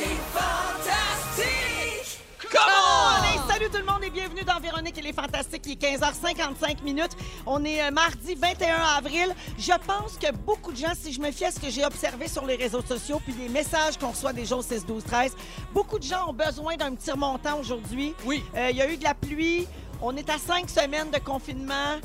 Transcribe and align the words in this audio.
Hey, 0.00 0.06
salut 3.48 3.68
tout 3.68 3.78
le 3.78 3.84
monde 3.84 4.04
et 4.04 4.10
bienvenue 4.10 4.44
dans 4.44 4.60
Véronique 4.60 4.96
et 4.96 5.02
les 5.02 5.12
Fantastiques. 5.12 5.64
Il 5.66 5.72
est 5.72 5.96
15h55 5.96 6.84
minutes. 6.84 7.16
On 7.46 7.64
est 7.64 7.82
euh, 7.82 7.90
mardi 7.90 8.36
21 8.36 8.76
avril. 8.96 9.34
Je 9.58 9.72
pense 9.86 10.16
que 10.16 10.30
beaucoup 10.32 10.70
de 10.70 10.76
gens, 10.76 10.92
si 10.94 11.12
je 11.12 11.20
me 11.20 11.32
fie 11.32 11.46
à 11.46 11.50
ce 11.50 11.58
que 11.58 11.68
j'ai 11.68 11.84
observé 11.84 12.28
sur 12.28 12.46
les 12.46 12.54
réseaux 12.54 12.82
sociaux 12.82 13.20
puis 13.24 13.34
les 13.36 13.48
messages 13.48 13.98
qu'on 13.98 14.10
reçoit 14.10 14.32
des 14.32 14.46
jours 14.46 14.62
6, 14.62 14.86
12, 14.86 15.02
13, 15.02 15.36
beaucoup 15.74 15.98
de 15.98 16.04
gens 16.04 16.28
ont 16.28 16.32
besoin 16.32 16.76
d'un 16.76 16.94
petit 16.94 17.10
remontant 17.10 17.58
aujourd'hui. 17.58 18.14
Oui. 18.24 18.44
Euh, 18.56 18.68
Il 18.70 18.76
y 18.76 18.82
a 18.82 18.88
eu 18.88 18.98
de 18.98 19.04
la 19.04 19.14
pluie. 19.14 19.66
On 20.00 20.16
est 20.16 20.30
à 20.30 20.38
cinq 20.38 20.70
semaines 20.70 21.10
de 21.10 21.18
confinement. 21.18 21.96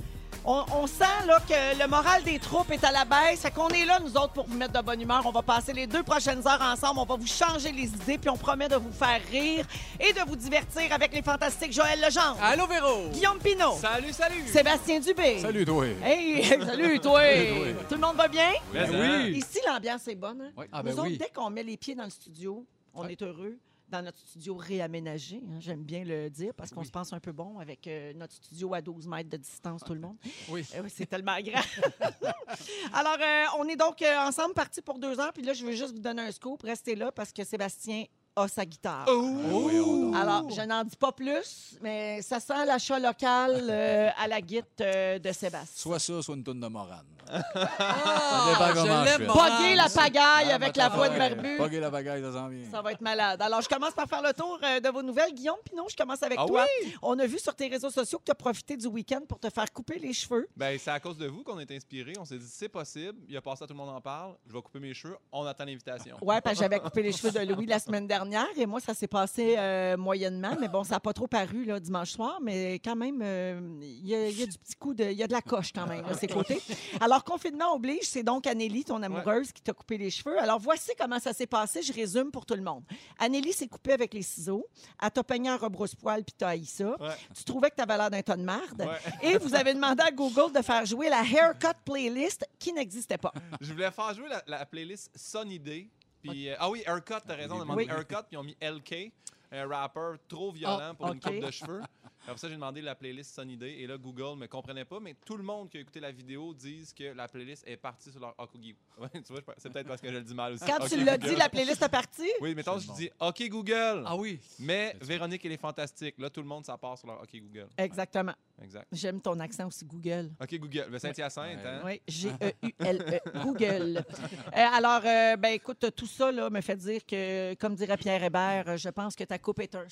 On, 0.46 0.66
on 0.74 0.88
sent 0.88 1.04
là, 1.26 1.40
que 1.48 1.80
le 1.82 1.88
moral 1.88 2.22
des 2.24 2.38
troupes 2.38 2.70
est 2.72 2.84
à 2.84 2.92
la 2.92 3.06
baisse. 3.06 3.42
Fait 3.42 3.52
qu'on 3.52 3.70
est 3.70 3.86
là, 3.86 4.00
nous 4.02 4.12
autres, 4.18 4.34
pour 4.34 4.46
vous 4.46 4.58
mettre 4.58 4.74
de 4.74 4.82
bonne 4.86 5.00
humeur. 5.02 5.22
On 5.26 5.32
va 5.32 5.42
passer 5.42 5.72
les 5.72 5.88
deux 5.88 6.04
prochaines 6.04 6.46
heures 6.46 6.62
ensemble. 6.62 7.00
On 7.00 7.06
va 7.06 7.16
vous 7.16 7.28
changer 7.28 7.72
les 7.72 7.84
idées, 7.86 8.18
puis 8.18 8.30
on 8.30 8.36
promet 8.36 8.68
de 8.68 8.76
vous 8.76 8.92
faire 8.92 9.22
rire 9.32 9.66
et 10.00 10.12
de 10.12 10.20
vous 10.28 10.36
divertir 10.36 10.92
avec 10.92 11.14
les 11.14 11.22
fantastiques 11.22 11.72
Joël 11.72 12.00
Legendre, 12.02 12.38
Allô, 12.42 12.68
Véro! 12.68 13.08
Guillaume 13.14 13.40
Pinot, 13.40 13.78
Salut, 13.80 14.12
salut! 14.12 14.46
Sébastien 14.48 15.00
Dubé. 15.00 15.40
Salut, 15.40 15.64
toi. 15.66 15.86
Hey, 16.04 16.44
salut, 16.66 17.00
toi. 17.00 17.22
Salut, 17.22 17.48
toi. 17.50 17.84
Tout 17.88 17.96
le 17.96 18.02
monde 18.02 18.16
va 18.18 18.28
bien? 18.28 18.50
Ben 18.74 18.90
oui. 18.92 19.38
Ici, 19.38 19.60
l'ambiance 19.66 20.08
est 20.10 20.16
bonne. 20.16 20.42
hein? 20.42 20.52
Oui. 20.58 20.66
Ah, 20.74 20.80
Nous 20.84 20.90
ben 20.90 21.00
autres, 21.00 21.08
oui. 21.10 21.18
dès 21.18 21.30
qu'on 21.30 21.50
met 21.50 21.64
les 21.64 21.78
pieds 21.78 21.96
dans 21.96 22.04
le 22.04 22.10
studio, 22.10 22.66
on 22.94 23.08
est 23.08 23.22
heureux. 23.22 23.58
Dans 23.90 24.02
notre 24.02 24.18
studio 24.20 24.56
réaménagé, 24.56 25.38
hein, 25.48 25.60
j'aime 25.60 25.84
bien 25.84 26.04
le 26.04 26.30
dire 26.30 26.54
parce 26.56 26.72
qu'on 26.72 26.80
Oui. 26.80 26.88
se 26.88 26.92
pense 26.92 27.14
un 27.14 27.20
peu 27.20 27.32
bon 27.32 27.60
avec 27.60 27.86
euh, 27.86 28.12
notre 28.14 28.34
studio 28.34 28.74
à 28.74 28.82
12 28.82 29.06
mètres 29.08 29.30
de 29.30 29.38
distance, 29.38 29.84
tout 29.84 29.94
le 29.94 30.00
monde. 30.00 30.18
Oui. 30.50 30.66
Oui, 30.82 30.90
c'est 30.90 31.06
tellement 31.06 31.40
grand. 31.42 31.62
Alors, 32.94 33.18
euh, 33.20 33.46
on 33.60 33.68
est 33.68 33.76
donc 33.76 34.02
euh, 34.02 34.18
ensemble 34.20 34.54
partis 34.56 34.82
pour 34.82 34.98
deux 34.98 35.20
heures. 35.20 35.34
Puis 35.34 35.44
là, 35.44 35.54
je 35.54 35.66
veux 35.66 35.74
juste 35.74 35.94
vous 35.94 36.00
donner 36.00 36.24
un 36.24 36.32
scoop. 36.32 36.64
Restez 36.64 36.96
là 36.96 37.12
parce 37.12 37.32
que 37.32 37.44
Sébastien 37.44 38.06
a 38.36 38.48
sa 38.48 38.66
guitare. 38.66 39.06
Oh! 39.10 40.12
Alors, 40.16 40.50
je 40.50 40.62
n'en 40.62 40.84
dis 40.84 40.96
pas 40.96 41.12
plus, 41.12 41.78
mais 41.82 42.22
ça 42.22 42.40
sent 42.40 42.66
l'achat 42.66 43.00
local 43.00 43.68
euh, 43.70 44.10
à 44.18 44.28
la 44.28 44.42
guitare 44.42 44.64
euh, 44.82 45.20
de 45.20 45.32
Sébastien. 45.32 45.68
Soit 45.76 46.00
ça, 46.00 46.22
soit 46.22 46.36
une 46.36 46.44
tonne 46.44 46.60
de 46.60 46.68
morane. 46.68 47.06
Ah, 47.56 48.50
dépend 48.52 48.82
comment 48.82 49.06
je 49.06 49.18
l'aime, 49.18 49.28
Pogger 49.28 49.76
la 49.76 49.90
pagaille 49.90 50.48
Ah, 50.52 50.56
avec 50.56 50.76
la 50.76 50.84
ça 50.84 50.96
voix 50.96 51.10
de 51.10 51.18
barbu. 51.18 51.58
Pogger 51.58 51.80
la 51.80 51.90
bagaille, 51.90 52.22
ça 52.22 52.34
s'en 52.34 52.48
vient. 52.50 52.70
Ça 52.70 52.82
va 52.82 52.92
être 52.92 53.02
malade. 53.02 53.42
Alors, 53.42 53.62
je 53.62 53.70
commence 53.70 53.94
par 53.94 54.08
faire 54.08 54.22
le 54.22 54.34
tour 54.34 54.60
euh, 54.64 54.80
de 54.80 54.90
vos 54.90 55.02
nouvelles. 55.02 55.34
Guillaume 55.34 55.58
Pinot, 55.64 55.88
je 55.90 55.96
commence 55.96 56.22
avec 56.22 56.38
Ah 56.42 56.46
toi. 56.46 56.66
On 57.02 57.18
a 57.20 57.26
vu 57.26 57.40
sur 57.40 57.56
tes 57.56 57.68
réseaux 57.68 57.90
sociaux 57.90 58.20
que 58.20 58.26
tu 58.26 58.32
as 58.32 58.36
profité 58.36 58.76
du 58.78 58.88
week-end 58.88 59.22
pour 59.28 59.40
te 59.40 59.50
faire 59.50 59.72
couper 59.72 60.00
les 60.00 60.14
cheveux. 60.14 60.48
Ben, 60.56 60.78
c'est 60.78 60.92
à 60.92 61.00
cause 61.00 61.18
de 61.18 61.28
vous 61.28 61.44
qu'on 61.44 61.60
est 61.60 61.72
inspiré. 61.72 62.14
On 62.20 62.26
s'est 62.26 62.38
dit, 62.38 62.50
c'est 62.50 62.70
possible. 62.70 63.20
Il 63.28 63.38
a 63.38 63.42
passé 63.42 63.64
à 63.64 63.68
tout 63.68 63.74
le 63.74 63.80
monde 63.80 63.90
en 63.96 64.02
parle. 64.02 64.36
Je 64.48 64.54
vais 64.54 64.62
couper 64.62 64.80
mes 64.80 64.94
cheveux. 64.94 65.18
On 65.32 65.46
attend 65.46 65.66
l'invitation. 65.66 66.18
Ouais, 66.22 66.42
parce 66.42 66.56
que 66.58 66.62
j'avais 66.64 66.80
coupé 66.80 67.02
les 67.04 67.12
cheveux 67.14 67.32
de 67.32 67.54
Louis 67.54 67.66
la 67.66 67.80
semaine 67.80 68.08
dernière 68.26 68.58
et 68.58 68.66
moi, 68.66 68.80
ça 68.80 68.94
s'est 68.94 69.08
passé 69.08 69.56
euh, 69.58 69.98
moyennement. 69.98 70.56
Mais 70.60 70.68
bon, 70.68 70.84
ça 70.84 70.96
n'a 70.96 71.00
pas 71.00 71.14
trop 71.14 71.28
paru 71.28 71.66
là, 71.66 71.80
dimanche 71.80 72.12
soir, 72.12 72.40
mais 72.42 72.76
quand 72.76 72.96
même, 72.96 73.22
euh, 73.24 73.60
il 73.82 74.08
y, 74.08 74.16
a- 74.16 74.30
il 74.30 74.40
y 74.40 74.44
a 74.44 74.46
du 74.46 74.58
petit 74.58 74.76
coup 74.76 74.94
de. 74.94 75.04
Il 75.04 75.18
y 75.18 75.24
a 75.24 75.28
de 75.28 75.34
la 75.34 75.42
coche 75.42 75.72
quand 75.74 75.86
même, 75.88 76.06
à 76.06 76.14
ses 76.14 76.28
côtés. 76.28 76.62
Alors, 77.02 77.24
confinement 77.24 77.74
oblige, 77.74 78.04
c'est 78.04 78.24
donc 78.24 78.48
Anélie, 78.48 78.84
ton 78.86 79.02
amoureuse, 79.04 79.52
qui 79.52 79.62
t'a 79.62 79.74
coupé 79.74 79.98
les 79.98 80.10
cheveux. 80.10 80.40
Alors, 80.40 80.60
voici 80.60 80.92
comment 81.00 81.20
ça 81.20 81.34
s'est 81.34 81.48
passé. 81.48 81.82
Je 81.82 81.94
résume 81.94 82.32
pour 82.32 82.46
tout 82.46 82.56
le 82.56 82.62
monde. 82.64 82.84
Anélie 83.20 83.54
s'est 83.54 83.68
coupée 83.68 83.94
avec 83.94 84.14
les 84.14 84.22
ciseaux. 84.22 84.66
Elle 85.02 85.12
t'a 85.12 85.24
peigné 85.24 85.52
en 85.52 85.58
rebrousse-poil 85.58 86.24
puis 86.24 86.34
t'as 86.38 86.50
haï 86.50 86.66
ça. 86.66 86.90
Ouais. 87.02 87.10
Tu 87.36 87.44
trouvais 87.44 87.70
que 87.70 87.76
t'avais 87.76 87.98
l'air 87.98 88.10
d'un 88.10 88.22
ton 88.22 88.36
de 88.36 88.44
marde. 88.44 88.82
Ouais. 88.82 89.30
Et 89.30 89.38
vous 89.38 89.54
avez 89.56 89.74
demandé 89.74 90.02
à 90.04 90.12
Google 90.12 90.52
de 90.54 90.62
faire 90.62 90.86
jouer 90.86 91.10
la 91.10 91.22
haircut 91.24 91.68
playlist 91.86 92.46
qui 92.60 92.74
n'existait 92.74 93.18
pas. 93.18 93.34
Je 93.62 93.72
voulais 93.74 93.92
faire 93.92 94.14
jouer 94.14 94.30
la, 94.30 94.44
la 94.48 94.66
playlist 94.66 95.12
Sunny 95.16 95.60
Day. 95.60 95.88
Puis, 96.24 96.50
euh, 96.50 96.56
ah 96.60 96.70
oui, 96.70 96.84
Haircut, 96.86 97.16
t'as 97.28 97.36
raison. 97.36 97.56
On 97.56 97.60
a 97.60 97.64
demandé 97.64 97.84
Oui. 97.84 97.90
Haircut, 97.90 98.24
puis 98.28 98.34
ils 98.34 98.38
ont 98.38 98.44
mis 98.44 98.56
LK, 98.62 99.12
un 99.52 99.68
rapper 99.68 100.14
trop 100.28 100.52
violent 100.52 100.92
Oh, 100.92 100.96
pour 100.96 101.08
une 101.12 101.20
coupe 101.20 101.40
de 101.40 101.52
cheveux. 101.52 101.82
Après 102.26 102.38
ça, 102.38 102.48
j'ai 102.48 102.56
demandé 102.56 102.82
la 102.82 102.96
playlist 102.96 103.36
Sunny 103.36 103.58
Day. 103.58 103.80
Et 103.80 103.88
là, 103.88 103.98
Google 103.98 104.38
me 104.40 104.48
comprenait 104.48 104.86
pas, 104.86 105.00
mais 105.02 105.14
tout 105.26 105.36
le 105.36 105.44
monde 105.44 105.70
qui 105.70 105.78
a 105.78 105.82
écouté 105.82 106.00
la 106.00 106.12
vidéo 106.12 106.54
disent 106.54 106.94
que 106.94 107.14
la 107.14 107.28
playlist 107.28 107.64
est 107.68 107.76
partie 107.78 108.12
sur 108.12 108.20
leur 108.22 108.34
Ouais, 109.00 109.10
tu 109.26 109.34
vois, 109.34 109.42
c'est 109.58 109.72
peut-être 109.72 109.88
parce 109.88 110.00
que 110.02 110.08
je 110.10 110.14
le 110.14 110.22
dis 110.22 110.34
mal 110.34 110.54
aussi. 110.54 110.64
Quand 110.66 110.78
OK 110.82 110.88
tu 110.90 111.04
l'as 111.04 111.18
Google. 111.18 111.30
dit, 111.34 111.36
la 111.40 111.50
playlist 111.50 111.82
est 111.82 111.90
partie? 111.90 112.30
Oui, 112.40 112.54
mettons, 112.56 112.78
C'est 112.80 112.84
je 112.84 112.88
bon. 112.88 112.94
dis 112.96 113.10
OK 113.20 113.50
Google. 113.50 114.04
Ah 114.06 114.16
oui. 114.16 114.40
Mais 114.60 114.96
Véronique, 115.02 115.44
elle 115.46 115.52
est 115.54 115.58
fantastique. 115.58 116.16
Là, 116.20 116.30
tout 116.30 116.42
le 116.42 116.48
monde, 116.48 116.66
ça 116.66 116.78
part 116.78 116.98
sur 116.98 117.08
leur 117.08 117.22
OK 117.22 117.30
Google. 117.36 117.68
Exactement. 117.78 118.34
Exact. 118.62 118.88
J'aime 118.92 119.20
ton 119.20 119.40
accent 119.40 119.68
aussi, 119.68 119.84
Google. 119.86 120.32
OK 120.42 120.56
Google. 120.60 120.86
Le 120.92 121.00
Saint-Hyacinthe, 121.00 121.58
Ouais. 121.58 121.68
hein? 121.68 121.82
Oui, 121.84 122.02
G-E-U-L-E, 122.08 123.20
Google. 123.44 123.98
Euh, 123.98 124.52
alors, 124.74 125.02
euh, 125.06 125.36
ben 125.38 125.50
écoute, 125.54 125.86
tout 125.96 126.08
ça 126.08 126.32
là, 126.32 126.50
me 126.50 126.62
fait 126.62 126.78
dire 126.78 127.06
que, 127.06 127.54
comme 127.56 127.76
dirait 127.76 127.98
Pierre 127.98 128.24
Hébert, 128.24 128.66
euh, 128.70 128.78
je 128.78 128.90
pense 128.90 129.16
que 129.16 129.24
ta 129.24 129.40
coupe 129.40 129.60
est 129.60 129.76
un 129.76 129.86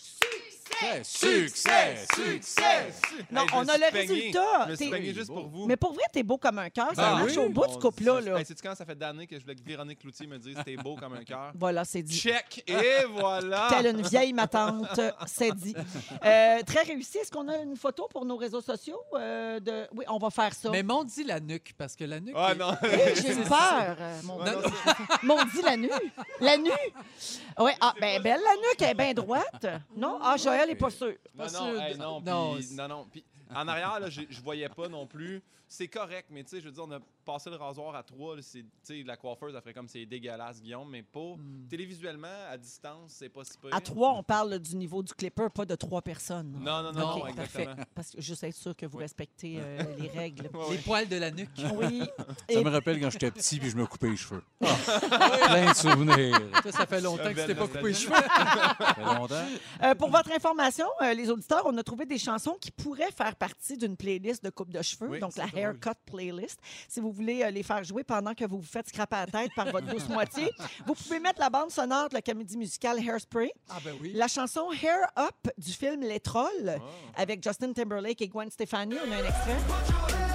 succès. 1.04 1.04
Succès! 1.04 2.06
Succès! 2.16 2.94
Non, 3.32 3.46
on 3.54 3.68
a 3.68 3.78
le 3.78 3.92
peigné. 3.92 4.14
résultat. 4.16 4.66
Je 4.68 4.72
me 4.72 4.76
suis 4.76 5.14
juste 5.14 5.28
pour 5.34 5.48
vous. 5.48 5.66
Mais 5.68 5.76
pour 5.78 5.94
vrai, 5.94 6.04
t'es 6.12 6.24
beau 6.24 6.38
comme 6.38 6.60
un 6.60 6.70
cœur. 6.70 6.90
Ça 6.96 7.14
Ah 7.14 7.20
marche 7.20 7.32
oui? 7.32 7.38
au 7.46 7.50
bout 7.50 7.68
du 7.68 7.76
On- 7.76 7.80
couple-là. 7.80 8.44
sais-tu 8.44 8.62
quand 8.64 8.76
ça 8.76 8.86
fait 8.86 8.96
d'années 8.96 9.28
que 9.28 9.38
je 9.38 9.42
voulais 9.44 9.56
que 9.56 9.64
Véronique 9.64 10.00
Cloutier 10.00 10.28
me 10.28 10.38
dise 10.38 10.58
t'es 10.66 10.76
beau 10.76 10.96
comme 10.96 11.14
un 11.14 11.24
cœur? 11.24 11.52
Voilà, 11.56 11.86
c'est 11.86 12.02
dit. 12.02 12.18
Check! 12.18 12.64
Et 12.68 13.06
voilà! 13.10 13.68
Telle 13.70 13.88
une 13.96 14.02
vieille 14.02 14.34
ma 14.34 14.48
tante, 14.48 15.00
c'est 15.28 15.54
dit. 15.56 15.76
Euh, 16.26 16.62
très 16.66 16.82
réussi. 16.84 17.18
Est-ce 17.20 17.32
qu'on 17.32 17.48
a 17.48 17.58
une 17.58 17.76
photo 17.76 18.08
pour 18.10 18.26
nos 18.26 18.38
réseaux 18.38 18.62
sociaux? 18.62 19.00
euh, 19.14 19.60
de... 19.60 19.88
Oui, 19.96 20.06
on 20.10 20.18
va 20.18 20.30
faire 20.30 20.54
ça. 20.54 20.70
Mais 20.72 20.84
m'ont 20.84 21.04
dit 21.04 21.24
la 21.24 21.40
nuque, 21.40 21.74
parce 21.78 21.96
que 21.96 22.04
la 22.04 22.20
nuque. 22.20 22.36
Ah 22.38 22.54
non! 22.56 22.72
Hey, 22.84 23.16
J'ai 23.16 23.34
eu 23.34 23.44
peur, 23.44 23.96
euh, 24.00 24.20
mon 24.24 24.38
M'ont 25.24 25.44
dit 25.54 25.62
la 25.64 25.78
nuque. 25.78 25.92
La 26.40 26.58
nuque. 26.58 26.94
Oui, 27.60 27.72
ah, 27.82 27.94
ben 28.00 28.22
belle, 28.22 28.40
la 28.44 28.56
nuque 28.56 28.82
elle 28.82 28.90
est 28.90 28.94
bien 28.94 29.14
droite. 29.14 29.66
Non? 29.96 30.18
Ah, 30.22 30.36
Joël 30.38 30.70
n'est 30.72 30.78
pas 30.78 30.90
sûr. 30.90 31.14
Non, 31.36 31.46
non, 31.54 31.82
hey, 31.82 32.78
non, 32.78 33.08
en 33.54 33.68
arrière, 33.68 34.00
là, 34.00 34.10
je 34.10 34.42
voyais 34.42 34.70
pas 34.70 34.88
non 34.88 35.06
plus. 35.06 35.42
C'est 35.74 35.88
correct, 35.88 36.28
mais 36.30 36.44
tu 36.44 36.50
sais, 36.50 36.60
je 36.60 36.66
veux 36.66 36.72
dire, 36.74 36.84
on 36.86 36.92
a 36.92 37.00
passé 37.24 37.50
le 37.50 37.56
rasoir 37.56 37.96
à 37.96 38.04
trois. 38.04 38.36
Tu 38.36 38.66
sais, 38.84 39.04
la 39.06 39.16
coiffeuse, 39.16 39.54
elle 39.56 39.62
ferait 39.62 39.74
comme 39.74 39.88
c'est 39.88 40.06
dégueulasse, 40.06 40.62
Guillaume, 40.62 40.90
mais 40.90 41.02
pas. 41.02 41.36
Hmm. 41.38 41.66
Télévisuellement, 41.70 42.28
à 42.50 42.58
distance, 42.58 43.14
c'est 43.18 43.30
pas 43.30 43.46
si 43.46 43.58
pire. 43.58 43.74
À 43.74 43.80
trois, 43.80 44.12
on 44.12 44.22
parle 44.22 44.60
du 44.60 44.76
niveau 44.76 45.02
du 45.02 45.14
clipper, 45.14 45.48
pas 45.56 45.64
de 45.64 45.76
trois 45.76 46.02
personnes. 46.02 46.58
Non, 46.62 46.84
non, 46.84 46.92
non, 46.92 47.22
OK, 47.22 47.30
exactement. 47.30 47.66
parfait. 47.68 47.84
Parce 47.96 48.12
que 48.12 48.20
juste 48.22 48.44
être 48.44 48.54
sûr 48.56 48.76
que 48.76 48.86
vous 48.86 48.98
Oui. 48.98 49.04
respectez 49.04 49.60
euh, 49.62 49.82
les 49.98 50.10
règles. 50.10 50.50
Les 50.72 50.78
poils 50.80 51.08
de 51.08 51.16
la 51.16 51.32
nuque. 51.32 51.50
Oui. 51.76 52.02
Ça 52.50 52.60
Et- 52.60 52.64
me 52.66 52.70
rappelle 52.70 53.00
quand 53.00 53.10
j'étais 53.10 53.32
petit 53.32 53.58
puis 53.58 53.70
je 53.70 53.78
me 53.78 53.86
coupais 53.86 54.10
les 54.10 54.18
cheveux. 54.18 54.44
Plein 54.60 55.72
de 55.72 55.76
souvenirs. 55.76 56.38
Ça, 56.64 56.72
ça 56.74 56.86
fait 56.86 57.00
longtemps 57.00 57.34
que 57.34 57.40
tu 57.40 57.48
t'es 57.48 57.56
pas 57.56 57.68
coupé 57.68 57.82
les 57.88 57.94
cheveux. 57.94 58.14
Ça 58.14 58.94
fait 58.94 59.04
longtemps. 59.06 59.46
Euh, 59.84 59.96
pour 59.96 60.10
votre 60.10 60.34
information, 60.34 60.86
euh, 61.02 61.14
les 61.14 61.30
auditeurs, 61.30 61.64
on 61.66 61.78
a 61.78 61.84
trouvé 61.84 62.06
des 62.06 62.18
chansons 62.18 62.58
qui 62.60 62.72
pourraient 62.72 63.12
faire 63.16 63.38
partie 63.38 63.78
d'une 63.78 63.96
playlist 63.96 64.44
de 64.44 64.50
coupe 64.50 64.70
de 64.74 64.82
cheveux, 64.82 65.08
Oui, 65.08 65.20
donc 65.22 65.38
la. 65.38 65.46
Haircut 65.62 65.98
Playlist. 66.06 66.60
Si 66.88 67.00
vous 67.00 67.12
voulez 67.12 67.44
euh, 67.44 67.52
les 67.52 67.64
faire 67.64 67.84
jouer 67.84 68.04
pendant 68.04 68.34
que 68.34 68.46
vous 68.46 68.58
vous 68.60 68.68
faites 68.68 68.88
scraper 68.90 69.16
la 69.18 69.28
tête 69.28 69.52
par 69.56 69.72
votre 69.72 69.88
douce 69.88 70.08
moitié, 70.10 70.50
vous 70.86 70.94
pouvez 70.94 71.20
mettre 71.20 71.40
la 71.40 71.50
bande 71.50 71.72
sonore 71.72 72.10
de 72.10 72.14
la 72.16 72.22
comédie 72.22 72.58
musicale 72.58 73.00
Hairspray, 73.00 73.52
Ah 73.70 73.78
ben 73.84 73.96
oui. 74.02 74.12
la 74.14 74.28
chanson 74.28 74.68
Hair 74.72 75.08
Up 75.18 75.52
du 75.58 75.72
film 75.72 76.02
Les 76.02 76.20
Trolls 76.20 76.50
Oh. 76.80 76.82
avec 77.16 77.44
Justin 77.44 77.74
Timberlake 77.74 78.22
et 78.22 78.28
Gwen 78.28 78.50
Stefani. 78.50 78.96
On 79.06 79.12
a 79.12 79.16
un 79.16 79.26
extrait. 79.26 80.31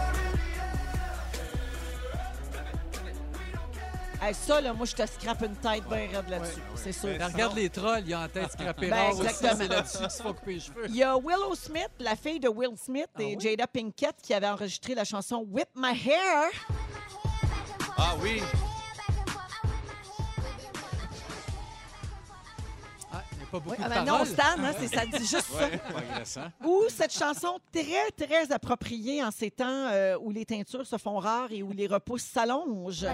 Hey, 4.22 4.34
ça, 4.34 4.60
là, 4.60 4.72
moi, 4.72 4.86
je 4.86 4.94
te 4.94 5.06
scrape 5.06 5.42
une 5.42 5.56
tête 5.56 5.84
bien 5.88 6.08
raide 6.12 6.28
là-dessus. 6.28 6.60
C'est 6.74 6.92
sûr. 6.92 7.10
Ben, 7.18 7.26
regarde 7.28 7.54
les 7.56 7.68
trolls, 7.68 8.02
ils 8.06 8.14
ont 8.14 8.18
en 8.22 8.28
tête 8.28 8.50
scrappé 8.52 8.88
Ben. 8.88 9.12
C'est 9.14 9.68
là-dessus 9.68 9.98
qu'ils 9.98 10.10
se 10.10 10.22
font 10.22 10.32
couper 10.32 10.54
les 10.54 10.60
cheveux. 10.60 10.86
Il 10.88 10.96
y 10.96 11.02
a 11.02 11.16
Willow 11.16 11.54
Smith, 11.54 11.90
la 11.98 12.16
fille 12.16 12.40
de 12.40 12.48
Will 12.48 12.76
Smith 12.76 13.08
Ah 13.16 13.22
et 13.22 13.36
oui? 13.36 13.40
Jada 13.40 13.66
Pinkett 13.66 14.16
qui 14.22 14.32
avait 14.34 14.48
enregistré 14.48 14.94
la 14.94 15.04
chanson 15.04 15.44
Whip 15.48 15.68
My 15.76 15.90
Hair. 15.92 16.50
Ah 17.98 18.14
oui! 18.22 18.42
Pas 23.58 23.64
beaucoup 23.64 23.70
Oui, 23.70 23.76
de 23.78 23.82
ah, 23.84 23.88
maintenant, 23.88 24.14
on 24.20 24.24
paroles. 24.24 24.26
stand, 24.28 24.64
hein, 24.64 24.72
c'est- 24.80 24.94
ça 24.94 25.06
dit 25.06 25.18
juste 25.26 25.46
ça. 26.24 26.50
Ou 26.64 26.82
cette 26.88 27.12
chanson 27.12 27.58
très, 27.72 28.10
très 28.26 28.52
appropriée 28.52 29.22
en 29.22 29.30
ces 29.30 29.50
temps 29.50 29.66
euh, 29.68 30.16
où 30.20 30.30
les 30.30 30.44
teintures 30.44 30.86
se 30.86 30.96
font 30.98 31.18
rares 31.18 31.50
et 31.52 31.62
où 31.62 31.72
les 31.72 31.86
repousses 31.86 32.24
s'allongent. 32.24 33.06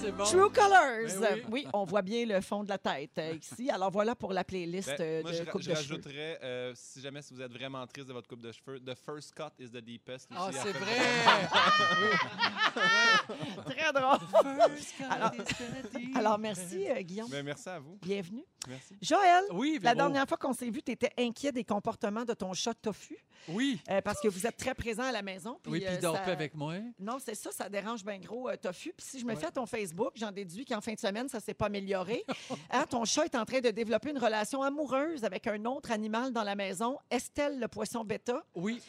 C'est 0.00 0.12
bon. 0.12 0.24
True 0.24 0.50
Colors. 0.50 1.20
Ben 1.20 1.34
oui. 1.34 1.42
oui. 1.50 1.66
on 1.72 1.84
voit 1.84 2.02
bien 2.02 2.26
le 2.26 2.40
fond 2.40 2.64
de 2.64 2.68
la 2.68 2.78
tête 2.78 3.18
euh, 3.18 3.36
ici. 3.40 3.70
Alors 3.70 3.90
voilà 3.90 4.14
pour 4.14 4.32
la 4.32 4.44
playlist 4.44 4.88
Ben, 4.98 5.00
euh, 5.00 5.22
moi, 5.22 5.30
de 5.32 5.36
je, 5.36 5.42
coupe 5.44 5.62
je 5.62 5.70
de 5.70 5.74
cheveux. 5.74 5.94
rajouterais, 5.94 6.38
euh, 6.42 6.72
si 6.74 7.00
jamais 7.00 7.22
si 7.22 7.34
vous 7.34 7.40
êtes 7.40 7.52
vraiment 7.52 7.86
triste 7.86 8.08
de 8.08 8.12
votre 8.12 8.28
coupe 8.28 8.40
de 8.40 8.52
cheveux, 8.52 8.80
The 8.80 8.94
First 8.94 9.34
Cut 9.34 9.50
is 9.58 9.68
the 9.70 9.78
Deepest. 9.78 10.28
Ah, 10.34 10.48
aussi, 10.48 10.58
c'est 10.62 10.72
vrai. 10.72 10.94
Très 13.64 13.92
drôle. 13.92 14.18
Alors, 15.10 15.32
alors 16.14 16.38
merci, 16.38 16.88
euh, 16.90 17.00
Guillaume. 17.02 17.28
Ben, 17.30 17.44
merci 17.44 17.68
à 17.68 17.78
vous. 17.78 17.98
Bienvenue. 18.02 18.44
Merci. 18.68 18.94
Joël, 19.02 19.44
Oui, 19.52 19.78
la 19.82 19.94
dernière 19.94 20.26
fois 20.26 20.36
qu'on 20.38 20.52
s'est 20.54 20.70
vu, 20.70 20.82
tu 20.82 20.92
étais 20.92 21.10
inquiet 21.18 21.52
des 21.52 21.64
comportements 21.64 22.24
de 22.24 22.32
ton 22.32 22.52
chat 22.54 22.72
Tofu 22.74 23.16
Oui. 23.48 23.78
euh, 23.90 24.00
parce 24.00 24.20
que 24.20 24.28
vous 24.28 24.46
êtes 24.46 24.56
très 24.56 24.74
présent 24.74 25.02
à 25.02 25.12
la 25.12 25.20
maison. 25.22 25.58
Oui, 25.66 25.80
puis 25.80 25.88
euh, 25.88 25.94
il 25.94 26.00
dort 26.00 26.16
ça- 26.16 26.22
plus 26.22 26.32
avec 26.32 26.54
moi. 26.54 26.74
Non, 26.98 27.18
c'est 27.22 27.34
ça, 27.34 27.50
ça 27.52 27.68
dérange 27.68 28.02
bien 28.04 28.18
gros 28.18 28.48
euh, 28.48 28.56
Tofu. 28.56 28.92
Puis 28.96 29.06
si 29.06 29.20
je 29.20 29.24
me 29.26 29.34
Ouais. 29.34 29.36
fie 29.36 29.46
à 29.46 29.50
ton 29.50 29.66
Facebook, 29.66 29.83
j'en 30.14 30.32
déduis 30.32 30.64
qu'en 30.64 30.80
fin 30.80 30.92
de 30.94 30.98
semaine, 31.00 31.28
ça 31.28 31.40
s'est 31.40 31.54
pas 31.54 31.66
amélioré. 31.66 32.24
Hein, 32.70 32.84
ton 32.88 33.04
chat 33.04 33.24
est 33.24 33.34
en 33.34 33.44
train 33.44 33.60
de 33.60 33.70
développer 33.70 34.10
une 34.10 34.18
relation 34.18 34.62
amoureuse 34.62 35.24
avec 35.24 35.46
un 35.46 35.64
autre 35.64 35.90
animal 35.90 36.32
dans 36.32 36.42
la 36.44 36.54
maison, 36.54 36.98
Estelle, 37.10 37.58
le 37.60 37.68
poisson 37.68 38.04
bêta. 38.04 38.42
Oui. 38.54 38.80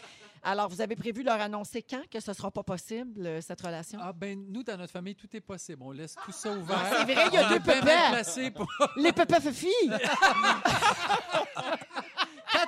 Alors, 0.48 0.70
vous 0.70 0.80
avez 0.80 0.96
prévu 0.96 1.24
leur 1.24 1.42
annoncer 1.42 1.82
quand 1.82 2.04
que 2.08 2.20
ce 2.20 2.32
sera 2.32 2.52
pas 2.52 2.62
possible, 2.62 3.26
euh, 3.26 3.42
cette 3.42 3.60
relation? 3.62 3.98
Ah, 4.00 4.14
ben, 4.14 4.46
nous, 4.48 4.62
dans 4.62 4.78
notre 4.78 4.94
famille, 4.94 5.16
tout 5.16 5.28
est 5.36 5.42
possible. 5.42 5.82
On 5.82 5.90
laisse 5.92 6.14
tout 6.24 6.32
ça 6.32 6.52
ouvert. 6.52 6.78
Ah, 6.80 6.98
c'est 7.00 7.14
vrai, 7.14 7.24
il 7.32 7.34
y 7.34 7.38
a 7.38 7.48
On 7.48 7.50
deux 7.50 7.60
placés 7.62 8.52
pour- 8.52 8.68
Les 8.98 9.12
pépés 9.12 9.52
filles! 9.52 9.92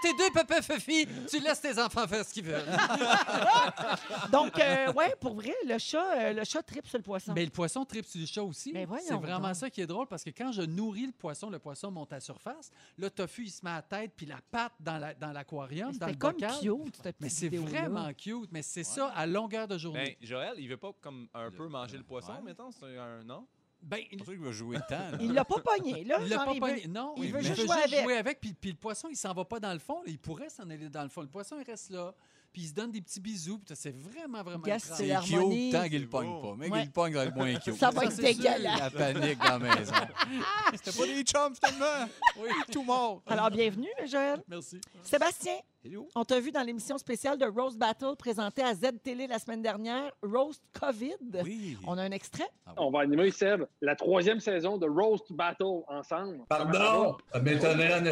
T'es 0.07 0.23
deux 0.23 0.31
pépés 0.31 0.61
Fifi, 0.61 1.07
tu 1.29 1.39
laisses 1.39 1.61
tes 1.61 1.77
enfants 1.79 2.07
faire 2.07 2.23
ce 2.25 2.33
qu'ils 2.33 2.45
veulent. 2.45 2.63
Donc, 4.31 4.57
euh, 4.59 4.91
ouais, 4.93 5.15
pour 5.19 5.35
vrai, 5.35 5.53
le 5.65 5.77
chat, 5.77 6.03
euh, 6.17 6.33
le 6.33 6.43
chat 6.43 6.63
tripe 6.63 6.87
sur 6.87 6.97
le 6.97 7.03
poisson. 7.03 7.33
Mais 7.33 7.43
le 7.45 7.51
poisson 7.51 7.83
tripe 7.85 8.05
sur 8.05 8.19
le 8.19 8.25
chat 8.25 8.43
aussi. 8.43 8.71
Ben 8.73 8.85
voyons 8.87 9.03
C'est 9.07 9.15
vraiment 9.15 9.47
donc. 9.47 9.55
ça 9.55 9.69
qui 9.69 9.81
est 9.81 9.87
drôle 9.87 10.07
parce 10.07 10.23
que 10.23 10.29
quand 10.29 10.51
je 10.51 10.61
nourris 10.61 11.07
le 11.07 11.11
poisson, 11.11 11.49
le 11.49 11.59
poisson 11.59 11.91
monte 11.91 12.13
à 12.13 12.19
surface. 12.19 12.69
Le 12.97 13.09
tofu, 13.09 13.43
il 13.45 13.49
se 13.51 13.63
met 13.63 13.71
à 13.71 13.75
la 13.75 13.81
tête 13.81 14.11
puis 14.15 14.25
la 14.25 14.39
patte 14.51 14.73
dans 14.79 14.97
la- 14.97 15.13
dans 15.13 15.31
l'aquarium, 15.31 15.91
dans 15.97 16.07
le 16.07 16.13
comme 16.15 16.33
bocal. 16.33 16.51
cute, 16.61 16.95
cette 17.03 17.15
Mais 17.19 17.29
c'est 17.29 17.49
vidéo-là. 17.49 17.81
vraiment 17.89 18.13
cute. 18.13 18.49
Mais 18.51 18.61
c'est 18.61 18.83
ça 18.83 19.07
à 19.15 19.25
longueur 19.25 19.67
de 19.67 19.73
Ben, 19.75 19.79
journée. 19.79 20.17
Joël, 20.21 20.53
il 20.57 20.67
veut 20.69 20.77
pas 20.77 20.91
comme 21.01 21.27
un 21.33 21.51
peu 21.51 21.67
manger 21.67 21.97
le 21.97 22.03
poisson, 22.03 22.33
Ouais. 22.33 22.41
mettons? 22.43 22.71
C'est 22.71 22.97
un 22.97 23.23
non? 23.23 23.47
Ben, 23.81 23.99
ça 24.19 24.25
qu'il 24.25 24.39
va 24.39 24.51
jouer 24.51 24.77
tant. 24.89 25.11
là. 25.11 25.17
Il 25.21 25.33
l'a 25.33 25.45
pas 25.45 25.59
pogné, 25.61 26.03
là. 26.03 26.17
il 26.21 26.27
l'a 26.29 26.39
pas 26.43 26.53
veut- 26.53 26.59
pogné. 26.59 26.87
Non, 26.87 27.13
il 27.17 27.31
veut 27.31 27.37
mais 27.37 27.43
juste 27.43 27.61
il 27.61 27.67
jouer 27.67 27.81
avec. 27.83 28.03
jouer 28.03 28.17
avec. 28.17 28.39
Puis, 28.41 28.53
puis 28.53 28.71
le 28.71 28.75
poisson, 28.75 29.07
il 29.09 29.15
s'en 29.15 29.33
va 29.33 29.45
pas 29.45 29.59
dans 29.59 29.71
le 29.71 29.79
fond. 29.79 30.01
là. 30.01 30.07
Il 30.07 30.19
pourrait 30.19 30.49
s'en 30.49 30.69
aller 30.69 30.89
dans 30.89 31.03
le 31.03 31.09
fond. 31.09 31.21
Le 31.21 31.27
poisson, 31.29 31.57
il 31.59 31.63
reste 31.63 31.91
là. 31.91 32.13
Puis 32.51 32.63
il 32.63 32.67
se 32.69 32.73
donne 32.73 32.91
des 32.91 33.01
petits 33.01 33.19
bisous. 33.19 33.59
Puis 33.59 33.75
c'est 33.75 33.95
vraiment, 33.95 34.43
vraiment 34.43 34.63
étrange. 34.65 34.81
c'est 34.81 35.15
cute 35.23 35.71
tant 35.71 35.87
qu'il 35.87 36.01
le 36.01 36.07
pogne 36.09 36.41
pas. 36.41 36.55
Mais 36.57 36.69
qu'il 36.69 36.85
le 36.85 36.91
pogne, 36.91 37.13
ça 37.13 37.19
va 37.19 37.25
être 37.25 37.35
moins 37.35 37.55
cute. 37.55 37.75
Ça 37.75 37.89
va 37.91 38.05
être 38.05 38.17
dégueulasse. 38.17 38.79
La 38.79 38.89
panique 38.89 39.39
dans 39.39 39.57
la 39.57 39.75
maison. 39.75 39.93
C'était 40.73 40.97
pas 40.97 41.05
des 41.05 41.23
chums, 41.23 41.53
finalement. 41.55 42.11
Oui. 42.39 42.49
Tout 42.71 42.83
mort. 42.83 43.21
Alors, 43.27 43.49
bienvenue, 43.51 43.89
Joël. 44.05 44.41
Merci. 44.47 44.81
Sébastien, 45.03 45.53
Hello. 45.83 46.07
on 46.15 46.23
t'a 46.25 46.39
vu 46.39 46.51
dans 46.51 46.63
l'émission 46.63 46.97
spéciale 46.97 47.37
de 47.37 47.45
Roast 47.45 47.77
Battle 47.77 48.15
présentée 48.17 48.63
à 48.63 48.73
Z-Télé 48.73 49.27
la 49.27 49.39
semaine 49.39 49.61
dernière, 49.61 50.11
Roast 50.23 50.61
COVID. 50.79 51.43
Oui. 51.43 51.77
On 51.85 51.97
a 51.97 52.03
un 52.03 52.11
extrait. 52.11 52.49
On 52.77 52.91
va 52.91 53.01
animer, 53.01 53.31
Seb, 53.31 53.65
la 53.81 53.95
troisième 53.95 54.39
saison 54.39 54.77
de 54.77 54.87
Roast 54.87 55.31
Battle 55.31 55.83
ensemble. 55.87 56.41
Pardon, 56.49 57.17
ça 57.31 57.39
m'étonnerait 57.39 57.99
en 57.99 58.05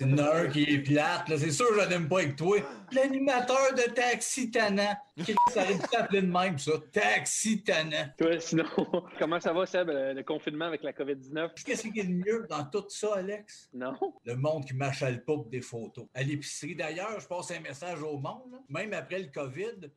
esti. 0.00 0.04
Il 0.04 0.10
y 0.10 0.20
en 0.20 0.24
a 0.24 0.36
un 0.36 0.46
qui 0.48 0.62
est 0.64 0.78
plate, 0.78 1.28
là. 1.28 1.38
C'est 1.38 1.50
sûr 1.50 1.68
que 1.68 1.80
je 1.82 1.88
n'aime 1.88 2.08
pas 2.08 2.18
avec 2.20 2.36
toi. 2.36 2.58
L'animateur 2.92 3.74
de 3.74 3.82
Taxi 3.92 4.50
Tana. 4.50 4.98
Qui 5.24 5.34
ça 5.52 5.62
aurait 5.62 5.74
dû 5.74 5.80
t'appeler 5.90 6.22
de 6.22 6.26
même, 6.26 6.58
ça? 6.58 6.72
Taxi 6.92 7.62
Tana. 7.62 8.08
Toi, 8.18 8.40
sinon, 8.40 8.64
comment 9.18 9.40
ça 9.40 9.52
va, 9.52 9.66
Seb, 9.66 9.88
le, 9.88 10.14
le 10.14 10.22
confinement 10.22 10.64
avec 10.66 10.82
la 10.82 10.92
COVID-19? 10.92 11.50
Qu'est-ce 11.64 11.88
qui 11.88 12.00
est 12.00 12.04
le 12.04 12.14
mieux 12.14 12.46
dans 12.48 12.64
tout 12.64 12.84
ça, 12.88 13.16
Alex? 13.16 13.68
Non? 13.72 13.92
Le 14.24 14.36
monde 14.36 14.64
qui 14.64 14.74
m'achale 14.74 15.24
pas 15.24 15.34
pour 15.34 15.46
des 15.46 15.60
photos. 15.60 16.06
À 16.14 16.22
l'épicerie, 16.22 16.74
d'ailleurs, 16.74 17.20
je 17.20 17.26
passe 17.26 17.50
un 17.50 17.60
message 17.60 18.02
au 18.02 18.18
monde, 18.18 18.50
là. 18.50 18.58
même 18.68 18.92
après 18.92 19.20
le 19.20 19.26
COVID. 19.32 19.90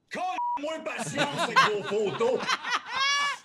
moins 0.61 0.79
patience 0.81 1.39
avec 1.41 1.57
vos 1.71 1.83
photos. 1.83 2.39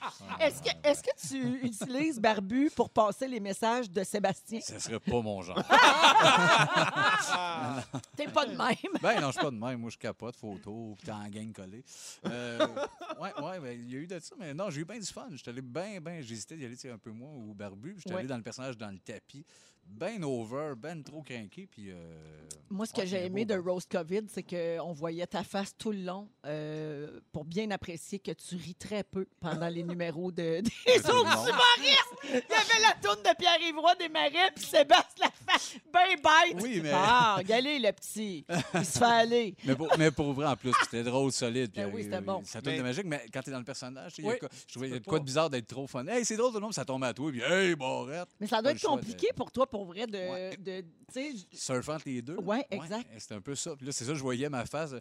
Est-ce 0.40 0.62
que, 0.62 0.68
est 0.82 1.02
que 1.02 1.28
tu 1.28 1.66
utilises 1.66 2.20
Barbu 2.20 2.70
pour 2.74 2.88
passer 2.90 3.26
les 3.28 3.40
messages 3.40 3.90
de 3.90 4.04
Sébastien? 4.04 4.60
Ce 4.60 4.78
serait 4.78 5.00
pas 5.00 5.20
mon 5.20 5.42
genre. 5.42 5.56
T'es 8.16 8.28
pas 8.28 8.46
de 8.46 8.56
même. 8.56 8.76
Ben 9.02 9.20
non, 9.20 9.28
je 9.28 9.32
suis 9.32 9.40
pas 9.42 9.50
de 9.50 9.56
même. 9.56 9.80
Moi, 9.80 9.90
je 9.90 9.98
capote, 9.98 10.36
photo, 10.36 10.94
puis 10.96 11.06
t'es 11.06 11.12
en 11.12 11.28
gang 11.28 11.52
collé. 11.52 11.84
Euh, 12.26 12.66
ouais, 13.20 13.32
ouais, 13.42 13.60
ben, 13.60 13.72
il 13.80 13.90
y 13.92 13.96
a 13.96 13.98
eu 14.00 14.06
de 14.06 14.18
ça, 14.18 14.34
mais 14.38 14.54
non, 14.54 14.70
j'ai 14.70 14.80
eu 14.82 14.84
bien 14.84 14.98
du 14.98 15.06
fun. 15.06 15.26
J'étais 15.32 15.50
allé 15.50 15.62
bien, 15.62 16.00
bien, 16.00 16.20
j'hésitais 16.20 16.56
d'y 16.56 16.64
aller 16.64 16.76
tu 16.76 16.82
sais, 16.82 16.90
un 16.90 16.98
peu 16.98 17.10
moins 17.10 17.30
au 17.32 17.54
barbu. 17.54 17.92
puis 17.94 18.02
J'étais 18.02 18.14
Ouais. 18.14 18.20
allé 18.20 18.28
dans 18.28 18.36
le 18.36 18.42
personnage 18.42 18.76
dans 18.76 18.90
le 18.90 18.98
tapis. 18.98 19.44
Ben 19.90 20.22
over, 20.22 20.74
ben 20.76 21.02
trop 21.02 21.22
craqué, 21.22 21.66
puis... 21.66 21.90
euh, 21.90 21.96
Moi, 22.70 22.86
ce 22.86 22.92
que 22.92 23.04
j'ai 23.04 23.24
aimé 23.24 23.44
beau, 23.44 23.54
de 23.54 23.60
ben. 23.60 23.70
Roast 23.72 23.90
COVID, 23.90 24.22
c'est 24.28 24.44
qu'on 24.44 24.92
voyait 24.92 25.26
ta 25.26 25.42
face 25.42 25.74
tout 25.76 25.90
le 25.90 26.02
long 26.02 26.28
euh, 26.46 27.18
pour 27.32 27.44
bien 27.44 27.70
apprécier 27.72 28.18
que 28.20 28.30
tu 28.32 28.54
ris 28.56 28.74
très 28.76 29.02
peu 29.02 29.26
pendant 29.40 29.68
les 29.68 29.82
numéros 29.82 30.30
de, 30.30 30.60
des 30.60 30.60
autres 31.10 31.48
humoristes. 31.48 32.14
Il 32.24 32.30
y 32.30 32.36
avait 32.36 32.82
la 32.82 32.92
tourne 33.02 33.22
de 33.22 33.36
Pierre-Yvroy 33.36 33.94
des 33.96 34.08
Marais, 34.08 34.52
puis 34.54 34.64
Sébastien 34.64 35.26
la 35.26 35.52
face 35.52 35.74
bien 35.92 36.14
bête. 36.16 36.62
Oui, 36.62 36.80
mais- 36.82 36.90
Ah, 36.94 37.36
regardez, 37.38 37.78
le 37.80 37.90
petit. 37.92 38.44
Il 38.74 38.84
se 38.84 38.98
fait 38.98 39.04
aller. 39.04 39.54
Mais 39.64 39.74
pour, 39.74 39.88
mais 39.98 40.10
pour 40.10 40.32
vrai, 40.32 40.46
en 40.46 40.56
plus, 40.56 40.72
c'était 40.82 41.02
drôle, 41.02 41.32
solide. 41.32 41.72
Ben 41.74 41.86
puis, 41.88 41.96
oui, 41.96 42.02
c'était 42.04 42.20
bon. 42.20 42.42
Ça 42.44 42.60
tourne 42.60 42.74
Mais- 42.74 42.78
de 42.78 42.84
magique, 42.84 43.06
mais 43.06 43.24
quand 43.32 43.40
t'es 43.42 43.50
dans 43.50 43.58
le 43.58 43.64
personnage, 43.64 44.12
il 44.18 44.24
y 44.24 44.28
a 44.28 44.32
Oui, 44.32 44.38
quoi- 44.38 44.48
je 44.66 44.72
trouvais 44.72 45.00
quoi 45.00 45.18
de 45.18 45.24
bizarre 45.24 45.50
d'être 45.50 45.66
trop 45.66 45.86
fun. 45.86 46.06
Hey, 46.06 46.24
c'est 46.24 46.36
drôle, 46.36 46.50
tout 46.50 46.56
le 46.58 46.60
monde, 46.62 46.74
ça 46.74 46.84
tombe 46.84 47.02
à 47.04 47.12
toi, 47.14 47.30
puis 47.30 47.40
hey, 47.40 47.74
barrette. 47.74 48.28
Mais 48.38 48.46
ça 48.46 48.62
doit 48.62 48.72
être 48.72 48.82
compliqué 48.86 49.28
pour 49.34 49.50
toi, 49.50 49.66
pour 49.66 49.77
vrai, 49.84 50.06
de. 50.06 50.18
Ouais. 50.18 50.56
de 50.58 50.80
tu 51.12 51.38
sais, 51.38 51.46
Surfant 51.52 51.96
les 52.04 52.22
deux. 52.22 52.36
Ouais, 52.36 52.66
exact. 52.70 53.08
C'était 53.18 53.34
un 53.34 53.40
peu 53.40 53.54
ça. 53.54 53.74
Puis 53.76 53.86
là, 53.86 53.92
c'est 53.92 54.04
ça, 54.04 54.14
je 54.14 54.22
voyais 54.22 54.48
ma 54.48 54.66
face. 54.66 54.94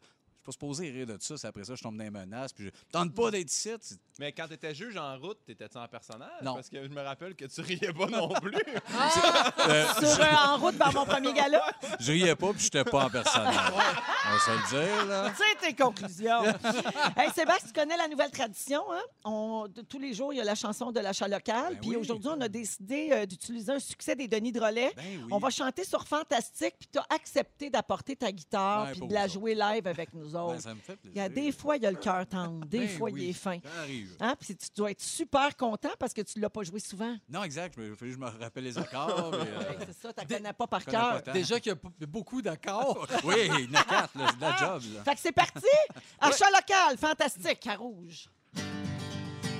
Pas 0.48 0.54
supposé 0.54 0.90
rire 0.90 1.08
de 1.08 1.18
ça. 1.20 1.36
C'est 1.36 1.46
après 1.48 1.66
ça, 1.66 1.76
je 1.76 1.84
tombe 1.84 1.98
dans 1.98 2.06
les 2.06 2.10
menaces. 2.10 2.54
Puis 2.54 2.68
je 2.68 2.70
tente 2.90 3.14
pas 3.14 3.32
d'être 3.32 3.52
ici. 3.52 3.70
Mais 4.18 4.32
quand 4.32 4.48
t'étais 4.48 4.74
juge 4.74 4.96
en 4.96 5.18
route, 5.18 5.38
t'étais-tu 5.46 5.78
en 5.78 5.86
personnage? 5.90 6.42
Non. 6.42 6.56
Parce 6.56 6.70
que 6.70 6.82
je 6.82 6.88
me 6.88 7.02
rappelle 7.02 7.36
que 7.36 7.44
tu 7.44 7.60
riais 7.60 7.92
pas 7.92 8.06
non 8.06 8.30
plus. 8.42 8.56
Euh, 8.56 9.86
sur, 10.00 10.22
euh, 10.22 10.48
en 10.48 10.58
route 10.58 10.76
vers 10.76 10.94
mon 10.94 11.06
premier 11.06 11.34
gala? 11.34 11.62
je 12.00 12.14
riais 12.14 12.36
pas, 12.38 12.54
puis 12.54 12.62
j'étais 12.62 12.86
pas 12.86 13.08
en 13.08 13.10
personnage. 13.10 13.56
On 13.74 14.32
va 14.32 14.40
se 14.40 14.52
le 14.52 14.86
dire, 14.86 15.06
là. 15.08 15.32
Tu 15.32 15.36
sais 15.36 15.68
tes 15.68 15.76
conclusions. 15.76 16.44
hey, 17.18 17.30
Sébastien, 17.36 17.68
tu 17.68 17.74
connais 17.74 17.98
la 17.98 18.08
nouvelle 18.08 18.32
tradition, 18.32 18.84
hein? 18.90 19.02
On, 19.26 19.68
tous 19.90 20.00
les 20.00 20.14
jours, 20.14 20.32
il 20.32 20.38
y 20.38 20.42
a 20.42 20.46
la 20.46 20.56
chanson 20.56 20.94
de 20.94 21.02
l'achat 21.02 21.28
local. 21.28 21.74
Ben 21.74 21.80
puis 21.82 21.90
oui. 21.90 21.96
aujourd'hui, 21.98 22.30
on 22.34 22.40
a 22.40 22.48
décidé 22.48 23.10
euh, 23.12 23.26
d'utiliser 23.26 23.74
un 23.74 23.80
succès 23.80 24.16
des 24.16 24.30
Denis 24.30 24.54
Drolet. 24.54 24.94
Ben 24.96 25.04
oui. 25.06 25.28
On 25.30 25.40
va 25.40 25.50
chanter 25.50 25.84
sur 25.84 26.06
Fantastique, 26.08 26.76
puis 26.80 26.88
tu 26.90 27.00
as 27.00 27.06
accepté 27.14 27.70
d'apporter 27.70 28.16
ta 28.16 28.32
guitare 28.32 28.86
Ouais, 28.86 28.92
puis 28.94 29.08
de 29.08 29.14
la 29.14 29.28
jouer 29.28 29.56
live 29.56 29.86
avec 29.88 30.14
nous 30.14 30.32
Ben, 30.32 30.37
autres. 30.38 30.62
ça 30.62 30.74
me 30.74 30.80
fait 30.80 30.96
plaisir. 30.96 31.12
Il 31.16 31.18
y 31.18 31.22
a 31.22 31.30
des 31.30 31.52
fois, 31.52 31.78
il 31.78 31.84
y 31.84 31.86
a 31.86 31.92
le 31.92 31.98
cœur 31.98 32.26
tendre. 32.28 32.66
Des 32.66 32.80
Ben 32.80 32.90
fois, 32.90 33.10
oui, 33.12 33.24
il 33.26 33.30
est 33.30 33.34
fin. 33.34 33.60
Ça 33.64 33.82
arrive. 33.82 34.16
Hein? 34.20 34.36
Puis 34.40 34.56
tu 34.56 34.68
dois 34.76 34.92
être 34.92 35.02
super 35.02 35.56
content 35.58 35.90
parce 36.00 36.14
que 36.14 36.22
tu 36.22 36.38
ne 36.40 36.44
l'as 36.44 36.50
pas 36.50 36.64
joué 36.64 36.80
souvent. 36.80 37.16
Non, 37.30 37.44
exact. 37.44 37.76
Il 37.78 37.96
fallait 37.96 38.12
que 38.12 38.18
je 38.18 38.22
me 38.22 38.28
rappelle 38.28 38.64
les 38.64 38.78
accords. 38.78 39.32
mais, 39.32 39.38
euh, 39.38 39.60
Ouais, 39.60 39.78
c'est 39.88 40.02
ça, 40.02 40.14
tu 40.14 40.24
ne 40.26 40.38
connais 40.38 40.54
pas 40.54 40.68
par 40.68 40.86
cœur. 40.86 41.22
Déjà 41.34 41.60
qu'il 41.60 41.72
y 41.74 41.76
a 41.76 42.06
beaucoup 42.08 42.42
d'accords. 42.42 43.08
Oui, 43.24 43.50
il 43.60 43.66
y 43.72 43.78
en 43.78 43.80
a 43.80 43.84
quatre, 43.84 44.18
là, 44.18 44.28
c'est 44.30 44.36
de 44.38 44.42
la 44.42 44.56
job. 44.58 44.82
Là. 44.94 45.04
Fait 45.04 45.16
que 45.16 45.20
c'est 45.22 45.32
parti. 45.32 45.66
Achat 46.20 46.50
local, 46.52 46.98
fantastique, 46.98 47.66
à 47.68 47.76
rouge. 47.76 48.30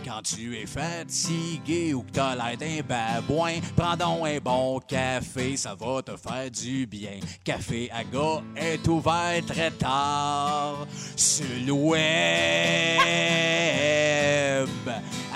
Quand 0.08 0.22
tu 0.22 0.56
es 0.56 0.66
fatigué 0.66 1.94
ou 1.94 2.02
que 2.02 2.12
t'as 2.12 2.34
l'air 2.34 2.56
d'un 2.58 2.80
babouin, 2.82 3.60
prends 3.76 3.98
donc 3.98 4.26
un 4.26 4.40
bon 4.40 4.80
café, 4.80 5.58
ça 5.58 5.76
va 5.78 6.02
te 6.02 6.16
faire 6.16 6.50
du 6.50 6.86
bien. 6.88 7.20
Café 7.44 7.92
Aga 7.92 8.42
est 8.56 8.88
ouvert 8.88 9.46
très 9.46 9.70
tard 9.72 10.88
sur 11.18 11.46
le 11.66 11.74
web. 11.74 11.98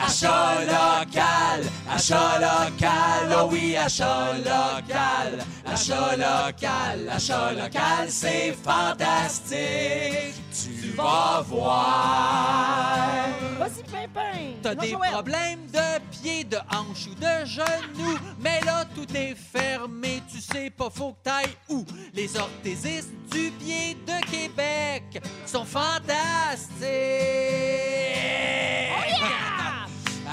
Achat 0.01 0.61
local, 0.61 1.69
achat 1.89 2.39
local, 2.39 3.37
oh 3.37 3.49
oui, 3.51 3.75
achat 3.75 4.37
local, 4.37 5.43
achat 5.65 6.15
local, 6.15 7.09
achat 7.09 7.51
local, 7.51 8.07
c'est 8.07 8.55
fantastique. 8.63 10.40
Tu 10.51 10.89
vas 10.97 11.43
voir. 11.47 13.27
Vas-y, 13.57 13.83
Pimpin. 13.83 14.55
T'as 14.61 14.75
des 14.75 14.89
Joël. 14.89 15.11
problèmes 15.11 15.65
de 15.71 15.99
pieds, 16.11 16.43
de 16.43 16.57
hanches 16.69 17.07
ou 17.09 17.15
de 17.15 17.45
genoux, 17.45 18.17
mais 18.39 18.59
là 18.65 18.83
tout 18.93 19.07
est 19.15 19.33
fermé, 19.35 20.21
tu 20.31 20.41
sais 20.41 20.69
pas 20.69 20.89
faut 20.89 21.13
que 21.13 21.23
t'ailles 21.23 21.55
où. 21.69 21.85
Les 22.13 22.37
orthésistes 22.37 23.13
du 23.31 23.51
pied 23.51 23.97
de 24.05 24.19
Québec 24.29 25.23
sont 25.45 25.65
fantastiques. 25.65 26.81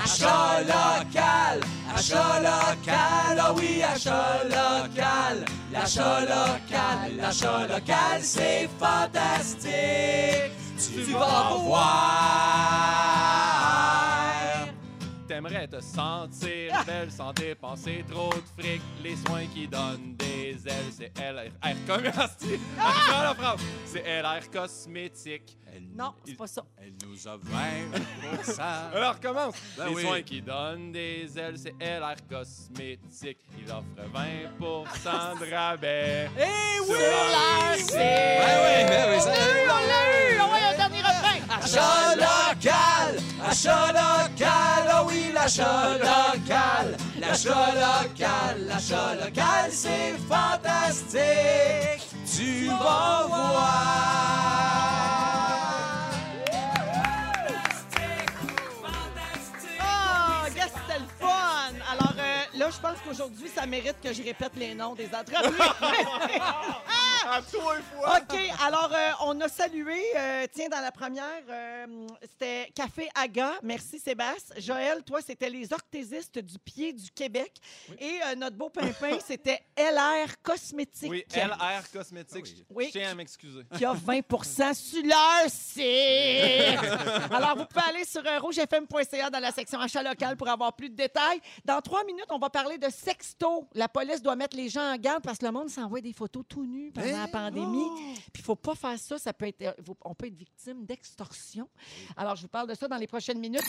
Achat 0.05 0.61
local, 0.61 1.61
achat 1.95 2.41
local, 2.41 3.43
oh 3.49 3.55
oui, 3.57 3.83
achat 3.83 4.45
local, 4.45 5.45
l'achat 5.73 6.21
local, 6.21 7.17
l'achat 7.17 7.67
local, 7.67 8.23
c'est 8.23 8.69
fantastique. 8.79 10.53
Tu 10.79 11.13
vas 11.13 11.57
voir. 11.59 13.58
T'es 15.39 15.45
T'aimerais 15.49 15.69
te 15.69 15.81
sentir 15.81 16.85
belle 16.85 17.13
sans 17.13 17.33
dépenser 17.33 18.05
trop 18.11 18.31
de 18.31 18.61
fric. 18.61 18.83
Les 19.05 19.15
soins 19.15 19.47
qui 19.55 19.69
donnent 19.69 20.17
des 20.17 20.57
ailes, 20.67 20.91
c'est 20.91 21.13
LR. 21.17 21.53
C'est? 22.39 22.59
Encore 22.81 23.23
la 23.23 23.35
phrase. 23.37 23.61
C'est 23.87 24.03
LR 24.21 24.51
cosmétique. 24.51 25.57
Elle, 25.73 25.85
Non, 25.95 26.15
c'est 26.27 26.35
pas 26.37 26.47
ça. 26.49 26.65
Elle 26.83 26.95
nous 27.07 27.29
a 27.29 27.37
20 27.37 28.61
Alors 28.95 29.15
recommence. 29.23 29.55
Ben 29.77 29.87
les 29.89 29.95
oui. 29.95 30.03
soins 30.03 30.23
qui 30.23 30.43
donnent 30.43 30.91
des 30.91 31.39
ailes, 31.39 31.57
c'est 31.57 31.75
LR 31.81 32.17
cosmétique. 32.29 33.39
Il 33.59 33.71
offre 33.71 33.85
20% 34.13 35.39
de 35.41 35.55
rabais. 35.55 36.31
Eh 36.37 36.81
oui! 36.81 36.87
Sur 36.87 36.97
leur 36.97 37.77
c'est... 37.77 38.39
Ben 38.39 38.59
oui, 38.65 38.89
ben 38.89 39.15
oui, 39.15 39.21
ça- 39.21 39.31
On 39.31 39.35
l'a 39.37 39.63
eu, 39.63 39.69
on 39.71 39.87
l'a 39.87 40.35
eu! 40.35 40.41
On 40.41 40.49
va 40.49 40.59
y 40.59 40.63
un 40.65 40.77
dernier 40.77 41.03
refrain! 41.03 41.39
Achat 41.63 42.17
local! 42.17 43.23
Achat 43.47 43.87
local! 43.93 44.58
Oh 45.49 45.51
l'achat 45.51 45.97
local! 45.97 46.97
L'achat 47.19 47.73
local! 47.73 48.67
L'achat 48.67 49.15
local, 49.15 49.71
c'est 49.71 50.15
fantastique! 50.29 52.05
Tu 52.37 52.67
vas 52.67 53.25
voir! 53.27 53.79
Yes, 60.55 60.67
c'était 60.67 60.99
le 60.99 61.07
fun! 61.19 61.73
Alors 61.93 62.15
euh, 62.19 62.59
là, 62.59 62.69
je 62.71 62.81
pense 62.81 62.99
qu'aujourd'hui, 63.07 63.49
ça 63.49 63.65
mérite 63.65 63.97
que 64.03 64.13
je 64.13 64.23
répète 64.23 64.53
les 64.57 64.75
noms 64.75 64.95
des 64.95 65.09
entreprises. 65.15 65.57
À 67.27 67.43
toi 67.43 67.77
une 67.77 67.83
fois. 67.83 68.19
OK, 68.19 68.39
alors 68.65 68.91
euh, 68.93 69.11
on 69.25 69.41
a 69.41 69.49
salué, 69.49 70.01
euh, 70.17 70.47
tiens, 70.53 70.69
dans 70.69 70.81
la 70.81 70.93
première, 70.93 71.43
euh, 71.49 72.07
c'était 72.23 72.71
Café 72.75 73.09
Aga. 73.15 73.53
Merci 73.63 73.99
Sébastien. 73.99 74.57
Joël, 74.59 75.03
toi, 75.05 75.21
c'était 75.21 75.51
les 75.51 75.73
orthésistes 75.73 76.39
du 76.39 76.59
pied 76.59 76.93
du 76.93 77.11
Québec. 77.11 77.53
Et 77.99 78.19
notre 78.37 78.57
beau 78.57 78.69
pimpin, 78.69 79.19
c'était 79.27 79.61
LR 79.77 80.41
Cosmétique. 80.43 81.11
Oui, 81.11 81.25
LR 81.35 81.91
cosmétique. 81.93 82.65
Oui. 82.71 82.87
Je 82.87 82.99
tiens 82.99 83.11
à 83.11 83.15
m'excuser. 83.15 83.63
qui 83.77 83.85
a 83.85 83.93
20 83.93 84.21
sur 84.75 85.03
leur 85.05 85.49
site. 85.49 85.85
Alors, 87.31 87.57
vous 87.57 87.65
pouvez 87.65 87.85
aller 87.89 88.05
sur 88.05 88.23
rougefm.ca 88.41 89.31
dans 89.31 89.41
la 89.41 89.53
section 89.53 89.81
achat 89.81 90.03
local 90.03 90.37
pour 90.37 90.49
avoir 90.49 90.75
plus 90.75 90.91
de 90.91 90.97
détails. 90.97 91.41
Dans 91.65 91.81
trois 91.81 92.05
minutes, 92.05 92.27
on 92.31 92.39
va 92.39 92.51
parler 92.51 92.79
de 92.79 92.89
sexto. 92.91 93.69
La 93.75 93.89
police 93.89 94.23
doit 94.23 94.37
mettre 94.37 94.57
les 94.57 94.69
gens 94.69 94.93
en 94.93 94.97
garde 94.97 95.23
parce 95.23 95.39
que 95.39 95.47
le 95.47 95.53
monde 95.53 95.69
s'envoie 95.69 96.01
des 96.01 96.13
photos 96.13 96.45
tout 96.49 96.65
nus 96.65 96.93
pendant 97.11 97.23
la 97.23 97.29
pandémie. 97.29 97.89
Puis 98.33 98.43
il 98.43 98.45
faut 98.45 98.57
pas 98.57 98.75
faire 98.75 98.99
ça. 98.99 99.19
ça 99.19 99.33
peut 99.33 99.47
être, 99.47 99.63
euh, 99.63 99.95
on 100.05 100.15
peut 100.15 100.27
être 100.27 100.37
victime 100.37 100.85
d'extorsion. 100.85 101.69
Alors, 102.17 102.37
je 102.37 102.43
vous 102.43 102.49
parle 102.49 102.69
de 102.69 102.75
ça 102.75 102.89
dans 102.89 102.97
les 102.97 103.07
prochaines 103.07 103.39
minutes. 103.39 103.63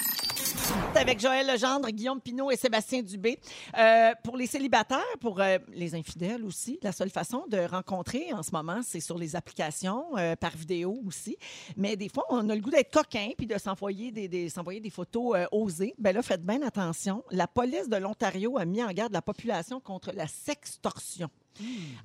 Avec 0.96 1.20
Joël 1.20 1.48
Legendre, 1.48 1.90
Guillaume 1.90 2.20
Pinot 2.20 2.52
et 2.52 2.56
Sébastien 2.58 3.02
Dubé. 3.02 3.40
Euh, 3.78 4.12
pour 4.24 4.36
les 4.36 4.48
célibataires, 4.48 5.00
pour 5.22 5.40
euh, 5.40 5.58
les 5.74 5.96
infidèles 5.96 6.44
aussi, 6.44 6.78
la 6.84 6.92
seule 6.92 7.10
façon 7.10 7.46
de 7.48 7.58
rencontrer 7.60 8.34
en 8.34 8.44
ce 8.44 8.52
moment, 8.52 8.82
c'est 8.84 9.00
sur 9.00 9.18
les 9.18 9.36
applications, 9.36 10.06
euh, 10.18 10.36
par 10.36 10.56
vidéo 10.56 11.00
aussi. 11.08 11.38
Mais 11.78 11.96
des 11.96 12.10
fois, 12.10 12.26
on 12.30 12.50
a 12.50 12.56
le 12.56 12.62
goût 12.62 12.70
d'être 12.72 12.92
coquin 12.94 13.30
puis 13.38 13.48
de 13.48 13.58
s'envoyer 13.58 14.12
des, 14.12 14.28
des- 14.28 14.50
s'envoyer 14.50 14.80
des 14.82 14.90
photos 14.90 15.38
osées. 15.52 15.94
Ben 15.98 16.14
là, 16.14 16.22
faites 16.22 16.46
bien 16.46 16.62
attention. 16.62 17.24
La 17.32 17.48
police 17.48 17.88
de 17.88 17.96
l'Ontario 17.98 18.58
a 18.58 18.66
mis 18.66 18.84
en 18.84 18.92
garde 18.92 19.14
la 19.14 19.22
population 19.22 19.80
contre 19.80 20.12
la 20.14 20.28
sextorsion. 20.28 21.30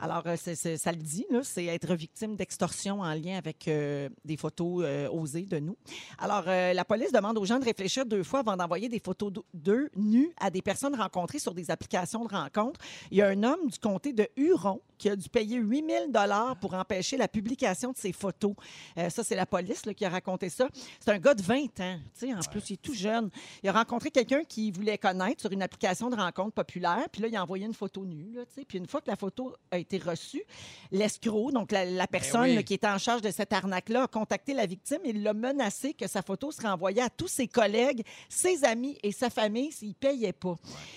Alors, 0.00 0.24
c'est- 0.36 0.56
c'est- 0.56 0.76
ça 0.78 0.90
le 0.90 0.98
dit, 0.98 1.24
c'est 1.44 1.66
être 1.66 1.94
victime 1.94 2.34
d'extorsion 2.34 3.00
en 3.02 3.14
lien 3.14 3.38
avec 3.38 3.68
euh, 3.68 4.08
des 4.24 4.36
photos 4.36 4.82
euh, 4.84 5.08
osées 5.10 5.46
de 5.46 5.60
nous. 5.60 5.76
Alors, 6.18 6.42
euh, 6.48 6.72
la 6.72 6.84
police 6.84 7.12
demande 7.12 7.38
aux 7.38 7.44
gens 7.44 7.60
de 7.60 7.64
réfléchir 7.64 8.04
deux 8.04 8.24
fois 8.24 8.40
avant 8.40 8.53
d'envoyer 8.56 8.88
des 8.88 8.98
photos 8.98 9.32
d'eux- 9.32 9.42
d'eux 9.54 9.90
nus 9.96 10.32
à 10.38 10.50
des 10.50 10.62
personnes 10.62 10.94
rencontrées 10.94 11.38
sur 11.38 11.54
des 11.54 11.70
applications 11.70 12.24
de 12.24 12.34
rencontres. 12.34 12.80
Il 13.10 13.18
y 13.18 13.22
a 13.22 13.28
un 13.28 13.42
homme 13.42 13.68
du 13.68 13.78
comté 13.78 14.12
de 14.12 14.28
Huron 14.36 14.80
qui 15.04 15.10
a 15.10 15.16
dû 15.16 15.28
payer 15.28 15.58
8000 15.58 16.12
dollars 16.12 16.56
pour 16.56 16.72
empêcher 16.72 17.18
la 17.18 17.28
publication 17.28 17.92
de 17.92 17.96
ses 17.98 18.12
photos. 18.12 18.54
Euh, 18.96 19.10
ça, 19.10 19.22
c'est 19.22 19.34
la 19.34 19.44
police 19.44 19.84
là, 19.84 19.92
qui 19.92 20.02
a 20.06 20.08
raconté 20.08 20.48
ça. 20.48 20.66
C'est 20.98 21.10
un 21.10 21.18
gars 21.18 21.34
de 21.34 21.42
20 21.42 21.56
ans. 21.80 21.98
tu 22.18 22.26
sais, 22.26 22.32
En 22.32 22.38
plus, 22.38 22.70
il 22.70 22.72
est 22.72 22.82
tout 22.82 22.94
jeune. 22.94 23.28
Il 23.62 23.68
a 23.68 23.72
rencontré 23.72 24.10
quelqu'un 24.10 24.44
qui 24.44 24.70
voulait 24.70 24.96
connaître 24.96 25.42
sur 25.42 25.52
une 25.52 25.60
application 25.60 26.08
de 26.08 26.16
rencontre 26.16 26.52
populaire. 26.52 27.04
Puis 27.12 27.20
là, 27.20 27.28
il 27.28 27.36
a 27.36 27.42
envoyé 27.42 27.66
une 27.66 27.74
photo 27.74 28.06
nue. 28.06 28.32
Là, 28.32 28.46
tu 28.46 28.60
sais. 28.60 28.64
puis 28.64 28.78
une 28.78 28.86
fois 28.86 29.02
que 29.02 29.10
la 29.10 29.16
photo 29.16 29.54
a 29.70 29.76
été 29.76 29.98
reçue, 29.98 30.42
l'escroc, 30.90 31.52
donc 31.52 31.70
la, 31.70 31.84
la 31.84 32.06
personne 32.06 32.44
oui. 32.44 32.54
là, 32.54 32.62
qui 32.62 32.72
était 32.72 32.88
en 32.88 32.96
charge 32.96 33.20
de 33.20 33.30
cette 33.30 33.52
arnaque-là, 33.52 34.04
a 34.04 34.08
contacté 34.08 34.54
la 34.54 34.64
victime 34.64 35.00
et 35.04 35.12
l'a 35.12 35.34
menacé 35.34 35.92
que 35.92 36.06
sa 36.06 36.22
photo 36.22 36.50
serait 36.50 36.68
envoyée 36.68 37.02
à 37.02 37.10
tous 37.10 37.28
ses 37.28 37.46
collègues, 37.46 38.04
ses 38.30 38.64
amis 38.64 38.96
et 39.02 39.12
sa 39.12 39.28
famille 39.28 39.70
s'il 39.70 39.88
ne 39.88 39.92
payait 39.92 40.32
pas. 40.32 40.56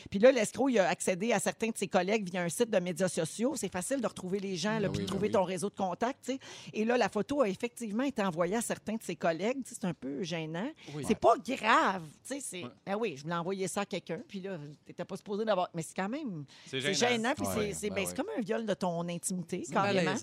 Puis 0.10 0.20
là, 0.20 0.32
l'escroc, 0.32 0.70
il 0.70 0.80
a 0.80 0.88
accédé 0.88 1.34
à 1.34 1.40
certains 1.40 1.72
de 1.72 1.78
ses 1.78 1.90
collègues 1.90 2.30
via 2.30 2.42
un 2.42 2.48
site 2.48 2.70
de 2.70 2.80
médias 2.80 3.10
sociaux. 3.10 3.56
C'est 3.58 3.72
facile 3.72 3.97
de 4.02 4.08
retrouver 4.08 4.40
les 4.40 4.56
gens, 4.56 4.80
là, 4.80 4.88
Ben 4.88 4.92
puis 4.92 5.00
oui, 5.00 5.06
de 5.06 5.06
ben 5.06 5.08
trouver 5.08 5.28
oui. 5.28 5.34
ton 5.34 5.44
réseau 5.44 5.70
de 5.70 5.76
contacts. 5.76 6.26
tu 6.26 6.34
sais. 6.34 6.40
Et 6.74 6.86
là, 6.86 6.98
la 6.98 7.10
photo 7.10 7.42
a 7.42 7.50
effectivement 7.50 8.04
été 8.04 8.22
envoyée 8.24 8.56
à 8.56 8.62
certains 8.62 8.96
de 8.96 9.04
ses 9.04 9.16
collègues. 9.16 9.58
C'est 9.66 9.86
un 9.86 9.94
peu 9.94 10.24
gênant. 10.24 10.70
Oui. 10.94 11.04
C'est 11.08 11.20
pas 11.20 11.36
grave. 11.38 12.04
C'est... 12.24 12.64
Ben 12.86 12.96
oui, 13.00 13.16
je 13.18 13.24
voulais 13.24 13.36
envoyer 13.36 13.68
ça 13.68 13.82
à 13.82 13.86
quelqu'un, 13.86 14.22
puis 14.28 14.42
là, 14.42 14.58
t'étais 14.86 15.06
pas 15.06 15.18
supposé 15.18 15.46
d'avoir... 15.46 15.70
Mais 15.74 15.82
c'est 15.82 15.96
quand 15.96 16.10
même... 16.10 16.46
C'est 16.66 16.80
gênant. 16.82 16.94
gênant, 16.94 17.34
puis 17.36 17.48
Ouais, 17.48 17.74
c'est, 17.74 17.90
ben 17.90 18.06
comme 18.16 18.28
un 18.38 18.42
viol 18.42 18.66
de 18.66 18.74
ton 18.74 19.08
intimité, 19.08 19.64
C'est 19.66 19.74
carrément. 19.74 20.14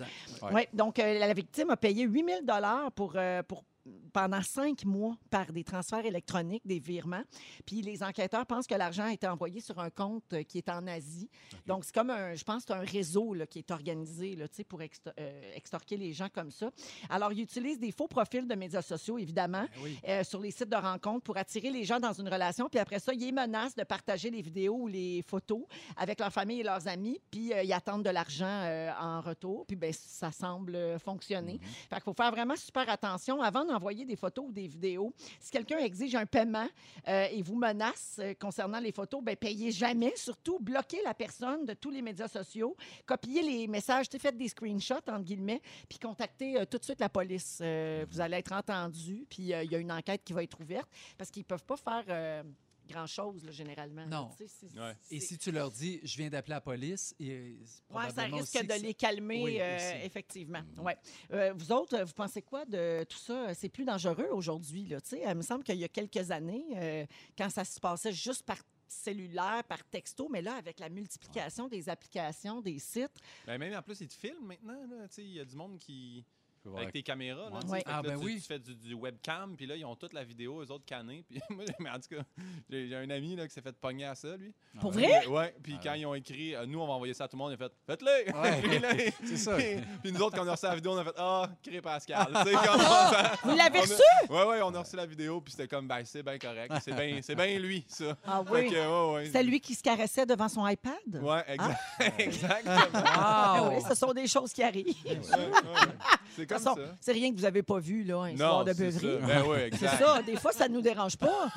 Ouais. 0.42 0.52
Ouais, 0.52 0.68
donc, 0.72 0.98
euh, 0.98 1.18
la 1.18 1.32
victime 1.32 1.70
a 1.70 1.76
payé 1.76 2.04
8000 2.04 2.44
dollars 2.44 2.92
pour, 2.92 3.12
euh, 3.16 3.42
pour 3.42 3.64
pendant 4.12 4.42
cinq 4.42 4.84
mois 4.84 5.16
par 5.30 5.52
des 5.52 5.64
transferts 5.64 6.06
électroniques, 6.06 6.66
des 6.66 6.78
virements. 6.78 7.24
Puis 7.66 7.82
les 7.82 8.02
enquêteurs 8.02 8.46
pensent 8.46 8.66
que 8.66 8.74
l'argent 8.74 9.04
a 9.04 9.12
été 9.12 9.26
envoyé 9.26 9.60
sur 9.60 9.78
un 9.78 9.90
compte 9.90 10.24
euh, 10.32 10.42
qui 10.42 10.58
est 10.58 10.68
en 10.68 10.86
Asie. 10.86 11.28
Donc, 11.66 11.84
c'est 11.84 11.94
comme 11.94 12.10
un, 12.10 12.34
je 12.34 12.44
pense, 12.44 12.64
c'est 12.66 12.72
un 12.72 12.80
réseau 12.80 13.34
là, 13.34 13.46
qui 13.46 13.58
est 13.58 13.70
organisé 13.70 14.36
là, 14.36 14.46
pour 14.68 14.80
exto- 14.80 15.12
euh, 15.18 15.54
extorquer 15.54 15.96
les 15.96 16.12
gens 16.12 16.28
comme 16.28 16.50
ça. 16.50 16.70
Alors, 17.10 17.32
ils 17.32 17.42
utilisent 17.42 17.78
des 17.78 17.92
faux 17.92 18.08
profils 18.08 18.46
de 18.46 18.54
médias 18.54 18.82
sociaux, 18.82 19.18
évidemment, 19.18 19.66
oui. 19.82 19.98
euh, 20.08 20.24
sur 20.24 20.40
les 20.40 20.50
sites 20.50 20.70
de 20.70 20.76
rencontres 20.76 21.24
pour 21.24 21.36
attirer 21.36 21.70
les 21.70 21.84
gens 21.84 22.00
dans 22.00 22.12
une 22.12 22.28
relation. 22.28 22.68
Puis 22.68 22.78
après 22.78 23.00
ça, 23.00 23.12
ils 23.12 23.20
les 23.20 23.32
menacent 23.32 23.74
de 23.74 23.84
partager 23.84 24.30
les 24.30 24.42
vidéos 24.42 24.76
ou 24.76 24.86
les 24.86 25.22
photos 25.22 25.64
avec 25.96 26.20
leur 26.20 26.32
famille 26.32 26.60
et 26.60 26.64
leurs 26.64 26.88
amis. 26.88 27.20
Puis 27.30 27.52
euh, 27.52 27.62
ils 27.62 27.72
attendent 27.72 28.04
de 28.04 28.10
l'argent 28.10 28.46
euh, 28.46 28.90
en 28.98 29.20
retour. 29.20 29.66
Puis 29.66 29.76
ben, 29.76 29.92
ça 29.92 30.30
semble 30.30 30.98
fonctionner. 31.00 31.58
Fait 31.90 31.96
qu'il 31.96 32.04
faut 32.04 32.14
faire 32.14 32.30
vraiment 32.30 32.56
super 32.56 32.88
attention 32.88 33.42
avant 33.42 33.64
d'envoyer 33.74 34.04
des 34.04 34.16
photos 34.16 34.46
ou 34.48 34.52
des 34.52 34.66
vidéos. 34.66 35.12
Si 35.40 35.50
quelqu'un 35.50 35.78
exige 35.78 36.14
un 36.14 36.26
paiement 36.26 36.68
euh, 37.08 37.26
et 37.30 37.42
vous 37.42 37.56
menace 37.56 38.20
euh, 38.20 38.34
concernant 38.34 38.78
les 38.78 38.92
photos, 38.92 39.22
ben 39.22 39.36
payez 39.36 39.70
jamais. 39.70 40.12
Surtout, 40.16 40.58
bloquez 40.60 41.02
la 41.04 41.14
personne 41.14 41.64
de 41.64 41.74
tous 41.74 41.90
les 41.90 42.02
médias 42.02 42.28
sociaux. 42.28 42.76
Copiez 43.06 43.42
les 43.42 43.66
messages, 43.66 44.06
faites 44.18 44.36
des 44.36 44.48
screenshots, 44.48 44.94
entre 45.08 45.24
guillemets, 45.24 45.60
puis 45.88 45.98
contactez 45.98 46.56
euh, 46.56 46.64
tout 46.64 46.78
de 46.78 46.84
suite 46.84 47.00
la 47.00 47.08
police. 47.08 47.60
Vous 47.60 48.20
allez 48.20 48.36
être 48.36 48.52
entendu, 48.52 49.26
puis 49.28 49.42
il 49.42 49.70
y 49.70 49.74
a 49.74 49.78
une 49.78 49.92
enquête 49.92 50.22
qui 50.24 50.32
va 50.32 50.42
être 50.42 50.60
ouverte 50.60 50.88
parce 51.18 51.30
qu'ils 51.30 51.44
peuvent 51.44 51.64
pas 51.64 51.76
faire 51.76 52.44
grand-chose, 52.88 53.48
généralement. 53.50 54.06
Non. 54.06 54.30
Tu 54.36 54.46
sais, 54.46 54.54
c'est- 54.72 54.78
Ouais. 54.78 54.96
Et 55.10 55.20
si 55.20 55.38
tu 55.38 55.50
leur 55.52 55.70
dis, 55.70 56.00
je 56.02 56.16
viens 56.16 56.28
d'appeler 56.30 56.54
la 56.54 56.60
police, 56.60 57.14
et 57.18 57.30
euh, 57.30 57.56
Ouais, 57.90 58.10
ça 58.10 58.24
risque 58.24 58.62
de 58.66 58.82
les 58.82 58.94
calmer, 58.94 59.42
Oui, 59.42 59.56
euh, 59.60 60.04
effectivement. 60.04 60.62
Ouais. 60.78 60.96
Euh, 61.32 61.52
vous 61.56 61.72
autres, 61.72 61.98
vous 62.02 62.12
pensez 62.12 62.42
quoi 62.42 62.64
de 62.64 63.04
tout 63.08 63.18
ça? 63.18 63.54
C'est 63.54 63.68
plus 63.68 63.84
dangereux 63.84 64.28
aujourd'hui. 64.32 64.86
là, 64.86 65.00
tu 65.00 65.10
sais. 65.10 65.22
Il 65.26 65.34
me 65.34 65.42
semble 65.42 65.64
qu'il 65.64 65.76
y 65.78 65.84
a 65.84 65.88
quelques 65.88 66.30
années, 66.30 66.64
euh, 66.76 67.06
quand 67.36 67.50
ça 67.50 67.64
se 67.64 67.78
passait 67.80 68.12
juste 68.12 68.42
par 68.42 68.58
cellulaire, 68.86 69.64
par 69.68 69.82
texto, 69.84 70.28
mais 70.28 70.42
là, 70.42 70.54
avec 70.54 70.78
la 70.78 70.88
multiplication 70.88 71.68
des 71.68 71.88
applications, 71.88 72.60
des 72.60 72.78
sites, 72.78 73.16
Ben, 73.46 73.58
même 73.58 73.74
en 73.74 73.82
plus, 73.82 74.00
ils 74.00 74.08
te 74.08 74.14
filment 74.14 74.46
maintenant. 74.46 74.86
là, 74.88 75.08
tu 75.08 75.14
sais, 75.14 75.22
Il 75.24 75.32
y 75.32 75.40
a 75.40 75.44
du 75.44 75.56
monde 75.56 75.78
qui. 75.78 76.24
Peux 76.64 76.70
voir 76.70 76.82
Avec 76.82 76.92
tes 76.92 77.02
caméras. 77.02 77.48
Là, 77.50 77.56
Ouais. 77.56 77.60
tu 77.60 77.66
sais, 77.66 77.72
Ouais. 77.72 77.78
fait 77.78 77.84
que 77.84 77.90
Ah, 77.90 78.02
là, 78.02 78.08
ben 78.10 78.18
tu, 78.18 78.24
oui. 78.26 78.34
tu 78.40 78.46
fais 78.46 78.58
du, 78.58 78.74
du 78.74 78.94
webcam, 78.94 79.56
puis 79.56 79.66
là, 79.66 79.76
ils 79.76 79.84
ont 79.84 79.94
toute 79.94 80.12
la 80.12 80.24
vidéo, 80.24 80.60
eux 80.62 80.70
autres 80.70 80.84
cannés. 80.84 81.24
Puis 81.30 81.40
moi, 81.50 81.64
mais 81.78 81.90
en 81.90 81.94
tout 82.00 82.16
cas, 82.16 82.22
j'ai 82.68 82.88
j'ai 82.88 82.96
un 82.96 83.08
ami 83.10 83.36
là, 83.36 83.46
qui 83.46 83.54
s'est 83.54 83.60
fait 83.62 83.76
pogner 83.76 84.04
à 84.06 84.14
ça, 84.14 84.36
lui. 84.36 84.52
pour 84.80 84.90
vrai? 84.92 85.26
Ouais, 85.26 85.54
puis 85.62 85.74
Ah 85.76 85.80
quand 85.82 85.90
ouais. 85.92 86.00
ils 86.00 86.06
ont 86.06 86.14
écrit, 86.14 86.54
euh, 86.54 86.66
nous, 86.66 86.80
on 86.80 86.86
va 86.86 86.92
envoyer 86.94 87.14
ça 87.14 87.24
à 87.24 87.28
tout 87.28 87.36
le 87.36 87.42
monde, 87.42 87.52
ils 87.52 87.54
ont 87.62 87.68
fait 87.68 87.72
Faites-le 87.86 88.32
Ouais. 88.40 88.60
Puis 88.68 88.78
là, 88.78 88.88
C'est 89.24 89.36
ça. 89.36 89.56
puis, 89.56 89.66
puis 90.02 90.12
nous 90.12 90.20
autres, 90.22 90.36
quand 90.36 90.44
on 90.44 90.48
a 90.48 90.52
reçu 90.52 90.66
la 90.66 90.74
vidéo, 90.74 90.92
on 90.92 90.98
a 90.98 91.04
fait 91.04 91.14
Ah, 91.16 91.48
crée 91.62 91.80
Pascal. 91.80 92.26
Tu 92.28 92.50
sais, 92.50 92.54
comme 92.54 92.80
ça- 92.80 93.32
Vous 93.44 93.56
l'avez 93.56 93.78
on 93.78 93.82
a- 93.82 93.84
reçu? 93.84 94.02
Ouais, 94.30 94.44
ouais, 94.46 94.62
on 94.62 94.74
a 94.74 94.80
reçu 94.80 94.96
la 94.96 95.06
vidéo, 95.06 95.40
puis 95.40 95.52
c'était 95.52 95.68
comme 95.68 95.86
Ben, 95.88 96.04
c'est 96.04 96.22
bien 96.22 96.38
correct. 96.38 96.72
C'est 96.82 96.94
bien 96.94 97.20
c'est 97.22 97.34
bien 97.34 97.58
lui, 97.58 97.84
ça. 97.88 98.16
Ah 98.24 98.42
Fait 98.46 98.52
oui. 98.52 98.70
que, 98.70 98.74
ouais, 99.10 99.14
ouais. 99.14 99.30
C'est 99.30 99.42
lui 99.42 99.60
qui 99.60 99.74
se 99.74 99.82
caressait 99.82 100.26
devant 100.26 100.48
son 100.48 100.66
iPad? 100.66 100.94
Ouais, 101.22 101.44
exact. 101.48 101.80
exactement. 102.18 103.02
Ah 103.04 103.68
oui, 103.70 103.82
ce 103.88 103.94
sont 103.94 104.12
des 104.12 104.26
choses 104.26 104.52
qui 104.52 104.62
arrivent. 104.62 104.86
Ouais, 105.04 105.12
ouais. 105.14 105.92
C'est 106.34 106.42
De 106.42 106.46
comme 106.46 106.58
façon, 106.62 106.76
ça. 106.76 106.96
c'est 107.00 107.12
rien 107.12 107.30
que 107.30 107.36
vous 107.36 107.42
n'avez 107.42 107.62
pas 107.62 107.78
vu, 107.78 108.02
là, 108.04 108.18
un 108.22 108.36
soir 108.36 108.64
de 108.64 108.72
c'est 108.72 108.84
beuverie. 108.84 109.20
ça. 109.20 109.26
Ben 109.26 109.44
oui, 109.46 109.78
C'est 109.78 109.86
ça, 109.88 110.22
des 110.22 110.36
fois, 110.36 110.52
ça 110.52 110.68
ne 110.68 110.74
nous 110.74 110.80
dérange 110.82 111.16
pas. 111.16 111.48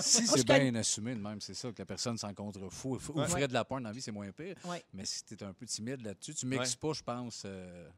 Si 0.00 0.26
c'est 0.26 0.46
connais- 0.46 0.70
bien 0.70 0.80
assumé 0.80 1.14
de 1.14 1.20
même, 1.20 1.40
c'est 1.40 1.54
ça, 1.54 1.70
que 1.72 1.78
la 1.78 1.86
personne 1.86 2.16
s'en 2.18 2.32
contrefou. 2.34 2.98
Ou 3.14 3.18
Ouais. 3.20 3.26
ferait 3.28 3.48
de 3.48 3.52
la 3.52 3.64
porn 3.64 3.82
dans 3.82 3.88
la 3.88 3.94
vie, 3.94 4.00
c'est 4.00 4.12
moins 4.12 4.30
pire. 4.32 4.54
Ouais. 4.64 4.82
Mais 4.92 5.04
si 5.04 5.24
tu 5.24 5.34
es 5.34 5.42
un 5.42 5.52
peu 5.52 5.66
timide 5.66 6.02
là-dessus, 6.02 6.34
tu 6.34 6.46
mixes 6.46 6.76
pas, 6.76 6.92
je 6.92 7.02
pense, 7.02 7.42
euh, 7.44 7.88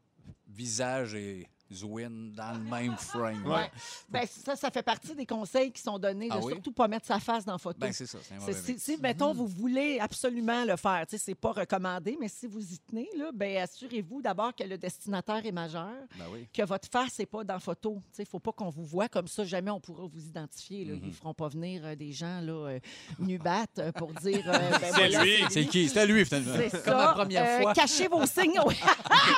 visage 0.49 1.15
et 1.15 1.47
Zwin 1.73 2.11
dans 2.35 2.53
le 2.53 2.59
même 2.71 2.97
frame. 2.97 3.47
Ouais. 3.47 3.71
Ben, 4.09 4.27
ça, 4.27 4.57
ça 4.57 4.71
fait 4.71 4.83
partie 4.83 5.15
des 5.15 5.27
conseils 5.27 5.71
qui 5.73 5.81
sont 5.83 5.99
donnés 5.99 6.29
de 6.29 6.35
Ah 6.35 6.41
oui? 6.43 6.53
surtout 6.53 6.73
pas 6.73 6.89
mettre 6.89 7.07
sa 7.07 7.19
face 7.21 7.45
dans 7.45 7.53
la 7.53 7.59
photo. 7.59 7.79
Ben, 7.81 7.93
c'est 7.93 8.07
ça. 8.07 8.19
C'est 8.45 8.53
Si, 8.55 8.79
si, 8.79 8.97
mettons, 8.99 9.33
vous 9.33 9.47
voulez 9.47 9.99
absolument 10.01 10.65
le 10.65 10.77
faire, 10.77 11.05
tu 11.09 11.17
sais, 11.17 11.25
c'est 11.27 11.35
pas 11.35 11.53
recommandé, 11.53 12.17
mais 12.21 12.29
si 12.29 12.47
vous 12.47 12.61
y 12.73 12.79
tenez, 12.79 13.09
là, 13.17 13.31
ben, 13.33 13.59
assurez-vous 13.59 14.21
d'abord 14.23 14.55
que 14.55 14.65
le 14.65 14.77
destinataire 14.79 15.45
est 15.47 15.53
majeur, 15.53 15.91
Ben 16.19 16.25
oui. 16.33 16.49
que 16.53 16.63
votre 16.65 16.89
face 16.91 17.19
n'est 17.19 17.27
pas 17.27 17.45
dans 17.45 17.55
la 17.55 17.61
photo. 17.61 17.99
Il 18.19 18.23
ne 18.23 18.27
faut 18.27 18.41
pas 18.41 18.53
qu'on 18.53 18.71
vous 18.71 18.85
voit 18.85 19.09
comme 19.09 19.29
ça. 19.29 19.45
Jamais 19.45 19.71
on 19.71 19.81
pourra 19.81 20.07
vous 20.07 20.27
identifier. 20.27 20.85
Là. 20.85 20.95
Ils 21.01 21.07
ne 21.09 21.13
feront 21.13 21.35
pas 21.35 21.49
venir 21.49 21.83
euh, 21.85 21.95
des 21.95 22.13
gens 22.13 22.41
là, 22.41 22.69
euh, 22.71 22.81
nubat 23.19 23.67
euh, 23.79 23.93
pour 23.93 24.13
dire. 24.15 24.43
euh, 24.47 24.53
ben, 24.53 24.79
C'est 24.81 25.09
voilà, 25.09 25.25
lui. 25.25 25.37
C'est 25.51 25.67
qui? 25.67 25.89
C'était 25.89 26.07
lui, 26.07 26.25
finalement. 26.25 26.55
c'est 26.57 26.69
ça. 26.71 26.79
Comme 26.81 26.99
la 26.99 27.13
première 27.13 27.45
Euh, 27.47 27.63
fois. 27.63 27.73
Cachez 27.75 28.09
vos 28.09 28.27
signes. 28.27 28.59
Oui. 28.67 28.77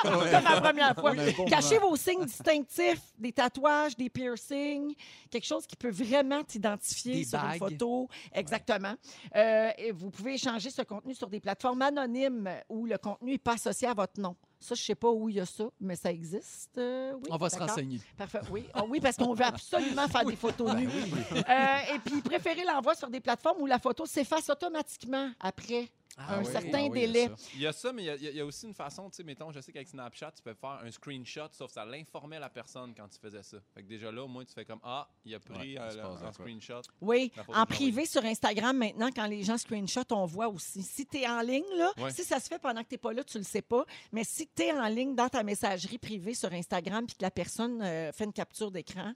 Comme 0.01 0.43
la 0.43 0.61
première 0.61 0.95
fois. 0.95 1.13
Cachez 1.47 1.77
vos 1.77 1.95
signes 1.95 2.22
distinctifs, 2.25 3.01
des 3.17 3.31
tatouages, 3.31 3.95
des 3.95 4.09
piercings, 4.09 4.93
quelque 5.29 5.45
chose 5.45 5.65
qui 5.65 5.75
peut 5.75 5.91
vraiment 5.91 6.43
t'identifier 6.43 7.23
sur 7.23 7.39
une 7.39 7.57
photo. 7.57 8.09
Exactement. 8.33 8.93
Euh, 9.35 9.69
et 9.77 9.91
vous 9.91 10.09
pouvez 10.09 10.33
échanger 10.35 10.69
ce 10.69 10.81
contenu 10.81 11.13
sur 11.13 11.29
des 11.29 11.39
plateformes 11.39 11.81
anonymes 11.81 12.49
où 12.69 12.85
le 12.85 12.97
contenu 12.97 13.31
n'est 13.31 13.37
pas 13.37 13.53
associé 13.53 13.87
à 13.87 13.93
votre 13.93 14.19
nom. 14.19 14.35
Ça, 14.59 14.75
je 14.75 14.81
ne 14.81 14.85
sais 14.85 14.95
pas 14.95 15.09
où 15.11 15.27
il 15.27 15.35
y 15.35 15.39
a 15.41 15.45
ça, 15.45 15.65
mais 15.81 15.97
ça 15.97 16.09
existe. 16.09 16.77
Euh, 16.77 17.11
oui, 17.15 17.27
On 17.29 17.35
va 17.35 17.49
se 17.49 17.59
renseigner. 17.59 17.99
Parfait. 18.17 18.39
Oui, 18.49 18.65
Ah 18.73 18.85
oui 18.87 19.01
parce 19.01 19.17
qu'on 19.17 19.33
veut 19.33 19.43
absolument 19.45 20.07
faire 20.07 20.23
des 20.23 20.37
photos 20.37 20.73
nues. 20.75 20.87
Euh, 20.87 21.95
et 21.95 21.99
puis, 21.99 22.21
préférez 22.21 22.63
l'envoi 22.63 22.95
sur 22.95 23.09
des 23.09 23.19
plateformes 23.19 23.61
où 23.61 23.65
la 23.65 23.77
photo 23.77 24.05
s'efface 24.05 24.49
automatiquement 24.49 25.29
après 25.41 25.89
Ah 26.17 26.35
un 26.35 26.39
oui. 26.43 26.51
certain 26.51 26.85
Ah 26.85 26.89
oui, 26.89 26.99
délai. 26.99 27.29
Il 27.55 27.61
y 27.61 27.67
a 27.67 27.73
ça, 27.73 27.91
mais 27.91 28.03
il 28.03 28.05
y 28.05 28.27
a- 28.27 28.31
y, 28.31 28.41
aussi 28.41 28.67
une 28.67 28.73
façon, 28.73 29.09
tu 29.09 29.17
sais, 29.17 29.23
mettons, 29.23 29.51
je 29.51 29.59
sais 29.61 29.71
qu'avec 29.71 29.87
Snapchat, 29.87 30.31
tu 30.33 30.43
peux 30.43 30.53
faire 30.53 30.79
un 30.83 30.91
screenshot, 30.91 31.47
sauf 31.51 31.67
que 31.67 31.73
ça 31.73 31.85
l'informait 31.85 32.39
la 32.39 32.49
personne 32.49 32.93
quand 32.95 33.07
tu 33.07 33.17
faisais 33.19 33.41
ça. 33.41 33.57
Fait 33.73 33.81
que 33.81 33.87
déjà 33.87 34.11
là, 34.11 34.23
au 34.23 34.27
moins, 34.27 34.45
tu 34.45 34.53
fais 34.53 34.63
comme 34.65 34.79
Ah, 34.83 35.07
il 35.25 35.33
a 35.33 35.39
pris 35.39 35.75
Ouais, 35.75 35.79
euh, 35.79 36.15
un 36.23 36.31
screenshot. 36.31 36.81
Oui, 37.01 37.31
en 37.47 37.65
Chloé. 37.65 37.65
privé 37.65 38.05
sur 38.05 38.23
Instagram, 38.23 38.77
maintenant, 38.77 39.09
quand 39.15 39.25
les 39.25 39.43
gens 39.43 39.57
screenshot, 39.57 40.03
on 40.11 40.25
voit 40.25 40.49
aussi. 40.49 40.83
Si 40.83 41.05
tu 41.05 41.17
es 41.17 41.27
en 41.27 41.41
ligne, 41.41 41.63
là, 41.77 41.91
Ouais. 41.97 42.11
si 42.11 42.23
ça 42.23 42.39
se 42.39 42.47
fait 42.47 42.59
pendant 42.59 42.83
que 42.83 42.89
tu 42.89 42.93
n'es 42.93 42.99
pas 42.99 43.13
là, 43.13 43.23
tu 43.23 43.37
le 43.39 43.43
sais 43.43 43.61
pas. 43.63 43.85
Mais 44.11 44.23
si 44.23 44.47
tu 44.55 44.63
es 44.63 44.71
en 44.71 44.87
ligne 44.87 45.15
dans 45.15 45.29
ta 45.29 45.41
messagerie 45.43 45.97
privée 45.97 46.33
sur 46.35 46.51
Instagram 46.53 47.05
puis 47.07 47.15
que 47.15 47.23
la 47.23 47.31
personne 47.31 47.81
euh, 47.81 48.11
fait 48.11 48.25
une 48.25 48.33
capture 48.33 48.69
d'écran, 48.71 49.13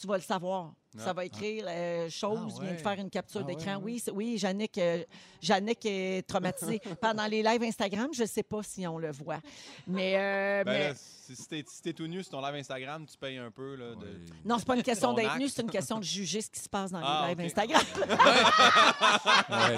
tu 0.00 0.06
vas 0.06 0.16
le 0.16 0.22
savoir. 0.22 0.72
Ça 0.98 1.04
Ah. 1.08 1.12
va 1.14 1.24
écrire 1.24 1.64
euh, 1.68 2.10
chose, 2.10 2.54
Ah 2.58 2.60
vient 2.62 2.70
de 2.72 2.76
ouais. 2.76 2.82
faire 2.82 2.98
une 2.98 3.08
capture 3.10 3.40
Ah 3.42 3.46
ouais, 3.46 3.54
d'écran. 3.56 3.76
ouais. 3.76 3.82
Oui, 3.82 4.02
oui, 4.12 4.38
Jannick, 4.38 4.76
euh, 4.78 5.02
Jannick 5.40 5.78
est 5.86 6.26
traumatisée. 6.28 6.80
Pendant 7.00 7.26
les 7.26 7.42
lives 7.42 7.62
Instagram, 7.62 8.08
je 8.12 8.22
ne 8.22 8.26
sais 8.28 8.42
pas 8.42 8.62
si 8.62 8.86
on 8.86 8.98
le 8.98 9.10
voit. 9.10 9.38
Mais, 9.86 10.14
euh, 10.16 10.64
Ben 10.64 10.72
mais- 10.72 10.88
là, 10.90 10.94
si 10.94 11.36
si 11.36 11.46
t'es 11.48 11.64
si 11.66 11.80
t'es 11.80 11.92
tout 11.94 12.06
nu 12.06 12.22
sur 12.22 12.32
ton 12.32 12.42
live 12.44 12.56
Instagram, 12.56 13.06
tu 13.10 13.16
payes 13.16 13.38
un 13.38 13.50
peu. 13.50 13.74
Là, 13.76 13.94
de... 13.94 14.00
Ouais. 14.04 14.06
non, 14.44 14.58
c'est 14.58 14.66
pas 14.66 14.76
une 14.76 14.82
question 14.82 15.14
d'être 15.14 15.36
nu, 15.38 15.48
c'est 15.48 15.62
une 15.62 15.70
question 15.70 15.98
de 15.98 16.04
juger 16.04 16.42
ce 16.42 16.50
qui 16.50 16.60
se 16.60 16.68
passe 16.68 16.90
dans 16.90 17.00
Ah, 17.02 17.26
les 17.28 17.34
lives 17.34 17.38
ok. 17.40 17.58
Instagram. 17.58 17.82
Ouais. 19.48 19.76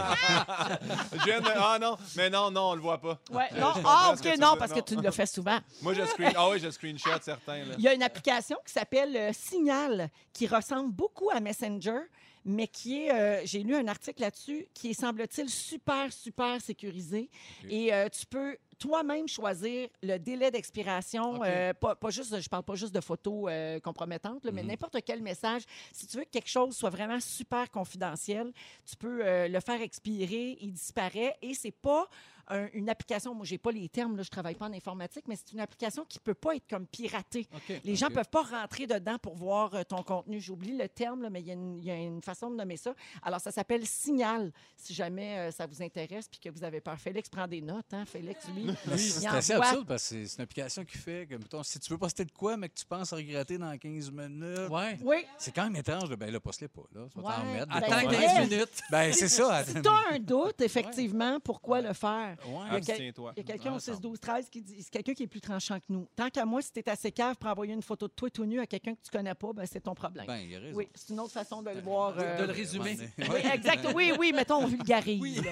De- 1.41 1.43
Ah 1.57 1.79
non, 1.81 1.97
mais 2.17 2.31
non, 2.31 2.51
non, 2.51 2.71
on 2.71 2.75
le 2.75 2.81
voit 2.81 2.99
pas. 3.01 3.19
Ouais, 3.31 3.49
non, 3.59 3.73
ah, 3.85 4.13
OK, 4.15 4.25
non, 4.39 4.53
veux- 4.53 4.59
parce 4.59 4.73
que 4.73 4.81
tu 4.81 4.97
le 4.97 5.11
fais 5.11 5.27
souvent. 5.27 5.59
Moi, 5.83 5.95
je 5.95 6.05
screen... 6.07 6.33
Ah 6.37 6.49
oui, 6.49 6.59
je 6.59 6.71
screenshot 6.71 7.11
certains. 7.21 7.65
Là. 7.65 7.75
Il 7.79 7.85
y 7.85 7.89
a 7.89 7.95
une 7.95 8.03
application 8.03 8.57
qui 8.67 8.73
s'appelle 8.73 9.17
euh, 9.17 9.31
Signal, 9.33 10.11
qui 10.33 10.47
ressemble 10.47 10.93
beaucoup 10.93 11.04
à 11.33 11.41
Messenger, 11.41 12.01
mais 12.45 12.69
qui 12.69 13.05
est, 13.05 13.11
euh, 13.13 13.41
j'ai 13.45 13.63
lu 13.63 13.75
un 13.75 13.89
article 13.89 14.21
là-dessus, 14.21 14.67
qui 14.75 14.91
est, 14.91 14.95
semble-t-il, 14.95 15.49
super, 15.49 16.13
super 16.13 16.61
sécurisé. 16.61 17.31
Et 17.71 17.93
euh, 17.95 18.09
tu 18.11 18.27
peux 18.27 18.57
toi-même 18.79 19.27
choisir 19.29 19.89
le 20.03 20.19
délai 20.19 20.51
d'expiration. 20.51 21.37
OK. 21.37 21.43
euh, 21.47 21.73
pas, 21.73 21.95
pas 21.95 22.11
juste, 22.11 22.39
je 22.39 22.49
parle 22.49 22.65
pas 22.65 22.75
juste 22.75 22.95
de 22.95 23.01
photos 23.01 23.47
euh, 23.49 23.81
compromettantes, 23.81 24.45
là, 24.45 24.51
mais 24.53 24.63
Mhm. 24.63 24.69
n'importe 24.69 24.97
quel 25.07 25.23
message. 25.23 25.63
Si 25.93 26.07
tu 26.07 26.19
veux 26.19 26.25
que 26.25 26.31
quelque 26.31 26.51
chose 26.51 26.77
soit 26.77 26.91
vraiment 26.91 27.21
super 27.21 27.71
confidentiel, 27.71 28.53
tu 28.85 28.97
peux 28.97 29.23
le 29.49 29.61
faire 29.61 29.81
expirer, 29.81 30.59
il 30.61 30.73
disparaît 30.73 31.37
et 31.41 31.55
c'est 31.55 31.71
pas 31.71 32.09
un- 32.49 32.69
une 32.73 32.89
application, 32.91 33.35
moi 33.35 33.45
j'ai 33.45 33.59
pas 33.59 33.71
les 33.73 33.89
termes, 33.89 34.17
là, 34.17 34.23
je 34.23 34.31
travaille 34.31 34.55
pas 34.55 34.67
en 34.67 34.73
informatique, 34.73 35.25
mais 35.29 35.37
c'est 35.37 35.53
une 35.53 35.61
application 35.61 36.05
qui 36.05 36.19
peut 36.19 36.35
pas 36.35 36.57
être 36.57 36.69
comme 36.69 36.87
piratée. 36.87 37.47
Les 37.85 37.97
gens 37.97 38.07
OK. 38.09 38.15
peuvent 38.15 38.29
pas 38.31 38.43
rentrer 38.43 38.87
dedans 38.87 39.19
pour 39.19 39.35
voir 39.35 39.75
euh, 39.75 39.83
ton 39.83 40.03
contenu. 40.03 40.41
J'oublie 40.41 40.77
le 40.77 40.89
terme, 40.89 41.23
là, 41.23 41.31
mais 41.31 41.41
il 41.41 41.47
y, 41.47 41.51
a 41.51 41.55
une- 41.55 41.77
il 41.79 41.85
y 41.85 41.91
a 41.91 41.97
une 41.97 42.23
façon 42.23 42.51
de 42.51 42.57
nommer 42.57 42.77
ça. 42.77 42.95
Alors, 43.23 43.41
ça 43.41 43.51
s'appelle 43.51 43.87
Signal, 43.87 44.53
si 44.77 44.95
jamais 44.95 45.39
euh, 45.39 45.51
ça 45.51 45.67
vous 45.67 45.83
intéresse 45.83 46.29
puis 46.29 46.41
que 46.41 46.49
vous 46.51 46.65
avez 46.65 46.81
peur. 46.81 46.99
Félix 46.99 47.29
prend 47.29 47.47
des 47.47 47.61
notes, 47.61 47.93
hein? 47.93 48.05
Félix, 48.07 48.47
lui, 48.49 48.67
il 48.87 48.99
C'est 48.99 49.27
assez 49.27 49.53
absurde 49.55 49.87
parce 49.87 50.09
que 50.09 50.27
c'est 50.27 50.37
une 50.37 50.43
application 50.43 50.85
qui 50.85 50.99
fait 50.99 51.27
que, 51.29 51.35
mettons, 51.37 51.63
si 51.63 51.79
tu 51.81 51.91
veux 51.93 51.99
poster 51.99 52.25
de 52.25 52.33
quoi, 52.33 52.57
mais 52.57 52.69
que 52.69 52.75
tu 52.75 52.85
penses 52.85 53.13
regretter 53.13 53.59
dans 53.59 53.77
15 53.79 54.11
minutes, 54.11 54.71
Ouais. 54.71 54.99
Oui, 55.03 55.25
c'est 55.39 55.55
quand 55.55 55.65
même 55.65 55.77
étrange. 55.77 56.09
de, 56.09 56.17
Ben 56.17 56.31
là, 56.31 56.41
poste-les 56.41 56.69
pas. 56.69 56.83
Là. 56.95 57.07
Tu 57.13 57.21
vas 57.21 57.37
t'en 57.37 57.47
Ouais. 57.47 57.53
mettre. 57.55 57.77
Attends 57.77 58.09
ouais. 58.09 58.17
15 58.17 58.51
minutes. 58.51 58.81
Ben, 58.91 59.13
c'est 59.13 59.29
ça. 59.29 59.65
si 59.65 59.75
tu 59.81 59.89
as 59.89 60.15
un 60.15 60.19
doute, 60.19 60.61
effectivement, 60.61 61.39
pourquoi 61.41 61.81
le 61.81 61.93
faire? 61.93 62.34
Ouais. 62.47 62.53
Il 62.69 62.73
y 62.73 62.77
a 62.77 62.81
quel- 62.81 62.91
Abstiens-toi. 62.95 63.33
Il 63.37 63.39
y 63.39 63.41
a 63.41 63.45
quelqu'un 63.45 63.75
au 63.75 63.79
ça- 63.79 63.93
6, 63.95 64.01
12, 64.01 64.21
13 64.21 64.49
qui 64.49 64.63
dit 64.63 64.77
c'est 64.83 64.91
quelqu'un 64.91 65.15
qui 65.15 65.23
est 65.25 65.27
plus 65.27 65.41
tranchant 65.41 65.79
que 65.79 65.87
nous. 65.89 66.07
Tant 66.17 66.31
qu'à 66.31 66.45
moi, 66.45 66.63
si 66.63 66.73
tu 66.73 66.81
es 66.81 66.89
assez 66.89 67.13
cave 67.13 67.37
pour 67.37 67.51
envoyer 67.51 67.73
une 67.75 67.83
photo 67.83 68.07
de 68.09 68.13
toi 68.13 68.31
tout 68.31 68.45
nu 68.45 68.61
à 68.61 68.67
quelqu'un 68.67 68.95
que 68.95 69.01
tu 69.03 69.11
connais 69.11 69.35
pas, 69.35 69.53
ben, 69.53 69.67
c'est 69.67 69.81
ton 69.81 69.95
problème. 69.95 70.27
Ben, 70.27 70.37
il 70.39 70.55
a 70.57 70.61
raison. 70.61 70.77
oui, 70.79 70.89
c'est 70.95 71.13
une 71.13 71.21
autre 71.21 71.33
façon 71.33 71.63
de 71.63 71.71
le 71.71 71.81
voir. 71.81 72.15
De, 72.15 72.21
euh, 72.23 72.39
de 72.39 72.45
le 72.45 72.53
résumer. 72.53 72.97
Oui, 73.19 73.41
exact. 73.53 73.87
Oui, 73.95 74.13
oui, 74.19 74.33
mettons, 74.33 74.57
on 74.63 74.67
vulgarise. 74.67 75.43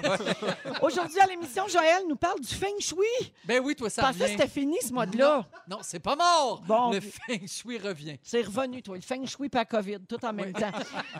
Aujourd'hui, 0.80 1.20
à 1.20 1.26
l'émission, 1.26 1.66
Joël 1.68 2.02
nous 2.08 2.16
parle 2.16 2.40
du 2.40 2.48
feng 2.54 2.78
shui. 2.80 2.96
Ben 3.44 3.60
oui, 3.62 3.74
toi, 3.74 3.90
ça 3.90 4.02
que 4.02 4.06
revient. 4.08 4.24
c'était 4.28 4.48
fini, 4.48 4.76
ce 4.82 4.92
mode-là. 4.92 5.46
Non, 5.68 5.78
c'est 5.82 6.00
pas 6.00 6.16
mort. 6.16 6.62
Bon. 6.66 6.90
Le 6.92 7.00
feng 7.00 7.46
shui 7.46 7.78
revient. 7.78 8.18
C'est 8.22 8.42
revenu, 8.42 8.82
toi. 8.82 8.96
Le 8.96 9.00
feng 9.02 9.24
shui 9.26 9.48
pas 9.48 9.64
COVID, 9.64 10.00
tout 10.08 10.24
en 10.24 10.32
même 10.32 10.52
temps. 10.52 10.70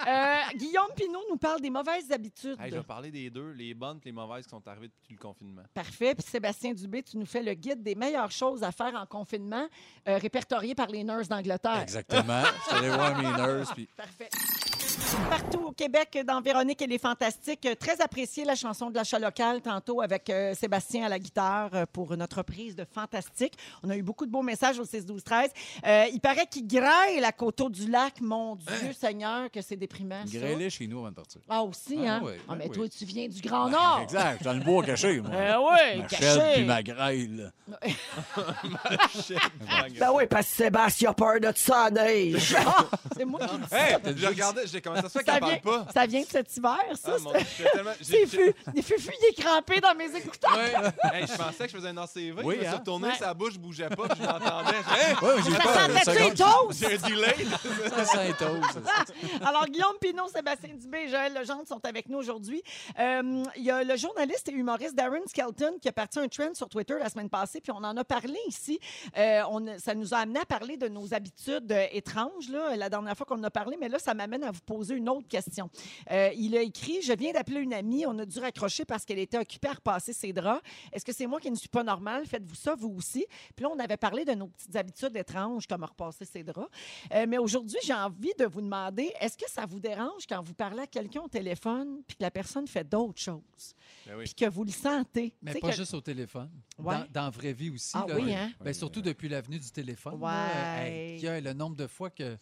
Euh, 0.06 0.36
Guillaume 0.56 0.90
Pinot 0.96 1.22
nous 1.30 1.36
parle 1.36 1.60
des 1.60 1.70
mauvaises 1.70 2.10
habitudes. 2.10 2.56
Hey, 2.60 2.70
je 2.70 2.76
vais 2.76 2.82
parler 2.82 3.10
des 3.10 3.30
deux, 3.30 3.50
les 3.52 3.74
bonnes 3.74 3.98
et 4.02 4.06
les 4.06 4.12
mauvaises 4.12 4.44
qui 4.44 4.50
sont 4.50 4.66
arrivées 4.66 4.88
depuis 4.88 5.14
le 5.14 5.18
confinement. 5.20 5.51
Parfait. 5.74 6.14
Puis 6.14 6.26
Sébastien 6.26 6.72
Dubé, 6.72 7.02
tu 7.02 7.18
nous 7.18 7.26
fais 7.26 7.42
le 7.42 7.54
guide 7.54 7.82
des 7.82 7.94
meilleures 7.94 8.30
choses 8.30 8.62
à 8.62 8.72
faire 8.72 8.94
en 8.94 9.06
confinement, 9.06 9.66
euh, 10.08 10.18
répertorié 10.18 10.74
par 10.74 10.88
les 10.88 11.04
nurses 11.04 11.28
d'Angleterre. 11.28 11.80
Exactement. 11.82 12.42
Je 12.42 12.68
suis 12.68 12.76
allé 12.76 12.88
voir 12.90 13.16
mes 13.16 13.42
nurses. 13.42 13.72
Puis... 13.72 13.88
Parfait. 13.96 14.28
Partout 15.28 15.66
au 15.68 15.72
Québec, 15.72 16.18
dans 16.26 16.40
Véronique 16.40 16.80
et 16.82 16.86
les 16.86 16.98
Fantastiques, 16.98 17.64
euh, 17.66 17.74
très 17.74 18.00
apprécié 18.00 18.44
la 18.44 18.54
chanson 18.54 18.90
de 18.90 18.94
l'achat 18.96 19.18
local 19.18 19.60
tantôt 19.62 20.00
avec 20.00 20.28
euh, 20.30 20.54
Sébastien 20.54 21.04
à 21.06 21.08
la 21.08 21.18
guitare 21.18 21.70
euh, 21.74 21.84
pour 21.90 22.16
notre 22.16 22.38
reprise 22.38 22.74
de 22.76 22.84
Fantastique. 22.84 23.54
On 23.82 23.90
a 23.90 23.96
eu 23.96 24.02
beaucoup 24.02 24.26
de 24.26 24.30
beaux 24.30 24.42
messages 24.42 24.78
au 24.78 24.84
6 24.84 25.06
12 25.06 25.24
13. 25.24 25.50
Euh, 25.86 26.04
il 26.12 26.20
paraît 26.20 26.46
qu'il 26.46 26.66
graille 26.66 27.20
la 27.20 27.32
coteau 27.32 27.68
du 27.70 27.90
lac, 27.90 28.20
mon 28.20 28.56
Dieu 28.56 28.92
Seigneur, 28.98 29.50
que 29.50 29.60
c'est 29.62 29.76
déprimant. 29.76 30.24
ça. 30.26 30.38
Grêlé 30.38 30.70
chez 30.70 30.86
nous 30.86 30.98
avant 31.00 31.10
de 31.10 31.14
partir. 31.14 31.40
Ah 31.48 31.62
aussi, 31.62 31.98
Ah 32.06 32.14
hein? 32.16 32.20
oui, 32.24 32.32
ah, 32.36 32.52
ben 32.52 32.56
mais 32.58 32.64
oui. 32.68 32.76
toi, 32.76 32.88
tu 32.88 33.04
viens 33.04 33.28
du 33.28 33.40
Grand 33.40 33.68
Nord. 33.68 34.00
Exact. 34.04 34.42
Dans 34.42 34.52
le 34.54 34.60
bois 34.60 34.82
caché, 34.84 35.20
moi. 35.20 35.30
Euh, 35.42 35.56
oui, 35.58 35.98
ma 36.00 36.04
caché. 36.06 36.24
chaîne 36.24 36.52
puis 36.54 36.64
ma 36.64 36.82
grêle. 36.82 37.52
Ben 39.98 40.10
oui, 40.14 40.24
parce 40.28 40.46
que 40.48 40.54
Sébastien 40.54 41.10
a 41.10 41.14
peur 41.14 41.40
de 41.40 41.52
ça, 41.56 41.90
neige. 41.90 42.54
Ah, 42.58 42.86
c'est 43.16 43.24
moi 43.24 43.40
qui 43.40 43.56
dis 43.58 43.68
ça. 43.68 43.88
Hey, 43.88 43.96
je 44.16 44.26
regardais, 44.26 44.66
j'ai 44.66 44.80
comment 44.80 45.01
ça 45.02 45.08
se 45.08 45.18
fait 45.18 45.24
Ça 45.24 45.32
qu'elle 45.38 45.44
vient, 45.48 45.58
parle 45.58 45.84
pas? 45.84 45.92
ça 45.92 46.06
vient 46.06 46.20
de 46.22 46.26
cet 46.26 46.56
hiver, 46.56 46.78
ça. 46.94 47.12
Ah, 47.12 47.12
c'est- 47.18 47.24
mon 47.24 47.32
Dieu, 47.32 47.40
j'étais 47.58 47.70
tellement- 47.70 47.90
j'ai- 48.00 48.04
C'est 48.04 48.26
j'ai- 48.26 48.52
fu, 48.52 48.54
des 48.74 48.82
fufuyers 48.82 49.34
crampés 49.36 49.80
dans 49.80 49.94
mes 49.94 50.14
écouteurs. 50.16 50.56
Hey, 50.56 51.26
je 51.26 51.36
pensais 51.36 51.64
que 51.64 51.70
je 51.70 51.76
faisais 51.76 51.88
un 51.88 51.96
ACV. 51.98 52.42
Oui, 52.44 52.54
je 52.54 52.60
me 52.60 52.64
suis 52.64 52.66
hein? 52.66 52.78
retourné, 52.78 53.08
Ouais. 53.08 53.14
sa 53.18 53.34
bouche 53.34 53.58
bougeait 53.58 53.88
pas, 53.90 54.08
puis 54.08 54.18
je 54.22 54.26
l'entendais. 54.26 54.76
Hey, 54.76 55.14
Ouais, 55.22 55.42
j'ai 55.44 55.50
Ça 55.52 55.62
sentait-tu 55.62 56.10
les 56.18 56.36
seconde. 56.36 56.36
toasts? 56.68 56.80
J'ai 56.80 56.94
un 56.96 57.08
delay. 57.08 57.36
Ça 57.90 58.04
sent 58.04 58.34
toast. 58.38 58.78
Alors, 59.44 59.66
Guillaume 59.66 59.96
Pinot, 60.00 60.28
Sébastien 60.28 60.74
Dubé 60.74 60.98
et 61.04 61.08
Joël 61.08 61.34
Legendre 61.34 61.66
sont 61.66 61.84
avec 61.84 62.08
nous 62.08 62.18
aujourd'hui. 62.18 62.62
Euh, 62.98 63.42
Il 63.56 63.62
y 63.64 63.70
a 63.70 63.82
le 63.84 63.96
journaliste 63.96 64.48
et 64.48 64.52
humoriste 64.52 64.94
Darren 64.94 65.20
Skelton 65.26 65.76
qui 65.80 65.88
a 65.88 65.92
parti 65.92 66.18
un 66.18 66.28
trend 66.28 66.54
sur 66.54 66.68
Twitter 66.68 66.94
la 66.98 67.08
semaine 67.08 67.28
passée, 67.30 67.60
puis 67.60 67.72
on 67.72 67.76
en 67.84 67.96
a 67.96 68.04
parlé 68.04 68.38
ici. 68.48 68.78
Euh, 69.16 69.42
on, 69.50 69.66
a- 69.66 69.78
ça 69.78 69.94
nous 69.94 70.14
a 70.14 70.18
amené 70.18 70.40
à 70.40 70.44
parler 70.44 70.76
de 70.76 70.88
nos 70.88 71.12
habitudes 71.14 71.70
euh, 71.72 71.86
étranges, 71.92 72.48
là, 72.48 72.76
la 72.76 72.88
dernière 72.88 73.16
fois 73.16 73.26
qu'on 73.26 73.38
en 73.38 73.44
a 73.44 73.50
parlé, 73.50 73.76
mais 73.80 73.88
là, 73.88 73.98
ça 73.98 74.14
m'amène 74.14 74.44
à 74.44 74.50
vous 74.50 74.60
poser 74.60 74.91
une 74.96 75.08
autre 75.08 75.28
question. 75.28 75.70
Euh, 76.10 76.30
il 76.36 76.56
a 76.56 76.62
écrit 76.62 77.00
Je 77.02 77.12
viens 77.12 77.32
d'appeler 77.32 77.60
une 77.60 77.72
amie, 77.74 78.04
on 78.06 78.18
a 78.18 78.26
dû 78.26 78.38
raccrocher 78.38 78.84
parce 78.84 79.04
qu'elle 79.04 79.18
était 79.18 79.38
occupée 79.38 79.68
à 79.68 79.72
repasser 79.72 80.12
ses 80.12 80.32
draps. 80.32 80.62
Est-ce 80.92 81.04
que 81.04 81.12
c'est 81.12 81.26
moi 81.26 81.40
qui 81.40 81.50
ne 81.50 81.56
suis 81.56 81.68
pas 81.68 81.82
normale? 81.82 82.26
Faites-vous 82.26 82.54
ça, 82.54 82.74
vous 82.74 82.90
aussi 82.96 83.26
Puis 83.56 83.64
là, 83.64 83.70
on 83.74 83.78
avait 83.78 83.96
parlé 83.96 84.24
de 84.24 84.32
nos 84.32 84.48
petites 84.48 84.74
habitudes 84.76 85.16
étranges, 85.16 85.66
comme 85.66 85.84
repasser 85.84 86.24
ses 86.24 86.42
draps. 86.42 86.68
Euh, 87.14 87.26
mais 87.28 87.38
aujourd'hui, 87.38 87.78
j'ai 87.84 87.94
envie 87.94 88.32
de 88.38 88.44
vous 88.44 88.60
demander 88.60 89.12
est-ce 89.20 89.36
que 89.36 89.50
ça 89.50 89.66
vous 89.66 89.80
dérange 89.80 90.26
quand 90.28 90.42
vous 90.42 90.54
parlez 90.54 90.80
à 90.82 90.86
quelqu'un 90.86 91.22
au 91.22 91.28
téléphone 91.28 92.02
puis 92.06 92.16
que 92.16 92.22
la 92.22 92.30
personne 92.30 92.66
fait 92.66 92.84
d'autres 92.88 93.20
choses? 93.20 93.74
Ben 94.06 94.16
oui. 94.16 94.24
puis 94.24 94.34
que 94.34 94.50
vous 94.50 94.64
le 94.64 94.70
sentez 94.70 95.34
Mais 95.42 95.54
pas 95.54 95.70
que- 95.70 95.76
juste 95.76 95.94
au 95.94 96.00
téléphone. 96.00 96.50
Ouais. 96.78 96.94
Dans, 96.94 97.06
dans 97.12 97.22
la 97.24 97.30
vraie 97.30 97.52
vie 97.52 97.70
aussi. 97.70 97.92
Ah 97.94 98.04
là. 98.08 98.16
oui, 98.16 98.34
hein? 98.34 98.50
Ben, 98.60 98.72
surtout 98.72 99.00
depuis 99.02 99.28
l'avenue 99.28 99.58
du 99.58 99.70
téléphone. 99.70 100.20
là. 100.20 100.82
Ouais. 101.22 101.40
Le 101.40 101.52
nombre 101.52 101.76
de 101.76 101.86
fois 101.86 102.10
que 102.10 102.36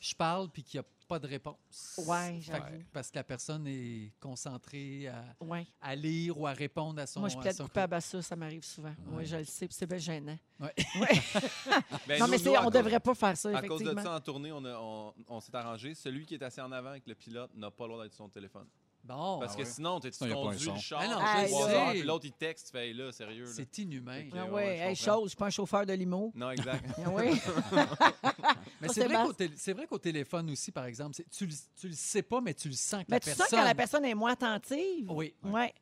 je 0.00 0.14
parle 0.14 0.48
puis 0.50 0.62
qu'il 0.62 0.80
n'y 0.80 0.84
a 0.84 0.88
pas 1.06 1.18
de 1.18 1.26
réponse. 1.26 2.00
Ouais, 2.06 2.38
j'avoue. 2.40 2.82
Parce 2.92 3.10
que 3.10 3.16
la 3.16 3.24
personne 3.24 3.66
est 3.66 4.12
concentrée 4.20 5.08
à, 5.08 5.24
Ouais. 5.44 5.66
à 5.80 5.94
lire 5.94 6.38
ou 6.38 6.46
à 6.46 6.52
répondre 6.52 7.00
à 7.00 7.06
son. 7.06 7.20
Moi, 7.20 7.28
je 7.28 7.38
plaide 7.38 7.56
coupable 7.58 7.94
à 7.94 8.00
ça, 8.00 8.22
ça 8.22 8.36
m'arrive 8.36 8.64
souvent. 8.64 8.94
Oui, 9.12 9.26
je 9.26 9.36
le 9.36 9.44
sais, 9.44 9.66
puis 9.66 9.76
c'est 9.78 9.86
bien 9.86 9.98
gênant. 9.98 10.38
Ouais. 10.60 10.74
Ouais. 11.00 11.08
Ben, 12.06 12.18
non, 12.18 12.26
nous- 12.26 12.30
mais 12.32 12.38
nous, 12.38 12.50
on 12.52 12.62
cause- 12.64 12.72
devrait 12.72 13.00
pas 13.00 13.14
faire 13.14 13.36
ça, 13.36 13.56
À 13.56 13.62
cause 13.62 13.82
de 13.82 13.94
ça, 14.00 14.14
en 14.16 14.20
tournée, 14.20 14.52
on, 14.52 14.64
a- 14.64 14.78
on- 14.78 15.14
on 15.28 15.40
s'est 15.40 15.54
arrangé. 15.54 15.94
Celui 15.94 16.26
qui 16.26 16.34
est 16.34 16.42
assis 16.42 16.60
en 16.60 16.70
avant 16.72 16.90
avec 16.90 17.06
le 17.06 17.14
pilote 17.14 17.50
n'a 17.54 17.70
pas 17.70 17.84
le 17.84 17.92
droit 17.92 18.02
d'être 18.04 18.14
sur 18.14 18.24
son 18.24 18.28
téléphone. 18.30 18.66
Bon, 19.06 19.38
Parce 19.38 19.52
Ah 19.52 19.56
que 19.58 19.62
ouais. 19.64 19.68
sinon, 19.68 20.00
tu 20.00 20.06
un 20.08 20.32
conduis 20.32 20.60
son. 20.64 20.72
le 20.74 20.80
char, 20.80 21.00
Ah 21.02 21.06
non, 21.08 21.18
je 21.42 21.48
trois 21.50 21.68
sais. 21.68 21.74
heures, 21.76 21.90
puis 21.90 22.02
l'autre, 22.04 22.24
il 22.24 22.32
texte, 22.32 22.70
fait 22.70 22.90
là, 22.94 23.12
sérieux. 23.12 23.44
c'est 23.44 23.76
inhumain. 23.76 24.22
Ok. 24.28 24.32
Ah 24.34 24.44
Ouais, 24.46 24.50
ouais, 24.50 24.54
ouais, 24.54 24.64
je 24.78 24.82
hey, 24.82 24.96
comprends. 24.96 25.14
chose, 25.16 25.22
je 25.24 25.28
suis 25.28 25.36
pas 25.36 25.46
un 25.46 25.50
chauffeur 25.50 25.84
de 25.84 25.92
limo. 25.92 26.32
Non, 26.34 26.50
exact. 26.52 26.84
Ah 27.04 27.10
oui. 27.10 27.38
Mais 28.88 28.92
c'est 28.94 29.06
vrai, 29.06 29.14
qu'au 29.24 29.32
vrai 29.74 29.86
téléphone 29.98 30.50
aussi, 30.50 30.70
par 30.72 30.86
exemple, 30.86 31.14
c'est- 31.14 31.28
tu, 31.30 31.46
le- 31.46 31.52
tu 31.80 31.88
le 31.88 31.94
sais 31.94 32.22
pas, 32.22 32.40
mais 32.40 32.54
tu 32.54 32.68
le 32.68 32.74
sens 32.74 33.00
que 33.04 33.10
Mais 33.10 33.16
la 33.16 33.20
tu 33.20 33.30
sens 33.30 33.48
quand 33.50 33.62
la 33.64 33.74
personne 33.74 34.04
est 34.04 34.14
moins 34.14 34.32
attentive. 34.32 35.10
Oui. 35.10 35.34
Ouais. 35.42 35.72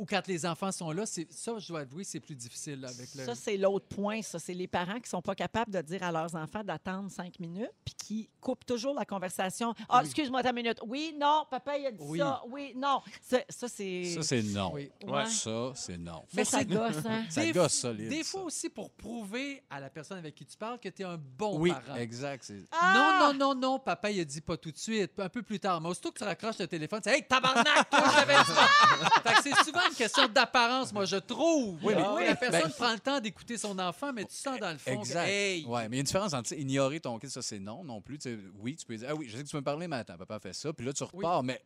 Ou 0.00 0.06
quand 0.06 0.26
les 0.28 0.46
enfants 0.46 0.72
sont 0.72 0.90
là, 0.92 1.04
c'est 1.04 1.30
ça, 1.30 1.58
je 1.58 1.68
dois 1.68 1.80
avouer, 1.80 2.04
c'est 2.04 2.20
plus 2.20 2.34
difficile 2.34 2.82
avec 2.86 3.14
le. 3.14 3.22
Ça, 3.26 3.34
c'est 3.34 3.58
l'autre 3.58 3.84
point. 3.86 4.22
Ça, 4.22 4.38
c'est 4.38 4.54
les 4.54 4.66
parents 4.66 4.98
qui 4.98 5.10
sont 5.10 5.20
pas 5.20 5.34
capables 5.34 5.70
de 5.70 5.82
dire 5.82 6.02
à 6.02 6.10
leurs 6.10 6.34
enfants 6.34 6.64
d'attendre 6.64 7.10
cinq 7.10 7.38
minutes, 7.38 7.70
puis 7.84 7.94
qui 7.94 8.30
coupent 8.40 8.64
toujours 8.64 8.94
la 8.94 9.04
conversation. 9.04 9.74
Ah, 9.90 9.98
Oui. 9.98 10.06
excuse-moi 10.06 10.42
ta 10.42 10.54
minute. 10.54 10.78
Oui, 10.86 11.14
non, 11.20 11.44
papa, 11.50 11.76
il 11.76 11.86
a 11.86 11.92
dit 11.92 11.98
Oui. 12.00 12.18
ça. 12.18 12.40
Oui, 12.48 12.72
non. 12.76 13.02
Ça, 13.20 13.68
c'est. 13.68 14.04
Ça, 14.06 14.22
c'est 14.22 14.42
non. 14.42 14.70
Oui. 14.72 14.90
Ouais. 15.06 15.26
Ça, 15.26 15.72
c'est 15.74 15.98
non. 15.98 16.24
Mais 16.32 16.46
ça 16.46 16.60
c'est- 16.60 16.64
gosse, 16.64 16.96
hein? 17.04 17.24
Ça 17.28 17.42
Des- 17.42 17.52
gosse 17.52 17.74
solide. 17.74 18.08
Des 18.08 18.22
ça. 18.24 18.30
fois 18.30 18.42
aussi 18.44 18.70
pour 18.70 18.90
prouver 18.92 19.62
à 19.68 19.80
la 19.80 19.90
personne 19.90 20.16
avec 20.16 20.34
qui 20.34 20.46
tu 20.46 20.56
parles 20.56 20.78
que 20.80 20.88
tu 20.88 21.02
es 21.02 21.04
un 21.04 21.18
bon 21.18 21.58
Oui, 21.58 21.72
parent. 21.72 21.96
exact. 21.96 22.42
c'est- 22.44 22.64
Ah! 22.72 23.18
Non, 23.20 23.34
non, 23.34 23.54
non, 23.54 23.60
non, 23.60 23.78
papa, 23.78 24.10
il 24.10 24.18
a 24.20 24.24
dit 24.24 24.40
pas 24.40 24.56
tout 24.56 24.72
de 24.72 24.78
suite, 24.78 25.12
un 25.20 25.28
peu 25.28 25.42
plus 25.42 25.60
tard. 25.60 25.78
Mais 25.82 25.90
aussitôt 25.90 26.10
que 26.10 26.18
tu 26.18 26.24
raccroches 26.24 26.58
le 26.58 26.66
téléphone, 26.66 27.00
c'est 27.04 27.10
Hey, 27.14 27.26
tabarnak, 27.28 27.90
toi, 27.90 28.04
j'avais 28.16 28.32
dit 28.34 28.50
ça. 28.52 29.20
Fait 29.22 29.34
que 29.34 29.42
c'est 29.42 29.64
souvent 29.64 29.89
une 29.90 29.96
question 29.96 30.26
d'apparence, 30.28 30.92
moi, 30.92 31.04
je 31.04 31.16
trouve. 31.16 31.78
Oui, 31.82 31.94
mais- 31.94 32.02
Ah, 32.04 32.14
oui. 32.14 32.24
La 32.26 32.36
personne 32.36 32.62
Ben- 32.62 32.70
prend 32.70 32.92
le 32.92 32.98
temps 33.00 33.20
d'écouter 33.20 33.58
son 33.58 33.78
enfant, 33.78 34.12
mais 34.12 34.24
tu 34.24 34.34
sens 34.34 34.58
dans 34.58 34.70
le 34.72 34.78
fond 34.78 34.92
Exact. 35.00 35.24
que, 35.24 35.30
hey, 35.30 35.64
Ouais, 35.66 35.88
mais 35.88 35.96
il 35.96 35.98
y 35.98 35.98
a 35.98 36.00
une 36.00 36.06
différence 36.06 36.32
entre 36.32 36.52
ignorer 36.54 37.00
ton 37.00 37.18
kid, 37.18 37.30
ça 37.30 37.42
c'est 37.42 37.58
non 37.58 37.84
non 37.84 38.00
plus. 38.00 38.18
Oui, 38.58 38.76
tu 38.76 38.86
peux 38.86 38.96
dire 38.96 39.08
Ah 39.10 39.14
oui, 39.14 39.26
je 39.28 39.36
sais 39.36 39.42
que 39.42 39.48
tu 39.48 39.52
peux 39.52 39.58
me 39.58 39.64
parler, 39.64 39.86
mais 39.88 39.96
attends, 39.96 40.16
papa 40.16 40.38
fait 40.40 40.52
ça. 40.52 40.72
Puis 40.72 40.86
là, 40.86 40.92
tu 40.92 41.02
repars, 41.04 41.42
mais 41.42 41.60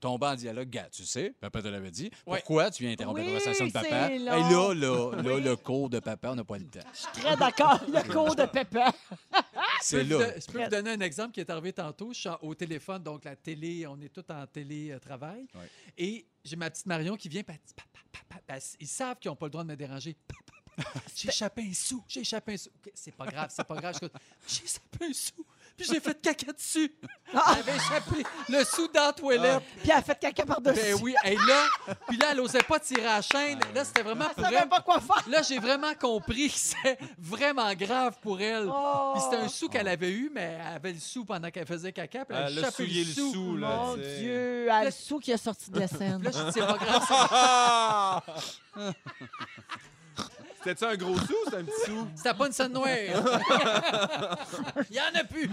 tomber 0.00 0.26
en 0.26 0.34
dialogue, 0.34 0.68
gars, 0.70 0.88
tu 0.90 1.04
sais, 1.04 1.34
papa 1.40 1.62
te 1.62 1.68
l'avait 1.68 1.90
dit. 1.90 2.10
Pourquoi 2.24 2.70
tu 2.70 2.82
viens 2.82 2.92
interrompre 2.92 3.18
Oui, 3.20 3.24
la 3.26 3.32
conversation 3.38 3.66
de 3.66 3.72
papa? 3.72 4.08
long. 4.10 4.24
là, 4.24 5.16
là, 5.16 5.22
là, 5.22 5.38
le 5.40 5.56
cours 5.56 5.88
de 5.90 5.98
papa, 6.00 6.30
on 6.30 6.34
n'a 6.36 6.44
pas 6.44 6.58
le 6.58 6.66
temps. 6.66 6.80
Je 6.92 6.98
suis 6.98 7.22
très 7.22 7.36
d'accord. 7.36 7.80
Le 7.88 8.12
cours 8.12 8.34
de 8.36 8.44
Pépin. 8.46 8.92
C'est 9.80 10.04
Je 10.04 10.08
peux, 10.14 10.18
là. 10.20 10.32
je 10.40 10.46
peux 10.52 10.62
vous 10.64 10.70
donner 10.70 10.90
un 10.92 11.00
exemple 11.00 11.32
qui 11.32 11.40
est 11.40 11.50
arrivé 11.50 11.72
tantôt. 11.72 12.12
Je 12.12 12.20
suis 12.20 12.28
au 12.42 12.54
téléphone, 12.54 13.02
donc 13.02 13.24
la 13.24 13.36
télé, 13.36 13.86
on 13.86 14.00
est 14.00 14.08
tous 14.08 14.24
en 14.32 14.46
télé-travail. 14.46 15.46
Ouais. 15.54 15.70
Et 15.98 16.26
j'ai 16.44 16.56
ma 16.56 16.70
petite 16.70 16.86
Marion 16.86 17.16
qui 17.16 17.28
vient, 17.28 17.42
Papa, 17.42 17.58
papa, 17.74 18.24
papa. 18.46 18.58
Ils 18.80 18.86
savent 18.86 19.18
qu'ils 19.18 19.30
n'ont 19.30 19.36
pas 19.36 19.46
le 19.46 19.50
droit 19.50 19.64
de 19.64 19.68
me 19.68 19.76
déranger. 19.76 20.16
Papa, 20.26 20.42
papa, 20.92 21.00
J'ai 21.14 21.28
échappé 21.28 21.62
un 21.68 21.74
sou, 21.74 22.02
j'ai 22.08 22.20
échappé 22.20 22.54
un 22.54 22.56
sou. 22.56 22.70
C'est 22.94 23.14
pas 23.14 23.26
grave, 23.26 23.50
c'est 23.54 23.64
pas 23.66 23.76
grave. 23.76 23.98
J'ai 24.46 24.64
échappé 24.64 25.06
un 25.08 25.12
sou, 25.12 25.44
puis 25.76 25.86
j'ai 25.90 26.00
fait 26.00 26.20
caca 26.20 26.52
dessus. 26.52 26.92
Elle 27.32 27.38
avait 27.58 27.76
échappé 27.76 28.22
le 28.48 28.64
sou 28.64 28.88
dans 28.88 29.06
la 29.06 29.12
toilette. 29.12 29.62
Puis 29.82 29.90
elle 29.90 29.98
a 29.98 30.02
fait 30.02 30.18
caca 30.18 30.46
par-dessus. 30.46 30.80
Ben 30.80 30.98
oui, 31.02 31.14
et 31.24 31.34
là, 31.34 31.66
puis 32.08 32.16
là, 32.18 32.26
elle 32.30 32.36
n'osait 32.38 32.62
pas 32.62 32.78
tirer 32.78 33.06
à 33.06 33.16
la 33.16 33.22
chaîne. 33.22 33.58
Là, 33.74 33.84
c'était 33.84 34.02
vraiment 34.02 34.26
Elle 34.28 34.34
pour 34.34 34.44
savait 34.44 34.56
elle. 34.62 34.68
pas 34.68 34.80
quoi 34.80 35.00
faire. 35.00 35.24
Là, 35.28 35.42
j'ai 35.42 35.58
vraiment 35.58 35.92
compris 36.00 36.48
que 36.50 36.56
c'était 36.58 36.98
vraiment 37.18 37.72
grave 37.74 38.16
pour 38.22 38.40
elle. 38.40 38.68
Oh! 38.70 39.12
Puis 39.14 39.22
c'était 39.24 39.42
un 39.42 39.48
sou 39.48 39.68
qu'elle 39.68 39.88
avait 39.88 40.10
eu, 40.10 40.30
mais 40.32 40.58
elle 40.60 40.74
avait 40.76 40.92
le 40.92 41.00
sou 41.00 41.24
pendant 41.24 41.50
qu'elle 41.50 41.66
faisait 41.66 41.92
caca. 41.92 42.24
Puis 42.24 42.36
elle 42.36 42.44
a 42.44 42.48
Elle 42.48 42.58
a 42.58 42.60
échappé 42.62 42.84
souillé 42.84 43.02
le 43.04 43.08
le 43.08 43.14
sou. 43.14 43.32
sou, 43.32 43.56
là. 43.56 43.68
Mon. 43.76 43.96
Dieu, 43.96 44.68
elle 44.70 44.84
le 44.86 44.90
sou 44.90 45.18
qui 45.18 45.32
est 45.32 45.36
sorti 45.36 45.70
de 45.70 45.80
la 45.80 45.88
scène. 45.88 46.20
Puis 46.22 46.32
là, 46.32 46.38
je 46.38 46.44
dis, 46.44 46.52
c'est 46.54 46.66
pas 46.66 46.78
grave. 46.78 48.22
c'est- 50.66 50.78
C'était-tu 50.78 50.84
un 50.84 50.96
gros 50.96 51.16
sou 51.18 51.32
ou 51.32 51.44
c'était 51.44 51.56
un 51.58 51.64
petit 51.64 51.90
sou? 51.90 52.08
C'était 52.14 52.34
pas 52.34 52.46
une 52.46 52.52
scène 52.52 52.72
noire. 52.72 52.88
Il 54.90 54.96
y 54.96 55.00
en 55.00 55.20
a 55.20 55.24
plus. 55.24 55.48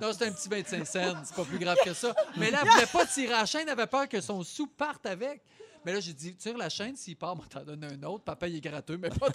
non, 0.00 0.12
c'était 0.12 0.26
un 0.26 0.32
petit 0.32 0.48
25 0.48 0.86
cents. 0.86 1.14
C'est 1.24 1.36
pas 1.36 1.44
plus 1.44 1.58
grave 1.58 1.76
que 1.84 1.92
ça. 1.92 2.14
Mais 2.36 2.50
là, 2.50 2.60
elle 2.62 2.68
voulait 2.70 2.86
pas 2.86 3.06
tirer 3.06 3.34
à 3.34 3.40
la 3.40 3.46
chaîne. 3.46 3.62
Elle 3.64 3.70
avait 3.70 3.86
peur 3.86 4.08
que 4.08 4.20
son 4.20 4.42
sou 4.42 4.66
parte 4.66 5.06
avec. 5.06 5.42
Mais 5.84 5.92
là, 5.92 6.00
j'ai 6.00 6.12
dit, 6.12 6.34
tire 6.36 6.56
la 6.56 6.68
chaîne. 6.68 6.94
S'il 6.96 7.16
part, 7.16 7.34
on 7.34 7.42
t'en 7.42 7.64
donne 7.64 7.84
un 7.84 8.02
autre. 8.06 8.24
Papa, 8.24 8.46
il 8.48 8.56
est 8.56 8.60
gratteux, 8.60 8.96
mais 8.98 9.10
pas 9.10 9.28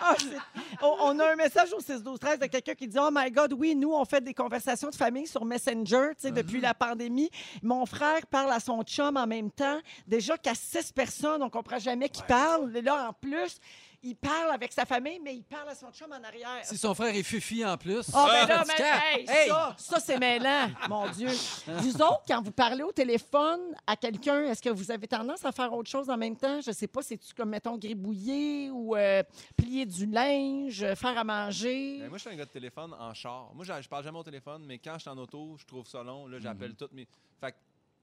Ah, 0.00 0.14
c'est- 0.18 0.38
on, 0.82 0.96
on 1.00 1.18
a 1.18 1.32
un 1.32 1.36
message 1.36 1.72
au 1.72 1.80
6 1.80 2.02
12 2.02 2.18
13 2.18 2.38
de 2.38 2.46
quelqu'un 2.46 2.74
qui 2.74 2.86
dit 2.88 2.98
Oh 3.00 3.08
my 3.12 3.30
God, 3.30 3.52
oui, 3.54 3.74
nous, 3.74 3.92
on 3.92 4.04
fait 4.04 4.20
des 4.22 4.34
conversations 4.34 4.90
de 4.90 4.94
famille 4.94 5.26
sur 5.26 5.44
Messenger 5.44 6.10
tu 6.16 6.22
sais, 6.28 6.30
depuis 6.32 6.60
la 6.60 6.74
pandémie. 6.74 7.30
Mon 7.62 7.86
frère 7.86 8.26
parle 8.26 8.52
à 8.52 8.60
son 8.60 8.82
chum 8.82 9.16
en 9.16 9.26
même 9.26 9.50
temps. 9.50 9.78
Déjà 10.06 10.36
qu'à 10.38 10.54
six 10.54 10.92
personnes, 10.92 11.42
on 11.42 11.50
comprend 11.50 11.78
jamais 11.78 12.08
qui 12.08 12.22
parle. 12.22 12.76
Et 12.76 12.82
Là, 12.82 13.08
en 13.08 13.12
plus, 13.14 13.58
il 14.04 14.14
parle 14.16 14.50
avec 14.52 14.72
sa 14.72 14.84
famille, 14.84 15.18
mais 15.18 15.34
il 15.34 15.42
parle 15.44 15.68
à 15.70 15.74
son 15.74 15.90
chum 15.90 16.12
en 16.12 16.22
arrière. 16.22 16.60
Si 16.64 16.76
son 16.76 16.94
frère 16.94 17.14
est 17.14 17.22
fufi 17.22 17.64
en 17.64 17.76
plus. 17.76 18.06
Oh, 18.14 18.26
ben 18.26 18.46
là, 18.46 18.62
tu 18.62 18.68
mais, 18.68 18.74
captes? 18.74 19.02
hey, 19.16 19.26
Hey! 19.28 19.48
ça, 19.48 19.74
ça 19.78 20.00
c'est 20.00 20.18
mêlant, 20.18 20.68
mon 20.88 21.08
Dieu. 21.10 21.28
Vous 21.66 21.96
autres, 22.02 22.22
quand 22.28 22.42
vous 22.42 22.52
parlez 22.52 22.82
au 22.82 22.92
téléphone 22.92 23.74
à 23.86 23.96
quelqu'un, 23.96 24.44
est-ce 24.44 24.62
que 24.62 24.68
vous 24.70 24.90
avez 24.90 25.08
tendance 25.08 25.44
à 25.44 25.52
faire 25.52 25.72
autre 25.72 25.90
chose 25.90 26.10
en 26.10 26.16
même 26.16 26.36
temps? 26.36 26.60
Je 26.60 26.70
sais 26.70 26.86
pas, 26.86 27.02
c'est-tu 27.02 27.32
comme, 27.34 27.48
mettons, 27.50 27.78
gribouiller 27.78 28.70
ou 28.70 28.94
euh, 28.94 29.22
plier 29.56 29.86
du 29.86 30.06
linge, 30.06 30.82
euh, 30.82 30.94
faire 30.94 31.16
à 31.16 31.24
manger? 31.24 31.98
Ben, 32.00 32.08
moi, 32.08 32.18
je 32.18 32.22
suis 32.22 32.30
un 32.30 32.36
gars 32.36 32.44
de 32.44 32.50
téléphone 32.50 32.94
en 32.98 33.14
char. 33.14 33.50
Moi, 33.54 33.64
je 33.64 33.88
parle 33.88 34.04
jamais 34.04 34.18
au 34.18 34.22
téléphone, 34.22 34.64
mais 34.66 34.78
quand 34.78 34.94
je 34.94 35.00
suis 35.00 35.10
en 35.10 35.18
auto, 35.18 35.56
je 35.58 35.64
trouve 35.64 35.86
ça 35.86 36.02
long. 36.02 36.26
Là, 36.26 36.38
j'appelle 36.38 36.70
Mhm. 36.70 36.76
toutes 36.76 36.92
mes. 36.92 37.06
Fait 37.40 37.52
que 37.52 37.56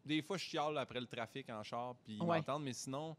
des 0.06 0.22
fois, 0.24 0.38
je 0.38 0.44
chiale 0.46 0.78
après 0.80 1.00
le 1.00 1.06
trafic 1.06 1.48
en 1.52 1.62
char, 1.64 1.94
puis 2.04 2.16
ils 2.20 2.24
Ouais. 2.24 2.38
m'entendent, 2.38 2.64
mais 2.64 2.74
sinon, 2.74 3.16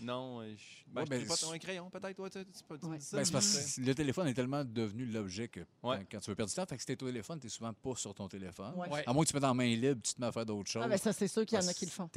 non. 0.00 0.40
euh, 0.40 0.54
Je, 0.56 0.92
ben, 0.92 1.02
Ouais, 1.02 1.06
ben, 1.08 1.26
pas 1.26 1.34
un 1.52 1.58
crayon, 1.58 1.90
peut-être. 1.90 2.18
Ouais, 2.18 2.30
tu, 2.30 2.38
tu, 2.44 2.52
tu, 2.52 2.78
tu 2.78 2.86
Ouais. 2.86 2.98
dis 2.98 3.04
ça, 3.04 3.16
Ben, 3.16 3.24
c'est 3.24 3.30
mais 3.30 3.32
parce 3.32 3.46
c'est- 3.46 3.80
que 3.82 3.86
le 3.86 3.94
téléphone 3.94 4.28
est 4.28 4.34
tellement 4.34 4.64
devenu 4.64 5.04
l'objet 5.06 5.48
que 5.48 5.60
Ouais. 5.82 6.06
quand, 6.10 6.18
tu 6.20 6.30
veux 6.30 6.36
perdre 6.36 6.50
du 6.50 6.54
temps, 6.56 6.66
fait 6.66 6.76
que 6.76 6.82
si 6.82 6.86
t'es 6.86 7.02
au 7.02 7.06
téléphone, 7.06 7.38
t'es 7.40 7.48
souvent 7.48 7.72
pas 7.72 7.94
sur 7.96 8.14
ton 8.14 8.28
téléphone. 8.28 8.72
À 9.06 9.12
moins 9.12 9.24
que 9.24 9.28
tu 9.28 9.34
mettes 9.34 9.44
en 9.44 9.54
main 9.54 9.66
libre, 9.74 10.00
tu 10.02 10.14
te 10.14 10.20
mets 10.20 10.26
à 10.28 10.32
faire 10.32 10.46
d'autres 10.46 10.70
choses. 10.70 10.82
Ah, 10.84 10.88
ben 10.88 10.98
ça, 10.98 11.12
c'est 11.12 11.28
sûr 11.28 11.44
qu'il 11.46 11.58
y 11.60 11.64
en 11.64 11.66
a 11.68 11.74
qui 11.74 11.84
le 11.84 11.90
font. 11.90 12.08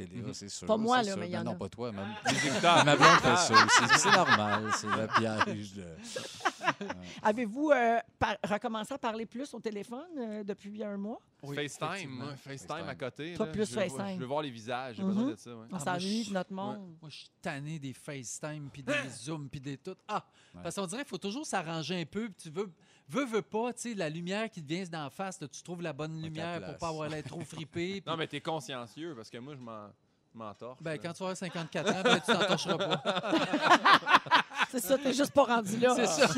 Sûr. 0.48 0.66
Pas 0.66 0.76
moi, 0.76 0.98
là, 0.98 1.12
sûr. 1.12 1.16
mais 1.16 1.26
il 1.26 1.30
y 1.30 1.32
Ben 1.32 1.44
non, 1.44 1.56
pas 1.56 1.68
toi, 1.68 1.92
même. 1.92 2.14
Écouteurs. 2.26 2.84
Ma 2.84 2.96
blonde 2.96 3.18
fait 3.20 3.36
ça 3.36 3.52
aussi. 3.54 3.98
C'est 4.00 4.10
normal, 4.12 4.70
c'est 4.76 4.86
le 4.86 5.06
piège. 5.18 5.72
De... 5.74 5.84
Avez-vous 7.22 7.70
euh, 7.70 7.98
recommencé 8.44 8.94
à 8.94 8.98
parler 8.98 9.26
plus 9.26 9.52
au 9.54 9.60
téléphone 9.60 10.06
euh, 10.18 10.44
depuis 10.44 10.82
un 10.82 10.96
mois? 10.96 11.20
Oui, 11.42 11.56
FaceTime, 11.56 12.10
moi, 12.10 12.36
FaceTime, 12.36 12.68
FaceTime. 12.68 12.88
à 12.88 12.94
côté. 12.94 13.34
Là, 13.34 13.46
plus 13.46 13.64
je 13.70 13.74
veux- 13.74 13.80
FaceTime. 13.80 14.14
Je 14.14 14.20
veux 14.20 14.26
voir 14.26 14.42
les 14.42 14.50
visages, 14.50 14.96
j'ai 14.96 15.02
Mhm. 15.02 15.08
besoin 15.08 15.30
de 15.30 15.36
ça. 15.36 15.50
ouais. 15.56 15.66
On 15.70 15.76
Ah, 15.76 15.78
s'ennuie 15.80 16.24
je- 16.24 16.28
de 16.28 16.34
notre 16.34 16.52
monde. 16.52 16.96
Moi, 17.00 17.10
je 17.10 17.16
suis 17.16 17.30
tanné 17.60 17.78
des 17.78 17.92
FaceTime, 17.92 18.68
puis 18.72 18.82
des 18.82 18.92
Zooms, 19.24 19.48
puis 19.48 19.60
des 19.60 19.76
tout. 19.76 19.96
Ah! 20.08 20.24
Ouais. 20.54 20.62
Parce 20.62 20.74
qu'on 20.74 20.86
dirait 20.86 21.02
qu'il 21.02 21.10
faut 21.10 21.18
toujours 21.18 21.46
s'arranger 21.46 22.00
un 22.00 22.04
peu. 22.06 22.28
puis 22.28 22.44
tu 22.44 22.50
veux, 22.50 22.70
veux, 23.08 23.24
veux 23.24 23.42
pas, 23.42 23.72
tu 23.72 23.82
sais, 23.82 23.94
la 23.94 24.08
lumière 24.08 24.50
qui 24.50 24.62
te 24.62 24.68
vient 24.68 24.84
d'en 24.84 25.10
face, 25.10 25.40
là, 25.40 25.48
tu 25.48 25.62
trouves 25.62 25.82
la 25.82 25.92
bonne 25.92 26.20
lumière 26.20 26.62
pour 26.64 26.76
pas 26.78 26.88
avoir 26.88 27.08
l'air 27.08 27.22
trop 27.24 27.40
frippé. 27.44 28.00
puis- 28.00 28.02
Non, 28.06 28.16
mais 28.16 28.26
t'es 28.26 28.40
consciencieux, 28.40 29.14
parce 29.14 29.30
que 29.30 29.38
moi, 29.38 29.54
je 29.54 29.60
m'en 29.60 29.88
je 30.32 30.38
m'en 30.38 30.54
torche. 30.54 30.78
Ben, 30.80 30.96
quand 30.96 31.12
tu 31.12 31.18
vas 31.24 31.30
avoir 31.30 31.36
54 31.36 31.90
ans, 31.90 32.02
ben, 32.04 32.20
tu 32.20 32.32
t'en 32.32 32.46
torcheras 32.46 32.78
pas. 32.78 33.32
C'est 34.70 34.78
ça, 34.78 34.96
t'es 34.96 35.12
juste 35.12 35.32
pas 35.32 35.42
rendu 35.42 35.76
là. 35.78 35.92
C'est 35.96 36.06
ça. 36.06 36.28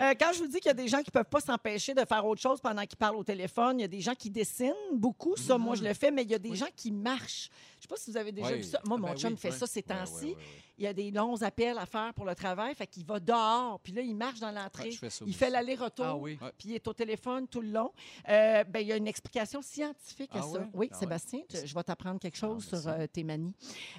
Euh, 0.00 0.14
quand 0.18 0.32
je 0.32 0.38
vous 0.40 0.48
dis 0.48 0.58
qu'il 0.58 0.66
y 0.66 0.70
a 0.70 0.74
des 0.74 0.88
gens 0.88 1.00
qui 1.00 1.12
peuvent 1.12 1.24
pas 1.30 1.38
s'empêcher 1.40 1.94
de 1.94 2.04
faire 2.04 2.26
autre 2.26 2.40
chose 2.42 2.60
pendant 2.60 2.82
qu'ils 2.84 2.96
parlent 2.98 3.14
au 3.14 3.22
téléphone, 3.22 3.78
il 3.78 3.82
y 3.82 3.84
a 3.84 3.88
des 3.88 4.00
gens 4.00 4.16
qui 4.16 4.28
dessinent 4.30 4.72
beaucoup. 4.92 5.36
Ça, 5.36 5.56
moi, 5.56 5.76
je 5.76 5.84
le 5.84 5.94
fais, 5.94 6.10
mais 6.10 6.22
il 6.24 6.30
y 6.30 6.34
a 6.34 6.38
des 6.40 6.56
gens 6.56 6.66
qui 6.74 6.90
marchent. 6.90 7.48
Je 7.86 7.94
sais 7.94 8.00
pas 8.00 8.04
si 8.04 8.10
vous 8.10 8.16
avez 8.16 8.32
déjà 8.32 8.52
vu 8.56 8.62
ça. 8.64 8.80
Moi, 8.84 8.96
Ah, 8.98 9.00
mon 9.00 9.08
ben 9.08 9.16
chum 9.16 9.32
oui, 9.32 9.38
fait 9.38 9.50
ça 9.52 9.66
ces 9.66 9.82
temps-ci. 9.82 10.26
ouais. 10.26 10.36
Il 10.78 10.84
y 10.84 10.86
a 10.86 10.92
des 10.92 11.10
longs 11.10 11.40
appels 11.42 11.78
à 11.78 11.86
faire 11.86 12.12
pour 12.12 12.26
le 12.26 12.34
travail, 12.34 12.74
fait 12.74 12.86
qu'il 12.86 13.04
va 13.06 13.18
dehors, 13.18 13.80
puis 13.82 13.94
là, 13.94 14.02
il 14.02 14.14
marche 14.14 14.40
dans 14.40 14.50
l'entrée. 14.50 14.90
Il 14.90 15.06
aussi. 15.06 15.32
fait 15.32 15.48
l'aller-retour, 15.48 16.04
Ah 16.04 16.16
oui. 16.16 16.38
Puis 16.58 16.68
il 16.68 16.74
est 16.74 16.86
au 16.86 16.92
téléphone 16.92 17.48
tout 17.48 17.62
le 17.62 17.70
long. 17.70 17.92
Euh, 18.28 18.62
ben, 18.64 18.80
il 18.80 18.88
y 18.88 18.92
a 18.92 18.96
une 18.96 19.06
explication 19.06 19.62
scientifique 19.62 20.30
à 20.34 20.40
Ah 20.40 20.42
ça. 20.42 20.68
Oui. 20.74 20.90
Sébastien, 20.92 21.40
je 21.64 21.74
vais 21.74 21.82
t'apprendre 21.82 22.20
quelque 22.20 22.36
chose 22.36 22.68
Ah, 22.72 22.76
sur 22.76 22.88
euh, 22.90 23.06
tes 23.06 23.24
manies. 23.24 23.54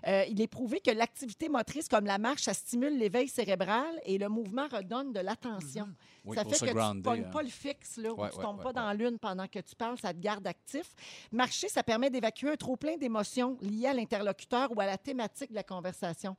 Euh, 0.05 0.25
il 0.29 0.39
est 0.39 0.47
prouvé 0.47 0.79
que 0.79 0.91
l'activité 0.91 1.49
motrice 1.49 1.87
comme 1.87 2.05
la 2.05 2.19
marche, 2.19 2.43
ça 2.43 2.53
stimule 2.53 2.95
l'éveil 2.97 3.27
cérébral 3.27 3.99
et 4.03 4.19
le 4.19 4.29
mouvement 4.29 4.67
redonne 4.71 5.13
de 5.13 5.19
l'attention. 5.19 5.87
Oui, 6.25 6.35
ça 6.35 6.43
fait 6.43 6.59
que 6.59 6.71
tu 6.71 6.75
ne 6.75 6.79
hein. 6.79 7.29
pas 7.31 7.41
le 7.41 7.49
fixe, 7.49 7.97
là, 7.97 8.09
tu 8.13 8.19
ouais, 8.21 8.29
tombes 8.29 8.57
ouais, 8.57 8.63
pas 8.63 8.69
ouais. 8.69 8.73
dans 8.73 8.93
l'une 8.93 9.17
pendant 9.17 9.47
que 9.47 9.59
tu 9.59 9.75
parles, 9.75 9.97
ça 9.97 10.13
te 10.13 10.19
garde 10.19 10.45
actif. 10.45 10.93
Marcher, 11.31 11.69
ça 11.69 11.83
permet 11.83 12.09
d'évacuer 12.09 12.49
un 12.49 12.55
trop-plein 12.57 12.97
d'émotions 12.97 13.57
liées 13.61 13.76
à 13.85 13.93
l'interlocuteur 13.93 14.71
ou 14.75 14.79
à 14.81 14.85
la 14.85 14.97
thématique 14.97 15.49
de 15.51 15.55
la 15.55 15.63
conversation. 15.63 16.35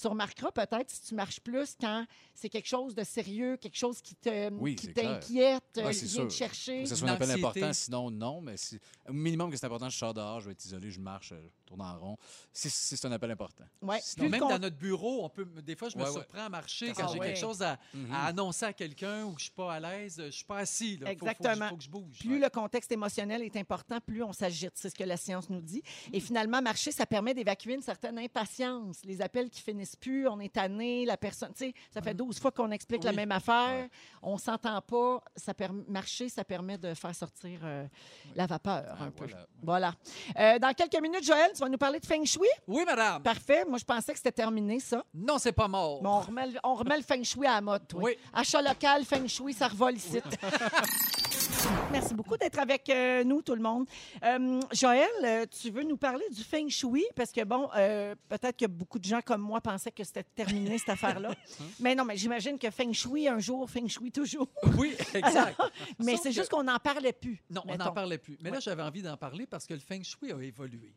Tu 0.00 0.06
remarqueras 0.06 0.52
peut-être 0.52 0.90
si 0.90 1.02
tu 1.02 1.14
marches 1.14 1.40
plus 1.40 1.76
quand 1.80 2.06
c'est 2.34 2.48
quelque 2.48 2.68
chose 2.68 2.94
de 2.94 3.04
sérieux, 3.04 3.56
quelque 3.56 3.76
chose 3.76 4.00
qui 4.00 4.14
te 4.14 4.50
Oui, 4.54 4.74
qui 4.74 4.92
t'inquiète, 4.92 5.62
Ouais, 5.76 5.84
euh, 5.84 5.92
c'est 5.92 6.06
qui 6.06 6.12
vient 6.14 6.26
te 6.26 6.32
chercher. 6.32 6.82
Que 6.82 6.88
ce 6.88 6.96
soit 6.96 7.08
un 7.08 7.14
appel 7.14 7.30
important, 7.32 7.72
sinon 7.72 8.10
non, 8.10 8.40
mais 8.40 8.56
si, 8.56 8.78
au 9.08 9.12
minimum 9.12 9.50
que 9.50 9.56
c'est 9.56 9.66
important, 9.66 9.88
je 9.88 9.98
sors 9.98 10.14
dehors, 10.14 10.40
je 10.40 10.46
vais 10.46 10.52
être 10.52 10.64
isolé, 10.64 10.90
je 10.90 11.00
marche. 11.00 11.32
Euh, 11.68 11.76
tourne 11.76 11.82
en 11.82 11.98
rond. 11.98 12.16
C'est- 12.52 12.68
C'est 12.70 13.04
un 13.06 13.12
appel 13.12 13.30
important. 13.30 13.64
Ouais. 13.82 14.00
Sinon, 14.02 14.24
Plus 14.24 14.30
même 14.30 14.40
dans 14.48 14.58
notre 14.58 14.76
bureau, 14.76 15.24
on 15.24 15.28
peut. 15.28 15.44
Des 15.44 15.76
fois, 15.76 15.88
je 15.88 15.96
me 15.96 16.02
Ouais, 16.02 16.08
ouais. 16.08 16.14
surprends 16.14 16.44
à 16.46 16.48
marcher 16.48 16.88
Ah 16.90 16.92
quand 16.96 17.08
j'ai 17.12 17.18
ouais. 17.18 17.26
quelque 17.28 17.38
chose 17.40 17.62
à, 17.62 17.78
Mhm. 17.94 18.12
à 18.12 18.26
annoncer 18.26 18.64
à 18.66 18.72
quelqu'un 18.72 19.24
ou 19.24 19.32
que 19.32 19.38
je 19.40 19.44
suis 19.44 19.52
pas 19.52 19.74
à 19.74 19.80
l'aise. 19.80 20.16
Je 20.24 20.30
suis 20.30 20.44
pas 20.44 20.58
assis. 20.58 20.96
Là. 20.96 21.06
Faut- 21.06 21.12
faut 21.12 21.18
que 21.18 21.26
je- 21.26 21.30
Exactement. 21.30 21.68
Faut, 21.70 21.76
que 21.76 21.82
je 21.84 21.90
bouge. 21.90 22.18
Plus 22.20 22.38
le 22.40 22.48
contexte 22.48 22.90
émotionnel 22.92 23.42
est 23.42 23.56
important, 23.56 24.00
plus 24.00 24.22
on 24.22 24.32
s'agite. 24.32 24.72
C'est 24.74 24.90
ce 24.90 24.94
que 24.94 25.04
la 25.04 25.16
science 25.16 25.48
nous 25.50 25.60
dit. 25.60 25.82
Et 26.12 26.20
finalement, 26.20 26.60
marcher, 26.62 26.92
ça 26.92 27.06
permet 27.06 27.34
d'évacuer 27.34 27.74
une 27.74 27.82
certaine 27.82 28.18
impatience. 28.18 28.98
Les 29.04 29.20
appels 29.20 29.50
qui 29.50 29.60
finissent 29.60 29.96
plus, 29.96 30.26
on 30.28 30.40
est 30.40 30.52
tanné, 30.52 31.04
la 31.04 31.16
personne, 31.16 31.52
tu 31.52 31.66
sais, 31.66 31.74
ça 31.92 32.00
fait 32.02 32.14
12 32.14 32.38
fois 32.38 32.50
qu'on 32.50 32.70
explique 32.70 33.04
la 33.04 33.12
même 33.12 33.32
affaire, 33.32 33.88
on 34.22 34.38
s'entend 34.38 34.80
pas. 34.80 35.22
Ça 35.36 35.54
permet, 35.54 35.84
marcher, 35.88 36.28
ça 36.28 36.44
permet 36.44 36.78
de 36.78 36.94
faire 36.94 37.14
sortir 37.14 37.60
euh, 37.62 37.86
la 38.34 38.46
vapeur 38.46 38.96
Ah, 38.98 39.04
un 39.04 39.10
peu. 39.10 39.26
voilà. 39.26 39.46
Voilà. 39.62 39.94
Euh, 40.38 40.58
dans 40.58 40.72
quelques 40.72 41.00
minutes, 41.00 41.24
Joël, 41.24 41.50
tu 41.58 41.64
vas 41.64 41.68
nous 41.68 41.78
parler 41.78 41.98
de 42.00 42.06
Feng 42.06 42.24
Shui? 42.24 42.46
Oui, 42.66 42.84
madame. 42.86 43.22
Parfait. 43.22 43.64
Moi, 43.68 43.78
je 43.78 43.84
pensais 43.84 44.12
que 44.12 44.18
c'était 44.18 44.32
terminé, 44.32 44.78
ça. 44.80 45.04
Non, 45.12 45.38
c'est 45.38 45.52
pas 45.52 45.66
mort. 45.68 46.00
Mais 46.02 46.08
on 46.08 46.20
remet, 46.20 46.46
le- 46.46 46.60
on 46.62 46.74
remet 46.74 46.96
le 46.96 47.02
Feng 47.02 47.22
Shui 47.24 47.46
à 47.46 47.54
la 47.54 47.60
mode, 47.60 47.86
toi. 47.88 48.02
Oui. 48.04 48.16
Achat 48.32 48.62
local, 48.62 49.04
Feng 49.04 49.26
Shui, 49.26 49.52
ça 49.52 49.68
revole 49.68 49.96
ici. 49.96 50.20
Merci 51.90 52.14
beaucoup 52.14 52.36
d'être 52.36 52.58
avec 52.58 52.88
euh, 52.90 53.24
nous, 53.24 53.42
tout 53.42 53.54
le 53.54 53.60
monde. 53.62 53.86
Euh, 54.22 54.60
Joël, 54.72 55.08
euh, 55.24 55.46
tu 55.46 55.70
veux 55.70 55.82
nous 55.82 55.96
parler 55.96 56.24
du 56.30 56.42
Feng 56.44 56.68
Shui? 56.68 57.04
Parce 57.16 57.32
que, 57.32 57.42
bon, 57.44 57.68
euh, 57.76 58.14
peut-être 58.28 58.56
que 58.56 58.66
beaucoup 58.66 58.98
de 58.98 59.04
gens 59.04 59.20
comme 59.22 59.40
moi 59.40 59.60
pensaient 59.60 59.90
que 59.90 60.04
c'était 60.04 60.22
terminé, 60.22 60.78
cette 60.78 60.90
affaire-là. 60.90 61.30
mais 61.80 61.94
non, 61.94 62.04
mais 62.04 62.16
j'imagine 62.16 62.58
que 62.58 62.70
Feng 62.70 62.92
Shui 62.92 63.26
un 63.28 63.38
jour, 63.38 63.68
Feng 63.68 63.88
Shui 63.88 64.12
toujours. 64.12 64.48
Oui, 64.78 64.94
exact. 65.14 65.58
mais 65.98 66.12
Sauf 66.12 66.22
c'est 66.22 66.28
que- 66.28 66.34
juste 66.36 66.50
qu'on 66.50 66.62
n'en 66.62 66.78
parlait 66.78 67.12
plus. 67.12 67.42
Non, 67.50 67.62
on 67.64 67.70
mettons. 67.72 67.84
n'en 67.86 67.92
parlait 67.92 68.18
plus. 68.18 68.38
Mais 68.42 68.50
là, 68.50 68.60
j'avais 68.60 68.82
envie 68.82 69.02
d'en 69.02 69.16
parler 69.16 69.46
parce 69.46 69.66
que 69.66 69.74
le 69.74 69.80
feng 69.80 70.02
shui 70.04 70.30
a 70.32 70.40
évolué. 70.40 70.94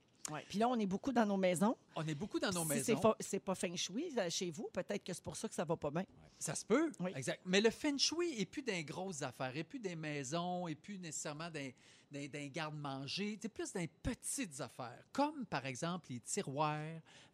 Puis 0.48 0.60
là, 0.60 0.70
on 0.70 0.78
est 0.78 0.86
beaucoup 0.86 1.12
dans 1.12 1.26
nos 1.26 1.38
maisons. 1.38 1.76
On 1.96 2.06
est 2.08 2.16
beaucoup 2.16 2.40
dans 2.40 2.52
nos 2.52 2.62
si 2.64 2.68
maisons. 2.70 3.16
c'est 3.20 3.40
pas 3.40 3.56
Feng 3.56 3.76
Shui 3.76 4.14
euh, 4.18 4.30
chez 4.30 4.52
vous, 4.52 4.70
peut-être 4.72 5.04
que 5.04 5.14
c'est 5.14 5.24
pour 5.24 5.36
ça 5.36 5.48
que 5.50 5.56
ça 5.56 5.66
va 5.66 5.76
pas 5.76 5.90
bien. 5.92 6.06
Ça 6.40 6.54
se 6.56 6.64
peut. 6.66 6.92
Oui. 7.00 7.12
Exact. 7.16 7.42
Mais 7.46 7.60
le 7.60 7.70
feng 7.70 7.98
shui 7.98 8.40
est 8.40 8.46
plus 8.46 8.62
des 8.62 8.84
grosses 8.84 9.22
affaires, 9.24 9.56
et 9.56 9.64
plus 9.64 9.80
des 9.80 9.96
maisons, 9.96 10.68
et 10.68 10.76
plus 10.76 10.98
nécessairement 11.00 11.50
d'un 11.50 11.70
d'un- 12.12 12.28
d'un 12.28 12.48
garde-manger, 12.48 13.40
c'est 13.42 13.48
plus 13.48 13.72
des 13.72 13.88
petites 13.88 14.60
affaires, 14.60 15.02
comme 15.14 15.46
par 15.46 15.66
exemple 15.66 16.08
les 16.10 16.20
tiroirs, 16.20 16.78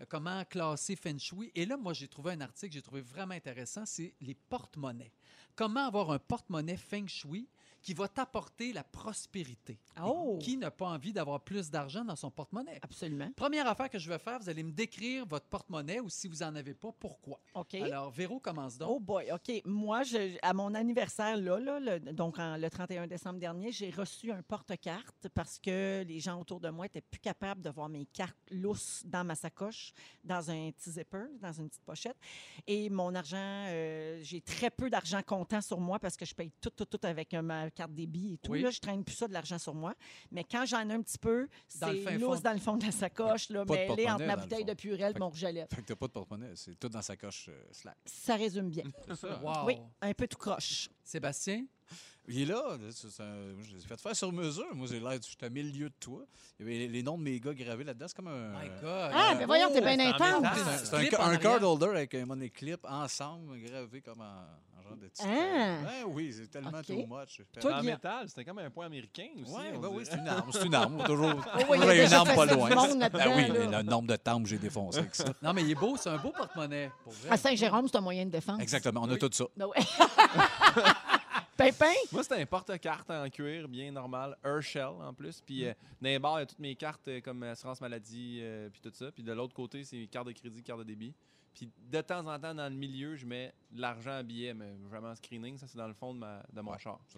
euh, 0.02 0.06
comment 0.08 0.46
classer 0.46 0.96
feng 0.96 1.18
shui. 1.18 1.52
Et 1.56 1.66
là, 1.66 1.78
moi, 1.78 1.94
j'ai 1.94 2.08
trouvé 2.08 2.34
un 2.34 2.42
article 2.42 2.68
que 2.70 2.74
j'ai 2.76 2.82
trouvé 2.84 3.02
vraiment 3.02 3.34
intéressant, 3.34 3.88
c'est 3.88 4.14
les 4.22 4.36
porte-monnaies. 4.36 5.12
Comment 5.56 5.88
avoir 5.88 6.12
un 6.12 6.20
porte-monnaie 6.20 6.78
feng 6.78 7.08
shui 7.08 7.48
qui 7.88 7.94
va 7.94 8.10
t'apporter 8.10 8.74
la 8.74 8.84
prospérité. 8.84 9.80
Oh! 10.04 10.38
Qui 10.42 10.58
n'a 10.58 10.70
pas 10.72 10.88
envie 10.88 11.14
d'avoir 11.14 11.40
plus 11.40 11.70
d'argent 11.72 12.04
dans 12.04 12.18
son 12.18 12.30
porte-monnaie? 12.30 12.80
Absolument. 12.82 13.32
Première 13.34 13.66
affaire 13.66 13.90
que 13.90 13.98
je 13.98 14.10
vais 14.10 14.20
faire, 14.20 14.40
vous 14.40 14.50
allez 14.50 14.62
me 14.62 14.74
décrire 14.74 15.26
votre 15.26 15.46
porte-monnaie 15.46 16.02
ou 16.02 16.10
si 16.10 16.28
vous 16.28 16.40
n'en 16.40 16.54
avez 16.56 16.74
pas, 16.74 16.92
pourquoi. 17.00 17.40
OK. 17.54 17.76
Alors, 17.76 18.12
Véro 18.12 18.42
commence 18.42 18.78
donc. 18.78 18.90
Oh 18.92 19.00
boy, 19.00 19.32
OK. 19.32 19.62
Moi, 19.64 20.04
je- 20.04 20.38
à 20.42 20.54
mon 20.54 20.76
anniversaire, 20.76 21.38
là, 21.38 21.60
là, 21.62 21.80
le- 21.80 22.00
donc 22.12 22.38
en- 22.40 22.58
le 22.58 22.70
31 22.70 23.08
décembre 23.08 23.40
dernier, 23.40 23.72
j'ai 23.72 23.90
reçu 23.90 24.34
un 24.34 24.42
porte-carte 24.44 25.30
parce 25.34 25.58
que 25.58 26.04
les 26.06 26.20
gens 26.20 26.42
autour 26.42 26.60
de 26.60 26.68
moi 26.70 26.88
étaient 26.88 27.00
plus 27.00 27.22
capables 27.22 27.62
de 27.62 27.70
voir 27.70 27.88
mes 27.88 28.06
cartes 28.08 28.36
lousses 28.52 29.02
dans 29.06 29.24
ma 29.24 29.36
sacoche, 29.36 29.94
dans 30.26 30.52
un 30.52 30.72
petit 30.72 30.92
zipper, 30.92 31.28
dans 31.42 31.54
une 31.54 31.70
petite 31.70 31.86
pochette. 31.86 32.18
Et 32.68 32.90
mon 32.90 33.16
argent, 33.16 33.38
euh, 33.40 34.20
j'ai 34.24 34.42
très 34.42 34.70
peu 34.70 34.90
d'argent 34.90 35.22
comptant 35.26 35.62
sur 35.62 35.80
moi 35.80 36.00
parce 36.00 36.18
que 36.18 36.26
je 36.26 36.36
paye 36.36 36.52
tout, 36.60 36.70
tout, 36.72 36.84
tout 36.86 37.00
avec 37.04 37.32
ma 37.34 37.72
carte 37.78 37.94
débit 37.94 38.34
et 38.34 38.38
tout. 38.38 38.52
Oui. 38.52 38.62
Là, 38.62 38.70
je 38.72 38.80
traîne 38.80 39.04
plus 39.04 39.16
ça 39.16 39.28
de 39.28 39.34
l'argent 39.34 39.58
sur 39.60 39.74
moi. 39.76 39.94
Mais 40.32 40.44
quand 40.44 40.66
j'en 40.66 40.90
ai 40.90 40.94
un 40.94 41.02
petit 41.02 41.18
peu, 41.18 41.48
c'est 41.68 42.20
fond. 42.20 42.36
dans 42.36 42.54
le 42.54 42.60
fond 42.60 42.78
de 42.78 42.86
la 42.86 42.92
sacoche, 42.92 43.50
là, 43.50 43.64
mais 43.70 43.88
elle 43.90 44.00
est 44.00 44.10
entre 44.10 44.26
ma 44.26 44.36
bouteille 44.36 44.66
de 44.66 44.74
Purel 44.74 45.14
et 45.16 45.20
mon 45.20 45.30
rouge-à-lèvres. 45.30 45.68
Fait 45.74 45.82
que 45.82 45.88
t'as 45.88 45.96
pas 45.96 46.08
de 46.08 46.12
porte-monnaie, 46.12 46.52
c'est 46.56 46.80
tout 46.80 46.90
dans 46.90 47.02
sa 47.02 47.16
coche 47.16 47.48
euh, 47.50 47.62
slack. 47.72 47.98
Ça 48.06 48.36
résume 48.36 48.70
bien. 48.70 48.84
Wow. 49.44 49.66
Oui, 49.66 49.78
un 50.02 50.14
peu 50.14 50.28
tout 50.28 50.38
croche. 50.38 50.90
Sébastien? 51.04 51.66
Il 52.30 52.42
est 52.42 52.46
là, 52.46 52.78
c'est- 52.92 53.22
un- 53.22 53.54
moi, 53.54 53.64
je 53.64 53.74
l'ai 53.76 53.80
fait 53.82 54.00
faire 54.02 54.16
sur 54.16 54.32
mesure. 54.34 54.76
Moi, 54.76 54.88
j'ai 54.90 55.00
l'air, 55.00 55.14
je 55.14 55.22
suis 55.28 55.38
à 55.42 55.50
mille 55.50 55.72
lieues 55.72 55.90
de 55.90 55.96
toi. 56.00 56.26
Il 56.60 56.66
y 56.66 56.70
avait 56.70 56.78
les, 56.80 56.88
les 56.90 57.04
noms 57.04 57.18
de 57.18 57.24
mes 57.24 57.40
gars 57.40 57.54
gravés 57.54 57.86
là-dedans. 57.86 58.06
C'est 58.10 58.16
comme 58.18 58.28
un. 58.28 58.50
My 58.62 58.68
God. 58.82 59.12
Ah, 59.14 59.36
ben 59.40 59.46
voyons, 59.46 59.70
t'es 59.72 59.80
bien 59.80 59.96
c'est 59.96 60.22
en 60.22 60.44
intense. 60.44 60.84
c'est 60.84 61.16
un- 61.20 61.38
card 61.38 61.64
holder 61.64 61.86
avec 61.88 62.14
un 62.16 62.26
money 62.26 62.50
clip 62.50 62.82
ensemble, 62.84 63.58
gravé 63.62 64.02
comme 64.02 64.20
en 64.20 64.44
genre 64.88 64.98
de 64.98 65.08
petit. 65.08 65.24
Ah. 65.26 65.28
Ouais, 65.28 66.04
oui, 66.14 66.34
c'est 66.34 66.48
tellement 66.48 66.70
OK. 66.80 66.86
too 66.86 67.06
much. 67.08 67.42
Toi, 67.60 67.76
en 67.78 67.84
métal, 67.84 68.28
c'était 68.30 68.46
comme 68.46 68.60
un 68.60 68.70
point 68.70 68.86
américain 68.86 69.28
aussi. 69.42 69.52
Ouais, 69.54 69.78
ben 69.78 69.90
oui, 69.92 70.04
c'est 70.06 70.18
une 70.18 70.28
arme. 70.28 70.50
C'est 70.52 70.66
une 70.66 70.76
arme. 70.76 71.04
Toujours, 71.06 71.30
oui, 71.70 71.78
il 71.78 71.84
a 71.84 71.88
toujours 71.88 71.92
une 72.06 72.14
arme 72.14 72.36
pas 72.36 72.46
loin. 72.46 72.70
Ben 73.10 73.34
oui, 73.36 73.48
le 73.72 73.82
nombre 73.84 74.08
de 74.08 74.16
temps 74.16 74.42
que 74.42 74.48
j'ai 74.50 74.58
défoncé 74.58 75.00
avec 75.00 75.16
ça. 75.16 75.26
Non, 75.42 75.54
mais 75.54 75.64
il 75.64 75.72
est 75.72 75.76
beau, 75.76 75.96
c'est 75.98 76.10
un 76.10 76.18
beau 76.18 76.32
porte-monnaie. 76.32 76.92
Pour 77.04 77.14
vrai. 77.14 77.30
À 77.32 77.38
Saint-Jérôme, 77.38 77.88
c'est 77.88 77.98
un 77.98 78.02
moyen 78.02 78.26
de 78.26 78.32
défense. 78.32 78.60
Exactement, 78.62 79.02
on 79.04 79.10
a 79.10 79.18
tout 79.18 79.30
ça. 79.32 79.46
Ben 79.56 79.66
ouais. 79.68 79.76
Pimpin? 81.58 81.86
Moi, 82.12 82.22
c'était 82.22 82.40
un 82.42 82.46
porte-carte 82.46 83.10
en 83.10 83.28
cuir, 83.30 83.68
bien 83.68 83.92
normal, 83.92 84.38
Herschel 84.46 84.86
en 84.86 85.12
plus. 85.12 85.42
Puis 85.42 85.64
Mm. 85.64 85.68
euh, 85.70 85.74
dans 86.02 86.10
les 86.10 86.20
bars, 86.20 86.38
il 86.38 86.42
y 86.42 86.44
a 86.44 86.46
toutes 86.46 86.60
mes 86.60 86.76
cartes 86.76 87.08
euh, 87.08 87.20
comme 87.20 87.42
assurance 87.44 87.82
maladie, 87.82 88.40
euh, 88.44 88.70
puis 88.70 88.80
tout 88.80 88.92
ça. 88.94 89.12
Puis 89.12 89.24
de 89.24 89.34
l'autre 89.34 89.56
côté, 89.56 89.84
c'est 89.84 89.98
mes 89.98 90.06
cartes 90.08 90.28
de 90.28 90.34
crédit, 90.34 90.62
cartes 90.62 90.80
de 90.80 90.84
débit. 90.84 91.16
Puis 91.58 91.72
de 91.92 92.02
temps 92.02 92.20
en 92.28 92.38
temps, 92.40 92.54
dans 92.54 92.70
le 92.72 92.76
milieu, 92.78 93.16
je 93.16 93.26
mets 93.26 93.52
de 93.72 93.82
l'argent 93.82 94.20
en 94.20 94.24
billets, 94.24 94.54
mais 94.54 94.72
vraiment 94.88 95.10
en 95.10 95.16
screening, 95.16 95.58
ça 95.58 95.66
c'est 95.68 95.78
dans 95.80 95.88
le 95.88 95.94
fond 95.96 96.14
de, 96.14 96.20
ma, 96.20 96.44
de 96.54 96.62
mon 96.62 96.72
Ouais. 96.74 96.78
char. 96.80 97.00
Ça. 97.08 97.18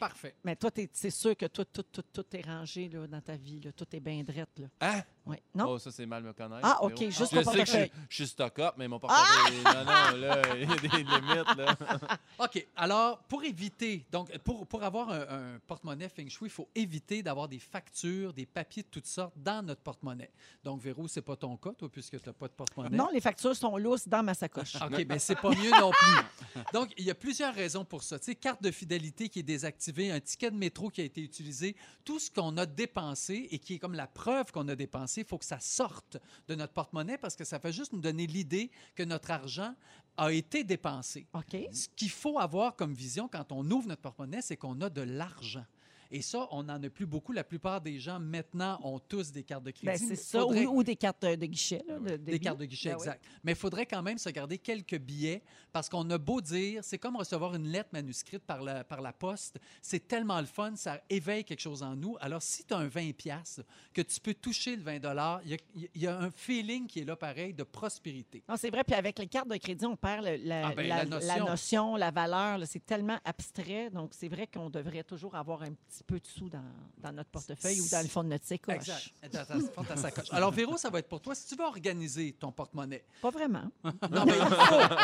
Parfait. 0.00 0.34
Mais 0.42 0.56
toi, 0.56 0.72
t'es- 0.72 0.90
c'est 0.92 1.10
sûr 1.10 1.36
que 1.36 1.46
tout, 1.46 1.64
tout, 1.66 1.84
tout, 1.84 2.02
tout 2.12 2.24
est 2.36 2.44
rangé 2.44 2.88
là, 2.88 3.06
dans 3.06 3.20
ta 3.20 3.36
vie. 3.36 3.60
Là. 3.60 3.70
Tout 3.72 3.86
est 3.94 4.00
bien 4.00 4.24
drette. 4.24 4.58
Là. 4.58 4.66
Hein? 4.80 5.02
Ouais. 5.24 5.40
Non? 5.54 5.66
Oh, 5.70 5.78
ça 5.78 5.92
c'est 5.92 6.04
mal 6.04 6.24
me 6.24 6.32
connaître. 6.32 6.60
Ah, 6.64 6.82
OK, 6.82 6.98
juste 7.10 7.32
je 7.34 7.40
ton 7.40 7.52
sais 7.52 7.58
que 7.60 7.64
je, 7.64 7.70
suis- 7.70 7.92
je 8.08 8.14
suis 8.16 8.26
stock-up, 8.26 8.74
mais 8.76 8.88
mon 8.88 8.98
portefeuille, 8.98 9.62
non, 9.64 9.84
non, 9.84 10.16
là, 10.18 10.42
il 10.56 10.68
y 10.68 10.72
a 10.72 10.76
des 10.76 10.88
limites, 10.88 11.56
là. 11.56 11.76
OK. 12.40 12.66
Alors, 12.76 13.18
pour 13.24 13.44
éviter, 13.44 14.04
donc, 14.10 14.36
pour, 14.38 14.66
pour 14.66 14.82
avoir 14.82 15.10
un, 15.10 15.20
un 15.54 15.58
porte-monnaie 15.66 16.08
Feng 16.08 16.28
Shui, 16.28 16.46
il 16.46 16.50
faut 16.50 16.68
éviter 16.74 17.22
d'avoir 17.22 17.48
des 17.48 17.58
factures, 17.60 18.32
des 18.32 18.46
papiers 18.46 18.82
de 18.82 18.88
toutes 18.88 19.06
sortes 19.06 19.34
dans 19.36 19.64
notre 19.64 19.80
porte-monnaie. 19.82 20.30
Donc, 20.64 20.80
Véro, 20.80 21.06
c'est 21.08 21.22
pas 21.22 21.36
ton 21.36 21.56
cas, 21.56 21.72
toi, 21.72 21.88
puisque 21.88 22.20
tu 22.20 22.28
n'as 22.28 22.32
pas 22.32 22.48
de 22.48 22.52
porte-monnaie. 22.52 22.96
Non, 22.96 23.08
les 23.12 23.20
factures 23.20 23.54
sont 23.56 23.75
dans 24.06 24.22
ma 24.22 24.34
sacoche. 24.34 24.76
OK, 24.76 25.06
mais 25.08 25.18
c'est 25.18 25.36
pas 25.36 25.50
mieux 25.50 25.70
non 25.70 25.90
plus. 25.90 26.62
Donc, 26.72 26.92
il 26.96 27.04
y 27.04 27.10
a 27.10 27.14
plusieurs 27.14 27.54
raisons 27.54 27.84
pour 27.84 28.02
ça. 28.02 28.18
Tu 28.18 28.26
sais, 28.26 28.34
carte 28.34 28.62
de 28.62 28.70
fidélité 28.70 29.28
qui 29.28 29.40
est 29.40 29.44
désactivée, 29.44 30.10
un 30.10 30.20
ticket 30.20 30.50
de 30.50 30.56
métro 30.56 30.90
qui 30.90 31.00
a 31.00 31.04
été 31.04 31.22
utilisé, 31.22 31.76
tout 32.04 32.18
ce 32.18 32.30
qu'on 32.30 32.56
a 32.56 32.66
dépensé 32.66 33.48
et 33.50 33.58
qui 33.58 33.74
est 33.74 33.78
comme 33.78 33.94
la 33.94 34.06
preuve 34.06 34.52
qu'on 34.52 34.68
a 34.68 34.76
dépensé, 34.76 35.22
il 35.22 35.26
faut 35.26 35.38
que 35.38 35.44
ça 35.44 35.60
sorte 35.60 36.18
de 36.48 36.54
notre 36.54 36.72
porte-monnaie 36.72 37.18
parce 37.18 37.36
que 37.36 37.44
ça 37.44 37.58
fait 37.58 37.72
juste 37.72 37.92
nous 37.92 38.00
donner 38.00 38.26
l'idée 38.26 38.70
que 38.94 39.02
notre 39.02 39.30
argent 39.30 39.74
a 40.16 40.32
été 40.32 40.64
dépensé. 40.64 41.26
OK. 41.34 41.56
Ce 41.72 41.88
qu'il 41.94 42.10
faut 42.10 42.38
avoir 42.38 42.74
comme 42.76 42.94
vision 42.94 43.28
quand 43.28 43.52
on 43.52 43.70
ouvre 43.70 43.88
notre 43.88 44.02
porte-monnaie, 44.02 44.42
c'est 44.42 44.56
qu'on 44.56 44.80
a 44.80 44.88
de 44.88 45.02
l'argent. 45.02 45.64
Et 46.10 46.22
ça, 46.22 46.46
on 46.50 46.62
n'en 46.64 46.82
a 46.82 46.88
plus 46.90 47.06
beaucoup. 47.06 47.32
La 47.32 47.44
plupart 47.44 47.80
des 47.80 47.98
gens, 47.98 48.18
maintenant, 48.20 48.78
ont 48.82 48.98
tous 48.98 49.32
des 49.32 49.42
cartes 49.42 49.64
de 49.64 49.70
crédit. 49.70 49.86
Ben, 49.86 49.98
c'est 49.98 50.16
ça. 50.16 50.40
faudrait- 50.40 50.66
Ou, 50.66 50.78
ou 50.78 50.82
des 50.82 50.96
cartes 50.96 51.24
euh, 51.24 51.36
de 51.36 51.46
guichet. 51.46 51.82
Là, 51.86 51.98
de, 51.98 52.08
des 52.10 52.18
débit. 52.18 52.40
cartes 52.40 52.58
de 52.58 52.64
guichet, 52.64 52.90
Ben 52.90 52.96
oui. 52.96 53.02
exact. 53.02 53.24
Mais 53.44 53.52
il 53.52 53.56
faudrait 53.58 53.86
quand 53.86 54.02
même 54.02 54.18
se 54.18 54.28
garder 54.30 54.58
quelques 54.58 54.98
billets 54.98 55.42
parce 55.72 55.88
qu'on 55.88 56.08
a 56.10 56.18
beau 56.18 56.40
dire, 56.40 56.82
c'est 56.84 56.98
comme 56.98 57.16
recevoir 57.16 57.54
une 57.54 57.68
lettre 57.68 57.90
manuscrite 57.92 58.42
par 58.44 58.62
la, 58.62 58.84
par 58.84 59.00
la 59.00 59.12
poste. 59.12 59.58
C'est 59.82 60.06
tellement 60.08 60.40
le 60.40 60.46
fun, 60.46 60.74
ça 60.76 61.00
éveille 61.10 61.44
quelque 61.44 61.60
chose 61.60 61.82
en 61.82 61.96
nous. 61.96 62.16
Alors, 62.20 62.42
si 62.42 62.64
tu 62.64 62.72
as 62.74 62.78
un 62.78 62.88
20$, 62.88 63.12
piastres, 63.14 63.62
que 63.92 64.02
tu 64.02 64.20
peux 64.20 64.34
toucher 64.34 64.76
le 64.76 64.82
20 64.82 64.96
il 65.44 65.50
y 65.50 65.54
a, 65.54 65.56
il 65.94 66.02
y 66.02 66.06
a 66.06 66.18
un 66.18 66.30
feeling 66.30 66.86
qui 66.86 67.00
est 67.00 67.04
là 67.04 67.16
pareil 67.16 67.52
de 67.54 67.62
prospérité. 67.62 68.42
Non, 68.48 68.56
c'est 68.56 68.70
vrai. 68.70 68.84
Puis 68.84 68.94
avec 68.94 69.18
les 69.18 69.26
cartes 69.26 69.48
de 69.48 69.56
crédit, 69.56 69.84
on 69.86 69.96
perd 69.96 70.24
le- 70.24 70.36
la, 70.36 70.68
Ah, 70.68 70.74
ben, 70.74 70.86
la- 70.88 71.04
la 71.04 71.18
la 71.20 71.38
notion. 71.40 71.96
la 71.96 72.10
valeur. 72.10 72.60
C'est 72.66 72.84
tellement 72.84 73.18
abstrait. 73.24 73.90
Donc, 73.90 74.10
c'est 74.14 74.28
vrai 74.28 74.46
qu'on 74.46 74.70
devrait 74.70 75.04
toujours 75.04 75.34
avoir 75.34 75.62
un 75.62 75.72
petit 75.72 75.95
peu 76.04 76.18
de 76.20 76.26
sous 76.26 76.48
dans, 76.48 76.62
dans 76.98 77.12
notre 77.12 77.30
portefeuille 77.30 77.80
ou 77.80 77.88
dans 77.88 78.02
le 78.02 78.08
fond 78.08 78.22
de 78.24 78.28
notre 78.28 78.44
sacoche. 78.46 78.74
Exact. 78.74 79.10
Dans 79.32 79.44
ta- 79.44 79.54
dans 79.76 79.84
ta 79.84 79.96
sacoche. 79.96 80.26
Alors, 80.32 80.50
Véro, 80.52 80.76
ça 80.76 80.90
va 80.90 80.98
être 80.98 81.08
pour 81.08 81.20
toi. 81.20 81.34
Si 81.34 81.46
tu 81.48 81.56
veux 81.56 81.64
organiser 81.64 82.32
ton 82.32 82.52
porte-monnaie, 82.52 83.04
Pas 83.22 83.30
vraiment. 83.30 83.64
Non, 84.10 84.24
mais 84.26 84.34
il 84.38 84.46
faut, 84.46 84.94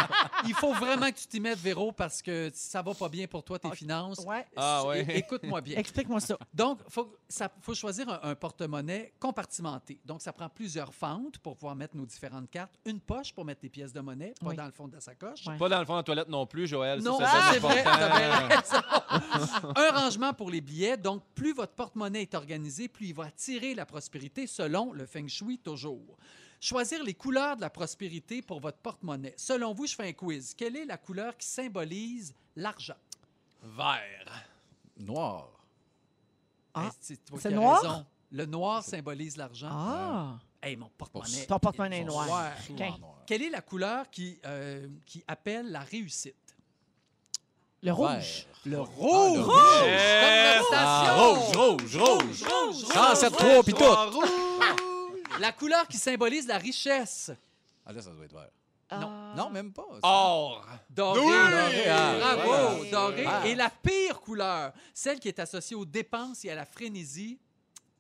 il 0.49 0.55
faut 0.55 0.73
vraiment 0.75 1.11
que 1.11 1.17
tu 1.19 1.27
t'y 1.27 1.41
mettes, 1.41 1.59
Véro, 1.59 1.93
parce 1.93 2.23
que 2.23 2.51
ça 2.55 2.83
va 2.83 2.95
pas 2.95 3.09
bien 3.09 3.27
pour 3.27 3.43
toi, 3.45 3.59
tes 3.59 3.71
finances. 3.75 4.19
Ouais. 4.27 4.47
Ah, 4.57 4.85
ouais. 4.87 5.07
Écoute-moi 5.19 5.61
bien. 5.61 5.79
Explique-moi 5.79 6.21
ça. 6.21 6.37
Donc, 6.53 6.81
il 6.87 6.93
faut, 7.61 7.75
choisir 7.75 8.09
un, 8.09 8.31
un 8.31 8.35
porte-monnaie 8.35 9.13
compartimenté. 9.19 10.01
Donc, 10.05 10.23
ça 10.23 10.33
prend 10.33 10.49
plusieurs 10.49 10.93
fentes 10.95 11.39
pour 11.39 11.57
pouvoir 11.57 11.75
mettre 11.77 11.97
nos 11.97 12.07
différentes 12.07 12.51
cartes. 12.51 12.75
Une 12.85 13.01
poche 13.01 13.33
pour 13.33 13.45
mettre 13.45 13.61
les 13.63 13.69
pièces 13.71 13.93
de 13.93 14.01
monnaie, 14.01 14.35
pas 14.41 14.49
Oui. 14.49 14.57
dans 14.57 14.67
le 14.67 14.73
fond 14.73 14.89
de 14.89 14.95
la 14.95 15.01
sacoche. 15.01 15.47
Ouais. 15.47 15.57
Pas 15.57 15.69
dans 15.69 15.81
le 15.81 15.87
fond 15.87 15.93
de 15.95 15.99
la 15.99 16.03
toilette 16.03 16.29
non 16.29 16.47
plus, 16.47 16.67
Joël. 16.67 17.01
Non, 17.03 17.19
c'est 17.19 17.25
ah, 17.27 17.51
c'est 17.53 17.59
vrai, 17.59 17.83
raison. 17.83 19.73
Un 19.77 19.91
rangement 20.01 20.33
pour 20.33 20.51
les 20.51 20.61
billets. 20.61 20.82
Donc, 21.03 21.23
plus 21.35 21.53
votre 21.53 21.75
porte-monnaie 21.75 22.23
est 22.23 22.35
organisé, 22.35 22.89
plus 22.89 23.09
il 23.09 23.15
va 23.15 23.25
attirer 23.25 23.75
la 23.75 23.87
prospérité 23.87 24.47
selon 24.47 24.93
le 24.93 25.07
feng 25.07 25.29
shui 25.29 25.59
toujours. 25.59 26.19
Choisir 26.61 27.03
les 27.05 27.15
couleurs 27.15 27.57
de 27.57 27.61
la 27.61 27.71
prospérité 27.71 28.43
pour 28.43 28.61
votre 28.61 28.79
porte-monnaie. 28.79 29.35
Selon 29.37 29.75
vous, 29.75 29.87
je 29.87 29.95
fais 29.95 30.09
un 30.09 30.13
quiz. 30.13 30.55
Quelle 30.55 30.77
est 30.77 30.85
la 30.85 30.97
couleur 30.97 31.37
qui 31.37 31.47
symbolise 31.47 32.35
l'argent? 32.57 32.97
Vert. 33.63 34.49
Noir. 34.97 35.49
Ah, 36.75 36.91
c'est 37.01 37.51
noir? 37.51 37.83
raison? 37.83 38.07
Le 38.31 38.47
noir 38.47 38.83
symbolise 38.83 39.37
l'argent. 39.37 39.69
Ah! 39.71 40.39
Hey, 40.63 40.77
mon 40.77 40.89
porte-monnaie. 40.97 41.47
Ton 41.47 41.59
porte-monnaie 41.59 42.05
noir. 42.05 42.27
noir. 42.27 42.53
Quelle 43.27 43.43
est 43.43 43.51
la 43.51 43.61
couleur 43.61 44.09
qui, 44.11 44.41
euh, 44.47 44.89
qui 45.05 45.23
appelle 45.27 45.71
la 45.71 45.81
réussite? 45.81 46.35
Le 47.83 47.93
rouge. 47.93 48.47
Le 48.65 48.77
Ah, 48.79 48.85
rouge! 48.85 49.39
le 49.39 49.43
Rouge! 49.43 49.87
Yes! 49.87 50.63
Comme 50.63 50.71
notre 50.71 50.75
Ah, 50.75 51.05
station! 51.05 51.73
rouge, 51.73 51.97
rouge, 51.97 51.97
rouge. 51.97 52.43
rouge, 52.45 52.85
107-3 52.85 53.65
pis 53.65 53.73
tout. 53.73 53.79
Trois 53.79 54.07
rouges. 54.11 54.29
La 55.41 55.51
couleur 55.53 55.89
qui 55.89 55.97
symbolise 55.97 56.47
la 56.47 56.59
richesse. 56.59 57.33
Ah, 57.85 57.93
là, 57.93 58.01
ça 58.03 58.11
doit 58.11 58.25
être 58.25 58.33
vert. 58.35 58.49
Ah. 58.91 59.33
Non, 59.37 59.51
même 59.51 59.73
pas. 59.73 59.87
Or. 60.03 60.65
Doré. 60.91 61.21
Oui! 61.21 61.27
Doré. 61.27 61.89
Ah, 61.89 62.15
Bravo, 62.37 62.85
doré. 62.85 63.25
Ah. 63.27 63.47
Et 63.49 63.55
la 63.57 63.71
pire 63.71 64.21
couleur, 64.21 64.73
celle 64.95 65.19
qui 65.19 65.29
est 65.29 65.39
associée 65.41 65.75
aux 65.75 65.87
dépenses 65.87 66.45
et 66.45 66.51
à 66.51 66.55
la 66.55 66.67
frénésie, 66.67 67.41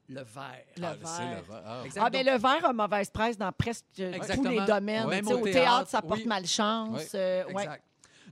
le 0.09 0.21
vert. 0.21 0.64
Le 0.77 0.85
Ah, 0.85 0.95
vert. 0.95 1.37
le 1.40 1.53
vert. 1.53 1.62
Ah. 1.66 1.83
Exact. 1.87 2.03
Ah, 2.05 2.11
mais 2.12 2.23
Donc, 2.25 2.33
le 2.35 2.38
vert 2.38 2.64
a 2.68 2.73
mauvaise 2.75 3.11
presse 3.11 3.38
dans 3.38 3.51
presque 3.51 3.85
euh, 3.99 4.11
tous 4.11 4.16
Exactement. 4.16 4.51
les 4.51 4.66
domaines. 4.66 5.09
Même 5.09 5.27
au 5.29 5.31
au 5.38 5.45
théâtre, 5.45 5.53
théâtre, 5.53 5.90
ça 5.90 6.03
porte 6.03 6.21
oui. 6.21 6.27
malchance. 6.27 7.01
Oui. 7.01 7.07
euh, 7.14 7.45
ouais. 7.53 7.66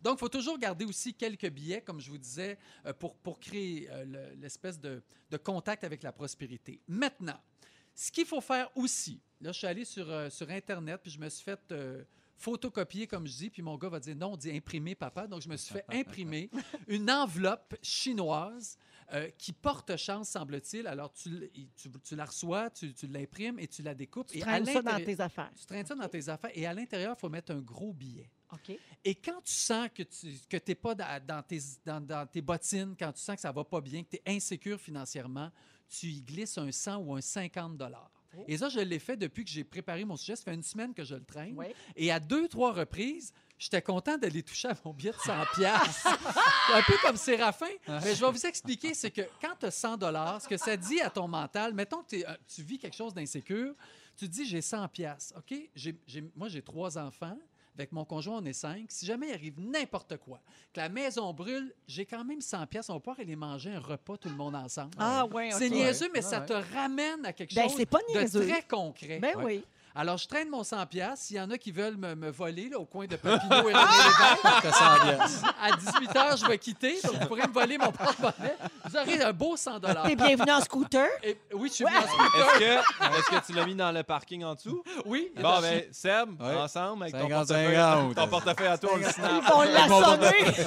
Donc, 0.02 0.16
il 0.16 0.20
faut 0.20 0.28
toujours 0.28 0.58
garder 0.58 0.84
aussi 0.84 1.12
quelques 1.14 1.48
billets, 1.50 1.82
comme 1.82 2.00
je 2.00 2.10
vous 2.10 2.18
disais, 2.18 2.58
euh, 2.86 2.92
pour, 2.92 3.14
pour 3.16 3.38
créer 3.38 3.88
euh, 3.90 4.04
le- 4.04 4.34
l'espèce 4.40 4.78
de, 4.80 5.02
de 5.30 5.36
contact 5.36 5.84
avec 5.84 6.02
la 6.02 6.12
prospérité. 6.12 6.80
Maintenant, 6.88 7.38
ce 7.94 8.10
qu'il 8.10 8.24
faut 8.26 8.40
faire 8.40 8.70
aussi, 8.76 9.20
là, 9.40 9.52
je 9.52 9.58
suis 9.58 9.66
allé 9.66 9.84
sur, 9.84 10.08
euh, 10.10 10.30
sur 10.30 10.48
Internet, 10.50 11.00
puis 11.02 11.10
je 11.10 11.18
me 11.18 11.28
suis 11.28 11.44
fait 11.44 11.60
euh, 11.72 12.02
photocopier, 12.38 13.06
comme 13.06 13.26
je 13.26 13.36
dis, 13.36 13.50
puis 13.50 13.60
mon 13.62 13.76
gars 13.76 13.90
va 13.90 14.00
dire 14.00 14.16
non, 14.16 14.32
on 14.32 14.36
dit 14.36 14.50
imprimer, 14.50 14.94
papa. 14.94 15.26
Donc, 15.26 15.42
je 15.42 15.48
me 15.48 15.56
suis 15.56 15.74
fait 15.74 15.84
imprimer 16.00 16.50
une 16.88 17.10
enveloppe 17.10 17.76
chinoise 17.82 18.78
euh, 19.12 19.28
qui 19.36 19.52
porte 19.52 19.94
chance, 19.96 20.30
semble-t-il. 20.30 20.86
Alors, 20.86 21.12
tu, 21.12 21.50
tu, 21.76 21.90
tu 22.02 22.16
la 22.16 22.24
reçois, 22.24 22.70
tu, 22.70 22.94
tu 22.94 23.06
l'imprimes 23.08 23.58
et 23.58 23.66
tu 23.66 23.82
la 23.82 23.94
découpes. 23.94 24.28
Tu 24.28 24.38
et 24.38 24.42
à 24.42 24.46
traînes 24.46 24.64
ça 24.64 24.82
dans 24.82 25.04
tes 25.04 25.20
affaires. 25.20 25.50
tu 25.58 25.66
traînes 25.66 25.84
ça 25.86 25.94
dans 25.94 26.08
tes 26.08 26.28
affaires 26.28 26.52
et 26.54 26.64
à 26.64 26.72
l'intérieur, 26.72 27.14
il 27.16 27.20
faut 27.20 27.28
mettre 27.28 27.52
un 27.52 27.60
gros 27.60 27.92
billet. 27.92 28.30
Et 29.04 29.14
quand 29.14 29.40
tu 29.42 29.52
sens 29.52 29.88
que 29.94 30.02
tu 30.02 30.28
que 30.48 30.56
n'es 30.66 30.74
pas 30.74 30.94
dans, 30.94 31.42
tes, 31.42 31.60
dans, 31.84 32.00
dans 32.00 32.26
tes 32.26 32.42
bottines, 32.42 32.94
quand 32.98 33.12
tu 33.12 33.20
sens 33.20 33.36
que 33.36 33.42
ça 33.42 33.52
va 33.52 33.64
pas 33.64 33.80
bien, 33.80 34.02
que 34.02 34.10
tu 34.10 34.16
es 34.16 34.36
insécure 34.36 34.80
financièrement, 34.80 35.50
tu 35.88 36.06
y 36.06 36.22
glisses 36.22 36.58
un 36.58 36.70
100 36.70 36.96
ou 36.98 37.14
un 37.14 37.20
50 37.20 37.76
dollars. 37.76 38.10
Oh. 38.36 38.44
Et 38.46 38.58
ça, 38.58 38.68
je 38.68 38.78
l'ai 38.78 38.98
fait 38.98 39.16
depuis 39.16 39.44
que 39.44 39.50
j'ai 39.50 39.64
préparé 39.64 40.04
mon 40.04 40.16
sujet. 40.16 40.36
Ça 40.36 40.44
fait 40.44 40.54
une 40.54 40.62
semaine 40.62 40.94
que 40.94 41.04
je 41.04 41.14
le 41.14 41.24
traîne. 41.24 41.54
Oui. 41.56 41.66
Et 41.96 42.12
à 42.12 42.20
deux, 42.20 42.46
trois 42.46 42.72
reprises, 42.72 43.32
j'étais 43.58 43.82
content 43.82 44.16
d'aller 44.16 44.42
toucher 44.42 44.68
à 44.68 44.76
mon 44.84 44.92
billet 44.92 45.10
de 45.10 45.16
100 45.16 45.32
pièces. 45.54 46.06
un 46.72 46.82
peu 46.82 46.94
comme 47.02 47.16
Séraphin. 47.16 47.66
Mais 47.88 48.14
je 48.14 48.24
vais 48.24 48.30
vous 48.30 48.46
expliquer, 48.46 48.94
c'est 48.94 49.10
que 49.10 49.22
quand 49.40 49.54
tu 49.58 49.66
as 49.66 49.70
100 49.70 49.96
dollars, 49.96 50.40
ce 50.40 50.48
que 50.48 50.56
ça 50.56 50.76
dit 50.76 51.00
à 51.00 51.10
ton 51.10 51.26
mental, 51.26 51.74
mettons 51.74 52.02
que 52.02 52.16
euh, 52.16 52.36
tu 52.46 52.62
vis 52.62 52.78
quelque 52.78 52.96
chose 52.96 53.14
d'insécure, 53.14 53.74
tu 54.16 54.28
te 54.28 54.32
dis, 54.32 54.46
j'ai 54.46 54.60
100 54.60 54.88
pièces, 54.88 55.34
OK? 55.36 55.54
Moi, 56.36 56.48
j'ai 56.48 56.62
trois 56.62 56.98
enfants. 56.98 57.38
Avec 57.80 57.92
mon 57.92 58.04
conjoint, 58.04 58.40
on 58.42 58.44
est 58.44 58.52
cinq. 58.52 58.84
Si 58.90 59.06
jamais 59.06 59.28
il 59.28 59.32
arrive 59.32 59.58
n'importe 59.58 60.18
quoi, 60.18 60.38
que 60.74 60.80
la 60.80 60.90
maison 60.90 61.32
brûle, 61.32 61.72
j'ai 61.88 62.04
quand 62.04 62.22
même 62.26 62.42
100 62.42 62.66
pièces. 62.66 62.90
On 62.90 62.94
va 62.94 63.00
pouvoir 63.00 63.18
aller 63.20 63.36
manger 63.36 63.70
un 63.72 63.80
repas 63.80 64.18
tout 64.18 64.28
le 64.28 64.34
monde 64.34 64.54
ensemble. 64.54 64.90
Ah, 64.98 65.24
ouais, 65.26 65.50
C'est 65.52 65.70
niaiseux, 65.70 66.10
mais 66.12 66.20
ça 66.20 66.40
ouais. 66.40 66.46
te 66.46 66.52
ramène 66.74 67.24
à 67.24 67.32
quelque 67.32 67.54
Ben, 67.54 67.68
chose 67.70 67.82
pas 67.86 67.98
de 68.12 68.46
très 68.46 68.62
concret. 68.68 69.18
Ben 69.18 69.34
Ouais. 69.38 69.44
oui. 69.44 69.64
Alors, 69.94 70.18
je 70.18 70.28
traîne 70.28 70.48
mon 70.48 70.62
100 70.62 70.86
pièces. 70.86 71.20
S'il 71.20 71.36
y 71.36 71.40
en 71.40 71.50
a 71.50 71.58
qui 71.58 71.72
veulent 71.72 71.96
me, 71.96 72.14
me 72.14 72.30
voler 72.30 72.68
là, 72.68 72.78
au 72.78 72.84
coin 72.86 73.06
de 73.06 73.16
Papineau 73.16 73.68
et 73.68 73.72
René 73.74 73.74
Lévesque, 73.74 74.62
T'as 74.62 74.72
100 74.72 75.04
piastres. 75.04 75.54
à 75.60 75.76
18 75.76 76.10
h, 76.12 76.40
je 76.40 76.46
vais 76.46 76.58
quitter. 76.58 77.00
Donc, 77.02 77.14
vous 77.14 77.26
pourrez 77.26 77.46
me 77.48 77.52
voler 77.52 77.76
mon 77.76 77.90
porte-monnaie. 77.90 78.56
Vous 78.84 78.96
aurez 78.96 79.22
un 79.22 79.32
beau 79.32 79.56
100 79.56 79.80
T'es 79.80 80.14
bienvenu 80.16 80.52
en 80.52 80.60
scooter. 80.60 81.08
Et- 81.24 81.38
Oui, 81.52 81.68
je 81.68 81.74
suis 81.74 81.84
venu 81.84 81.96
en 81.96 82.02
scooter. 82.02 82.48
Est-ce 82.48 82.58
que, 82.58 83.18
est-ce 83.34 83.40
que 83.40 83.46
tu 83.46 83.52
l'as 83.52 83.66
mis 83.66 83.74
dans 83.74 83.90
le 83.90 84.02
parking 84.04 84.44
en 84.44 84.54
dessous? 84.54 84.82
Oui. 85.06 85.32
Bon, 85.36 85.60
ben, 85.60 85.82
Seb, 85.92 86.40
Ouais. 86.40 86.54
ensemble, 86.56 87.02
avec 87.04 87.14
ton 87.14 87.22
50, 87.28 87.48
portefeuille, 87.48 87.74
50. 87.76 88.14
ton 88.14 88.28
portefeuille 88.28 88.66
à 88.68 88.78
toi, 88.78 88.90
on 88.92 88.96
le 88.96 89.04
snap. 89.04 89.42
On 89.54 89.62
l'a 89.62 89.88
sonné. 89.88 90.66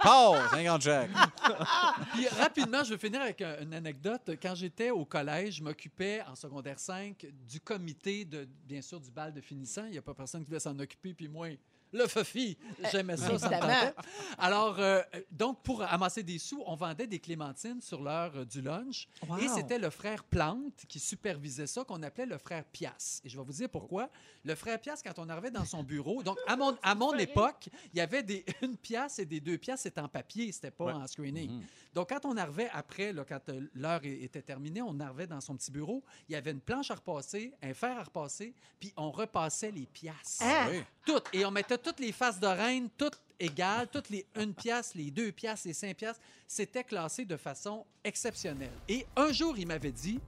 Paul, 0.00 0.38
50 0.52 0.82
Jack. 0.82 1.10
Puis 2.14 2.28
rapidement, 2.28 2.84
je 2.84 2.94
vais 2.94 2.98
finir 2.98 3.20
avec 3.22 3.40
un- 3.42 3.56
une 3.60 3.74
anecdote. 3.74 4.22
Quand 4.40 4.54
j'étais 4.54 4.90
au 4.90 5.04
collège, 5.04 5.56
je 5.56 5.62
m'occupais 5.62 6.22
en 6.30 6.34
secondaire 6.36 6.78
5 6.78 7.26
du 7.48 7.60
comité, 7.60 8.24
de, 8.24 8.48
bien 8.66 8.82
sûr, 8.82 9.00
du 9.00 9.10
bal 9.10 9.32
de 9.32 9.40
finissant. 9.40 9.84
Il 9.86 9.92
n'y 9.92 9.98
a 9.98 10.02
pas 10.02 10.14
personne 10.14 10.42
qui 10.42 10.48
voulait 10.48 10.60
s'en 10.60 10.78
occuper, 10.78 11.14
puis 11.14 11.28
moi, 11.28 11.48
le 11.92 12.06
Fofi, 12.06 12.56
j'aimais 12.90 13.16
ça, 13.16 13.38
ça 13.38 13.48
me. 13.50 13.92
Alors, 14.38 14.78
euh, 14.78 15.02
donc, 15.30 15.62
pour 15.62 15.82
amasser 15.82 16.22
des 16.22 16.38
sous, 16.38 16.62
on 16.66 16.74
vendait 16.74 17.06
des 17.06 17.18
clémentines 17.18 17.80
sur 17.80 18.02
l'heure 18.02 18.32
euh, 18.34 18.44
du 18.44 18.62
lunch. 18.62 19.08
Wow. 19.28 19.38
Et 19.38 19.48
c'était 19.48 19.78
le 19.78 19.90
frère 19.90 20.24
Plante 20.24 20.84
qui 20.88 20.98
supervisait 20.98 21.66
ça, 21.66 21.84
qu'on 21.84 22.02
appelait 22.02 22.26
le 22.26 22.38
frère 22.38 22.64
Pias. 22.64 23.20
Et 23.24 23.28
je 23.28 23.36
vais 23.36 23.44
vous 23.44 23.52
dire 23.52 23.68
pourquoi. 23.68 24.08
Le 24.44 24.54
frère 24.54 24.80
Pias, 24.80 25.00
quand 25.04 25.18
on 25.18 25.28
arrivait 25.28 25.50
dans 25.50 25.64
son 25.64 25.82
bureau, 25.82 26.22
donc 26.22 26.38
à 26.46 26.56
mon, 26.56 26.76
à 26.82 26.94
mon 26.94 27.12
époque, 27.14 27.68
il 27.92 27.98
y 27.98 28.00
avait 28.00 28.22
des 28.22 28.44
une 28.62 28.76
pièce 28.76 29.18
et 29.18 29.24
des 29.26 29.40
deux 29.40 29.58
pièces, 29.58 29.82
c'était 29.82 30.00
en 30.00 30.08
papier, 30.08 30.50
c'était 30.52 30.70
pas 30.70 30.84
Ouais. 30.84 30.92
en 30.92 31.06
screening. 31.06 31.50
Mhm. 31.50 31.62
Donc, 31.94 32.08
quand 32.08 32.24
on 32.24 32.36
arrivait 32.36 32.70
après, 32.72 33.12
là, 33.12 33.24
quand 33.28 33.48
euh, 33.50 33.60
l'heure 33.74 34.00
était 34.04 34.40
terminée, 34.42 34.80
on 34.82 34.98
arrivait 34.98 35.26
dans 35.26 35.40
son 35.40 35.54
petit 35.56 35.70
bureau, 35.70 36.02
il 36.28 36.32
y 36.32 36.36
avait 36.36 36.50
une 36.52 36.60
planche 36.60 36.90
à 36.90 36.94
repasser, 36.94 37.52
un 37.62 37.74
fer 37.74 37.98
à 37.98 38.02
repasser, 38.02 38.54
puis 38.80 38.92
on 38.96 39.10
repassait 39.10 39.70
les 39.70 39.86
pièces. 39.86 40.38
Ah. 40.40 40.66
Oui. 40.70 40.82
Toutes. 41.04 41.26
Et 41.32 41.44
on 41.44 41.50
mettait 41.50 41.78
toutes 41.82 42.00
les 42.00 42.12
faces 42.12 42.40
de 42.40 42.46
reine, 42.46 42.88
toutes 42.96 43.20
égales, 43.38 43.88
toutes 43.90 44.10
les 44.10 44.24
une 44.36 44.54
pièce, 44.54 44.94
les 44.94 45.10
deux 45.10 45.32
pièces, 45.32 45.64
les 45.64 45.72
cinq 45.72 45.96
pièces. 45.96 46.20
C'était 46.46 46.84
classé 46.84 47.24
de 47.24 47.36
façon 47.36 47.84
exceptionnelle. 48.04 48.72
Et 48.88 49.06
un 49.16 49.32
jour, 49.32 49.56
il 49.58 49.66
m'avait 49.66 49.92
dit 49.92 50.20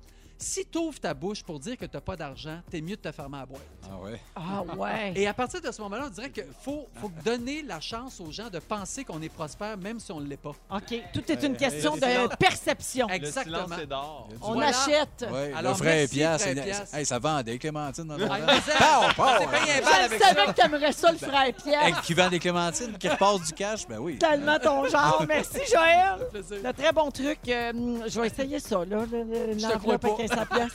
si 0.44 0.66
tu 0.66 0.78
ouvres 0.78 1.00
ta 1.00 1.14
bouche 1.14 1.42
pour 1.42 1.58
dire 1.58 1.76
que 1.76 1.84
tu 1.86 1.96
n'as 1.96 2.00
pas 2.00 2.16
d'argent, 2.16 2.60
t'es 2.70 2.80
mieux 2.80 2.96
de 2.96 3.00
te 3.00 3.10
fermer 3.12 3.38
la 3.38 3.46
boîte. 3.46 3.62
Ah 3.90 3.96
ouais? 4.02 4.20
Ah, 4.36 4.62
ouais. 4.76 5.12
Et 5.16 5.26
à 5.26 5.34
partir 5.34 5.60
de 5.60 5.70
ce 5.72 5.80
moment-là, 5.82 6.04
on 6.06 6.10
dirait 6.10 6.30
qu'il 6.30 6.44
faut, 6.62 6.86
faut 7.00 7.10
donner 7.24 7.62
la 7.62 7.80
chance 7.80 8.20
aux 8.20 8.30
gens 8.30 8.50
de 8.50 8.58
penser 8.58 9.04
qu'on 9.04 9.20
est 9.22 9.28
prospère, 9.28 9.76
même 9.78 9.98
si 10.00 10.12
on 10.12 10.20
ne 10.20 10.26
l'est 10.28 10.36
pas. 10.36 10.52
OK. 10.70 10.94
Tout 11.12 11.32
est 11.32 11.42
une 11.42 11.56
question 11.56 11.94
le 11.94 12.00
de 12.28 12.36
perception. 12.36 13.06
Le 13.08 13.14
silence, 13.26 13.36
Exactement. 13.38 13.86
d'or. 13.88 14.28
On 14.42 14.52
Voilà. 14.54 14.68
achète. 14.68 15.26
Ouais, 15.30 15.52
Alors, 15.56 15.72
le 15.72 15.78
frère 15.78 15.94
merci, 15.96 16.14
Pias. 16.14 16.38
frère 16.38 16.54
c'est- 16.56 16.62
Pias. 16.62 16.98
Hey, 16.98 17.06
ça 17.06 17.18
vend 17.18 17.42
des 17.42 17.58
clémentines 17.58 18.04
dans 18.04 18.16
le 18.16 18.26
Ah, 18.30 19.08
payé 19.50 19.72
un 19.72 19.76
Je 19.80 19.84
savais 19.84 20.18
ça. 20.18 20.34
que 20.46 20.52
t'aimerais 20.52 20.92
ça, 20.92 21.12
le 21.12 21.18
frère 21.18 21.52
Pierre. 21.54 21.84
Hey, 21.86 21.94
qui 22.04 22.14
vend 22.14 22.28
des 22.28 22.38
clémentines, 22.38 22.96
qui 22.98 23.08
repasse 23.08 23.42
du 23.42 23.52
cash, 23.52 23.86
ben 23.88 23.98
oui. 23.98 24.18
Tellement 24.18 24.58
ton 24.58 24.84
genre. 24.88 25.24
Merci, 25.26 25.60
Joël. 25.70 26.26
Plaisir. 26.30 26.58
Le 26.64 26.72
très 26.72 26.92
bon 26.92 27.10
truc. 27.10 27.38
euh, 27.48 27.72
je 28.08 28.20
vais 28.20 28.26
essayer 28.26 28.58
ça, 28.60 28.84
là, 28.84 29.04
l'enveloppe 29.06 30.04
sa 30.34 30.46
pièce. 30.46 30.72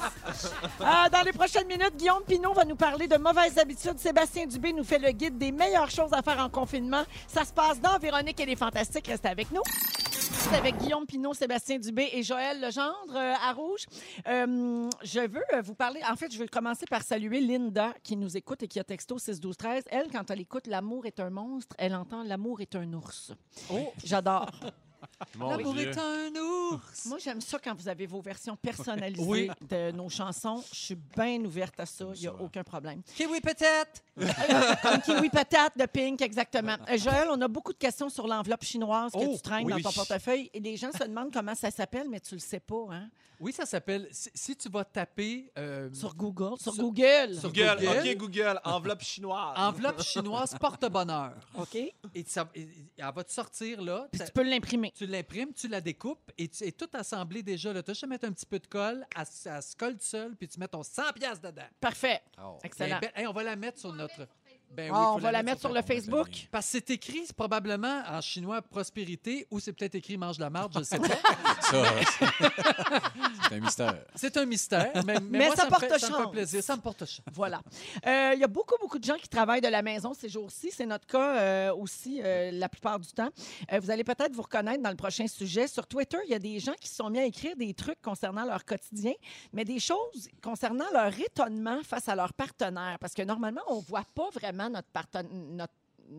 Euh, 0.81 1.09
dans 1.11 1.21
les 1.25 1.33
prochaines 1.33 1.67
minutes, 1.67 1.95
Guillaume 1.97 2.23
Pinot 2.25 2.53
va 2.53 2.65
nous 2.65 2.75
parler 2.75 3.07
de 3.07 3.17
mauvaises 3.17 3.57
habitudes. 3.57 3.97
Sébastien 3.97 4.45
Dubé 4.45 4.73
nous 4.73 4.83
fait 4.83 4.99
le 4.99 5.11
guide 5.11 5.37
des 5.37 5.51
meilleures 5.51 5.91
choses 5.91 6.13
à 6.13 6.21
faire 6.21 6.39
en 6.39 6.49
confinement. 6.49 7.03
Ça 7.27 7.45
se 7.45 7.53
passe 7.53 7.79
dans 7.79 7.97
Véronique 7.97 8.39
et 8.39 8.45
les 8.45 8.55
Fantastiques. 8.55 9.07
Restez 9.07 9.29
avec 9.29 9.51
nous. 9.51 9.61
C'est 10.39 10.55
avec 10.55 10.77
Guillaume 10.77 11.05
Pinot, 11.05 11.33
Sébastien 11.33 11.77
Dubé 11.79 12.09
et 12.13 12.23
Joël 12.23 12.61
Legendre 12.61 13.15
euh, 13.15 13.33
à 13.43 13.51
Rouge. 13.53 13.85
Euh, 14.27 14.89
je 15.03 15.19
veux 15.19 15.43
euh, 15.53 15.61
vous 15.61 15.75
parler. 15.75 15.99
En 16.09 16.15
fait, 16.15 16.31
je 16.31 16.39
vais 16.39 16.47
commencer 16.47 16.85
par 16.89 17.03
saluer 17.03 17.41
Linda 17.41 17.93
qui 18.03 18.15
nous 18.15 18.37
écoute 18.37 18.63
et 18.63 18.67
qui 18.67 18.79
a 18.79 18.83
texto 18.83 19.17
6 19.17 19.39
12 19.39 19.57
13. 19.57 19.83
Elle, 19.89 20.09
quand 20.09 20.31
elle 20.31 20.41
écoute 20.41 20.67
L'amour 20.67 21.05
est 21.05 21.19
un 21.19 21.29
monstre, 21.29 21.75
elle 21.77 21.93
entend 21.93 22.23
L'amour 22.23 22.61
est 22.61 22.75
un 22.75 22.93
ours. 22.93 23.33
Oh, 23.71 23.91
J'adore. 24.03 24.49
Mon 25.35 25.49
l'amour 25.51 25.73
Dieu. 25.73 25.89
est 25.89 25.97
un 25.97 26.35
ours. 26.41 27.05
Moi, 27.05 27.17
j'aime 27.19 27.41
ça 27.41 27.59
quand 27.59 27.73
vous 27.75 27.87
avez 27.87 28.05
vos 28.07 28.21
versions 28.21 28.55
personnalisées 28.55 29.21
Oui. 29.25 29.49
de 29.69 29.91
nos 29.91 30.09
chansons. 30.09 30.63
Je 30.71 30.77
suis 30.79 30.95
bien 30.95 31.39
ouverte 31.45 31.79
à 31.79 31.85
ça. 31.85 32.05
Il 32.15 32.21
n'y 32.21 32.27
a 32.27 32.33
aucun 32.33 32.63
problème. 32.63 33.01
Kiwi 33.15 33.41
peut-être. 33.41 34.01
Comme 34.81 35.01
Kiwi 35.01 35.29
Patate 35.29 35.77
de 35.77 35.85
Pink, 35.85 36.21
exactement. 36.21 36.75
Euh, 36.89 36.97
Joël, 36.97 37.27
on 37.31 37.39
a 37.41 37.47
beaucoup 37.47 37.73
de 37.73 37.77
questions 37.77 38.09
sur 38.09 38.27
l'enveloppe 38.27 38.63
chinoise 38.63 39.11
que 39.11 39.17
Oh, 39.19 39.33
tu 39.35 39.41
traînes 39.41 39.65
oui. 39.71 39.81
dans 39.81 39.89
ton 39.89 39.95
portefeuille. 39.95 40.49
Et 40.53 40.59
les 40.59 40.77
gens 40.77 40.91
se 40.91 41.03
demandent 41.03 41.31
comment 41.33 41.55
ça 41.55 41.71
s'appelle, 41.71 42.07
mais 42.09 42.19
tu 42.19 42.35
le 42.35 42.39
sais 42.41 42.59
pas. 42.59 42.85
Hein? 42.91 43.09
Oui, 43.39 43.53
ça 43.53 43.65
s'appelle. 43.65 44.09
Si, 44.11 44.29
si 44.33 44.55
tu 44.55 44.67
vas 44.69 44.83
taper 44.83 45.49
euh, 45.57 45.89
Sur 45.93 46.13
Google. 46.13 46.57
Sur 46.61 46.73
Sur- 46.73 46.83
Google. 46.83 47.35
sur 47.35 47.49
Google, 47.53 47.77
Google. 47.79 47.99
OK, 48.09 48.17
Google, 48.17 48.61
enveloppe 48.65 49.01
chinoise. 49.01 49.53
enveloppe 49.57 50.01
chinoise 50.03 50.55
porte-bonheur, 50.59 51.33
OK? 51.57 51.75
et, 51.75 51.93
ça- 52.27 52.49
et- 52.53 52.61
et 52.63 52.67
elle 52.97 53.05
va 53.15 53.23
te 53.23 53.31
sortir 53.31 53.81
là. 53.81 54.07
Puis 54.11 54.19
ta- 54.19 54.25
tu 54.25 54.31
peux 54.33 54.43
l'imprimer. 54.43 54.88
Tu 54.95 55.05
l'imprimes, 55.05 55.53
tu 55.53 55.67
la 55.67 55.81
découpes 55.81 56.31
et 56.37 56.47
tu 56.47 56.63
es 56.63 56.71
tout 56.71 56.89
assemblé 56.93 57.43
déjà. 57.43 57.71
Tu 57.71 57.79
as 57.79 57.93
juste 57.93 58.03
à 58.03 58.07
mettre 58.07 58.25
un 58.25 58.31
petit 58.31 58.45
peu 58.45 58.59
de 58.59 58.67
colle, 58.67 59.05
elle 59.15 59.25
se 59.25 59.75
colle 59.75 59.95
seule, 59.99 60.35
puis 60.35 60.47
tu 60.47 60.59
mets 60.59 60.67
ton 60.67 60.81
100$ 60.81 61.13
piastres 61.13 61.47
dedans. 61.47 61.67
Parfait. 61.79 62.21
Oh. 62.41 62.57
Excellent. 62.63 62.99
Ben, 62.99 63.11
ben, 63.13 63.21
hey, 63.21 63.27
on 63.27 63.33
va 63.33 63.43
la 63.43 63.55
mettre 63.55 63.79
sur 63.79 63.93
notre. 63.93 64.27
Ben 64.71 64.91
oui, 64.91 64.97
Ah, 64.97 65.13
on 65.13 65.17
va 65.17 65.31
la 65.31 65.43
mettre 65.43 65.59
sur 65.61 65.73
le 65.73 65.81
Facebook. 65.81 66.29
Parce 66.51 66.65
que 66.67 66.71
c'est 66.73 66.89
écrit 66.91 67.25
probablement 67.35 68.03
en 68.07 68.21
chinois 68.21 68.61
prospérité 68.61 69.47
ou 69.49 69.59
c'est 69.59 69.73
peut-être 69.73 69.95
écrit 69.95 70.17
mange 70.17 70.37
de 70.37 70.43
la 70.43 70.49
marde, 70.49 70.71
je 70.73 70.79
ne 70.79 70.83
sais 70.83 70.99
pas. 70.99 71.07
Ça, 71.61 71.83
c'est 73.49 73.55
un 73.55 73.59
mystère. 73.59 74.05
c'est 74.15 74.37
un 74.37 74.45
mystère, 74.45 74.91
mais, 75.05 75.17
Mais 75.21 75.47
moi, 75.47 75.55
ça 75.55 75.65
me 75.65 75.69
porte 75.69 75.81
fait, 75.81 75.89
ça 75.99 76.07
me 76.09 76.13
fait 76.15 76.21
chance. 76.23 76.31
plaisir. 76.31 76.63
Ça 76.63 76.75
me 76.75 76.81
porte 76.81 76.99
chance. 77.05 77.21
Voilà. 77.33 77.61
Euh, 78.05 78.31
Il 78.35 78.39
y 78.39 78.43
a 78.43 78.47
beaucoup, 78.47 78.75
beaucoup 78.79 78.99
de 78.99 79.03
gens 79.03 79.15
qui 79.17 79.27
travaillent 79.29 79.61
de 79.61 79.67
la 79.67 79.81
maison 79.81 80.13
ces 80.13 80.29
jours-ci. 80.29 80.71
C'est 80.71 80.85
notre 80.85 81.07
cas 81.07 81.35
euh, 81.39 81.73
aussi 81.73 82.21
euh, 82.23 82.51
la 82.51 82.69
plupart 82.69 82.99
du 82.99 83.07
temps. 83.11 83.29
Euh, 83.71 83.79
vous 83.79 83.89
allez 83.91 84.03
peut-être 84.03 84.33
vous 84.33 84.43
reconnaître 84.43 84.81
dans 84.83 84.89
le 84.89 84.95
prochain 84.95 85.27
sujet. 85.27 85.67
Sur 85.67 85.87
Twitter, 85.87 86.17
il 86.25 86.31
y 86.31 86.35
a 86.35 86.39
des 86.39 86.59
gens 86.59 86.73
qui 86.79 86.87
se 86.87 86.95
sont 86.95 87.09
mis 87.09 87.19
à 87.19 87.25
écrire 87.25 87.55
des 87.55 87.73
trucs 87.73 88.01
concernant 88.01 88.45
leur 88.45 88.63
quotidien, 88.65 89.13
mais 89.53 89.65
des 89.65 89.79
choses 89.79 90.29
concernant 90.43 90.85
leur 90.93 91.17
étonnement 91.19 91.79
face 91.83 92.07
à 92.07 92.15
leur 92.15 92.33
partenaire. 92.33 92.97
Parce 92.99 93.13
que 93.13 93.21
normalement, 93.23 93.61
on 93.67 93.77
ne 93.77 93.81
voit 93.85 94.05
pas 94.13 94.29
vraiment 94.33 94.58
notre, 94.67 94.89
parten- 94.91 95.29
notre 95.55 95.73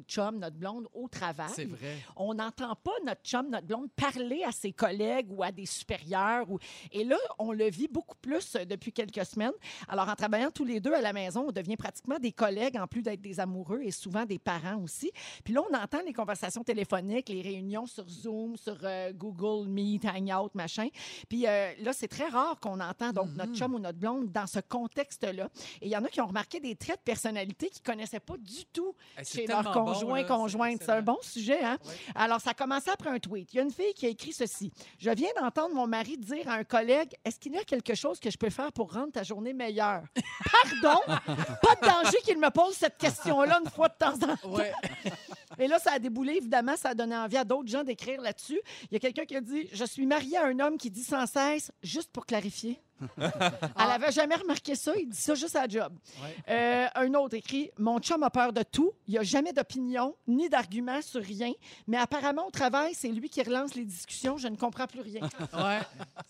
chum, 0.06 0.38
notre 0.38 0.56
blonde 0.56 0.86
au 0.92 1.08
travail. 1.08 1.50
C'est 1.54 1.64
vrai. 1.64 1.96
On 2.16 2.34
n'entend 2.34 2.74
pas 2.76 2.92
notre 3.04 3.22
chum, 3.22 3.48
notre 3.48 3.66
blonde 3.66 3.90
parler 3.92 4.42
à 4.44 4.52
ses 4.52 4.72
collègues 4.72 5.26
ou 5.30 5.42
à 5.42 5.52
des 5.52 5.66
supérieurs. 5.66 6.50
Ou... 6.50 6.58
Et 6.92 7.04
là, 7.04 7.18
on 7.38 7.52
le 7.52 7.68
vit 7.70 7.88
beaucoup 7.88 8.16
plus 8.20 8.56
euh, 8.56 8.64
depuis 8.64 8.92
quelques 8.92 9.24
semaines. 9.24 9.52
Alors, 9.88 10.08
en 10.08 10.14
travaillant 10.14 10.50
tous 10.50 10.64
les 10.64 10.80
deux 10.80 10.92
à 10.92 11.00
la 11.00 11.12
maison, 11.12 11.46
on 11.48 11.52
devient 11.52 11.76
pratiquement 11.76 12.18
des 12.18 12.32
collègues 12.32 12.76
en 12.76 12.86
plus 12.86 13.02
d'être 13.02 13.20
des 13.20 13.40
amoureux 13.40 13.80
et 13.82 13.90
souvent 13.90 14.24
des 14.24 14.38
parents 14.38 14.82
aussi. 14.82 15.10
Puis 15.44 15.54
là, 15.54 15.62
on 15.70 15.74
entend 15.74 16.00
les 16.04 16.12
conversations 16.12 16.62
téléphoniques, 16.62 17.28
les 17.28 17.42
réunions 17.42 17.86
sur 17.86 18.08
Zoom, 18.08 18.56
sur 18.56 18.78
euh, 18.82 19.12
Google 19.12 19.68
Meet, 19.68 20.04
Hangout, 20.04 20.50
machin. 20.54 20.88
Puis 21.28 21.46
euh, 21.46 21.72
là, 21.80 21.92
c'est 21.92 22.08
très 22.08 22.28
rare 22.28 22.58
qu'on 22.60 22.80
entend 22.80 23.12
donc 23.12 23.30
notre 23.36 23.54
chum 23.54 23.74
ou 23.74 23.78
notre 23.78 23.98
blonde 23.98 24.30
dans 24.30 24.46
ce 24.46 24.60
contexte-là. 24.60 25.48
Et 25.80 25.86
il 25.86 25.90
y 25.90 25.96
en 25.96 26.04
a 26.04 26.08
qui 26.08 26.20
ont 26.20 26.26
remarqué 26.26 26.60
des 26.60 26.76
traits 26.76 26.98
de 26.98 27.04
personnalité 27.04 27.68
qu'ils 27.68 27.82
ne 27.82 27.92
connaissaient 27.92 28.20
pas 28.20 28.36
du 28.36 28.64
tout 28.72 28.94
chez 29.24 29.46
leur 29.46 29.70
conjoint, 29.84 30.24
conjointe. 30.24 30.82
c'est 30.82 30.90
un 30.90 31.02
bon 31.02 31.18
sujet, 31.22 31.62
hein? 31.62 31.78
Oui. 31.84 31.94
Alors, 32.14 32.40
ça 32.40 32.50
a 32.50 32.54
commencé 32.54 32.90
après 32.90 33.10
un 33.10 33.18
tweet. 33.18 33.52
Il 33.52 33.56
y 33.56 33.60
a 33.60 33.62
une 33.62 33.70
fille 33.70 33.94
qui 33.94 34.06
a 34.06 34.08
écrit 34.08 34.32
ceci. 34.32 34.72
Je 34.98 35.10
viens 35.10 35.30
d'entendre 35.40 35.74
mon 35.74 35.86
mari 35.86 36.16
dire 36.16 36.48
à 36.48 36.54
un 36.54 36.64
collègue 36.64 37.14
Est-ce 37.24 37.38
qu'il 37.38 37.52
y 37.52 37.58
a 37.58 37.64
quelque 37.64 37.94
chose 37.94 38.20
que 38.20 38.30
je 38.30 38.38
peux 38.38 38.50
faire 38.50 38.72
pour 38.72 38.92
rendre 38.92 39.12
ta 39.12 39.22
journée 39.22 39.52
meilleure 39.52 40.02
Pardon? 40.82 41.00
Pas 41.06 41.74
de 41.74 41.86
danger 41.86 42.18
qu'il 42.24 42.38
me 42.38 42.50
pose 42.50 42.74
cette 42.74 42.98
question-là 42.98 43.60
une 43.64 43.70
fois 43.70 43.88
de 43.88 43.94
temps 43.98 44.14
en 44.14 44.36
temps. 44.36 44.64
Et 45.58 45.66
là, 45.66 45.78
ça 45.78 45.92
a 45.92 45.98
déboulé, 45.98 46.34
évidemment, 46.34 46.76
ça 46.76 46.90
a 46.90 46.94
donné 46.94 47.16
envie 47.16 47.36
à 47.36 47.44
d'autres 47.44 47.68
gens 47.68 47.84
d'écrire 47.84 48.20
là-dessus. 48.20 48.60
Il 48.84 48.94
y 48.94 48.96
a 48.96 49.00
quelqu'un 49.00 49.24
qui 49.24 49.36
a 49.36 49.40
dit 49.40 49.68
Je 49.72 49.84
suis 49.84 50.06
mariée 50.06 50.38
à 50.38 50.46
un 50.46 50.58
homme 50.58 50.78
qui 50.78 50.90
dit 50.90 51.04
sans 51.04 51.26
cesse, 51.26 51.70
juste 51.82 52.10
pour 52.12 52.26
clarifier. 52.26 52.80
Elle 53.18 53.86
n'avait 53.86 54.12
jamais 54.12 54.34
remarqué 54.34 54.74
ça, 54.74 54.92
il 54.96 55.08
dit 55.08 55.16
ça 55.16 55.34
juste 55.34 55.56
à 55.56 55.62
la 55.62 55.68
job. 55.68 55.92
Ouais. 56.22 56.36
Euh, 56.48 56.86
un 56.94 57.14
autre 57.14 57.34
écrit 57.36 57.70
Mon 57.78 57.98
chum 57.98 58.22
a 58.22 58.30
peur 58.30 58.52
de 58.52 58.62
tout, 58.62 58.92
il 59.06 59.14
n'a 59.14 59.22
jamais 59.22 59.52
d'opinion 59.52 60.14
ni 60.26 60.48
d'argument 60.48 61.00
sur 61.02 61.22
rien, 61.22 61.52
mais 61.86 61.96
apparemment 61.96 62.46
au 62.46 62.50
travail, 62.50 62.94
c'est 62.94 63.08
lui 63.08 63.28
qui 63.28 63.42
relance 63.42 63.74
les 63.74 63.84
discussions, 63.84 64.36
je 64.36 64.48
ne 64.48 64.56
comprends 64.56 64.86
plus 64.86 65.00
rien. 65.00 65.20
Ouais. 65.52 65.80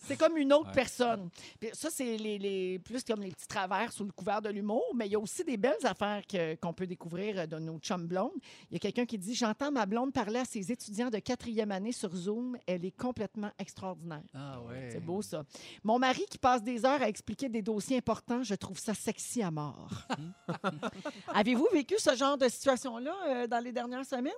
C'est 0.06 0.16
comme 0.16 0.36
une 0.36 0.52
autre 0.52 0.68
Ouais. 0.68 0.74
personne. 0.74 1.28
Puis 1.60 1.70
ça, 1.72 1.88
c'est 1.90 2.16
les, 2.16 2.38
les- 2.38 2.78
plus 2.78 3.02
comme 3.04 3.22
les 3.22 3.30
petits 3.30 3.46
travers 3.46 3.92
sous 3.92 4.04
le 4.04 4.12
couvert 4.12 4.40
de 4.42 4.48
l'humour, 4.48 4.82
mais 4.94 5.06
il 5.06 5.12
y 5.12 5.14
a 5.14 5.18
aussi 5.20 5.44
des 5.44 5.56
belles 5.56 5.84
affaires 5.84 6.22
que- 6.26 6.54
qu'on 6.56 6.72
peut 6.72 6.86
découvrir 6.86 7.46
de 7.46 7.58
nos 7.58 7.78
chums 7.78 8.06
blondes. 8.06 8.30
Il 8.70 8.74
y 8.74 8.76
a 8.76 8.78
quelqu'un 8.78 9.06
qui 9.06 9.18
dit 9.18 9.34
J'entends 9.34 9.70
ma 9.70 9.86
blonde 9.86 10.12
parler 10.12 10.40
à 10.40 10.44
ses 10.44 10.70
étudiants 10.72 11.10
de 11.10 11.18
quatrième 11.18 11.70
année 11.70 11.92
sur 11.92 12.14
Zoom. 12.14 12.56
Elle 12.66 12.84
est 12.84 12.96
complètement 12.96 13.50
extraordinaire. 13.58 14.22
Ah 14.34 14.60
ouais. 14.62 14.88
C'est 14.92 15.04
beau, 15.04 15.22
ça. 15.22 15.44
Mon 15.84 15.98
mari 15.98 16.24
qui 16.30 16.38
passe 16.38 16.59
des 16.62 16.84
heures 16.84 17.00
à 17.02 17.08
expliquer 17.08 17.48
des 17.48 17.62
dossiers 17.62 17.98
importants, 17.98 18.42
je 18.42 18.54
trouve 18.54 18.78
ça 18.78 18.94
sexy 18.94 19.42
à 19.42 19.50
mort. 19.50 20.06
Avez-vous 21.34 21.68
vécu 21.72 21.94
ce 21.98 22.14
genre 22.16 22.36
de 22.38 22.48
situation-là 22.48 23.14
euh, 23.28 23.46
dans 23.46 23.62
les 23.62 23.72
dernières 23.72 24.04
semaines? 24.04 24.32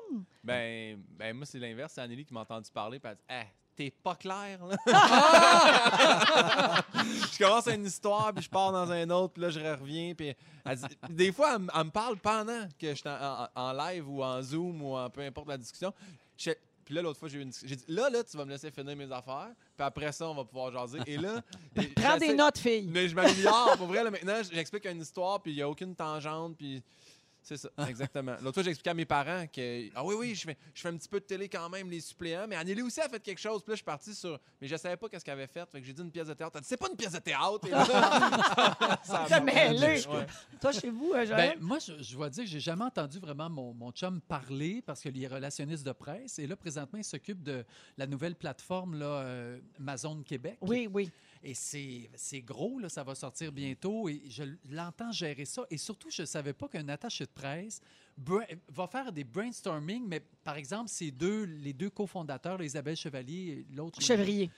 Ben, 0.45 1.03
ben 1.18 1.37
moi, 1.37 1.47
c'est 1.47 1.59
l'inverse. 1.59 1.93
C'est 1.95 2.01
Anneli 2.01 2.25
qui 2.25 2.33
m'a 2.35 2.41
entendu 2.41 2.70
parler. 2.73 2.99
Puis 2.99 3.11
elle 3.11 3.16
dit 3.16 3.23
Hey, 3.29 3.47
t'es 3.77 3.91
pas 3.91 4.14
clair, 4.14 4.64
là. 4.66 4.77
je 7.33 7.39
commence 7.39 7.66
une 7.68 7.85
histoire, 7.87 8.33
puis 8.35 8.45
je 8.45 8.51
pars 8.51 8.73
dans 8.73 8.91
un 8.91 9.09
autre, 9.11 9.35
puis 9.35 9.43
là, 9.43 9.51
je 9.51 9.61
reviens. 9.61 10.14
Puis 10.14 10.35
elle 10.64 10.77
dit- 10.77 10.85
des 11.11 11.33
fois, 11.33 11.55
elle, 11.57 11.85
me 11.85 11.91
parle 11.91 12.16
pendant 12.18 12.66
que 12.79 12.91
je 12.91 12.95
suis 12.95 13.09
en, 13.09 13.45
en- 13.45 13.49
en 13.55 13.73
live 13.73 14.09
ou 14.09 14.23
en 14.23 14.43
Zoom 14.43 14.83
ou 14.83 14.97
en 14.97 15.11
peu 15.11 15.20
importe 15.23 15.49
la 15.49 15.59
discussion. 15.59 15.93
Je 16.37 16.51
puis 16.85 16.95
là, 16.95 17.03
l'autre 17.03 17.18
fois, 17.18 17.28
j'ai 17.28 17.39
eu 17.39 17.43
une 17.43 17.51
discussion. 17.51 17.68
J'ai 17.68 17.76
dit 17.76 17.85
Là, 17.89 18.11
là, 18.11 18.22
tu 18.24 18.37
vas 18.37 18.45
me 18.45 18.51
laisser 18.51 18.70
finir 18.70 18.97
mes 18.97 19.11
affaires, 19.12 19.51
puis 19.76 19.85
après 19.87 20.12
ça, 20.12 20.28
on 20.28 20.35
va 20.35 20.45
pouvoir 20.45 20.72
jaser. 20.72 20.99
Et 21.07 21.16
là. 21.16 21.41
et- 21.76 21.87
Prends 21.89 22.16
des 22.16 22.35
notes, 22.35 22.59
fille. 22.59 22.89
mais 22.93 23.09
je 23.09 23.14
m'améliore. 23.14 23.76
Pour 23.76 23.87
vrai, 23.87 24.03
là, 24.05 24.11
maintenant, 24.11 24.41
j'explique 24.51 24.85
une 24.87 25.01
histoire, 25.01 25.41
puis 25.43 25.53
il 25.53 25.57
n'y 25.57 25.62
a 25.62 25.68
aucune 25.68 25.95
tangente, 25.95 26.57
puis 26.57 26.83
c'est 27.43 27.57
ça, 27.57 27.68
exactement. 27.88 28.36
L'autre 28.40 28.55
fois, 28.55 28.62
j'ai 28.62 28.70
expliqué 28.70 28.90
à 28.90 28.95
mes 28.95 29.05
parents 29.05 29.47
que, 29.47 29.88
ah 29.95 30.05
oui, 30.05 30.14
oui, 30.18 30.34
je 30.34 30.43
fais, 30.43 30.57
je 30.74 30.80
fais 30.80 30.88
un 30.88 30.97
petit 30.97 31.09
peu 31.09 31.20
de 31.20 31.24
télé 31.24 31.49
quand 31.49 31.68
même, 31.68 31.90
les 31.90 32.01
suppléants, 32.01 32.47
mais 32.49 32.57
Anneli 32.57 32.82
aussi 32.82 33.01
a 33.01 33.09
fait 33.09 33.20
quelque 33.20 33.40
chose. 33.40 33.62
Puis 33.62 33.70
là, 33.70 33.74
je 33.74 33.78
suis 33.78 33.84
parti 33.84 34.14
sur, 34.14 34.38
mais 34.61 34.68
je 34.68 34.76
savais 34.76 34.97
pas 34.97 35.09
qu'est-ce 35.09 35.24
qu'elle 35.24 35.34
avait 35.34 35.47
fait, 35.47 35.68
fait 35.70 35.80
que 35.80 35.86
j'ai 35.86 35.93
dit 35.93 36.03
une 36.03 36.11
pièce 36.11 36.28
de 36.28 36.34
théâtre. 36.34 36.53
Elle 36.55 36.62
dit, 36.62 36.68
c'est 36.68 36.76
pas 36.76 36.88
une 36.88 36.97
pièce 36.97 37.12
de 37.12 37.18
théâtre. 37.18 37.66
Et 37.66 37.70
là, 37.70 37.84
ça 39.03 39.24
a 39.24 39.28
T'as 39.28 39.40
mêlé. 39.40 40.07
Ouais. 40.07 40.26
Toi, 40.61 40.72
chez 40.72 40.90
vous, 40.90 41.12
euh, 41.14 41.26
Ben, 41.26 41.55
moi, 41.61 41.78
je, 41.78 42.03
je 42.03 42.14
dois 42.14 42.30
dire 42.30 42.45
que 42.45 42.51
j'ai 42.51 42.61
jamais 42.61 42.84
entendu 42.84 43.18
vraiment 43.18 43.51
mon, 43.51 43.74
mon 43.74 43.90
chum 43.90 44.20
parler 44.20 44.82
parce 44.86 45.01
qu'il 45.01 45.22
est 45.22 45.26
relationniste 45.26 45.84
de 45.84 45.93
presse. 45.93 46.38
Et 46.38 46.47
là, 46.47 46.57
présentement, 46.57 46.99
il 46.99 47.05
s'occupe 47.05 47.43
de 47.43 47.64
la 47.99 48.07
nouvelle 48.07 48.36
plateforme 48.36 48.99
là, 48.99 49.07
euh, 49.07 49.59
Amazon 49.78 50.22
Québec. 50.22 50.59
oui, 50.61 50.88
oui. 50.93 51.11
Et 51.45 51.55
c'est 51.55 52.40
gros, 52.40 52.78
là, 52.78 52.88
ça 52.88 53.03
va 53.03 53.14
sortir 53.14 53.51
bientôt. 53.51 54.09
Et 54.09 54.22
je 54.28 54.45
l'entends 54.70 55.11
gérer 55.11 55.45
ça. 55.45 55.64
Et 55.70 55.76
surtout, 55.76 56.11
je 56.11 56.22
ne 56.22 56.26
savais 56.26 56.53
pas 56.53 56.68
qu'un 56.68 56.88
attaché 56.88 57.24
de 57.24 57.30
presse 57.30 57.80
va 58.68 58.86
faire 58.86 59.11
des 59.12 59.24
brainstorming. 59.24 60.07
Mais 60.07 60.20
par 60.45 60.57
exemple, 60.57 60.88
ces 60.88 61.11
deux, 61.11 61.45
les 61.45 61.72
deux 61.72 61.90
cofondateurs, 61.90 62.62
Isabelle 62.62 62.97
Chevalier 62.97 63.66
et 63.70 63.74
l'autre. 63.74 64.01
Chevrier. 64.01 64.51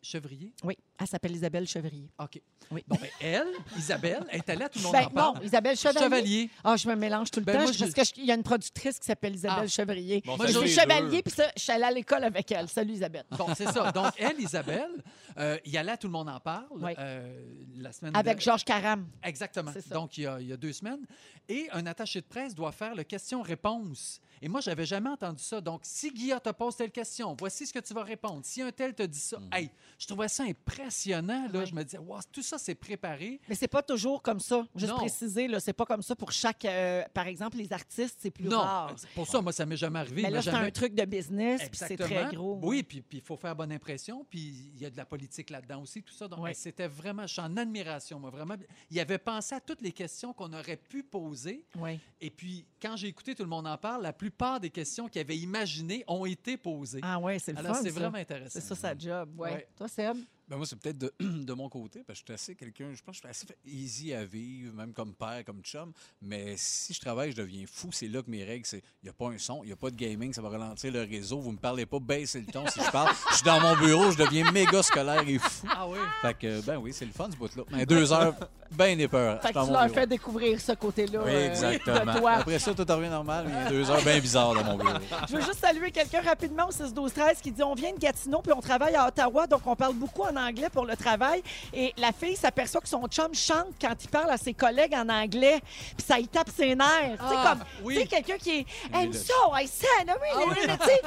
Chevrier? 0.00 0.52
Oui, 0.62 0.76
elle 0.98 1.06
s'appelle 1.06 1.32
Isabelle 1.34 1.66
Chevrier. 1.66 2.08
OK. 2.18 2.40
Oui. 2.70 2.82
Bon, 2.88 2.96
ben, 3.00 3.08
elle, 3.20 3.46
Isabelle, 3.76 4.24
est 4.30 4.48
allée 4.48 4.64
à 4.64 4.68
tout 4.68 4.78
le 4.78 4.84
monde 4.84 4.92
Ben, 4.92 5.04
en 5.06 5.10
parle. 5.10 5.36
non, 5.36 5.42
Isabelle 5.42 5.76
Chevalier. 5.76 6.00
Chevalier. 6.00 6.50
Ah, 6.64 6.76
je 6.76 6.88
me 6.88 6.94
mélange 6.96 7.30
tout 7.30 7.40
le 7.40 7.44
Ben, 7.46 7.52
temps 7.54 7.62
moi, 7.62 7.72
je- 7.72 7.84
je- 7.84 7.92
parce 7.92 8.12
qu'il 8.12 8.24
y 8.24 8.32
a 8.32 8.34
une 8.34 8.42
productrice 8.42 8.98
qui 8.98 9.06
s'appelle 9.06 9.34
Isabelle 9.34 9.64
Ah. 9.64 9.68
Chevrier. 9.68 10.22
Bon, 10.24 10.36
Moi, 10.36 10.46
je 10.46 10.58
suis 10.58 10.68
chevalier, 10.70 11.22
puis 11.22 11.32
ça, 11.34 11.44
je 11.56 11.62
suis 11.62 11.72
allée 11.72 11.84
à 11.84 11.90
l'école 11.90 12.24
avec 12.24 12.50
elle. 12.50 12.68
Salut, 12.68 12.92
Isabelle. 12.94 13.24
Bon, 13.30 13.46
c'est 13.54 13.66
ça. 13.70 13.92
Donc, 13.92 14.12
elle, 14.18 14.40
Isabelle, 14.40 14.90
euh, 15.38 15.58
il 15.64 15.72
y 15.72 15.78
allait 15.78 15.92
à 15.92 15.96
Tout 15.96 16.08
le 16.08 16.12
monde 16.12 16.28
en 16.28 16.40
parle 16.40 16.66
Oui. 16.72 16.92
euh, 16.98 17.40
la 17.76 17.92
semaine 17.92 18.16
Avec. 18.16 18.40
Georges 18.40 18.64
Caram. 18.64 19.06
Exactement. 19.22 19.70
C'est 19.72 19.82
ça. 19.86 19.94
Donc, 19.94 20.16
il 20.18 20.22
y, 20.22 20.26
a, 20.26 20.40
il 20.40 20.46
y 20.48 20.52
a 20.52 20.56
deux 20.56 20.72
semaines. 20.72 21.06
Et 21.48 21.68
un 21.72 21.86
attaché 21.86 22.20
de 22.20 22.26
presse 22.26 22.54
doit 22.54 22.72
faire 22.72 22.94
le 22.94 23.04
question-réponse. 23.04 24.20
Et 24.42 24.48
moi, 24.48 24.60
j'avais 24.60 24.84
jamais 24.84 25.08
entendu 25.08 25.42
ça. 25.42 25.60
Donc, 25.60 25.80
si 25.84 26.10
Guillaume 26.10 26.40
te 26.40 26.50
pose 26.50 26.76
telle 26.76 26.90
question, 26.90 27.34
voici 27.38 27.66
ce 27.66 27.72
que 27.72 27.78
tu 27.78 27.94
vas 27.94 28.02
répondre. 28.02 28.40
Si 28.44 28.60
un 28.62 28.70
tel 28.72 28.94
te 28.94 29.02
dit 29.04 29.18
ça, 29.18 29.38
hey, 29.52 29.70
je 29.98 30.06
trouvais 30.06 30.28
ça 30.28 30.42
impressionnant. 30.44 30.85
Là. 30.90 31.60
Ouais. 31.60 31.66
Je 31.66 31.74
me 31.74 31.82
disais, 31.82 31.98
wow, 31.98 32.18
tout 32.32 32.42
ça, 32.42 32.58
c'est 32.58 32.74
préparé. 32.74 33.40
Mais 33.48 33.54
c'est 33.54 33.68
pas 33.68 33.82
toujours 33.82 34.22
comme 34.22 34.40
ça. 34.40 34.66
Juste 34.74 34.92
Non. 34.92 34.98
préciser, 34.98 35.48
là, 35.48 35.60
c'est 35.60 35.72
pas 35.72 35.84
comme 35.86 36.02
ça 36.02 36.14
pour 36.16 36.32
chaque. 36.32 36.64
euh, 36.64 37.02
par 37.12 37.26
exemple, 37.26 37.56
les 37.58 37.72
artistes, 37.72 38.18
c'est 38.20 38.30
plus 38.30 38.44
non, 38.48 38.58
rare. 38.60 38.94
pour 39.14 39.26
ça, 39.26 39.40
moi, 39.40 39.52
ça 39.52 39.66
m'est 39.66 39.76
jamais 39.76 39.98
arrivé. 39.98 40.22
Mais 40.22 40.30
là, 40.30 40.42
c'est 40.42 40.50
jamais- 40.50 40.66
un 40.66 40.70
truc 40.70 40.94
de 40.94 41.04
business, 41.04 41.60
puis 41.68 41.78
c'est 41.78 41.96
très 41.96 42.34
gros. 42.34 42.58
Oui, 42.62 42.82
puis 42.82 43.04
il 43.12 43.20
faut 43.20 43.36
faire 43.36 43.54
bonne 43.54 43.72
impression, 43.72 44.24
puis 44.28 44.72
il 44.74 44.80
y 44.80 44.86
a 44.86 44.90
de 44.90 44.96
la 44.96 45.04
politique 45.04 45.50
là-dedans 45.50 45.82
aussi, 45.82 46.02
tout 46.02 46.14
ça. 46.14 46.28
Donc, 46.28 46.40
Ouais. 46.40 46.54
c'était 46.54 46.88
vraiment, 46.88 47.26
je 47.26 47.32
suis 47.34 47.42
en 47.42 47.56
admiration, 47.56 48.18
moi, 48.18 48.30
vraiment. 48.30 48.54
Il 48.90 48.98
avait 49.00 49.18
pensé 49.18 49.54
à 49.54 49.60
toutes 49.60 49.82
les 49.82 49.92
questions 49.92 50.32
qu'on 50.32 50.52
aurait 50.52 50.76
pu 50.76 51.02
poser. 51.02 51.64
Oui. 51.78 51.98
Et 52.20 52.30
puis, 52.30 52.66
quand 52.80 52.96
j'ai 52.96 53.08
écouté 53.08 53.34
Tout 53.34 53.42
le 53.42 53.48
monde 53.50 53.66
en 53.66 53.76
parle, 53.76 54.02
la 54.02 54.12
plupart 54.12 54.60
des 54.60 54.70
questions 54.70 55.08
qu'il 55.08 55.20
avait 55.20 55.36
imaginées 55.36 56.04
ont 56.06 56.24
été 56.24 56.56
posées. 56.56 57.00
Ah, 57.02 57.18
ouais, 57.18 57.38
c'est 57.38 57.52
le 57.52 57.58
Alors, 57.58 57.76
fun. 57.76 57.82
c'est 57.82 57.90
vraiment 57.90 58.16
intéressant. 58.18 58.50
C'est 58.52 58.60
ça, 58.60 58.74
sa 58.74 58.96
job. 58.96 59.28
Ouais. 59.36 59.52
Ouais. 59.52 59.68
Toi, 59.76 59.88
Seb? 59.88 60.16
Ben 60.48 60.56
moi, 60.56 60.64
c'est 60.64 60.78
peut-être 60.78 60.98
de, 60.98 61.12
de 61.20 61.52
mon 61.54 61.68
côté, 61.68 62.04
parce 62.06 62.20
que 62.20 62.26
je 62.28 62.32
suis 62.32 62.52
assez 62.52 62.54
quelqu'un, 62.54 62.92
je 62.94 63.02
pense 63.02 63.20
que 63.20 63.28
je 63.28 63.34
suis 63.34 63.46
assez 63.46 63.58
easy 63.66 64.14
à 64.14 64.24
vivre, 64.24 64.72
même 64.74 64.92
comme 64.92 65.12
père, 65.12 65.42
comme 65.44 65.60
chum. 65.62 65.92
Mais 66.22 66.54
si 66.56 66.94
je 66.94 67.00
travaille, 67.00 67.32
je 67.32 67.36
deviens 67.36 67.64
fou. 67.66 67.88
C'est 67.90 68.06
là 68.06 68.22
que 68.22 68.30
mes 68.30 68.44
règles, 68.44 68.64
c'est 68.64 68.82
il 69.02 69.06
n'y 69.06 69.08
a 69.10 69.12
pas 69.12 69.26
un 69.30 69.38
son, 69.38 69.64
il 69.64 69.66
n'y 69.66 69.72
a 69.72 69.76
pas 69.76 69.90
de 69.90 69.96
gaming, 69.96 70.32
ça 70.32 70.42
va 70.42 70.50
ralentir 70.50 70.92
le 70.92 71.00
réseau. 71.00 71.40
Vous 71.40 71.50
me 71.50 71.58
parlez 71.58 71.84
pas, 71.84 71.98
baissez 71.98 72.40
le 72.40 72.46
ton 72.46 72.64
si 72.68 72.80
je 72.80 72.90
parle. 72.92 73.12
Je 73.30 73.36
suis 73.36 73.44
dans 73.44 73.60
mon 73.60 73.76
bureau, 73.76 74.12
je 74.12 74.18
deviens 74.18 74.48
méga 74.52 74.84
scolaire 74.84 75.28
et 75.28 75.38
fou. 75.38 75.66
Ah 75.68 75.88
oui? 75.88 75.98
Fait 76.22 76.34
que, 76.38 76.60
ben 76.60 76.76
oui, 76.76 76.92
c'est 76.92 77.06
le 77.06 77.12
fun, 77.12 77.28
ce 77.28 77.36
bout-là. 77.36 77.64
Mais 77.72 77.84
deux 77.84 78.12
heures, 78.12 78.34
ben 78.70 78.96
des 78.96 79.08
peurs. 79.08 79.42
Fait 79.42 79.52
que 79.52 79.64
tu 79.66 79.72
leur 79.72 79.90
fais 79.90 80.06
découvrir 80.06 80.60
ce 80.60 80.72
côté-là 80.72 81.22
Oui, 81.24 81.30
euh, 81.32 81.48
exactement. 81.50 82.14
de 82.14 82.18
toi. 82.20 82.32
Après 82.32 82.58
ça, 82.60 82.72
tout 82.72 82.86
revient 82.88 83.08
normal, 83.08 83.46
mais 83.48 83.68
deux 83.70 83.90
heures 83.90 84.02
bien 84.02 84.20
bizarres 84.20 84.54
dans 84.54 84.62
mon 84.62 84.76
bureau. 84.76 84.98
Je 85.28 85.34
veux 85.34 85.42
juste 85.42 85.58
saluer 85.58 85.90
quelqu'un 85.90 86.20
rapidement 86.22 86.68
au 86.68 86.72
6 86.72 86.94
12 86.94 87.12
13 87.12 87.40
qui 87.40 87.50
dit 87.50 87.64
on 87.64 87.74
vient 87.74 87.92
de 87.92 87.98
Gatineau 87.98 88.42
puis 88.42 88.52
on 88.52 88.60
travaille 88.60 88.94
à 88.94 89.08
Ottawa 89.08 89.48
donc 89.48 89.66
on 89.66 89.74
parle 89.74 89.94
beaucoup 89.94 90.22
en 90.22 90.35
anglais 90.36 90.68
pour 90.70 90.84
le 90.84 90.96
travail. 90.96 91.42
Et 91.72 91.92
la 91.96 92.12
fille 92.12 92.36
s'aperçoit 92.36 92.80
que 92.80 92.88
son 92.88 93.06
chum 93.08 93.34
chante 93.34 93.74
quand 93.80 93.94
il 94.02 94.08
parle 94.08 94.30
à 94.30 94.36
ses 94.36 94.54
collègues 94.54 94.94
en 94.94 95.08
anglais. 95.08 95.60
Puis 95.96 96.06
ça 96.06 96.18
y 96.18 96.28
tape 96.28 96.50
ses 96.54 96.74
nerfs. 96.74 97.18
Ah, 97.18 97.28
tu 97.28 97.28
sais, 97.28 97.34
ah, 97.36 97.48
comme, 97.48 97.64
oui. 97.84 98.06
quelqu'un 98.08 98.38
qui 98.38 98.58
est 98.58 98.66
And 98.94 99.12
so 99.12 99.34
I 99.54 99.66
said, 99.66 100.08
ah, 100.08 100.14
oui, 100.20 100.28
ah 100.68 100.76
tu 100.78 100.84
sais, 100.84 101.02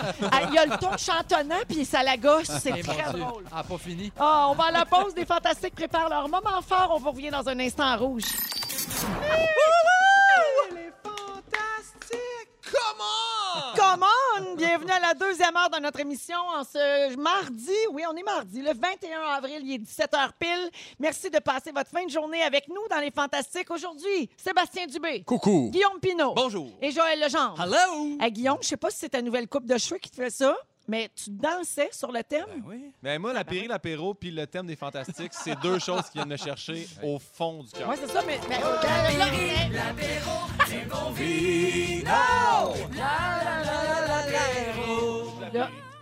il 0.47 0.53
y 0.53 0.57
a 0.57 0.65
le 0.65 0.77
ton 0.77 0.97
chantonnant, 0.97 1.61
puis 1.67 1.85
ça 1.85 2.03
la 2.03 2.17
gosse. 2.17 2.51
C'est 2.61 2.73
eh, 2.77 2.81
très 2.81 3.13
drôle. 3.13 3.45
Ah, 3.51 3.63
pas 3.63 3.77
fini. 3.77 4.11
Ah, 4.19 4.47
on 4.49 4.53
va 4.55 4.65
à 4.65 4.71
la 4.71 4.85
pause. 4.85 5.13
Des 5.13 5.25
fantastiques 5.25 5.75
préparent 5.75 6.09
leur 6.09 6.27
moment 6.27 6.61
fort. 6.67 6.93
On 6.95 6.99
vous 6.99 7.11
revient 7.11 7.29
dans 7.29 7.47
un 7.47 7.59
instant 7.59 7.93
en 7.93 7.97
rouge. 7.97 8.23
Hey, 9.23 9.47
les 10.71 10.91
fantastiques! 11.03 12.19
Comment? 12.71 13.73
Comment? 13.75 14.18
Bienvenue 14.57 14.91
à 14.91 14.99
la 14.99 15.13
deuxième 15.13 15.55
heure 15.55 15.69
de 15.69 15.79
notre 15.79 15.99
émission 15.99 16.37
en 16.57 16.63
ce 16.63 17.15
mardi. 17.17 17.71
Oui, 17.91 18.03
on 18.11 18.15
est 18.15 18.23
mardi, 18.23 18.61
le 18.61 18.71
21 18.73 19.21
avril, 19.35 19.59
il 19.63 19.73
est 19.73 19.77
17h 19.77 20.29
pile. 20.39 20.69
Merci 20.99 21.29
de 21.29 21.39
passer 21.39 21.71
votre 21.71 21.89
fin 21.89 22.05
de 22.05 22.09
journée 22.09 22.41
avec 22.43 22.67
nous 22.67 22.87
dans 22.89 22.99
les 22.99 23.11
Fantastiques. 23.11 23.69
Aujourd'hui, 23.71 24.29
Sébastien 24.37 24.87
Dubé, 24.87 25.23
Coucou. 25.23 25.69
Guillaume 25.71 25.99
Pinot 26.01 26.33
Bonjour. 26.35 26.69
et 26.81 26.91
Joël 26.91 27.19
Legendre. 27.19 27.61
Hello! 27.61 28.17
Hey, 28.21 28.31
Guillaume, 28.31 28.57
je 28.61 28.67
sais 28.67 28.77
pas 28.77 28.89
si 28.89 28.97
c'est 28.99 29.09
ta 29.09 29.21
nouvelle 29.21 29.47
coupe 29.47 29.65
de 29.65 29.77
cheveux 29.77 29.99
qui 29.99 30.09
te 30.09 30.15
fait 30.15 30.29
ça, 30.29 30.55
mais 30.87 31.09
tu 31.15 31.29
dansais 31.29 31.89
sur 31.91 32.11
le 32.11 32.23
thème? 32.23 32.45
Ben 32.57 32.63
oui. 32.67 32.91
Mais 33.03 33.19
moi, 33.19 33.33
la 33.33 33.43
péril, 33.43 33.67
l'apéro, 33.67 34.13
puis 34.13 34.31
le 34.31 34.47
thème 34.47 34.65
des 34.67 34.75
fantastiques, 34.75 35.33
c'est 35.33 35.59
deux 35.59 35.79
choses 35.79 36.03
qui 36.11 36.17
viennent 36.17 36.29
me 36.29 36.37
chercher 36.37 36.87
au 37.03 37.19
fond 37.19 37.63
du 37.63 37.71
cœur. 37.71 37.89
Oui, 37.89 37.95
c'est 37.99 38.11
ça, 38.11 38.21
mais. 38.25 38.39
mais 38.47 38.59
Là, 42.03 43.48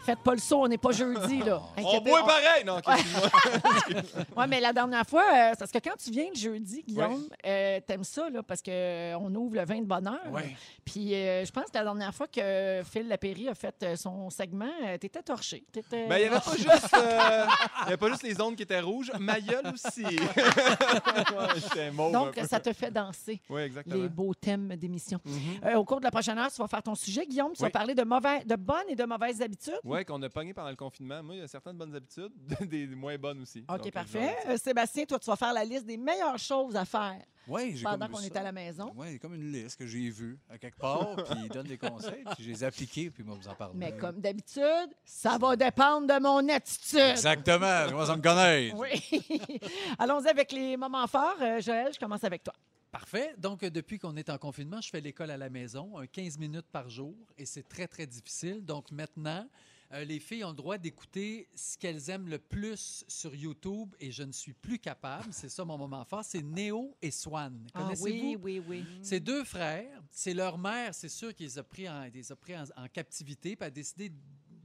faites 0.08 0.20
pas 0.20 0.32
le 0.34 0.39
saut, 0.39 0.64
on 0.64 0.68
n'est 0.68 0.78
pas 0.78 0.91
jeudi, 0.91 1.39
là. 1.39 1.62
On 1.78 2.01
boit 2.01 2.26
pareil! 2.26 2.64
Non, 2.66 2.78
ok, 2.78 2.86
excuse-moi. 2.88 4.24
Ouais, 4.38 4.47
mais 4.47 4.60
la 4.62 4.72
dernière 4.72 5.05
fois, 5.05 5.24
euh, 5.24 5.49
c'est 5.51 5.60
parce 5.60 5.72
que 5.72 5.80
quand 5.80 5.95
tu 5.97 6.12
viens 6.12 6.28
le 6.30 6.39
jeudi, 6.39 6.84
Guillaume, 6.88 7.28
euh, 7.45 7.80
t'aimes 7.86 8.03
ça, 8.03 8.30
là, 8.30 8.41
parce 8.43 8.62
qu'on 8.62 9.36
ouvre 9.36 9.55
le 9.55 9.66
vin 9.66 9.80
de 9.80 9.86
bonheur. 9.86 10.20
Ouais. 10.32 10.55
Puis 10.86 11.14
euh, 11.14 11.43
je 11.43 11.51
pense 11.51 11.66
que 11.66 11.78
la 11.78 11.84
dernière 11.84 12.14
fois 12.14 12.28
que 12.28 12.82
Phil 12.89 13.08
Lapéry 13.08 13.49
a 13.49 13.55
fait 13.55 13.76
euh, 13.84 13.95
son 13.95 14.30
segment, 14.30 14.70
euh, 14.86 14.97
t'étais 14.97 15.22
torché. 15.24 15.66
T'étais... 15.72 16.05
Mais 16.08 16.24
il 16.24 16.30
n'y 16.30 16.36
avait 16.36 16.39
pas 16.39 16.55
juste, 16.55 16.93
euh, 16.93 17.45
il 17.82 17.84
y 17.84 17.88
avait 17.88 17.97
pas 17.97 18.10
juste 18.10 18.24
les 18.24 18.39
ondes 18.41 18.55
qui 18.55 18.64
étaient 18.64 18.80
rouges, 18.80 19.12
ma 19.20 19.39
gueule 19.39 19.68
aussi. 19.74 20.05
ouais, 21.76 21.91
mauve 21.91 22.12
Donc, 22.12 22.39
ça 22.49 22.60
te 22.60 22.72
fait 22.74 22.91
danser. 22.91 23.41
Oui, 23.49 23.62
exactement. 23.62 23.95
Les 23.95 24.10
beaux 24.10 24.34
thèmes 24.34 24.76
d'émission. 24.76 25.20
Mhm. 25.26 25.34
Euh, 25.66 25.76
au 25.76 25.84
cours 25.86 25.99
de 25.99 26.05
la 26.05 26.12
prochaine 26.12 26.38
heure, 26.38 26.51
tu 26.51 26.62
vas 26.62 26.68
faire 26.68 26.84
ton 26.84 26.95
sujet, 26.95 27.26
Guillaume. 27.26 27.51
Tu 27.53 27.62
vas 27.62 27.68
Oui. 27.68 27.72
parler 27.72 27.95
de, 27.95 28.03
mauvais, 28.03 28.43
de 28.45 28.55
bonnes 28.55 28.89
et 28.89 28.95
de 28.95 29.03
mauvaises 29.05 29.41
habitudes. 29.41 29.80
Oui, 29.84 29.97
qu'on 30.04 30.22
a 30.22 30.30
pogné 30.30 30.54
pendant 30.54 30.70
le 30.70 30.76
confinement. 30.76 31.22
Moi, 31.24 31.36
il 31.36 31.39
y 31.39 31.43
a 31.43 31.48
certaines 31.48 31.78
bonnes 31.78 31.95
habitudes, 31.95 32.32
des 32.62 32.88
moins 32.88 33.18
bonnes 33.18 33.41
aussi. 33.41 33.64
OK, 33.70 33.82
Donc, 33.84 33.91
parfait. 33.91 34.36
je 34.45 34.52
Euh, 34.52 34.58
Sébastien, 34.58 35.06
toi, 35.06 35.20
tu 35.20 35.26
vas 35.30 35.36
faire 35.36 35.54
la 35.54 35.64
liste 35.66 35.86
des 35.86 35.98
meilleures 35.98 36.38
choses 36.39 36.76
à 36.76 36.86
faire 36.86 37.22
Ouais, 37.48 37.72
j'ai 37.74 37.84
pendant 37.84 38.10
qu'on 38.10 38.20
est 38.20 38.34
ça. 38.34 38.41
à 38.41 38.43
la 38.43 38.52
maison. 38.52 38.91
Oui, 38.98 39.18
comme 39.20 39.34
une 39.36 39.50
liste 39.54 39.80
que 39.80 39.88
j'ai 39.88 40.10
vue 40.10 40.38
à 40.50 40.58
quelque 40.58 40.78
part, 40.78 41.16
puis 41.30 41.39
il 41.43 41.50
donne 41.50 41.68
des 41.68 41.78
conseils, 41.78 42.26
puis 42.36 42.43
je 42.43 42.50
les 42.50 42.64
ai 42.64 42.68
appliqués, 42.68 43.10
puis 43.10 43.24
moi, 43.24 43.38
vous 43.41 43.48
en 43.48 43.56
parler. 43.56 43.74
Mais 43.78 43.95
comme 43.95 44.20
d'habitude, 44.20 44.89
ça 45.06 45.38
va 45.38 45.56
dépendre 45.56 46.08
de 46.08 46.22
mon 46.22 46.48
attitude. 46.50 47.00
Exactement, 47.00 47.86
je 47.86 47.91
commence 47.91 48.10
à 48.10 48.18
me 48.18 48.22
connaître. 48.22 48.76
Oui. 48.78 49.60
Allons-y 50.00 50.28
avec 50.28 50.52
les 50.52 50.76
moments 50.76 51.08
forts. 51.08 51.38
Euh, 51.41 51.62
Joël, 51.62 51.91
je 51.93 52.00
commence 52.00 52.24
avec 52.26 52.43
toi. 52.43 52.54
Parfait. 52.91 53.34
Donc, 53.38 53.64
euh, 53.64 53.70
depuis 53.70 54.00
qu'on 54.00 54.16
est 54.18 54.30
en 54.30 54.38
confinement, 54.38 54.82
je 54.82 54.89
fais 54.89 55.00
l'école 55.02 55.32
à 55.32 55.38
la 55.38 55.50
maison, 55.50 55.98
un 55.98 56.08
15 56.08 56.38
minutes 56.38 56.68
par 56.72 56.89
jour, 56.89 57.14
et 57.38 57.45
c'est 57.45 57.68
très, 57.68 57.88
très 57.88 58.08
difficile. 58.08 58.66
Donc, 58.66 58.91
maintenant, 58.91 59.48
euh, 59.94 60.04
les 60.04 60.20
filles 60.20 60.44
ont 60.44 60.50
le 60.50 60.56
droit 60.56 60.78
d'écouter 60.78 61.48
ce 61.56 61.78
qu'elles 61.78 62.10
aiment 62.10 62.28
le 62.28 62.40
plus 62.40 63.06
sur 63.08 63.34
YouTube, 63.34 63.96
et 64.00 64.12
je 64.12 64.24
ne 64.24 64.32
suis 64.32 64.54
plus 64.54 64.80
capable. 64.80 65.32
C'est 65.32 65.50
ça 65.50 65.64
mon 65.64 65.78
moment 65.78 66.04
fort. 66.06 66.24
C'est 66.24 66.42
Néo 66.42 66.96
et 67.02 67.12
Swan. 67.12 67.68
Connaissez-vous? 67.74 68.36
Ah 68.36 68.40
oui, 68.44 68.60
oui, 68.60 68.64
oui. 68.68 68.86
C'est 69.02 69.20
deux 69.20 69.44
frères. 69.44 70.04
C'est 70.12 70.34
leur 70.34 70.58
mère, 70.58 70.94
c'est 70.94 71.10
sûr 71.10 71.34
qu'ils 71.34 71.48
les 71.48 71.58
a 71.58 71.64
pris 71.64 71.88
en, 71.88 72.04
les 72.04 72.32
a 72.32 72.36
pris 72.36 72.58
en, 72.58 72.66
en 72.76 72.88
captivité, 72.88 73.56
puis 73.56 73.66
a 73.66 73.70
décidé, 73.70 74.12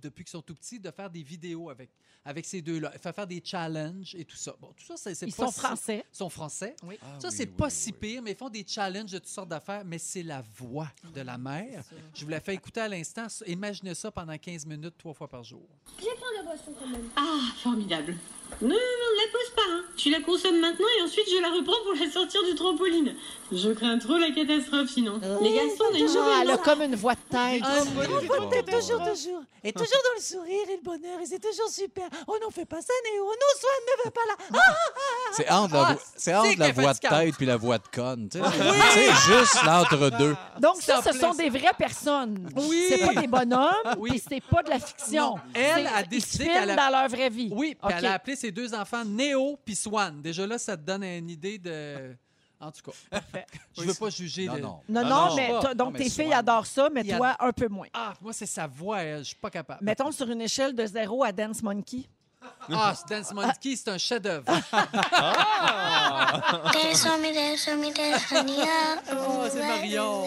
depuis 0.03 0.24
qu'ils 0.24 0.30
sont 0.32 0.42
tout 0.42 0.55
petits, 0.55 0.78
de 0.80 0.90
faire 0.90 1.09
des 1.11 1.22
vidéos 1.22 1.70
avec, 1.70 1.90
avec 2.24 2.44
ces 2.44 2.61
deux-là. 2.62 2.90
Faire 2.92 3.14
faire 3.14 3.26
des 3.26 3.42
challenges 3.44 4.14
et 4.14 4.24
tout 4.24 4.36
ça. 4.36 4.55
Bon, 4.61 4.68
tout 4.76 4.84
ça, 4.84 4.94
c'est 4.96 5.14
c'est 5.14 5.26
Ils 5.26 5.32
pas 5.34 5.46
sont 5.46 5.53
si- 5.53 5.61
français. 5.61 6.05
Ils 6.12 6.16
sont 6.16 6.28
français. 6.30 6.76
Oui. 6.84 6.96
Ah 7.03 7.07
Ça, 7.20 7.28
oui, 7.28 7.34
c'est 7.36 7.44
oui, 7.48 7.55
pas 7.57 7.64
oui, 7.66 7.70
si 7.70 7.90
oui. 7.90 7.96
pire, 8.00 8.22
mais 8.22 8.32
ils 8.32 8.36
font 8.36 8.48
des 8.50 8.64
challenges 8.66 9.11
de 9.12 9.18
toutes 9.18 9.28
sortes 9.28 9.48
d'affaires, 9.48 9.82
mais 9.84 9.98
c'est 9.98 10.22
la 10.22 10.42
voix 10.57 10.88
de 11.14 11.20
la 11.20 11.38
mère. 11.38 11.82
Je 12.14 12.24
vous 12.24 12.30
la 12.30 12.40
fais 12.40 12.55
écouter 12.55 12.80
à 12.80 12.88
l'instant. 12.88 13.26
Imaginez 13.46 13.94
ça 13.94 14.11
pendant 14.11 14.36
15 14.36 14.66
minutes, 14.66 14.94
trois 14.98 15.14
fois 15.14 15.28
par 15.28 15.42
jour. 15.44 15.62
Ah, 17.16 17.38
formidable. 17.62 18.16
Non, 18.61 18.68
non, 18.68 18.74
non, 18.74 18.74
ne 18.74 19.26
la 19.26 19.32
pose 19.32 19.55
pas. 19.57 19.62
Hein. 19.70 19.84
Tu 19.96 20.11
la 20.11 20.20
consommes 20.20 20.61
maintenant 20.61 20.86
et 20.98 21.03
ensuite 21.03 21.24
je 21.30 21.40
la 21.40 21.48
reprends 21.50 21.82
pour 21.84 21.94
la 21.94 22.11
sortir 22.11 22.40
du 22.44 22.55
trampoline. 22.55 23.14
Je 23.50 23.70
crains 23.72 23.98
trop 23.98 24.18
la 24.18 24.30
catastrophe 24.30 24.90
sinon. 24.90 25.18
Les 25.42 25.55
garçons, 25.55 25.84
on 25.90 25.94
a 25.94 25.98
une 25.98 26.07
Ah, 26.18 26.38
elle 26.42 26.50
a 26.50 26.59
comme 26.59 26.82
une 26.82 26.94
voix 26.96 27.14
de 27.14 27.20
tête. 27.30 27.62
toujours, 28.66 29.03
toujours. 29.09 29.42
Et 29.65 29.73
toujours 29.73 29.87
dans 30.05 30.17
le 30.17 30.23
sourire 30.23 30.69
et 30.71 30.77
le 30.77 30.83
bonheur. 30.83 31.21
Et 31.21 31.27
c'est 31.27 31.39
toujours 31.39 31.69
super. 31.69 32.09
Oh 32.27 32.37
non, 32.43 32.51
fais 32.51 32.65
pas 32.65 32.81
ça, 32.81 32.93
Néo. 33.13 33.25
Non, 33.25 33.61
Swan 33.61 33.71
ne 33.87 34.05
veut 34.05 34.11
pas 34.11 34.21
là. 34.29 34.61
C'est 35.37 35.51
entre 35.51 35.75
la, 35.75 35.81
Ah, 35.89 35.93
vo- 35.95 36.01
c'est 36.17 36.35
entre 36.35 36.51
c'est 36.51 36.57
la 36.57 36.67
qu'elle 36.67 36.79
est 36.79 36.83
voix 36.83 36.95
de 36.95 36.99
tête 36.99 37.37
puis 37.37 37.47
la 37.47 37.57
voix 37.57 37.79
de 37.79 37.89
conne. 37.95 38.29
Tu 38.29 38.39
sais, 38.39 38.45
C'est 38.95 39.33
juste 39.33 39.63
l'entre-deux. 39.65 40.37
Donc, 40.61 40.83
ça, 40.83 41.01
C'est 41.03 41.13
ce 41.13 41.19
sont 41.19 41.35
des 41.35 41.49
vraies 41.49 41.75
personnes. 41.79 42.49
Oui. 42.57 42.87
C'est 42.89 43.07
pas 43.15 43.21
des 43.21 43.27
bonhommes, 43.27 43.95
Oui. 43.99 44.11
puis 44.11 44.23
c'est 44.29 44.43
pas 44.43 44.63
de 44.63 44.71
la 44.71 44.79
fiction. 44.81 45.37
Non, 45.37 45.41
elle 45.55 45.87
C'est- 45.87 45.95
a 45.95 46.03
décidé 46.03 46.45
qu'elle 46.47 46.71
a- 46.71 46.77
dans 46.77 46.91
leur 46.91 47.09
vraie 47.09 47.31
vie. 47.31 47.51
Oui, 47.53 47.77
puis 47.81 47.95
elle 47.97 48.07
a 48.07 48.15
appelé 48.15 48.37
ses 48.37 48.51
deux 48.51 48.75
enfants 48.75 49.05
Néo 49.05 49.59
puis 49.65 49.77
Swan. 49.77 50.21
Déjà 50.21 50.47
là, 50.47 50.59
ça 50.59 50.77
te 50.77 50.83
donne 50.83 51.05
une 51.05 51.31
idée 51.31 51.59
de. 51.59 52.17
En 52.63 52.71
tout 52.71 52.91
cas, 52.91 53.21
je 53.77 53.83
veux 53.83 53.95
pas 53.95 54.09
juger. 54.09 54.47
Non, 54.47 54.55
le- 54.55 54.61
non. 54.61 54.81
Non, 54.89 55.03
non, 55.03 55.09
non. 55.31 55.37
mais 55.37 55.49
Pas. 55.49 55.75
donc 55.75 55.87
Non, 55.87 55.91
mais 55.91 55.99
tes 55.99 56.11
filles 56.11 56.33
adorent 56.33 56.67
ça, 56.67 56.89
mais 56.91 57.03
toi, 57.03 57.37
un 57.41 57.53
peu 57.53 57.67
moins. 57.69 57.89
Ah, 57.93 58.15
moi, 58.21 58.33
c'est 58.33 58.47
sa 58.47 58.67
voix, 58.69 59.01
elle. 59.03 59.19
Je 59.19 59.29
suis 59.31 59.37
pas 59.37 59.51
capable. 59.51 59.85
Mettons 59.85 60.13
sur 60.13 60.31
une 60.31 60.41
échelle 60.41 60.75
de 60.75 60.87
zéro 60.87 61.25
à 61.25 61.33
Dance 61.33 61.63
Monkey. 61.63 62.05
Ah, 62.72 62.95
ce 62.95 63.05
Dance 63.12 63.32
Monkey, 63.32 63.74
c'est 63.76 63.88
un 63.90 63.99
chef-d'œuvre. 63.99 64.45
Dance 64.47 64.62
on 67.07 67.18
me, 67.18 67.32
dance 67.34 67.68
on 67.68 67.76
me, 67.76 67.93
dance 67.95 68.32
on 68.32 68.45
me, 68.45 69.18
Oh, 69.26 69.47
c'est 69.51 69.59
Marion. 69.61 70.22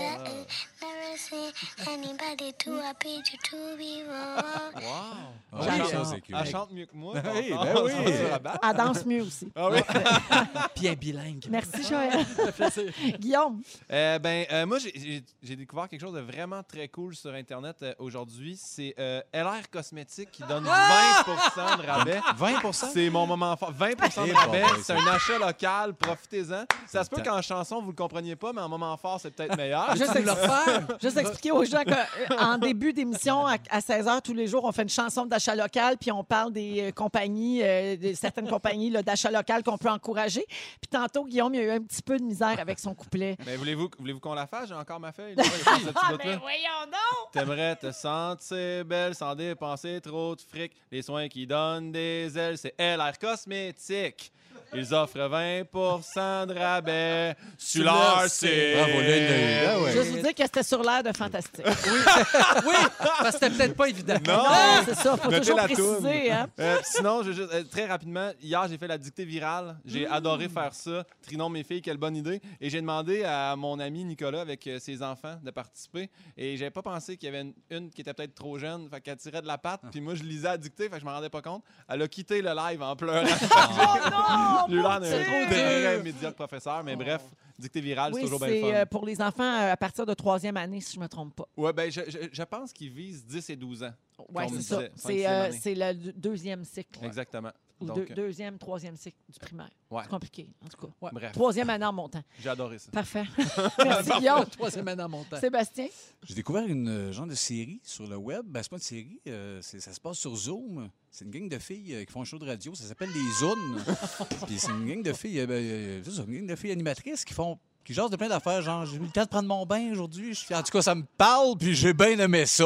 Be 3.77 4.03
wrong. 4.07 5.15
Ah, 5.53 5.61
J'adore. 5.61 5.87
ça, 5.89 6.05
c'est 6.05 6.21
cool. 6.21 6.35
Elle 6.39 6.49
chante 6.49 6.71
mieux 6.71 6.85
que 6.85 6.95
moi. 6.95 7.13
Oui, 7.33 7.49
ben 7.51 7.75
oui. 7.83 7.91
rabattre. 8.29 8.59
Elle 8.69 8.75
danse 8.77 9.05
mieux 9.05 9.21
aussi. 9.23 9.49
Ah 9.55 9.69
oui. 9.71 9.79
Puis 10.75 10.85
elle 10.87 10.93
est 10.93 10.95
bilingue. 10.97 11.45
Merci, 11.49 11.83
Joël. 11.87 12.25
Guillaume, 13.19 13.61
Euh, 13.91 14.19
ben, 14.19 14.45
euh, 14.51 14.65
moi, 14.65 14.77
j'ai- 14.79 15.23
découvert 15.55 15.87
quelque 15.87 16.01
chose 16.01 16.13
de 16.13 16.19
vraiment 16.19 16.61
très 16.63 16.87
cool 16.89 17.15
sur 17.15 17.33
Internet 17.33 17.77
euh, 17.81 17.93
aujourd'hui. 17.99 18.59
C'est 18.61 18.93
euh, 18.99 19.21
LR 19.33 19.69
Cosmétiques 19.71 20.31
qui 20.31 20.43
donne 20.43 20.65
20% 20.65 21.77
de 21.81 21.87
rabais. 21.87 22.04
20% 22.11 22.89
C'est 22.93 23.09
mon 23.09 23.25
moment 23.27 23.55
fort. 23.57 23.71
20 23.71 23.89
de 23.89 23.95
Eh, 24.27 24.31
rabais, 24.31 24.61
bon, 24.61 24.67
c'est 24.83 24.93
un 24.93 25.07
achat 25.07 25.37
local, 25.37 25.93
profitez-en. 25.93 26.65
Ça 26.87 27.03
se 27.03 27.09
peut 27.09 27.21
qu'en 27.23 27.41
chanson, 27.41 27.81
vous 27.81 27.89
le 27.89 27.95
compreniez 27.95 28.35
pas, 28.35 28.53
mais 28.53 28.61
en 28.61 28.69
moment 28.69 28.95
fort, 28.97 29.19
c'est 29.19 29.31
peut-être 29.31 29.57
meilleur. 29.57 29.95
juste, 29.95 30.11
juste 31.01 31.17
expliquer 31.17 31.51
aux 31.51 31.63
gens 31.65 31.83
qu'en 31.83 32.57
début 32.57 32.93
d'émission, 32.93 33.45
à, 33.45 33.81
16 33.81 34.05
h 34.05 34.21
tous 34.21 34.33
les 34.33 34.47
jours, 34.47 34.63
on 34.63 34.71
fait 34.71 34.83
une 34.83 34.89
chanson 34.89 35.25
d'achat 35.25 35.55
local, 35.55 35.97
puis 35.99 36.11
on 36.11 36.23
parle 36.23 36.51
des 36.51 36.89
euh, 36.89 36.91
compagnies, 36.91 37.61
euh, 37.63 37.95
de 37.95 38.13
certaines 38.13 38.47
compagnies 38.47 38.91
d'achat 38.91 39.31
local 39.31 39.63
qu'on 39.63 39.77
peut 39.77 39.89
encourager. 39.89 40.45
Puis 40.47 40.89
tantôt, 40.89 41.25
Guillaume, 41.25 41.53
il 41.53 41.61
y 41.61 41.63
a 41.63 41.65
eu 41.65 41.71
un 41.71 41.81
petit 41.81 42.01
peu 42.01 42.17
de 42.17 42.23
misère 42.23 42.59
avec 42.59 42.79
son 42.79 42.93
couplet. 42.93 43.37
Mais 43.45 43.55
voulez-vous 43.55 43.89
voulez 43.99 44.13
qu'on 44.19 44.33
la 44.33 44.47
fasse? 44.47 44.69
J'ai 44.69 44.75
encore 44.75 44.99
ma 44.99 45.11
feuille. 45.11 45.35
là. 45.35 45.43
Ce 45.43 45.49
petit 45.49 45.85
bout-là. 45.85 46.37
voyons 46.37 46.85
donc! 46.85 47.31
T'aimerais 47.31 47.75
te 47.75 47.91
sentir 47.91 48.85
belle 48.85 49.15
sans 49.15 49.35
dépenser 49.35 49.99
trop 50.01 50.35
de 50.35 50.41
fric. 50.41 50.73
Les 50.91 51.01
soins 51.01 51.27
qui 51.27 51.45
donnent 51.45 51.91
des 51.95 52.37
ailes, 52.37 52.57
c'est 52.57 52.75
LR 52.77 53.17
Cosmétiques. 53.17 54.31
Ils 54.73 54.93
offrent 54.93 55.17
20% 55.17 56.47
de 56.47 56.53
rabais 56.59 57.35
sur 57.57 57.83
leur 57.83 58.25
site. 58.29 58.49
Bravo. 58.75 58.91
Ah 58.97 59.79
ouais. 59.79 59.91
Juste 59.91 60.11
vous 60.11 60.21
dire 60.21 60.35
que 60.35 60.43
c'était 60.43 60.63
sur 60.63 60.83
l'air 60.83 61.03
de 61.03 61.15
fantastique. 61.15 61.65
Oui, 61.65 62.75
parce 62.99 63.23
que 63.23 63.31
c'était 63.31 63.49
peut-être 63.49 63.75
pas 63.75 63.89
évident. 63.89 64.15
Non! 64.27 64.35
Non, 64.37 64.83
c'est 64.85 64.95
ça, 64.95 65.17
faut 65.17 65.29
Notez 65.29 65.39
toujours 65.39 65.57
la 65.57 65.63
préciser. 65.63 66.31
Hein? 66.31 66.49
Euh, 66.59 66.77
sinon, 66.83 67.23
je 67.23 67.29
veux 67.29 67.33
juste, 67.33 67.53
euh, 67.53 67.63
très 67.63 67.85
rapidement, 67.85 68.31
hier, 68.41 68.67
j'ai 68.67 68.77
fait 68.77 68.87
la 68.87 68.97
dictée 68.97 69.25
virale. 69.25 69.77
J'ai 69.85 70.07
adoré 70.07 70.49
faire 70.49 70.73
ça. 70.73 71.03
Trinon, 71.21 71.49
mes 71.49 71.63
filles, 71.63 71.81
quelle 71.81 71.97
bonne 71.97 72.15
idée. 72.15 72.41
Et 72.59 72.69
j'ai 72.69 72.81
demandé 72.81 73.23
à 73.23 73.55
mon 73.55 73.79
ami 73.79 74.03
Nicolas, 74.03 74.41
avec 74.41 74.65
euh, 74.67 74.79
ses 74.79 75.01
enfants, 75.01 75.37
de 75.41 75.51
participer. 75.51 76.09
Et 76.37 76.57
j'avais 76.57 76.71
pas 76.71 76.81
pensé 76.81 77.17
qu'il 77.17 77.27
y 77.27 77.29
avait 77.29 77.41
une, 77.41 77.53
une 77.69 77.89
qui 77.89 78.01
était 78.01 78.13
peut-être 78.13 78.35
trop 78.35 78.57
jeune. 78.57 78.89
Fait 78.89 79.01
qu'elle 79.01 79.17
tirait 79.17 79.41
de 79.41 79.47
la 79.47 79.57
patte. 79.57 79.81
Puis 79.91 80.01
moi, 80.01 80.15
je 80.15 80.23
lisais 80.23 80.47
la 80.49 80.57
dictée, 80.57 80.85
fait 80.89 80.95
que 80.95 80.99
je 80.99 81.05
m'en 81.05 81.13
rendais 81.13 81.29
pas 81.29 81.41
compte. 81.41 81.63
Elle 81.87 82.01
a 82.01 82.07
quitté 82.07 82.41
le 82.41 82.53
live 82.53 82.81
en 82.81 82.95
pleurant. 82.95 83.23
Oh 83.57 84.09
non! 84.09 84.44
J'ai 84.69 84.75
eu 84.75 84.81
l'air 84.81 84.99
d'un 84.99 85.09
très 85.23 85.95
dur. 85.95 86.03
médiocre 86.03 86.35
professeur. 86.35 86.83
Mais 86.83 86.95
bref, 86.95 87.21
dictée 87.57 87.81
virale, 87.81 88.11
c'est 88.13 88.17
Oui, 88.19 88.23
toujours 88.23 88.39
bien 88.39 88.47
c'est 88.49 88.61
fun. 88.61 88.67
euh, 88.67 88.85
pour 88.85 89.05
les 89.05 89.21
enfants 89.21 89.43
euh, 89.43 89.71
à 89.73 89.77
partir 89.77 90.05
de 90.05 90.13
troisième 90.13 90.57
année, 90.57 90.81
si 90.81 90.95
je 90.95 90.99
me 90.99 91.07
trompe 91.07 91.35
pas. 91.35 91.47
Ouais, 91.57 91.73
ben, 91.73 91.91
je, 91.91 92.01
je, 92.07 92.17
je 92.31 92.43
pense 92.43 92.71
qu'ils 92.73 92.91
visent 92.91 93.25
10 93.25 93.49
et 93.49 93.55
12 93.55 93.83
ans. 93.83 93.93
Oui, 94.33 94.43
c'est 94.53 94.61
ça. 94.61 94.81
C'est 94.95 95.27
euh, 95.27 95.51
c'est 95.51 95.75
le 95.75 95.93
deux- 95.93 96.13
deuxième 96.13 96.63
cycle. 96.63 97.03
Exactement. 97.03 97.51
Ou 97.81 97.85
Donc, 97.87 98.07
deux- 98.07 98.15
deuxième, 98.15 98.57
troisième 98.57 98.95
cycle 98.95 99.17
du 99.27 99.37
primaire. 99.37 99.69
Ouais. 99.91 100.01
C'est 100.03 100.09
compliqué, 100.09 100.49
en 100.63 100.69
tout 100.69 100.87
cas. 100.87 101.09
bref, 101.11 101.33
Troisième 101.33 101.69
année 101.69 101.83
en 101.85 101.91
montant. 101.91 102.21
j'ai 102.39 102.47
adoré 102.47 102.79
ça. 102.79 102.89
Parfait. 102.89 103.25
Merci, 103.83 104.11
Guillaume. 104.17 104.45
Troisième 104.45 104.87
année 104.87 105.03
en 105.03 105.09
montant. 105.09 105.37
Sébastien? 105.41 105.87
J'ai 106.23 106.35
découvert 106.35 106.65
une 106.65 107.11
genre 107.11 107.27
de 107.27 107.35
série 107.35 107.81
sur 107.83 108.07
le 108.07 108.15
web. 108.15 108.45
Ben, 108.47 108.63
c'est 108.63 108.69
pas 108.69 108.77
une 108.77 108.81
série, 108.81 109.19
euh, 109.27 109.61
ça 109.61 109.91
se 109.93 109.99
passe 109.99 110.17
sur 110.17 110.33
Zoom. 110.37 110.89
C'est 111.17 111.23
une 111.23 111.31
gang 111.31 111.47
de 111.47 111.57
filles 111.59 111.95
euh, 111.95 112.03
qui 112.03 112.11
font 112.11 112.23
un 112.23 112.25
show 112.25 112.37
de 112.37 112.45
radio. 112.45 112.75
Ça 112.75 112.83
s'appelle 112.83 113.07
les 113.13 113.31
Zooms. 113.39 113.81
Puis 114.47 114.59
c'est 114.59 114.67
une 114.71 114.85
gang 114.85 115.01
de 115.01 115.13
filles, 115.13 115.39
euh, 115.39 115.47
ben, 115.47 115.53
euh, 115.63 116.01
une 116.27 116.39
gang 116.39 116.45
de 116.47 116.55
filles 116.57 116.71
animatrices 116.73 117.23
qui 117.23 117.33
font 117.33 117.57
qui 117.85 117.93
jase 117.93 118.09
de 118.09 118.17
plein 118.17 118.27
d'affaires. 118.27 118.61
Genre, 118.61 118.85
j'ai 118.85 118.97
eu 118.97 118.99
le 118.99 119.07
temps 119.07 119.23
de 119.23 119.29
prendre 119.29 119.47
mon 119.47 119.65
bain 119.65 119.91
aujourd'hui. 119.93 120.33
Je 120.33 120.39
suis- 120.39 120.53
En 120.53 120.61
tout 120.61 120.73
cas, 120.73 120.81
ça 120.81 120.93
me 120.93 121.03
parle, 121.17 121.55
puis 121.57 121.73
j'ai 121.73 121.93
bien 121.93 122.19
aimé 122.19 122.45
ça. 122.45 122.65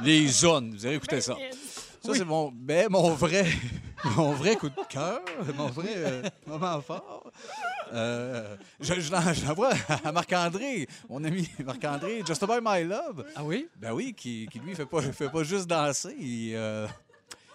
Les 0.00 0.26
zones, 0.26 0.72
vous 0.74 0.84
avez 0.84 0.96
écouté 0.96 1.20
ça. 1.20 1.36
Ça, 2.02 2.12
c'est 2.12 2.24
mon, 2.24 2.50
ben, 2.52 2.88
mon 2.90 3.10
vrai 3.14 3.46
mon 4.16 4.32
vrai 4.32 4.56
coup 4.56 4.68
de 4.68 4.74
cœur, 4.88 5.20
mon 5.56 5.68
vrai 5.68 5.92
euh, 5.96 6.22
moment 6.46 6.80
fort. 6.80 7.30
Euh, 7.92 8.56
je 8.80 8.94
je 8.94 9.12
l'en- 9.12 9.32
je 9.32 9.46
l'envoie 9.46 9.70
à 10.04 10.10
Marc-André, 10.10 10.88
mon 11.08 11.22
ami 11.22 11.48
Marc-André, 11.64 12.22
Just 12.26 12.42
About 12.42 12.60
My 12.62 12.82
Love. 12.82 13.24
Ah 13.36 13.44
oui? 13.44 13.68
Ben 13.76 13.92
oui, 13.92 14.12
qui, 14.12 14.48
qui 14.50 14.58
lui, 14.58 14.74
fait 14.74 14.86
pas, 14.86 15.02
fait 15.02 15.28
pas 15.30 15.44
juste 15.44 15.66
danser, 15.68 16.14
il, 16.18 16.52
euh, 16.56 16.86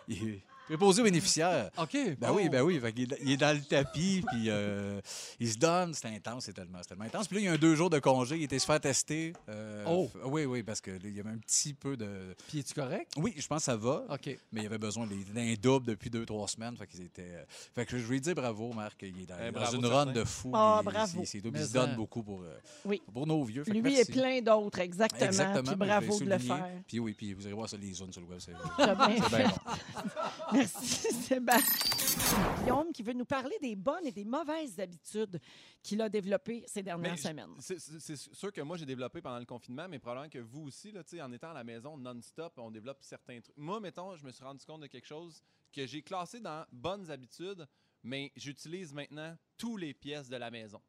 il 0.07 0.29
est 0.29 0.50
préposé 0.67 1.01
aux 1.01 1.05
bénéficiaires. 1.05 1.69
OK. 1.77 1.93
Ben 2.17 2.29
bon. 2.29 2.35
oui, 2.35 2.49
ben 2.49 2.61
oui. 2.61 2.79
Fait 2.79 2.93
qu'il 2.93 3.11
est- 3.13 3.17
il 3.23 3.31
est 3.31 3.37
dans 3.37 3.55
le 3.55 3.61
tapis, 3.63 4.23
puis 4.31 4.45
euh, 4.49 5.01
il 5.39 5.51
se 5.51 5.57
donne. 5.57 5.93
C'est 5.93 6.07
intense, 6.07 6.45
c'est 6.45 6.53
tellement, 6.53 6.79
c'est 6.81 6.89
tellement 6.89 7.05
intense. 7.05 7.27
Puis 7.27 7.37
là, 7.37 7.41
il 7.41 7.45
y 7.45 7.47
a 7.47 7.53
un 7.53 7.57
deux 7.57 7.75
jours 7.75 7.89
de 7.89 7.99
congé. 7.99 8.37
Il 8.37 8.43
était 8.43 8.59
se 8.59 8.65
faire 8.65 8.79
tester. 8.79 9.33
euh, 9.49 9.83
Oh. 9.87 10.09
Oui, 10.25 10.45
oui, 10.45 10.63
parce 10.63 10.79
qu'il 10.81 11.15
y 11.15 11.19
avait 11.19 11.29
un 11.29 11.37
petit 11.37 11.73
peu 11.73 11.97
de. 11.97 12.35
Puis 12.47 12.59
es-tu 12.59 12.73
correct? 12.73 13.11
Oui, 13.17 13.33
je 13.37 13.47
pense 13.47 13.59
que 13.59 13.63
ça 13.65 13.75
va. 13.75 14.03
OK. 14.09 14.37
Mais 14.51 14.61
il 14.61 14.65
avait 14.65 14.77
besoin 14.77 15.05
d'un 15.07 15.53
double 15.61 15.87
depuis 15.87 16.09
deux, 16.09 16.25
trois 16.25 16.47
semaines. 16.47 16.75
Fait, 16.77 16.87
qu'ils 16.87 17.01
étaient, 17.01 17.21
euh, 17.35 17.43
fait 17.75 17.85
que 17.85 17.97
je 17.97 18.07
lui 18.07 18.21
dis 18.21 18.33
bravo, 18.33 18.71
Marc. 18.73 19.01
Il 19.01 19.21
est 19.21 19.25
dans, 19.25 19.35
Eh, 19.41 19.51
dans 19.51 19.59
bravo, 19.59 19.77
une 19.77 19.85
run 19.85 20.05
de 20.07 20.23
fou. 20.23 20.51
Ah, 20.53 20.79
Il- 20.81 20.85
bravo. 20.85 21.21
il- 21.23 21.29
il- 21.39 21.45
il 21.45 21.51
Mais 21.51 21.65
se 21.65 21.73
donne 21.73 21.95
beaucoup 21.95 22.23
pour, 22.23 22.41
euh, 22.43 22.57
Oui. 22.85 23.01
pour 23.13 23.27
nos 23.27 23.43
vieux. 23.43 23.63
Fait 23.63 23.71
Lui 23.73 23.99
et 23.99 24.05
plein 24.05 24.41
d'autres, 24.41 24.79
exactement. 24.79 25.25
Exactement. 25.25 25.63
Puis 25.63 25.75
bravo 25.75 26.19
de 26.19 26.25
le 26.25 26.37
faire. 26.37 26.67
Puis 26.87 26.99
oui, 26.99 27.13
puis 27.13 27.33
vous 27.33 27.45
allez 27.45 27.55
voir 27.55 27.67
ça, 27.69 27.77
les 27.77 27.93
zones 27.93 28.11
sur 28.11 28.21
le 28.21 28.27
web. 28.27 28.39
C'est 28.39 28.53
bien 28.85 28.93
bien 28.95 29.47
bon. 29.49 30.60
Merci, 30.61 31.11
Sébastien. 31.27 32.61
Guillaume 32.61 32.91
qui 32.93 33.03
veut 33.03 33.13
nous 33.13 33.25
parler 33.25 33.55
des 33.61 33.75
bonnes 33.75 34.05
et 34.05 34.11
des 34.11 34.25
mauvaises 34.25 34.79
habitudes 34.79 35.39
qu'il 35.81 36.01
a 36.01 36.09
développées 36.09 36.63
ces 36.67 36.83
dernières 36.83 37.13
Mais 37.13 37.17
semaines. 37.17 37.55
C'est 37.59 38.15
sûr 38.15 38.51
que 38.51 38.61
moi, 38.61 38.77
j'ai 38.77 38.85
développé 38.85 39.21
pendant 39.21 39.39
le 39.39 39.45
confinement, 39.45 39.87
mais 39.89 39.97
probablement 39.97 40.29
que 40.29 40.39
vous 40.39 40.67
aussi, 40.67 40.91
là, 40.91 41.01
en 41.23 41.31
étant 41.31 41.51
à 41.51 41.53
la 41.53 41.63
maison 41.63 41.97
non-stop, 41.97 42.53
on 42.57 42.69
développe 42.69 42.99
certains 43.01 43.41
trucs. 43.41 43.57
Moi, 43.57 43.79
mettons, 43.79 44.15
je 44.15 44.23
me 44.23 44.31
suis 44.31 44.43
rendu 44.43 44.63
compte 44.65 44.81
de 44.81 44.87
quelque 44.87 45.07
chose 45.07 45.41
que 45.73 45.87
j'ai 45.87 46.01
classé 46.01 46.39
dans 46.39 46.65
bonnes 46.71 47.09
habitudes, 47.09 47.65
mais 48.03 48.31
j'utilise 48.35 48.93
maintenant 48.93 49.35
tous 49.57 49.77
les 49.77 49.93
pièces 49.93 50.29
de 50.29 50.35
la 50.37 50.51
maison. 50.51 50.81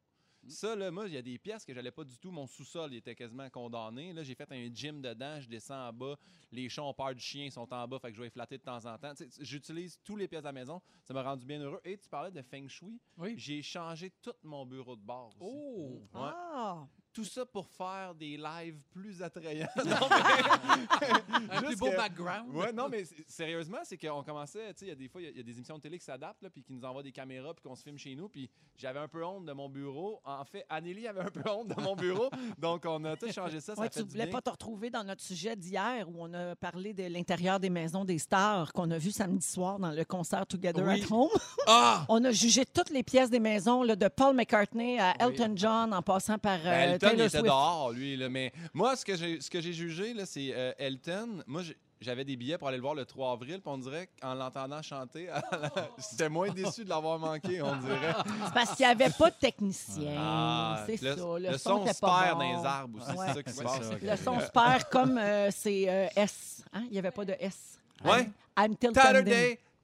Ça, 0.47 0.75
là, 0.75 0.91
moi, 0.91 1.07
il 1.07 1.13
y 1.13 1.17
a 1.17 1.21
des 1.21 1.37
pièces 1.37 1.63
que 1.65 1.73
j'allais 1.73 1.91
pas 1.91 2.03
du 2.03 2.17
tout. 2.17 2.31
Mon 2.31 2.47
sous-sol 2.47 2.93
il 2.93 2.97
était 2.97 3.15
quasiment 3.15 3.49
condamné. 3.49 4.13
Là, 4.13 4.23
j'ai 4.23 4.35
fait 4.35 4.51
un 4.51 4.73
gym 4.73 5.01
dedans, 5.01 5.39
je 5.39 5.47
descends 5.47 5.87
en 5.87 5.93
bas. 5.93 6.17
Les 6.51 6.69
chats 6.69 6.83
ont 6.83 6.93
peur 6.93 7.13
du 7.13 7.21
chien, 7.21 7.45
ils 7.45 7.51
sont 7.51 7.71
en 7.73 7.87
bas, 7.87 7.99
fait 7.99 8.09
que 8.09 8.15
je 8.15 8.19
vais 8.19 8.27
les 8.27 8.31
flatter 8.31 8.57
de 8.57 8.63
temps 8.63 8.85
en 8.85 8.97
temps. 8.97 9.13
J'utilise 9.39 9.99
tous 10.03 10.15
les 10.15 10.27
pièces 10.27 10.41
de 10.41 10.47
la 10.47 10.51
maison. 10.51 10.81
Ça 11.03 11.13
m'a 11.13 11.23
rendu 11.23 11.45
bien 11.45 11.59
heureux. 11.59 11.81
Et 11.83 11.97
tu 11.97 12.09
parlais 12.09 12.31
de 12.31 12.41
feng 12.41 12.67
shui. 12.67 12.99
Oui. 13.17 13.35
J'ai 13.37 13.61
changé 13.61 14.11
tout 14.21 14.33
mon 14.43 14.65
bureau 14.65 14.95
de 14.95 15.01
bord 15.01 15.29
aussi. 15.29 15.37
Oh! 15.39 16.01
Ouais. 16.13 16.19
Ah! 16.31 16.87
Tout 17.13 17.23
ça 17.25 17.45
pour 17.45 17.67
faire 17.67 18.15
des 18.15 18.37
lives 18.37 18.79
plus 18.91 19.21
attrayants. 19.21 19.67
Un 21.51 21.61
plus 21.61 21.75
beau 21.77 21.89
que- 21.91 21.95
background. 21.95 22.55
Ouais, 22.55 22.73
non, 22.73 22.89
mais 22.89 23.03
sérieusement, 23.27 23.77
c'est 23.83 23.97
qu'on 23.97 24.23
commençait, 24.23 24.73
tu 24.73 24.79
sais, 24.79 24.85
il 24.85 24.89
y 24.89 24.91
a 24.91 24.95
des 24.95 25.07
fois, 25.07 25.21
il 25.21 25.25
y 25.25 25.27
a- 25.27 25.31
il 25.31 25.37
y, 25.37 25.39
a 25.39 25.43
des 25.43 25.51
émissions 25.55 25.77
de 25.77 25.81
télé 25.81 25.97
qui 25.99 26.05
s'adaptent, 26.05 26.41
là, 26.41 26.49
puis 26.49 26.63
qui 26.63 26.73
nous 26.73 26.83
envoient 26.85 27.03
des 27.03 27.11
caméras, 27.11 27.53
puis 27.53 27.63
qu'on 27.63 27.75
se 27.75 27.83
filme 27.83 27.97
chez 27.97 28.15
nous, 28.15 28.29
puis 28.29 28.49
j'avais 28.75 28.99
un 28.99 29.07
peu 29.07 29.23
honte 29.25 29.45
de 29.45 29.53
mon 29.53 29.69
bureau. 29.69 30.21
En 30.25 30.43
fait, 30.45 30.65
Anneli 30.69 31.07
avait 31.07 31.21
un 31.21 31.29
peu 31.29 31.47
honte 31.49 31.67
de 31.75 31.79
mon 31.81 31.95
bureau, 31.95 32.29
donc 32.57 32.83
on 32.85 33.03
a 33.05 33.15
tout 33.15 33.31
changé 33.31 33.59
ça, 33.59 33.75
ça 33.75 33.81
Ouais, 33.81 33.89
fait 33.89 33.99
tu 33.99 34.05
du 34.05 34.11
voulais 34.11 34.25
bien. 34.25 34.31
pas 34.33 34.41
te 34.41 34.49
retrouver 34.49 34.89
dans 34.89 35.03
notre 35.03 35.21
sujet 35.21 35.55
d'hier 35.55 36.07
où 36.09 36.15
on 36.17 36.33
a 36.33 36.55
parlé 36.55 36.93
de 36.93 37.03
l'intérieur 37.05 37.59
des 37.59 37.69
maisons 37.69 38.05
des 38.05 38.17
stars 38.17 38.73
qu'on 38.73 38.89
a 38.91 38.97
vu 38.97 39.11
samedi 39.11 39.45
soir 39.47 39.77
dans 39.79 39.91
le 39.91 40.03
concert 40.05 40.45
Together 40.47 40.83
Oui. 40.85 41.01
at 41.03 41.11
Home. 41.13 41.29
Ah! 41.67 42.05
On 42.09 42.23
a 42.25 42.31
jugé 42.31 42.65
toutes 42.65 42.89
les 42.89 43.03
pièces 43.03 43.29
des 43.29 43.39
maisons, 43.39 43.83
là, 43.83 43.95
de 43.95 44.07
Paul 44.07 44.35
McCartney 44.35 44.99
à 44.99 45.13
Oui. 45.19 45.33
Elton 45.37 45.53
John 45.55 45.93
en 45.93 46.01
passant 46.01 46.37
par 46.37 46.59
euh, 46.59 46.97
Ben, 46.97 46.99
Elton, 47.05 47.15
il 47.17 47.21
était 47.21 47.29
Swift. 47.29 47.45
dehors, 47.45 47.91
lui. 47.91 48.15
Là, 48.17 48.29
mais 48.29 48.51
moi, 48.73 48.95
ce 48.95 49.05
que 49.05 49.15
j'ai, 49.15 49.39
ce 49.41 49.49
que 49.49 49.61
j'ai 49.61 49.73
jugé, 49.73 50.13
là, 50.13 50.25
c'est 50.25 50.51
euh, 50.53 50.71
Elton. 50.77 51.43
Moi, 51.47 51.61
j'avais 52.01 52.25
des 52.25 52.35
billets 52.35 52.57
pour 52.57 52.67
aller 52.67 52.77
le 52.77 52.81
voir 52.83 52.95
le 52.95 53.05
3 53.05 53.31
avril, 53.31 53.61
puis 53.61 53.71
on 53.73 53.77
dirait 53.77 54.09
qu'en 54.21 54.33
l'entendant 54.33 54.81
chanter, 54.81 55.29
j'étais 56.11 56.27
moins 56.29 56.49
déçu 56.53 56.83
de 56.83 56.89
l'avoir 56.89 57.17
manqué, 57.17 57.61
on 57.61 57.75
dirait. 57.77 58.13
C'est 58.45 58.53
parce 58.53 58.75
qu'il 58.75 58.85
n'y 58.85 58.91
avait 58.91 59.09
pas 59.17 59.29
de 59.29 59.35
technicien. 59.35 60.13
Ah, 60.17 60.83
c'est 60.85 61.01
le, 61.01 61.15
ça. 61.15 61.23
Le, 61.39 61.51
le 61.51 61.57
son 61.57 61.85
se 61.87 61.99
perd 61.99 62.33
bon. 62.33 62.39
dans 62.39 62.59
les 62.61 62.65
arbres 62.67 62.99
aussi, 63.01 63.17
Ouais. 63.17 63.25
c'est 63.27 63.33
ça 63.35 63.43
qui 63.43 63.51
se 63.51 63.57
C'est 63.57 63.63
passe. 63.63 63.89
ça, 63.89 63.95
Le 64.01 64.17
son 64.17 64.39
se 64.41 64.51
perd 64.51 64.83
comme 64.91 65.17
euh, 65.17 65.49
c'est 65.51 65.85
euh, 65.89 66.07
S. 66.17 66.63
Hein? 66.73 66.83
Il 66.87 66.91
n'y 66.91 66.99
avait 66.99 67.11
pas 67.11 67.23
de 67.25 67.35
S. 67.39 67.79
Ouais. 68.03 68.29
I'm 68.57 68.75
till 68.75 68.91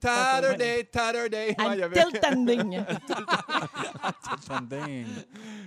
Tatterday, 0.00 0.84
Tatterday. 0.84 1.54
Tatterday, 1.54 1.54
Tatterday. 1.54 1.68
Ouais, 1.68 1.74
il 1.74 1.78
y 1.78 1.82
I'm 1.82 1.92
avait- 1.92 2.04
till 2.10 2.20
tending. 2.20 2.84
Funding. 4.42 5.06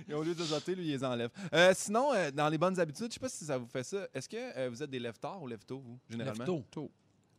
Et 0.08 0.14
au 0.14 0.22
lieu 0.22 0.34
de 0.34 0.42
zoter, 0.42 0.74
lui, 0.74 0.84
il 0.86 0.90
les 0.92 1.04
enlève. 1.04 1.30
Euh, 1.52 1.72
sinon, 1.74 2.12
euh, 2.12 2.30
dans 2.30 2.48
les 2.48 2.58
bonnes 2.58 2.78
habitudes, 2.78 3.08
je 3.08 3.14
sais 3.14 3.20
pas 3.20 3.28
si 3.28 3.44
ça 3.44 3.58
vous 3.58 3.66
fait 3.66 3.82
ça. 3.84 4.06
Est-ce 4.12 4.28
que 4.28 4.36
euh, 4.36 4.68
vous 4.70 4.82
êtes 4.82 4.90
des 4.90 4.98
lève-tard 4.98 5.42
ou 5.42 5.46
lève-tôt, 5.46 5.78
vous, 5.84 5.98
généralement? 6.08 6.44
Lève-tôt. 6.44 6.90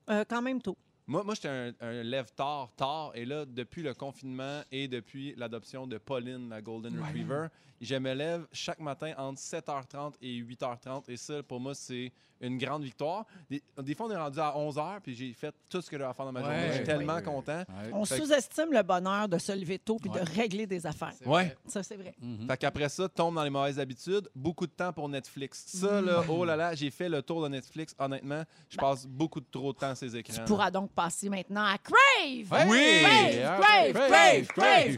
Euh, 0.10 0.24
quand 0.28 0.42
même 0.42 0.62
tôt. 0.62 0.78
Moi, 1.08 1.24
moi 1.24 1.36
j'étais 1.36 1.50
un, 1.50 1.72
un 1.82 2.02
lève-tard, 2.04 2.72
tard. 2.76 3.12
Et 3.14 3.26
là, 3.26 3.46
depuis 3.46 3.84
le 3.84 3.94
confinement 3.94 4.62
et 4.72 4.88
depuis 4.88 5.36
l'adoption 5.38 5.86
de 5.86 6.00
Pauline, 6.00 6.50
la 6.50 6.62
Golden 6.62 7.00
Retriever, 7.00 7.48
je 7.80 7.96
me 7.96 8.14
lève 8.14 8.48
chaque 8.52 8.80
matin 8.80 9.14
entre 9.18 9.40
7h30 9.40 10.14
et 10.22 10.42
8h30. 10.42 11.04
Et 11.08 11.18
ça, 11.18 11.44
pour 11.44 11.60
moi, 11.60 11.76
c'est 11.76 12.12
une 12.48 12.58
grande 12.58 12.84
victoire. 12.84 13.26
Des, 13.50 13.62
des 13.82 13.96
fois, 13.96 14.08
on 14.08 14.12
est 14.12 14.18
rendu 14.18 14.40
à 14.40 14.54
11h, 14.56 15.00
puis 15.02 15.16
j'ai 15.16 15.34
fait 15.34 15.54
tout 15.70 15.82
ce 15.82 15.90
que 15.90 15.98
j'avais 15.98 16.10
à 16.10 16.14
faire 16.14 16.26
dans 16.26 16.32
ma 16.32 16.42
Ouais, 16.42 16.46
journée. 16.46 16.68
Je 16.70 16.74
suis 16.76 16.84
tellement 16.84 17.16
ouais. 17.16 17.24
content. 17.24 17.60
Ouais. 17.60 17.92
On 17.94 18.06
sous-estime 18.06 18.72
le 18.72 18.84
bonheur 18.84 19.28
de 19.28 19.38
se 19.38 19.52
lever 19.52 19.80
tôt 19.80 19.98
puis 20.02 20.10
Ouais. 20.10 20.22
de 20.22 20.30
régler 20.30 20.66
des 20.68 20.86
affaires. 20.86 21.14
Ouais. 21.26 21.56
Ça, 21.68 21.84
c'est 21.84 21.96
vrai. 21.98 22.14
Mhm. 22.22 22.48
Fait 22.48 22.58
qu'après 22.58 22.90
ça, 22.90 23.08
tombe 23.10 23.36
dans 23.36 23.44
les 23.44 23.50
mauvaises 23.50 23.80
habitudes. 23.80 24.30
Beaucoup 24.36 24.68
de 24.68 24.72
temps 24.72 24.94
pour 24.94 25.10
Netflix. 25.10 25.64
Ça, 25.68 26.02
là, 26.02 26.22
Mm. 26.22 26.30
oh 26.30 26.46
là 26.46 26.56
là, 26.56 26.76
j'ai 26.76 26.92
fait 26.92 27.10
le 27.10 27.22
tour 27.22 27.42
de 27.44 27.48
Netflix. 27.50 27.96
Honnêtement, 28.00 28.44
je 28.70 28.78
passe 28.78 29.06
beaucoup 29.06 29.40
de 29.40 29.46
trop 29.52 29.74
de 29.74 29.78
temps 29.78 29.90
à 29.90 29.96
ces 29.96 30.16
écrans. 30.16 30.36
Tu 30.36 30.42
pourras 30.46 30.72
donc 30.72 30.92
passer 30.92 31.30
maintenant 31.30 31.66
à 31.66 31.78
Crave! 31.78 32.52
Ouais. 32.52 32.66
Oui! 32.68 33.02
Crave, 33.02 33.62
crave, 33.62 33.94
crave, 33.94 34.48
crave, 34.48 34.98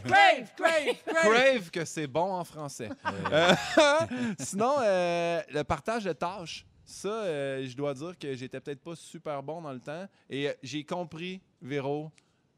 crave, 0.56 0.96
crave. 1.06 1.34
Crave 1.34 1.70
que 1.70 1.84
c'est 1.84 2.06
bon 2.06 2.32
en 2.32 2.44
français. 2.44 2.88
Euh, 3.32 3.52
sinon, 4.38 4.74
euh, 4.80 5.40
le 5.52 5.62
partage 5.64 6.04
de 6.04 6.12
tâches, 6.12 6.64
ça, 6.88 7.08
euh, 7.24 7.66
je 7.66 7.76
dois 7.76 7.92
dire 7.94 8.18
que 8.18 8.34
j'étais 8.34 8.60
peut-être 8.60 8.80
pas 8.82 8.96
super 8.96 9.42
bon 9.42 9.60
dans 9.60 9.72
le 9.72 9.80
temps. 9.80 10.06
Et 10.30 10.48
euh, 10.48 10.52
j'ai 10.62 10.84
compris, 10.84 11.40
Véro, 11.60 12.10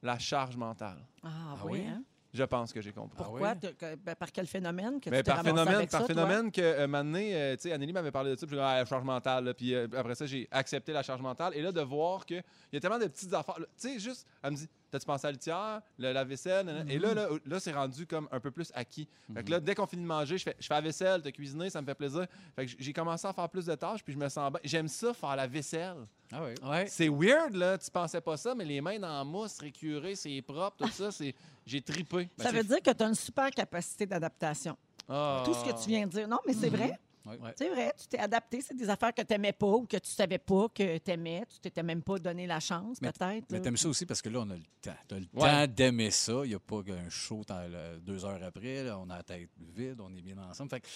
la 0.02 0.18
charge 0.18 0.56
mentale. 0.56 1.04
Ah, 1.22 1.28
Ah 1.52 1.56
oui, 1.64 1.80
oui? 1.80 1.86
hein? 1.88 2.02
Je 2.32 2.44
pense 2.44 2.72
que 2.72 2.80
j'ai 2.80 2.92
compris. 2.92 3.16
Pourquoi? 3.16 3.54
oui? 3.60 3.72
Que- 3.76 3.96
ben, 3.96 4.14
par 4.14 4.30
quel 4.30 4.46
phénomène 4.46 5.00
que 5.00 5.10
Mais 5.10 5.16
tu 5.18 5.24
t'es 5.24 5.30
par 5.32 5.38
ramassé 5.38 5.52
phénomène, 5.56 5.74
avec 5.78 5.90
par 5.90 6.00
ça, 6.02 6.06
toi? 6.06 6.14
phénomène 6.14 6.52
que 6.52 6.60
euh, 6.60 6.86
maintenant, 6.86 7.18
euh, 7.20 7.56
tu 7.56 7.62
sais, 7.62 7.72
Anneli 7.72 7.92
m'avait 7.92 8.12
parlé 8.12 8.30
de 8.30 8.36
ça, 8.36 8.46
puis 8.46 8.54
j'ai 8.54 8.60
dit, 8.62 8.64
ah, 8.64 8.78
la 8.78 8.84
charge 8.86 9.02
mentale, 9.02 9.44
là, 9.46 9.52
puis 9.54 9.74
euh, 9.74 9.88
après 9.96 10.14
ça, 10.14 10.26
j'ai 10.26 10.46
accepté 10.52 10.92
la 10.92 11.02
charge 11.02 11.20
mentale. 11.20 11.56
Et 11.56 11.60
là, 11.60 11.72
de 11.72 11.80
voir 11.80 12.24
qu'il 12.24 12.40
y 12.72 12.76
a 12.76 12.80
tellement 12.80 13.00
de 13.00 13.08
petites 13.08 13.34
affaires. 13.34 13.58
là, 13.58 13.66
Tu 13.76 13.88
sais, 13.88 13.98
juste, 13.98 14.28
elle 14.44 14.52
me 14.52 14.56
dit, 14.58 14.68
t'as-tu 14.90 15.06
pensé 15.06 15.26
à 15.26 15.32
litière, 15.32 15.80
le 15.98 16.12
lave-vaisselle, 16.12 16.66
nanana? 16.66 16.92
et 16.92 16.98
là, 16.98 17.14
là, 17.14 17.28
là, 17.46 17.60
c'est 17.60 17.72
rendu 17.72 18.06
comme 18.06 18.28
un 18.30 18.40
peu 18.40 18.50
plus 18.50 18.70
acquis. 18.74 19.08
Fait 19.32 19.44
que 19.44 19.50
là, 19.50 19.60
dès 19.60 19.74
qu'on 19.74 19.86
finit 19.86 20.02
de 20.02 20.08
manger, 20.08 20.38
je 20.38 20.44
fais, 20.44 20.56
je 20.58 20.66
fais 20.66 20.74
la 20.74 20.80
vaisselle, 20.80 21.22
t'as 21.22 21.30
cuisiné, 21.30 21.70
ça 21.70 21.80
me 21.80 21.86
fait 21.86 21.94
plaisir. 21.94 22.26
Fait 22.56 22.66
que 22.66 22.72
j'ai 22.78 22.92
commencé 22.92 23.26
à 23.26 23.32
faire 23.32 23.48
plus 23.48 23.66
de 23.66 23.74
tâches, 23.74 24.02
puis 24.02 24.12
je 24.12 24.18
me 24.18 24.28
sens 24.28 24.50
bien. 24.50 24.60
J'aime 24.64 24.88
ça, 24.88 25.14
faire 25.14 25.36
la 25.36 25.46
vaisselle. 25.46 25.96
Ah 26.32 26.40
oui. 26.44 26.54
Ouais. 26.68 26.86
C'est 26.88 27.08
weird, 27.08 27.54
là, 27.54 27.76
tu 27.78 27.90
pensais 27.90 28.20
pas 28.20 28.36
ça, 28.36 28.54
mais 28.54 28.64
les 28.64 28.80
mains 28.80 28.98
dans 28.98 29.08
la 29.18 29.24
mousse, 29.24 29.58
récurées, 29.58 30.14
c'est 30.14 30.42
propre, 30.42 30.76
tout 30.78 30.92
ça, 30.92 31.10
c'est... 31.10 31.34
J'ai 31.66 31.80
tripé. 31.80 32.28
Ça 32.38 32.50
veut 32.50 32.64
dire 32.64 32.82
que 32.82 32.90
tu 32.90 33.02
as 33.02 33.06
une 33.06 33.14
super 33.14 33.50
capacité 33.50 34.06
d'adaptation. 34.06 34.76
Ah. 35.08 35.42
Tout 35.44 35.54
ce 35.54 35.64
que 35.64 35.82
tu 35.82 35.88
viens 35.88 36.06
de 36.06 36.10
dire. 36.10 36.28
Non, 36.28 36.38
mais 36.46 36.52
c'est 36.52 36.68
vrai. 36.68 36.98
Ouais. 37.26 37.36
C'est 37.56 37.68
vrai, 37.68 37.92
tu 38.00 38.06
t'es 38.08 38.18
adapté. 38.18 38.60
C'est 38.62 38.74
des 38.76 38.88
affaires 38.88 39.12
que 39.14 39.20
tu 39.22 39.32
n'aimais 39.32 39.52
pas 39.52 39.66
ou 39.66 39.86
que 39.86 39.96
tu 39.98 40.10
savais 40.10 40.38
pas 40.38 40.68
que 40.74 40.98
tu 40.98 41.10
aimais. 41.10 41.44
Tu 41.50 41.60
t'étais 41.60 41.82
même 41.82 42.02
pas 42.02 42.18
donné 42.18 42.46
la 42.46 42.60
chance, 42.60 42.98
Mais- 43.02 43.12
peut-être. 43.12 43.44
Mais 43.50 43.60
t'aimes 43.60 43.76
ça 43.76 43.88
aussi 43.88 44.06
parce 44.06 44.22
que 44.22 44.28
là, 44.30 44.40
on 44.40 44.50
a 44.50 44.54
le 44.56 44.62
temps. 44.82 44.94
T'as 45.06 45.16
le 45.18 45.26
Ouais. 45.34 45.66
temps 45.66 45.72
d'aimer 45.72 46.10
ça. 46.10 46.40
Il 46.44 46.48
n'y 46.48 46.54
a 46.54 46.58
pas 46.58 46.76
un 46.78 47.08
show 47.10 47.42
le- 47.48 47.98
deux 48.00 48.24
heures 48.24 48.42
après. 48.42 48.84
là, 48.84 48.98
on 48.98 49.08
a 49.10 49.16
la 49.18 49.22
tête 49.22 49.50
vide, 49.76 50.00
on 50.00 50.14
est 50.16 50.22
bien 50.22 50.38
ensemble. 50.38 50.70
Fait 50.70 50.80
que 50.80 50.86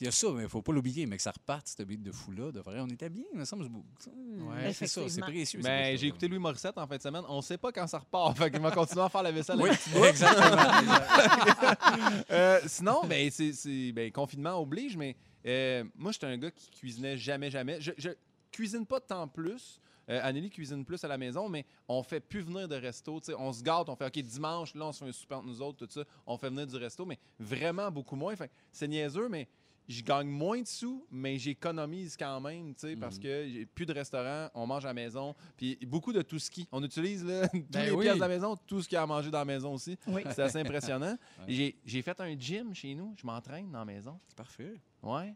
il 0.00 0.04
y 0.04 0.08
a 0.08 0.10
ça, 0.10 0.26
mais 0.32 0.40
il 0.40 0.42
ne 0.42 0.48
faut 0.48 0.62
pas 0.62 0.72
l'oublier. 0.72 1.06
Mais 1.06 1.16
que 1.16 1.22
ça 1.22 1.30
reparte, 1.30 1.68
cette 1.68 1.86
bite 1.86 2.02
de 2.02 2.12
fou-là, 2.12 2.50
de 2.52 2.60
vrai, 2.60 2.80
on 2.80 2.88
était 2.88 3.08
bien, 3.08 3.24
il 3.32 3.38
me 3.38 3.44
semble. 3.44 3.64
Ouais. 3.64 4.72
c'est 4.72 4.86
ça, 4.86 5.00
c'est 5.08 5.20
Effectivement. 5.20 5.26
précieux. 5.68 5.96
j'ai 5.96 6.06
écouté 6.08 6.28
Louis 6.28 6.38
Morissette 6.38 6.76
en 6.76 6.86
fin 6.86 6.96
de 6.96 7.02
semaine. 7.02 7.22
On 7.28 7.40
sait 7.40 7.58
pas 7.58 7.70
quand 7.72 7.86
ça 7.86 7.98
repart. 7.98 8.36
Fait 8.36 8.50
qu'il 8.50 8.60
va 8.60 8.70
continuer 8.72 9.02
à 9.04 9.08
faire 9.08 9.22
la 9.22 9.30
vaisselle. 9.32 9.58
Oui, 9.60 9.70
exactement. 10.08 10.56
Euh, 12.30 12.60
sinon, 12.66 13.02
ben, 13.06 13.30
c'est- 13.30 13.92
ben, 13.92 14.10
confinement 14.10 14.60
oblige, 14.60 14.96
mais 14.96 15.16
euh, 15.46 15.84
moi, 15.96 16.12
j'étais 16.12 16.26
un 16.26 16.38
gars 16.38 16.50
qui 16.50 16.70
cuisinait 16.70 17.16
jamais, 17.16 17.50
jamais. 17.50 17.80
Je, 17.80 17.92
je 17.98 18.10
cuisine 18.50 18.86
pas 18.86 19.00
tant 19.00 19.26
plus. 19.28 19.80
Euh, 20.08 20.18
Anneli 20.22 20.50
cuisine 20.50 20.84
plus 20.84 21.02
à 21.04 21.08
la 21.08 21.16
maison, 21.16 21.48
mais 21.48 21.64
on 21.86 22.02
fait 22.02 22.18
plus 22.20 22.40
venir 22.40 22.66
de 22.68 22.74
resto. 22.74 23.20
tu 23.20 23.26
sais. 23.26 23.34
On 23.38 23.52
se 23.52 23.62
gâte, 23.62 23.88
on 23.88 23.94
fait 23.96 24.06
OK, 24.06 24.18
dimanche, 24.18 24.74
là, 24.74 24.86
on 24.86 24.92
se 24.92 24.98
fait 25.04 25.08
un 25.08 25.12
souper 25.12 25.36
entre 25.36 25.46
nous 25.46 25.62
autres, 25.62 25.86
tout 25.86 25.92
ça. 25.92 26.04
On 26.26 26.36
fait 26.36 26.50
venir 26.50 26.66
du 26.66 26.76
resto, 26.76 27.06
mais 27.06 27.18
vraiment 27.38 27.90
beaucoup 27.90 28.16
moins. 28.16 28.34
Fait 28.34 28.50
c'est 28.72 28.88
niaiseux, 28.88 29.28
mais 29.28 29.46
je 29.88 30.02
gagne 30.02 30.26
moins 30.28 30.60
de 30.60 30.66
sous, 30.66 31.06
mais 31.10 31.38
j'économise 31.38 32.16
quand 32.16 32.40
même, 32.40 32.74
tu 32.74 32.80
sais, 32.80 32.96
parce 32.96 33.16
Mhm. 33.16 33.22
que 33.22 33.48
j'ai 33.48 33.66
plus 33.66 33.86
de 33.86 33.92
restaurant, 33.92 34.48
on 34.54 34.66
mange 34.66 34.84
à 34.84 34.88
la 34.88 34.94
maison, 34.94 35.34
puis 35.56 35.76
beaucoup 35.86 36.12
de 36.12 36.22
tout 36.22 36.38
ski. 36.40 36.66
On 36.72 36.82
utilise 36.82 37.24
là, 37.24 37.48
tous 37.48 37.64
Ben 37.70 37.84
les 37.86 37.90
oui. 37.92 38.02
pièces 38.04 38.16
de 38.16 38.20
la 38.20 38.28
maison, 38.28 38.56
tout 38.66 38.82
ce 38.82 38.88
qu'il 38.88 38.96
y 38.96 38.98
a 38.98 39.02
à 39.02 39.06
manger 39.06 39.30
dans 39.30 39.38
la 39.38 39.44
maison 39.44 39.72
aussi. 39.74 39.96
Oui. 40.08 40.22
C'est 40.30 40.42
assez 40.42 40.58
impressionnant. 40.58 41.16
J'ai- 41.48 41.76
J'ai 41.84 42.02
fait 42.02 42.20
un 42.20 42.36
gym 42.38 42.74
chez 42.74 42.94
nous, 42.94 43.14
je 43.16 43.24
m'entraîne 43.26 43.70
dans 43.70 43.78
la 43.80 43.84
maison. 43.84 44.18
C'est 44.28 44.36
parfait. 44.36 44.74
Ouais. 45.02 45.34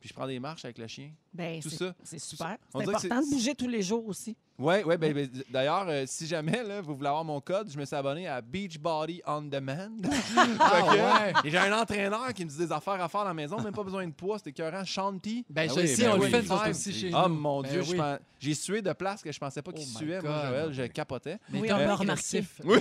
Puis 0.00 0.08
je 0.08 0.14
prends 0.14 0.26
des 0.26 0.40
marches 0.40 0.64
avec 0.64 0.78
le 0.78 0.88
chien. 0.88 1.10
Ben, 1.32 1.60
Tout 1.62 1.68
c'est- 1.70 1.76
ça. 1.76 1.94
C'est 2.02 2.18
super. 2.18 2.56
C'est 2.72 2.82
important 2.82 3.20
de 3.20 3.30
bouger 3.30 3.54
tous 3.54 3.68
les 3.68 3.82
jours 3.82 4.04
aussi. 4.08 4.36
Ouais, 4.58 4.82
ouais, 4.82 4.96
ben, 4.98 5.12
ben, 5.12 5.28
d'ailleurs, 5.48 5.86
euh, 5.88 6.02
si 6.08 6.26
jamais 6.26 6.62
là, 6.64 6.80
vous 6.80 6.96
voulez 6.96 7.06
avoir 7.08 7.24
mon 7.24 7.40
code, 7.40 7.70
je 7.70 7.78
me 7.78 7.84
suis 7.84 7.94
abonné 7.94 8.26
à 8.26 8.40
Beachbody 8.40 9.22
On 9.26 9.42
Demand. 9.42 9.90
Que, 10.02 10.92
ouais. 10.96 11.32
et 11.44 11.50
J'ai 11.52 11.58
un 11.58 11.72
entraîneur 11.80 12.32
qui 12.34 12.44
me 12.44 12.50
dit 12.50 12.58
des 12.58 12.72
affaires 12.72 13.00
à 13.00 13.08
faire 13.08 13.20
à 13.20 13.24
la 13.26 13.34
maison, 13.34 13.60
même 13.60 13.72
pas 13.72 13.84
besoin 13.84 14.04
de 14.06 14.12
poids, 14.12 14.38
c'était 14.38 14.50
écœurant. 14.50 14.84
Shanti. 14.84 15.44
Ben, 15.48 15.68
Ah 15.70 15.74
je 15.74 15.80
oui, 15.80 15.88
sais, 15.88 16.02
ben 16.02 16.10
on 16.10 16.16
le 16.16 16.22
oui. 16.24 16.30
fait, 16.30 16.70
aussi 16.70 16.92
chez 16.92 17.10
Oh 17.14 17.28
nous. 17.28 17.34
mon 17.36 17.62
Ben 17.62 17.70
Dieu, 17.70 17.82
oui. 17.88 17.98
j'ai 18.40 18.54
sué 18.54 18.82
de 18.82 18.92
place 18.92 19.22
que 19.22 19.30
je 19.30 19.38
pensais 19.38 19.62
pas 19.62 19.72
qu'il 19.72 19.84
Oh 19.86 19.90
my 19.90 19.96
suait, 20.04 20.20
moi. 20.20 20.48
Joël, 20.48 20.72
je 20.72 20.82
capotais. 20.88 21.38
Mais 21.50 21.60
Oui, 21.62 21.72
on 21.72 21.76
l'a 21.78 21.94
agressif. 21.94 22.60
Oui. 22.64 22.78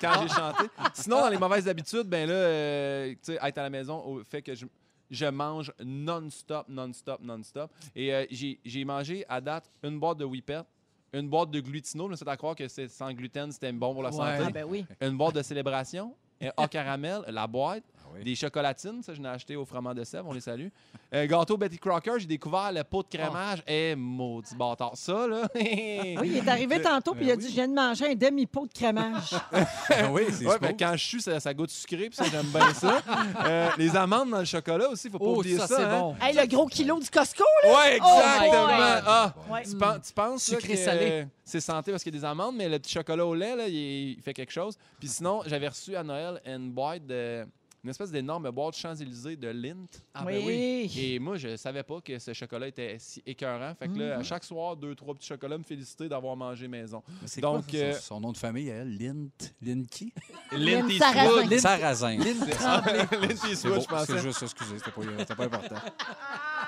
quand 0.00 0.22
j'ai 0.22 0.28
chanté. 0.34 0.64
Sinon, 0.94 1.20
dans 1.20 1.28
les 1.28 1.38
mauvaises 1.38 1.68
habitudes, 1.68 2.06
ben 2.06 2.26
là, 2.26 2.34
euh, 2.34 3.10
tu 3.12 3.18
sais, 3.34 3.38
être 3.42 3.58
à 3.58 3.62
la 3.64 3.70
maison 3.70 4.02
au 4.04 4.22
fait 4.24 4.42
que 4.42 4.54
je, 4.54 4.66
je 5.10 5.26
mange 5.26 5.72
non-stop, 5.82 6.66
non-stop, 6.68 7.20
non-stop. 7.22 7.70
Et 7.96 8.14
euh, 8.14 8.24
j'ai 8.30 8.60
j'ai 8.64 8.84
mangé 8.84 9.24
à 9.28 9.40
date 9.40 9.70
une 9.82 9.98
boîte 9.98 10.18
de 10.18 10.24
Whippet, 10.24 10.62
une 11.12 11.28
boîte 11.28 11.50
de 11.50 11.60
glutino. 11.60 12.14
Fait 12.16 12.28
à 12.28 12.36
croire 12.36 12.54
que 12.54 12.68
c'est 12.68 12.88
sans 12.88 13.12
gluten, 13.12 13.50
c'était 13.52 13.72
bon 13.72 13.92
pour 13.92 14.02
la 14.02 14.10
Ouais. 14.10 14.16
santé. 14.16 14.44
Ah 14.46 14.50
ben 14.50 14.64
oui. 14.68 14.84
Une 15.00 15.16
boîte 15.16 15.34
de 15.34 15.42
célébration, 15.42 16.14
un 16.40 16.50
A 16.56 16.68
caramel, 16.68 17.22
la 17.28 17.46
boîte, 17.46 17.84
oui. 18.14 18.24
des 18.24 18.34
chocolatines, 18.34 19.02
ça, 19.02 19.14
je 19.14 19.20
l'ai 19.20 19.28
acheté 19.28 19.56
au 19.56 19.64
froment 19.64 19.94
de 19.94 20.04
Sèvres, 20.04 20.26
on 20.28 20.32
les 20.32 20.40
salue. 20.40 20.68
Un 21.12 21.26
gâteau 21.26 21.56
Betty 21.56 21.78
Crocker, 21.78 22.12
j'ai 22.18 22.26
découvert 22.26 22.70
le 22.72 22.84
pot 22.84 23.02
de 23.02 23.08
crémage. 23.16 23.62
Eh, 23.66 23.94
maudit 23.96 24.54
bâtard. 24.54 24.92
Ça, 24.96 25.26
là. 25.26 25.48
Oui, 25.54 26.18
il 26.24 26.36
est 26.36 26.48
arrivé 26.48 26.80
tantôt 26.80 27.14
puis 27.14 27.26
il 27.26 27.30
a 27.32 27.36
dit 27.36 27.48
Je 27.48 27.54
viens 27.54 27.68
de 27.68 27.74
manger 27.74 28.10
un 28.10 28.14
demi-pot 28.14 28.66
de 28.66 28.72
crémage. 28.72 29.34
Ah 29.52 29.64
oui, 30.12 30.22
c'est 30.30 30.44
Ouais, 30.46 30.54
super. 30.54 30.58
ben, 30.60 30.76
quand 30.78 30.92
je 30.96 31.04
suis, 31.04 31.22
ça, 31.22 31.38
ça 31.40 31.52
goûte 31.54 31.70
sucré, 31.70 32.08
puis 32.08 32.16
ça, 32.16 32.24
j'aime 32.30 32.46
bien 32.46 32.72
ça. 32.74 33.00
Euh, 33.44 33.68
les 33.78 33.96
amandes 33.96 34.30
dans 34.30 34.38
le 34.40 34.44
chocolat 34.44 34.88
aussi, 34.90 35.08
faut 35.08 35.18
pas 35.18 35.24
Oh, 35.26 35.38
oublier 35.38 35.58
ça, 35.58 35.66
ça. 35.66 35.76
c'est 35.76 35.82
hein. 35.84 36.00
bon. 36.00 36.16
hey, 36.20 36.34
le 36.36 36.46
gros 36.46 36.66
kilo 36.66 36.98
du 37.00 37.08
Costco, 37.10 37.44
Ouais, 37.64 37.98
Oh 38.02 38.20
exactement. 38.20 39.02
Ah, 39.06 39.34
Ouais. 39.50 39.62
tu, 39.64 39.76
pen- 39.76 40.00
tu 40.04 40.12
penses 40.12 40.48
là, 40.50 40.58
Sucré 40.60 40.74
que 40.74 40.78
salé. 40.78 41.08
euh, 41.10 41.24
c'est 41.44 41.60
santé 41.60 41.90
parce 41.90 42.02
qu'il 42.02 42.14
y 42.14 42.16
a 42.16 42.20
des 42.20 42.24
amandes, 42.26 42.54
mais 42.56 42.68
le 42.68 42.78
petit 42.78 42.92
chocolat 42.92 43.24
au 43.24 43.34
lait, 43.34 43.56
là, 43.56 43.66
il 43.68 44.18
fait 44.22 44.34
quelque 44.34 44.52
chose. 44.52 44.76
Puis 44.98 45.08
sinon, 45.08 45.42
j'avais 45.46 45.68
reçu 45.68 45.96
à 45.96 46.02
Noël 46.02 46.40
une 46.46 46.70
boîte 46.70 47.06
de. 47.06 47.46
Une 47.82 47.90
espèce 47.90 48.10
d'énorme 48.10 48.50
boîte 48.50 48.76
Champs-Élysées 48.76 49.36
de 49.36 49.48
Lint. 49.48 49.86
Ah, 50.12 50.24
ben 50.24 50.42
oui. 50.44 50.92
Et 50.98 51.18
moi, 51.18 51.38
je 51.38 51.56
savais 51.56 51.82
pas 51.82 52.00
que 52.02 52.18
ce 52.18 52.34
chocolat 52.34 52.68
était 52.68 52.96
si 52.98 53.22
écœurant. 53.24 53.74
Fait 53.74 53.88
que 53.88 53.98
là, 53.98 54.18
à 54.18 54.22
chaque 54.22 54.44
soir, 54.44 54.76
deux, 54.76 54.94
trois 54.94 55.14
petits 55.14 55.28
chocolats 55.28 55.56
me 55.56 55.62
féliciter 55.62 56.06
d'avoir 56.06 56.36
mangé 56.36 56.68
maison. 56.68 57.02
C'est 57.24 57.40
Donc, 57.40 57.70
quoi 57.70 57.78
euh, 57.78 57.94
son, 57.94 58.20
nom 58.20 58.32
de 58.32 58.36
famille, 58.36 58.68
elle? 58.68 58.98
Lint? 58.98 59.30
Lint 59.62 59.84
qui? 59.90 60.12
Eastwood. 60.52 61.58
Sarrazin. 61.58 62.18
Lint 62.18 62.52
Sarrazin. 62.52 63.08
Lint 63.12 63.50
Eastwood, 63.50 63.74
beau, 63.76 63.80
je 63.80 63.86
pensais. 63.86 64.12
c'est 64.12 64.18
juste, 64.22 64.42
excusez, 64.42 64.78
c'était 64.78 64.90
pas, 64.90 65.02
c'était 65.18 65.34
pas 65.34 65.44
important. 65.44 65.76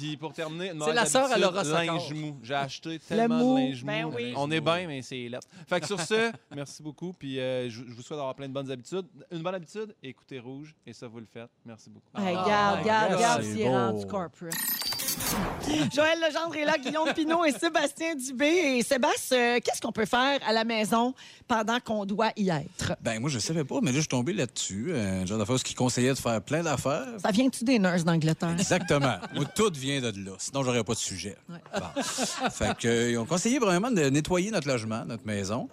Puis 0.00 0.16
pour 0.16 0.32
terminer, 0.32 0.72
C'est 0.84 0.92
la 0.94 1.06
sœur 1.06 1.30
à 1.30 1.38
Laura 1.38 1.62
linge 1.62 2.12
mou. 2.14 2.38
J'ai 2.42 2.54
acheté 2.54 2.98
tellement 2.98 3.54
de 3.54 3.60
linge 3.60 3.84
ben 3.84 4.06
mou. 4.06 4.12
oui. 4.16 4.32
On 4.36 4.50
est 4.50 4.60
bien, 4.60 4.86
mais 4.86 5.02
c'est 5.02 5.28
lettre. 5.28 5.46
Fait 5.68 5.80
que 5.80 5.86
sur 5.86 6.00
ce, 6.00 6.32
merci 6.54 6.82
beaucoup. 6.82 7.12
Puis 7.12 7.38
euh, 7.38 7.68
je, 7.68 7.82
je 7.86 7.92
vous 7.94 8.02
souhaite 8.02 8.18
d'avoir 8.18 8.34
plein 8.34 8.48
de 8.48 8.54
bonnes 8.54 8.70
habitudes. 8.70 9.06
Une 9.30 9.42
bonne 9.42 9.54
habitude, 9.54 9.94
écoutez 10.02 10.38
rouge. 10.38 10.74
Et 10.86 10.92
ça, 10.92 11.06
vous 11.06 11.20
le 11.20 11.26
faites. 11.26 11.50
Merci 11.64 11.90
beaucoup. 11.90 12.06
Hey, 12.16 12.34
Ah, 12.36 12.42
regarde, 12.42 12.80
regarde, 12.80 13.14
regarde, 13.14 13.42
c'est 13.42 13.52
s'il 13.52 13.60
est 13.60 13.64
beau. 13.68 13.72
rendu 13.74 14.06
corporate. 14.06 14.89
Joël 15.94 16.18
Legendre 16.20 16.56
est 16.56 16.64
là, 16.64 16.76
Guillaume 16.78 17.12
Pinot 17.14 17.44
et 17.44 17.52
Sébastien 17.52 18.14
Dubé. 18.14 18.78
Et 18.78 18.82
Sébastien, 18.82 19.56
euh, 19.56 19.60
qu'est-ce 19.62 19.80
qu'on 19.80 19.92
peut 19.92 20.06
faire 20.06 20.40
à 20.46 20.52
la 20.52 20.64
maison 20.64 21.14
pendant 21.48 21.78
qu'on 21.80 22.04
doit 22.04 22.32
y 22.36 22.50
être? 22.50 22.96
Ben, 23.00 23.20
moi, 23.20 23.30
je 23.30 23.38
savais 23.38 23.64
pas, 23.64 23.76
mais 23.82 23.90
là, 23.90 23.96
je 23.96 24.00
suis 24.00 24.08
tombé 24.08 24.32
là-dessus. 24.32 24.92
Un 24.94 25.26
genre 25.26 25.38
d'affaire 25.38 25.56
qui 25.62 25.74
conseillait 25.74 26.12
de 26.12 26.18
faire 26.18 26.40
plein 26.42 26.62
d'affaires. 26.62 27.06
Ça 27.22 27.30
vient-tu 27.30 27.64
des 27.64 27.78
nurses 27.78 28.04
d'Angleterre? 28.04 28.54
Exactement. 28.58 29.16
Moi, 29.34 29.44
tout 29.54 29.72
vient 29.74 30.00
de 30.00 30.08
là. 30.24 30.32
Sinon, 30.38 30.62
j'aurais 30.62 30.84
pas 30.84 30.94
de 30.94 30.98
sujet. 30.98 31.36
Ouais. 31.48 31.58
Bon. 31.78 32.02
fait 32.50 32.76
que, 32.76 32.88
euh, 32.88 33.10
ils 33.10 33.18
ont 33.18 33.26
conseillé 33.26 33.58
vraiment 33.58 33.90
de 33.90 34.02
nettoyer 34.08 34.50
notre 34.50 34.68
logement, 34.68 35.04
notre 35.04 35.26
maison. 35.26 35.68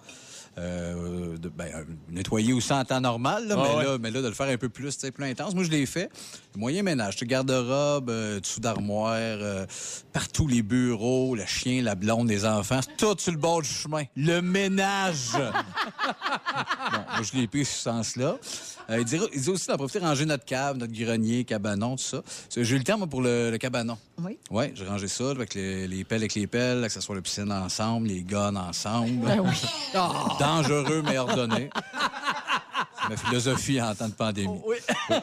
Euh, 0.58 1.36
de, 1.38 1.48
ben, 1.48 1.66
euh, 1.72 1.84
nettoyer 2.10 2.52
aussi 2.52 2.72
en 2.72 2.84
temps 2.84 3.00
normal, 3.00 3.46
là, 3.46 3.54
Ah 3.56 3.62
mais, 3.62 3.76
ouais. 3.76 3.84
là, 3.84 3.98
mais 4.00 4.10
là, 4.10 4.22
de 4.22 4.26
le 4.26 4.34
faire 4.34 4.48
un 4.48 4.56
peu 4.56 4.68
plus, 4.68 4.96
plus 4.96 5.24
intense. 5.24 5.54
Moi, 5.54 5.62
je 5.62 5.70
l'ai 5.70 5.86
fait. 5.86 6.10
Moyen 6.56 6.82
ménage, 6.82 7.16
garde-robe, 7.22 8.10
euh, 8.10 8.40
dessous 8.40 8.58
d'armoire, 8.58 9.14
euh, 9.14 9.66
partout 10.12 10.48
les 10.48 10.62
bureaux, 10.62 11.36
le 11.36 11.46
chien, 11.46 11.80
la 11.82 11.94
blonde, 11.94 12.28
les 12.28 12.44
enfants, 12.44 12.80
tout 12.96 13.14
sur 13.18 13.30
le 13.32 13.38
bord 13.38 13.62
du 13.62 13.68
chemin. 13.68 14.02
Le 14.16 14.40
ménage! 14.40 15.32
bon, 15.36 16.98
moi, 17.14 17.22
je 17.22 17.38
l'ai 17.38 17.46
pris 17.46 17.64
ce 17.64 17.78
sens-là. 17.78 18.36
Euh, 18.90 18.98
il, 19.00 19.04
dit, 19.04 19.18
il 19.34 19.40
dit 19.40 19.50
aussi 19.50 19.66
d'en 19.68 19.76
profiter, 19.76 19.98
ranger 19.98 20.24
notre 20.24 20.44
cave, 20.46 20.78
notre 20.78 20.92
grenier, 20.94 21.44
cabanon, 21.44 21.96
tout 21.96 22.02
ça. 22.02 22.22
J'ai 22.56 22.74
eu 22.74 22.78
le 22.78 22.84
temps, 22.84 22.96
moi, 22.96 23.06
pour 23.06 23.20
le, 23.20 23.50
le 23.50 23.58
cabanon. 23.58 23.98
Oui. 24.22 24.38
Oui, 24.50 24.64
j'ai 24.74 24.86
rangé 24.86 25.08
ça 25.08 25.30
avec 25.30 25.54
les, 25.54 25.86
les 25.86 26.04
pelles 26.04 26.18
avec 26.22 26.34
les 26.34 26.46
pelles, 26.46 26.82
que 26.82 26.88
ce 26.88 27.00
soit 27.00 27.14
la 27.14 27.20
piscine 27.20 27.52
ensemble, 27.52 28.08
les 28.08 28.22
guns 28.22 28.56
ensemble. 28.56 29.26
Ben 29.26 29.40
oui. 29.40 29.54
Dangereux, 30.40 31.02
mais 31.04 31.18
ordonné. 31.18 31.68
C'est 33.02 33.08
ma 33.10 33.16
philosophie 33.16 33.80
en 33.80 33.94
temps 33.94 34.08
de 34.08 34.14
pandémie. 34.14 34.60
Oui. 34.66 34.76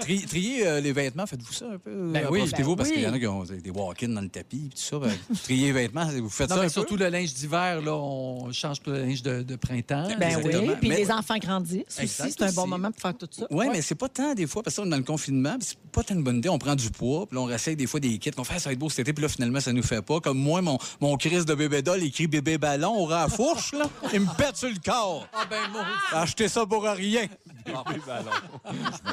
Tri- 0.00 0.24
trier 0.26 0.66
euh, 0.66 0.80
les 0.80 0.92
vêtements, 0.92 1.26
faites-vous 1.26 1.52
ça 1.52 1.66
un 1.66 1.78
peu? 1.78 1.90
Ben 2.12 2.24
Euh, 2.24 2.28
oui. 2.30 2.38
Profitez-vous 2.40 2.70
Ben 2.70 2.76
parce 2.76 2.90
qu'il 2.90 3.02
y 3.02 3.06
en 3.06 3.10
a 3.10 3.12
oui. 3.12 3.20
qui 3.20 3.26
ont 3.26 3.44
des 3.44 3.70
walk-ins 3.70 4.08
dans 4.08 4.20
le 4.20 4.28
tapis 4.28 4.64
et 4.66 4.74
tout 4.74 4.82
ça. 4.82 4.98
Ben, 4.98 5.12
trier 5.44 5.66
les 5.66 5.72
vêtements, 5.72 6.06
vous 6.06 6.28
faites 6.30 6.48
Non, 6.50 6.56
ça 6.56 6.60
mais 6.62 6.66
un 6.66 6.70
surtout 6.70 6.96
peu? 6.96 7.04
le 7.04 7.10
linge 7.10 7.32
d'hiver, 7.34 7.80
là, 7.82 7.94
on 7.94 8.52
change 8.52 8.80
tout 8.82 8.90
le 8.90 9.02
linge 9.04 9.22
de, 9.22 9.42
de 9.42 9.56
printemps. 9.56 10.08
Ben 10.18 10.38
Exactement. 10.38 10.62
oui, 10.72 10.76
puis 10.80 10.88
Mais- 10.88 10.96
les 10.96 11.10
enfants 11.10 11.38
grandissent 11.38 11.84
aussi. 12.02 12.08
C'est 12.32 12.42
un 12.42 12.52
bon 12.52 12.66
moment 12.66 12.90
pour 12.90 13.00
faire 13.00 13.16
tout 13.16 13.28
ça. 13.30 13.46
Oui, 13.50 13.66
mais 13.70 13.82
c'est 13.82 13.94
pas 13.94 14.08
tant 14.08 14.34
des 14.34 14.46
fois, 14.46 14.62
parce 14.62 14.76
qu'on 14.76 14.86
est 14.86 14.90
dans 14.90 14.96
le 14.96 15.02
confinement, 15.02 15.56
puis 15.58 15.68
c'est 15.70 15.78
pas 15.92 16.02
tant 16.02 16.14
une 16.14 16.22
bonne 16.24 16.38
idée. 16.38 16.48
On 16.48 16.58
prend 16.58 16.74
du 16.74 16.90
poids, 16.90 17.26
puis 17.26 17.36
là, 17.36 17.42
on 17.42 17.46
réessaye 17.46 17.76
des 17.76 17.86
fois 17.86 18.00
des 18.00 18.18
kits, 18.18 18.30
qu'on 18.30 18.44
fait, 18.44 18.54
Ah, 18.56 18.58
ça 18.58 18.68
va 18.68 18.72
être 18.74 18.78
beau 18.78 18.90
cet 18.90 19.00
été, 19.00 19.12
puis 19.12 19.22
là, 19.22 19.28
finalement, 19.28 19.60
ça 19.60 19.72
nous 19.72 19.82
fait 19.82 20.02
pas. 20.02 20.20
Comme 20.20 20.38
moi, 20.38 20.60
mon, 20.62 20.78
mon 21.00 21.16
Chris 21.16 21.44
de 21.44 21.54
bébé 21.54 21.82
doll 21.82 22.02
écrit 22.02 22.26
bébé 22.26 22.58
ballon 22.58 22.94
au 22.98 23.04
rat 23.06 23.24
à 23.24 23.28
fourche, 23.28 23.72
là, 23.72 23.88
il 24.12 24.20
me 24.20 24.36
pète 24.36 24.56
sur 24.56 24.68
le 24.68 24.76
corps. 24.84 25.26
Ah 25.32 25.44
ben 25.48 25.56
moi. 25.72 25.84
Acheter 26.12 26.48
ça 26.48 26.66
pour 26.66 26.82
rien. 26.84 27.01
Je 27.02 27.18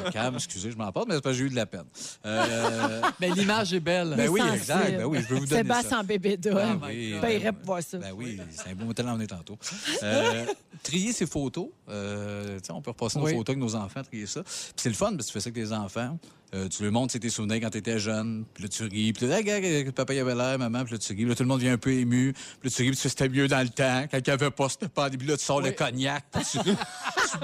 me 0.04 0.10
calme, 0.10 0.34
excusez, 0.36 0.70
je 0.70 0.76
m'en 0.76 0.90
porte, 0.92 1.08
mais 1.08 1.14
c'est 1.16 1.20
parce 1.20 1.34
que 1.36 1.40
j'ai 1.40 1.46
eu 1.46 1.50
de 1.50 1.56
la 1.56 1.66
peine. 1.66 1.84
Euh, 2.24 3.00
Ben 3.20 3.34
l'image 3.34 3.72
est 3.74 3.80
belle. 3.80 4.14
ben 4.16 4.28
oui, 4.28 4.40
Sensible. 4.40 4.56
exact. 4.56 4.96
Ben 4.98 5.04
oui, 5.04 5.18
je 5.22 5.34
vais 5.34 5.40
vous 5.40 5.46
donner 5.46 5.62
Sébastien 5.62 5.90
ça. 5.90 5.98
en 6.00 6.04
bébé 6.04 6.36
doll. 6.36 6.54
Ben 6.54 6.80
oui, 6.86 7.14
Payerait 7.20 7.52
ben- 7.52 7.54
pour 7.54 7.66
voir 7.66 7.82
ça. 7.82 7.98
Ben 7.98 8.12
oui, 8.14 8.40
c'est 8.50 8.70
un 8.70 8.74
beau 8.74 8.84
motel 8.86 9.08
en 9.08 9.20
est 9.20 9.26
tantôt. 9.26 9.58
Euh, 10.02 10.46
trier 10.82 11.12
ses 11.12 11.26
photos. 11.26 11.68
Euh, 11.88 12.58
on 12.70 12.80
peut 12.80 12.90
repasser 12.90 13.18
nos 13.18 13.26
photos 13.26 13.48
avec 13.50 13.58
nos 13.58 13.74
enfants, 13.74 14.02
trier 14.02 14.26
ça. 14.26 14.42
Puis 14.42 14.52
c'est 14.76 14.88
le 14.88 14.94
fun 14.94 15.12
parce 15.14 15.26
que 15.26 15.26
tu 15.26 15.32
fais 15.32 15.40
ça 15.40 15.50
avec 15.50 15.62
tes 15.64 15.72
enfants. 15.72 16.18
Euh, 16.52 16.68
tu 16.68 16.82
leur 16.82 16.90
montres 16.90 17.16
tes 17.16 17.30
souvenirs 17.30 17.60
quand 17.60 17.70
tu 17.70 17.78
étais 17.78 18.00
jeune. 18.00 18.44
Puis 18.52 18.64
là, 18.64 18.68
tu 18.68 18.82
ris. 18.82 19.12
Puis 19.12 19.24
là, 19.28 19.36
regarde, 19.36 19.92
papa, 19.92 20.14
il 20.14 20.18
avait 20.18 20.34
l'air, 20.34 20.58
maman. 20.58 20.82
Puis 20.82 20.94
là, 20.94 20.98
tu 20.98 21.12
ris. 21.12 21.18
Puis 21.18 21.24
là, 21.26 21.36
tout 21.36 21.44
le 21.44 21.48
monde 21.48 21.60
vient 21.60 21.74
un 21.74 21.78
peu 21.78 21.92
ému. 21.92 22.32
Puis 22.32 22.68
là, 22.68 22.70
tu 22.74 22.82
ris. 22.82 22.88
Puis 22.88 22.96
tu 22.96 23.02
fais, 23.02 23.08
c'était 23.08 23.28
mieux 23.28 23.46
dans 23.46 23.62
le 23.62 23.68
temps. 23.68 24.04
Quand 24.10 24.18
il 24.18 24.24
n'y 24.26 24.32
avait 24.32 24.50
pas, 24.50 24.68
c'était 24.68 24.88
pas. 24.88 25.08
Puis 25.10 25.28
là, 25.28 25.36
tu 25.36 25.44
sors 25.44 25.60
le 25.60 25.70
cognac. 25.70 26.24
Puis 26.32 26.42
tu, 26.50 26.58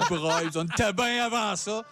tu 0.09 0.15
broyes. 0.41 0.51
On 0.57 0.65
était 0.65 0.93
bien 0.93 1.25
avant 1.25 1.57
ça. 1.57 1.83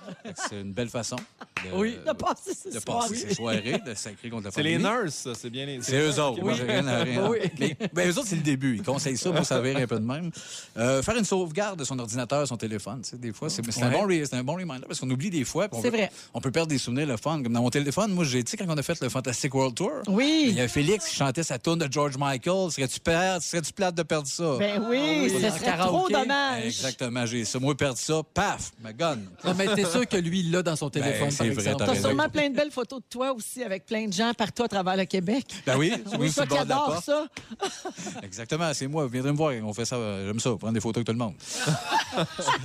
C'est 0.48 0.60
une 0.60 0.72
belle 0.72 0.88
façon 0.88 1.16
de, 1.16 1.70
Oui. 1.76 1.96
De 2.06 2.12
passer 2.12 2.52
ce 2.54 2.68
de 2.74 2.80
soir. 2.80 3.00
passer 3.00 3.16
ces 3.16 3.34
soirées, 3.34 3.80
de 3.86 3.94
sacrer 3.94 4.30
contre 4.30 4.44
la 4.44 4.50
C'est 4.50 4.62
les 4.62 4.78
nurses, 4.78 5.14
ça. 5.14 5.34
C'est 5.34 5.50
bien 5.50 5.66
les. 5.66 5.82
C'est 5.82 5.98
eux 5.98 6.20
autres. 6.20 6.40
Oui. 6.42 6.52
rien 6.54 6.86
à 6.86 7.02
rien. 7.04 7.28
Oui. 7.28 7.38
Mais, 7.58 7.76
ben, 7.92 8.08
eux 8.10 8.18
autres, 8.18 8.28
c'est 8.28 8.36
le 8.36 8.42
début. 8.42 8.76
Ils 8.76 8.82
conseillent 8.82 9.16
ça 9.16 9.30
pour 9.32 9.44
s'avérer 9.44 9.82
un 9.82 9.86
peu 9.86 9.98
de 9.98 10.04
même. 10.06 10.30
Euh, 10.76 11.02
faire 11.02 11.16
une 11.16 11.24
sauvegarde 11.24 11.78
de 11.78 11.84
son 11.84 11.98
ordinateur, 11.98 12.46
son 12.46 12.56
téléphone. 12.56 13.00
tu 13.02 13.10
sais, 13.10 13.16
Des 13.16 13.32
fois, 13.32 13.48
c'est 13.50 13.62
c'est 13.70 13.82
un, 13.82 13.90
bon 13.90 14.06
c'est 14.08 14.34
un 14.34 14.44
bon 14.44 14.54
reminder 14.54 14.84
parce 14.86 15.00
qu'on 15.00 15.10
oublie 15.10 15.30
des 15.30 15.44
fois. 15.44 15.68
C'est 15.80 15.90
vrai. 15.90 16.10
On 16.32 16.40
peut 16.40 16.50
perdre 16.50 16.68
des 16.68 16.78
souvenirs, 16.78 17.06
le 17.06 17.16
fun. 17.16 17.42
Comme 17.42 17.52
dans 17.52 17.62
mon 17.62 17.70
téléphone, 17.70 18.12
moi, 18.12 18.24
j'ai, 18.24 18.42
tu 18.44 18.50
sais, 18.52 18.56
quand 18.56 18.66
on 18.68 18.76
a 18.76 18.82
fait 18.82 19.00
le 19.00 19.08
Fantastic 19.08 19.54
World 19.54 19.74
Tour, 19.74 19.92
il 20.08 20.12
Oui. 20.14 20.52
y 20.56 20.60
a 20.60 20.68
Félix 20.68 21.08
qui 21.08 21.16
chantait 21.16 21.42
sa 21.42 21.58
tune 21.58 21.76
de 21.76 21.88
George 21.90 22.16
Michael. 22.16 22.70
Serais-tu? 22.70 23.00
Serais-tu 23.40 23.72
plate 23.72 23.94
de 23.94 24.02
perdre 24.02 24.28
ça? 24.28 24.56
Ben 24.58 24.82
oui, 24.88 25.20
oui, 25.22 25.30
ce 25.30 25.46
en 25.46 25.50
serait 25.50 25.64
karaoké. 25.64 26.12
trop 26.12 26.22
dommage. 26.22 26.64
Exactement, 26.66 27.26
j'ai 27.26 27.44
ça. 27.44 27.58
Moi, 27.58 27.74
perdre 27.76 27.98
ça, 27.98 28.22
paf, 28.34 28.72
ma 28.82 28.92
gun. 28.92 29.16
Non, 29.44 29.54
mais 29.56 29.72
t'es 29.74 29.84
sûr 29.84 30.06
que 30.08 30.16
lui, 30.16 30.40
il 30.40 30.50
l'a 30.50 30.62
dans 30.62 30.74
son 30.76 30.90
téléphone, 30.90 31.28
Ben, 31.28 31.30
c'est 31.30 31.36
par 31.38 31.46
vrai, 31.54 31.70
exemple. 31.70 31.84
t'as 31.86 32.00
sûrement 32.00 32.28
plein 32.28 32.50
de 32.50 32.56
belles 32.56 32.70
photos 32.72 33.00
de 33.00 33.04
toi 33.08 33.32
aussi 33.32 33.62
avec 33.62 33.86
plein 33.86 34.08
de 34.08 34.12
gens 34.12 34.32
partout 34.34 34.64
à 34.64 34.68
travers 34.68 34.96
le 34.96 35.04
Québec. 35.04 35.46
Ben 35.64 35.76
oui, 35.78 35.92
Oui, 36.18 36.32
toi 36.32 36.46
qui 36.46 36.58
adore 36.58 37.00
ça. 37.02 37.26
Exactement, 38.22 38.74
c'est 38.74 38.88
moi. 38.88 39.04
Vous 39.04 39.10
viendrez 39.12 39.32
me 39.32 39.36
voir. 39.36 39.52
On 39.62 39.72
fait 39.72 39.84
ça. 39.84 39.96
J'aime 40.26 40.40
ça. 40.40 40.50
Prendre 40.56 40.72
des 40.74 40.80
photos 40.80 40.98
avec 40.98 41.06
tout 41.06 41.12
le 41.12 41.18
monde. 41.18 41.34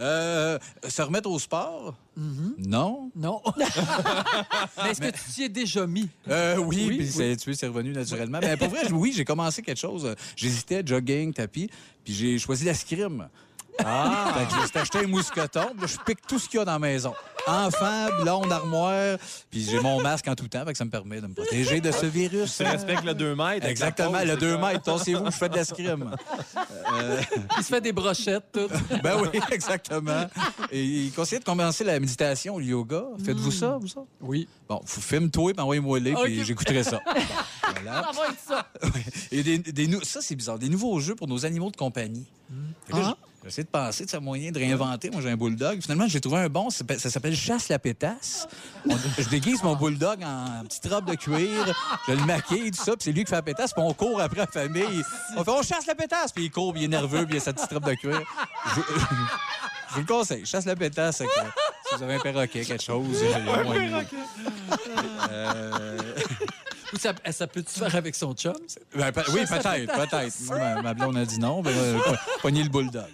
Euh, 0.00 0.58
se 0.88 1.02
remettre 1.02 1.30
au 1.30 1.38
sport? 1.38 1.94
Non. 2.16 3.10
Non. 3.14 3.40
mais 3.56 4.90
est-ce 4.90 5.00
que 5.00 5.06
tu 5.10 5.22
t'y 5.32 5.42
es 5.44 5.48
déjà 5.48 5.86
mis? 5.86 6.08
Euh, 6.28 6.56
oui, 6.56 6.86
Oui, 6.88 6.96
puis 6.96 6.98
oui. 6.98 7.06
c'est- 7.12 7.36
tu 7.36 7.54
c'est 7.54 7.68
revenu 7.68 7.92
naturellement. 7.92 8.40
Mais 8.42 8.56
pour 8.56 8.68
vrai, 8.68 8.90
oui, 8.90 9.12
j'ai 9.14 9.24
commencé 9.24 9.62
quelque 9.62 9.78
chose. 9.78 10.14
J'hésitais, 10.34 10.82
jogging, 10.84 11.32
tapis, 11.32 11.70
puis 12.04 12.12
j'ai 12.12 12.38
choisi 12.40 12.64
l'escrime. 12.64 13.28
Ah! 13.84 14.34
Fait 14.36 14.44
que 14.46 14.72
je 14.72 14.78
acheté 14.78 14.98
un 14.98 15.06
mousqueton, 15.06 15.68
puis 15.72 15.80
là, 15.82 15.86
je 15.86 15.96
pique 16.04 16.26
tout 16.26 16.38
ce 16.38 16.48
qu'il 16.48 16.58
y 16.58 16.62
a 16.62 16.64
dans 16.64 16.72
la 16.72 16.78
maison. 16.78 17.14
Enfant, 17.46 18.06
blonde, 18.22 18.52
armoire, 18.52 19.18
puis 19.50 19.64
j'ai 19.68 19.80
mon 19.80 20.00
masque 20.00 20.28
en 20.28 20.34
tout 20.36 20.46
temps, 20.46 20.64
fait 20.64 20.72
que 20.72 20.78
ça 20.78 20.84
me 20.84 20.90
permet 20.90 21.20
de 21.20 21.26
me 21.26 21.34
protéger 21.34 21.80
de 21.80 21.90
ce 21.90 22.06
virus. 22.06 22.56
Tu 22.56 22.62
respectes 22.62 23.02
le 23.04 23.14
2 23.14 23.34
mètres. 23.34 23.66
Exactement, 23.66 24.20
le 24.20 24.26
c'est 24.28 24.36
2 24.36 24.52
ça? 24.52 24.58
mètres. 24.58 24.82
Tassez-vous, 24.82 25.24
je 25.26 25.30
fais 25.36 25.48
de 25.48 25.56
l'escrime. 25.56 26.14
Euh, 26.94 27.20
Il 27.58 27.64
se 27.64 27.68
fait 27.68 27.80
des 27.80 27.92
brochettes, 27.92 28.44
tout. 28.52 28.68
ben 29.02 29.16
oui, 29.20 29.40
exactement. 29.50 30.26
Et 30.70 30.84
il 30.84 31.12
conseillait 31.12 31.40
de 31.40 31.44
commencer 31.44 31.82
la 31.82 31.98
méditation, 31.98 32.58
le 32.58 32.64
yoga. 32.66 33.02
Faites-vous 33.24 33.50
ça, 33.50 33.78
vous 33.80 33.88
ça? 33.88 34.00
Oui. 34.20 34.46
Bon, 34.68 34.80
faut- 34.84 35.00
filme-toi, 35.00 35.52
puis 35.52 35.60
envoyez-moi 35.62 35.98
les, 35.98 36.14
puis 36.14 36.40
Ok. 36.40 36.46
j'écouterai 36.46 36.84
ça. 36.84 37.00
Voilà. 37.82 38.02
Ça 38.04 38.10
va 38.12 38.28
être 38.28 38.38
ça. 38.46 38.66
Et 39.32 39.42
des, 39.42 39.98
ça, 40.04 40.20
c'est 40.20 40.36
bizarre. 40.36 40.58
Des 40.58 40.68
nouveaux 40.68 41.00
jeux 41.00 41.14
pour 41.16 41.26
nos 41.26 41.44
animaux 41.46 41.70
de 41.70 41.76
compagnie. 41.76 42.26
Fait 42.86 42.92
que 42.92 42.98
là, 42.98 43.16
Ah. 43.18 43.26
J'ai 43.42 43.48
essayé 43.48 43.64
de 43.64 43.68
penser 43.70 44.04
de 44.04 44.10
ce 44.10 44.16
moyen 44.18 44.52
de 44.52 44.58
réinventer. 44.58 45.10
Moi, 45.10 45.20
j'ai 45.20 45.30
un 45.30 45.36
bulldog. 45.36 45.80
Finalement, 45.82 46.06
j'ai 46.06 46.20
trouvé 46.20 46.38
un 46.38 46.48
bon. 46.48 46.70
Ça 46.70 46.84
s'appelle- 47.10 47.34
Chasse 47.34 47.68
la 47.68 47.78
pétasse. 47.80 48.46
On- 48.88 48.96
je 49.18 49.28
déguise 49.28 49.62
mon 49.64 49.74
bulldog 49.74 50.22
en 50.22 50.64
petite 50.64 50.86
robe 50.86 51.10
de 51.10 51.14
cuir. 51.16 51.74
Je 52.06 52.12
le 52.12 52.24
maquille, 52.24 52.70
tout 52.70 52.82
ça. 52.84 52.92
Puis 52.92 53.02
c'est 53.04 53.12
lui 53.12 53.24
qui 53.24 53.30
fait 53.30 53.36
la 53.36 53.42
pétasse. 53.42 53.72
Puis 53.72 53.82
on 53.84 53.92
court 53.94 54.20
après 54.20 54.38
la 54.40 54.46
famille. 54.46 55.02
On 55.36 55.42
fait 55.44 55.50
On 55.50 55.62
chasse 55.62 55.86
la 55.86 55.94
pétasse. 55.96 56.30
Puis 56.32 56.44
il 56.44 56.50
court, 56.50 56.72
puis 56.72 56.82
il 56.82 56.84
est 56.84 56.88
nerveux, 56.88 57.24
puis 57.26 57.34
il 57.34 57.38
a 57.38 57.40
sa 57.40 57.52
petite 57.52 57.72
robe 57.72 57.84
de 57.86 57.94
cuir. 57.94 58.20
Je, 58.76 58.80
je 59.90 59.94
vous 59.94 60.00
le 60.00 60.06
conseille. 60.06 60.46
Chasse 60.46 60.64
la 60.66 60.76
pétasse. 60.76 61.16
c'est 61.16 61.26
que 61.26 61.30
si 61.88 61.96
vous 61.96 62.02
avez 62.04 62.14
un 62.14 62.20
perroquet, 62.20 62.64
quelque 62.64 62.82
chose. 62.82 63.06
moyen. 63.64 64.04
Euh, 65.30 65.98
Ou 66.92 66.98
ça, 66.98 67.12
ça 67.32 67.46
peut-tu 67.46 67.78
faire 67.78 67.94
avec 67.96 68.14
son 68.14 68.34
chum? 68.34 68.54
Ben, 68.94 69.10
pe- 69.12 69.22
oui, 69.32 69.40
peut-être, 69.48 69.92
peut-être. 69.94 70.40
Moi, 70.42 70.58
Ma, 70.58 70.82
ma 70.82 70.94
blonde 70.94 71.16
a 71.16 71.24
dit 71.24 71.38
non. 71.38 71.62
Ben, 71.62 71.70
euh, 71.74 71.98
le 72.44 72.68
bulldog. 72.68 73.04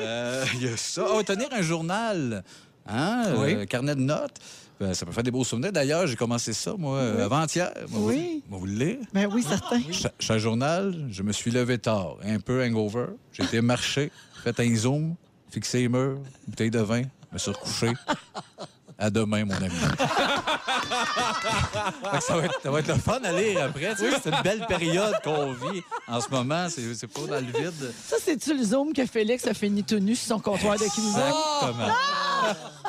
Euh, 0.00 0.44
Il 0.54 0.62
y 0.64 0.68
a 0.68 0.76
ça. 0.76 1.06
Oh, 1.10 1.22
tenir 1.22 1.48
un 1.52 1.62
journal. 1.62 2.42
Hein? 2.86 3.34
Oui. 3.38 3.54
euh, 3.54 3.64
carnet 3.66 3.94
de 3.94 4.00
notes. 4.00 4.36
Ben, 4.78 4.92
ça 4.92 5.06
peut 5.06 5.12
faire 5.12 5.22
des 5.22 5.30
beaux 5.30 5.42
souvenirs. 5.44 5.72
D'ailleurs, 5.72 6.06
j'ai 6.06 6.16
commencé 6.16 6.52
ça, 6.52 6.74
moi, 6.76 6.98
euh, 6.98 7.24
avant-hier. 7.24 7.72
Vous- 7.88 8.08
Oui. 8.08 8.42
vous 8.48 8.66
le 8.66 8.72
lire? 8.72 8.98
Ben 9.14 9.26
oui, 9.32 9.42
certain. 9.42 9.80
Cha- 9.90 10.12
Chaque 10.20 10.38
journal, 10.38 11.06
je 11.10 11.22
me 11.22 11.32
suis 11.32 11.50
levé 11.50 11.78
tard, 11.78 12.16
un 12.22 12.38
peu 12.40 12.62
hangover. 12.62 13.06
J'ai 13.32 13.44
été 13.44 13.60
marcher, 13.62 14.12
fait 14.44 14.60
un 14.60 14.74
zoom, 14.76 15.14
fixé 15.50 15.78
les 15.78 15.88
murs, 15.88 16.18
bouteille 16.46 16.70
de 16.70 16.80
vin, 16.80 17.02
me 17.32 17.38
suis 17.38 17.50
recouché. 17.52 17.90
À 18.98 19.10
demain, 19.10 19.44
mon 19.44 19.54
ami. 19.54 19.68
Ça, 22.20 22.36
va 22.36 22.44
être, 22.44 22.60
ça 22.62 22.70
va 22.70 22.78
être 22.80 22.88
le 22.88 22.94
fun 22.94 23.18
à 23.22 23.32
lire 23.32 23.64
après. 23.64 23.94
Tu 23.94 24.10
sais, 24.10 24.16
C'est 24.22 24.30
une 24.30 24.42
belle 24.42 24.64
période 24.66 25.14
qu'on 25.22 25.52
vit 25.52 25.82
en 26.08 26.20
ce 26.20 26.28
moment. 26.30 26.68
C'est 26.68 26.94
c'est 26.94 27.06
pas 27.06 27.20
dans 27.20 27.34
le 27.46 27.52
vide. 27.52 27.92
Ça, 28.06 28.16
c'est-tu 28.22 28.56
le 28.56 28.62
zoom 28.64 28.92
que 28.92 29.04
Félix 29.06 29.46
a 29.46 29.54
fini 29.54 29.82
tout 29.84 29.98
nu 29.98 30.14
sur 30.14 30.28
son 30.36 30.40
comptoir 30.40 30.76
de? 30.78 30.84
Exactement. 30.84 31.92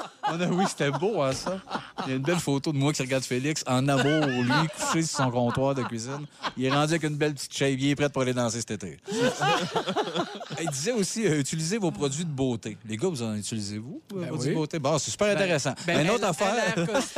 On 0.30 0.42
a- 0.42 0.48
oui, 0.48 0.66
c'était 0.68 0.92
beau, 0.92 1.22
hein, 1.22 1.32
ça. 1.34 1.58
Il 2.06 2.10
y 2.10 2.14
a 2.14 2.16
une 2.18 2.22
belle 2.24 2.40
photo 2.40 2.72
de 2.74 2.78
moi 2.78 2.92
qui 2.94 3.02
regarde 3.02 3.24
Félix 3.24 3.64
en 3.66 3.88
amour, 3.88 4.26
lui, 4.28 4.52
couché 4.78 5.02
sur 5.04 5.18
son 5.24 5.32
comptoir 5.32 5.74
de 5.76 5.84
cuisine. 5.84 6.26
Il 6.58 6.66
est 6.66 6.70
rendu 6.72 6.94
avec 6.94 7.04
une 7.04 7.16
belle 7.16 7.34
petite 7.34 7.56
shave. 7.56 7.80
Il 7.80 7.90
est 7.90 7.96
prêt 7.96 8.10
pour 8.10 8.22
aller 8.24 8.34
danser 8.34 8.60
cet 8.60 8.72
été. 8.72 8.98
Il 10.62 10.70
disait 10.70 10.92
aussi, 10.92 11.26
euh, 11.28 11.40
utilisez 11.40 11.78
vos 11.78 11.92
produits 11.92 12.26
de 12.26 12.30
beauté. 12.32 12.78
Les 12.88 12.98
gars, 12.98 13.08
vous 13.10 13.22
en 13.22 13.36
utilisez-vous, 13.36 14.02
vos 14.12 14.20
Ben 14.20 14.28
produits 14.28 14.48
oui. 14.50 14.54
de 14.54 14.60
beauté? 14.60 14.80
Bon, 14.80 14.98
c'est 14.98 15.12
super 15.12 15.28
intéressant. 15.36 15.74
Ben, 15.86 16.02
une 16.04 16.10
autre 16.10 16.26
affaire... 16.26 16.56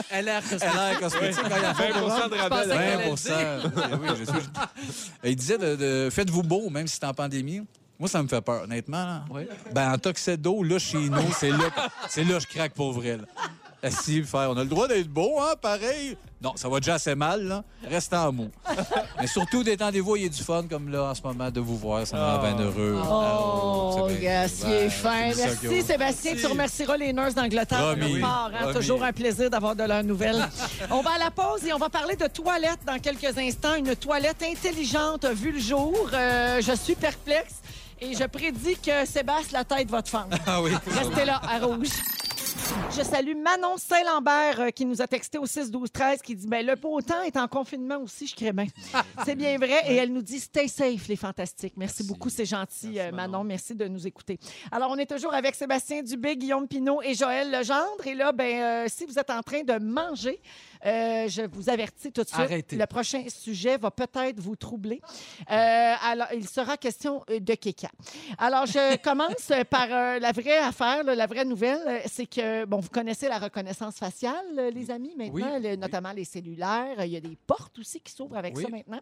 Elle 0.09 0.29
a 0.29 0.39
l'air 0.39 0.43
cos- 0.49 0.57
elle 0.61 0.77
a 0.77 0.89
l'air 0.91 0.99
cosmétique. 0.99 1.39
A 1.45 1.73
20 1.73 2.29
de 2.29 2.35
rabais. 2.35 2.49
pensais 2.49 2.67
là. 2.67 2.77
qu'elle 2.77 2.83
allait 2.91 3.15
20 3.15 3.59
Eh 3.91 3.95
oui, 3.95 4.07
je 4.19 4.23
suis- 4.25 4.49
Il 5.23 5.35
disait 5.35 5.57
de, 5.57 5.75
de- 5.75 6.09
faites-vous 6.11 6.43
beau, 6.43 6.69
même 6.69 6.87
si 6.87 6.95
c'est 6.99 7.05
en 7.05 7.13
pandémie. 7.13 7.61
Moi, 7.99 8.07
ça 8.07 8.23
me 8.23 8.27
fait 8.29 8.41
peur, 8.41 8.63
honnêtement. 8.63 9.19
Oui. 9.29 9.41
Ben, 9.73 9.93
en 9.93 9.97
Tuxedo, 9.97 10.63
là, 10.63 10.79
chez 10.79 10.97
nous, 11.09 11.33
c'est 11.37 11.49
là, 11.51 11.57
que- 11.69 11.81
c'est 12.07 12.23
là 12.23 12.35
que 12.35 12.39
je 12.39 12.47
craque 12.47 12.73
pour 12.73 12.93
vrai. 12.93 13.17
Là. 13.17 13.23
Assis, 13.81 14.23
faire, 14.23 14.49
on 14.51 14.57
a 14.57 14.63
le 14.63 14.69
droit 14.69 14.87
d'être 14.89 15.07
beau, 15.07 15.39
hein, 15.39 15.53
pareil. 15.61 16.17
Non, 16.41 16.53
ça 16.55 16.67
va 16.69 16.79
déjà 16.79 16.95
assez 16.95 17.15
mal, 17.15 17.43
là. 17.43 17.63
Restez 17.89 18.15
en 18.15 18.31
mot. 18.31 18.47
Mais 19.19 19.27
surtout, 19.27 19.63
détendez-vous, 19.63 20.15
il 20.17 20.23
y 20.23 20.25
a 20.25 20.29
du 20.29 20.41
fun, 20.43 20.63
comme 20.69 20.89
là, 20.89 21.03
en 21.11 21.15
ce 21.15 21.21
moment, 21.21 21.49
de 21.51 21.59
vous 21.61 21.77
voir. 21.77 22.05
Ça 22.07 22.15
me 22.17 22.21
rend 22.21 22.37
bien 22.39 22.57
heureux. 22.59 23.01
Oh, 23.09 24.05
c'est 24.07 24.15
bien- 24.19 24.41
yes, 24.43 24.63
il 24.65 24.71
est 24.71 24.83
Ouais, 24.83 24.89
fin. 24.89 25.31
Merci. 25.35 25.81
Sébastien. 25.81 26.35
Tu 26.35 26.45
remercieras 26.45 26.95
les 26.97 27.11
nurses 27.13 27.35
d'Angleterre 27.35 27.95
notre 27.97 28.19
part. 28.21 28.51
hein. 28.57 28.73
Toujours 28.73 29.03
un 29.03 29.11
plaisir 29.13 29.49
d'avoir 29.49 29.75
de 29.75 29.83
leurs 29.83 30.03
nouvelles. 30.03 30.47
on 30.91 31.01
va 31.01 31.11
à 31.11 31.17
la 31.19 31.31
pause 31.31 31.65
et 31.65 31.73
on 31.73 31.77
va 31.77 31.89
parler 31.89 32.15
de 32.15 32.27
toilettes 32.27 32.79
dans 32.85 32.99
quelques 32.99 33.37
instants. 33.37 33.75
Une 33.75 33.95
toilette 33.95 34.41
intelligente 34.43 35.23
a 35.25 35.33
vu 35.33 35.51
le 35.51 35.59
jour. 35.59 36.09
Euh, 36.13 36.61
je 36.61 36.73
suis 36.75 36.95
perplexe 36.95 37.55
et 38.01 38.13
je 38.13 38.23
prédis 38.25 38.77
que 38.77 39.05
Sébastien, 39.05 39.59
la 39.59 39.65
tête 39.65 39.89
va 39.89 40.01
te 40.01 40.09
fendre. 40.09 40.37
Ah 40.45 40.61
oui. 40.61 40.71
Restez 40.87 41.25
là, 41.25 41.41
à 41.43 41.59
rouge. 41.59 41.89
Je 42.95 43.03
salue 43.03 43.35
Manon 43.35 43.77
Saint-Lambert 43.77 44.59
euh, 44.59 44.69
qui 44.69 44.85
nous 44.85 45.01
a 45.01 45.07
texté 45.07 45.37
au 45.37 45.45
6-12-13 45.45 46.21
qui 46.21 46.35
dit 46.35 46.47
ben, 46.47 46.65
Le 46.65 46.75
beau 46.75 47.01
temps 47.01 47.21
est 47.23 47.37
en 47.37 47.47
confinement 47.47 47.97
aussi, 47.97 48.27
je 48.27 48.35
crée 48.35 48.51
bien. 48.51 48.67
C'est 49.25 49.35
bien 49.35 49.57
vrai. 49.57 49.81
Et 49.87 49.95
elle 49.95 50.11
nous 50.11 50.21
dit 50.21 50.39
Stay 50.39 50.67
safe, 50.67 51.07
les 51.07 51.15
fantastiques. 51.15 51.73
Merci, 51.77 52.03
beaucoup, 52.03 52.29
c'est 52.29 52.45
gentil, 52.45 52.99
euh, 52.99 53.11
Manon. 53.11 53.43
Merci 53.43 53.75
de 53.75 53.87
nous 53.87 54.05
écouter. 54.05 54.39
Alors, 54.71 54.91
on 54.91 54.97
est 54.97 55.09
toujours 55.09 55.33
avec 55.33 55.55
Sébastien 55.55 56.03
Dubé, 56.03 56.35
Guillaume 56.35 56.67
Pinot 56.67 57.01
et 57.01 57.13
Joël 57.13 57.51
Legendre. 57.51 58.05
Et 58.05 58.15
là, 58.15 58.31
ben, 58.31 58.61
euh, 58.61 58.85
si 58.87 59.05
vous 59.05 59.17
êtes 59.17 59.29
en 59.29 59.41
train 59.41 59.63
de 59.63 59.79
manger, 59.79 60.39
euh, 60.85 61.27
je 61.27 61.41
vous 61.51 61.69
avertis 61.69 62.11
tout 62.11 62.23
de 62.23 62.27
suite. 62.27 62.39
Arrêtez. 62.39 62.75
Le 62.77 62.85
prochain 62.85 63.23
sujet 63.27 63.77
va 63.77 63.91
peut-être 63.91 64.39
vous 64.39 64.55
troubler. 64.55 65.01
Euh, 65.51 65.93
alors, 66.03 66.27
il 66.33 66.47
sera 66.47 66.77
question 66.77 67.23
euh, 67.29 67.39
de 67.39 67.53
kéka. 67.55 67.89
Alors, 68.37 68.65
je 68.65 68.97
commence 69.03 69.51
par 69.69 69.87
euh, 69.89 70.19
la 70.19 70.31
vraie 70.31 70.57
affaire, 70.59 71.03
là, 71.03 71.15
la 71.15 71.27
vraie 71.27 71.45
nouvelle, 71.45 72.01
c'est 72.07 72.25
que, 72.25 72.65
bon, 72.65 72.79
vous 72.79 72.89
connaissez 72.89 73.27
la 73.27 73.39
reconnaissance 73.39 73.97
faciale, 73.97 74.69
les 74.73 74.89
amis, 74.91 75.13
maintenant, 75.17 75.33
Oui, 75.33 75.61
le- 75.61 75.75
notamment 75.75 76.11
les 76.11 76.25
cellulaires. 76.25 77.03
Il 77.05 77.11
y 77.11 77.17
a 77.17 77.21
des 77.21 77.37
portes 77.47 77.77
aussi 77.79 77.99
qui 78.01 78.11
s'ouvrent 78.13 78.37
avec 78.37 78.55
Oui. 78.55 78.63
ça 78.63 78.69
maintenant. 78.69 78.99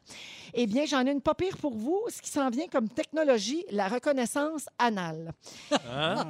Eh 0.54 0.66
bien, 0.68 0.86
j'en 0.86 1.06
ai 1.06 1.12
une 1.12 1.22
pas 1.22 1.36
pire 1.36 1.58
pour 1.58 1.76
vous. 1.76 2.02
Ce 2.10 2.22
qui 2.22 2.30
s'en 2.30 2.50
vient 2.50 2.68
comme 2.68 2.90
technologie, 2.90 3.64
la 3.72 3.88
reconnaissance 3.88 4.68
anale. 4.80 5.32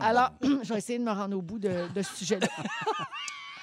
Alors, 0.02 0.32
je 0.42 0.74
vais 0.74 0.80
essayer 0.80 1.00
de 1.00 1.04
me 1.04 1.12
rendre 1.12 1.38
au 1.38 1.42
bout 1.42 1.60
de, 1.60 1.88
de 1.94 2.02
ce 2.02 2.16
sujet-là. 2.18 2.48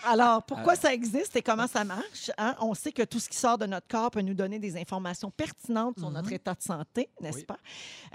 Alors, 0.06 0.42
pourquoi 0.44 0.76
ça 0.76 0.92
existe 0.92 1.34
et 1.36 1.42
comment 1.42 1.66
ça 1.66 1.84
marche? 1.84 2.30
hein? 2.38 2.54
On 2.60 2.74
sait 2.74 2.92
que 2.92 3.02
tout 3.02 3.18
ce 3.18 3.28
qui 3.28 3.36
sort 3.36 3.58
de 3.58 3.66
notre 3.66 3.88
corps 3.88 4.10
peut 4.10 4.20
nous 4.20 4.34
donner 4.34 4.58
des 4.58 4.76
informations 4.76 5.30
pertinentes 5.30 5.98
sur 5.98 6.10
notre 6.10 6.32
état 6.32 6.54
de 6.54 6.62
santé, 6.62 7.08
n'est-ce 7.20 7.38
Oui. 7.38 7.44
pas? 7.44 7.58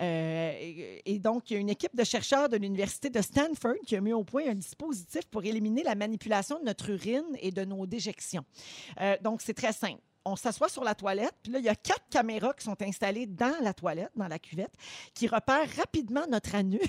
Euh, 0.02 0.52
et, 0.60 1.02
et 1.06 1.20
donc, 1.20 1.50
il 1.50 1.54
y 1.56 1.58
a 1.58 1.60
une 1.60 1.70
équipe 1.70 1.96
de 1.96 2.04
chercheurs 2.04 2.50
de 2.50 2.58
l'Université 2.58 3.10
de 3.10 3.22
Stanford 3.22 3.76
qui 3.86 3.96
a 3.96 4.02
mis 4.02 4.14
au 4.14 4.24
point 4.24 4.50
un 4.50 4.56
dispositif 4.56 5.26
pour 5.32 5.44
éliminer 5.44 5.84
la 5.84 5.96
manipulation 5.96 6.60
de 6.60 6.66
notre 6.66 6.90
urine 6.90 7.26
et 7.40 7.52
de 7.52 7.66
nos 7.66 7.86
déjections. 7.86 8.46
Euh, 9.02 9.18
donc, 9.22 9.42
c'est 9.42 9.54
très 9.54 9.74
simple. 9.74 10.02
On 10.26 10.36
s'assoit 10.36 10.70
sur 10.70 10.84
la 10.84 10.94
toilette, 10.96 11.34
puis 11.42 11.52
là, 11.52 11.60
il 11.60 11.66
y 11.66 11.70
a 11.70 11.76
quatre 11.76 12.08
caméras 12.10 12.54
qui 12.54 12.66
sont 12.66 12.80
installées 12.82 13.26
dans 13.26 13.56
la 13.62 13.74
toilette, 13.74 14.12
dans 14.16 14.28
la 14.28 14.38
cuvette, 14.38 14.74
qui 15.14 15.28
repèrent 15.28 15.70
rapidement 15.78 16.26
notre 16.30 16.54
anus. 16.56 16.82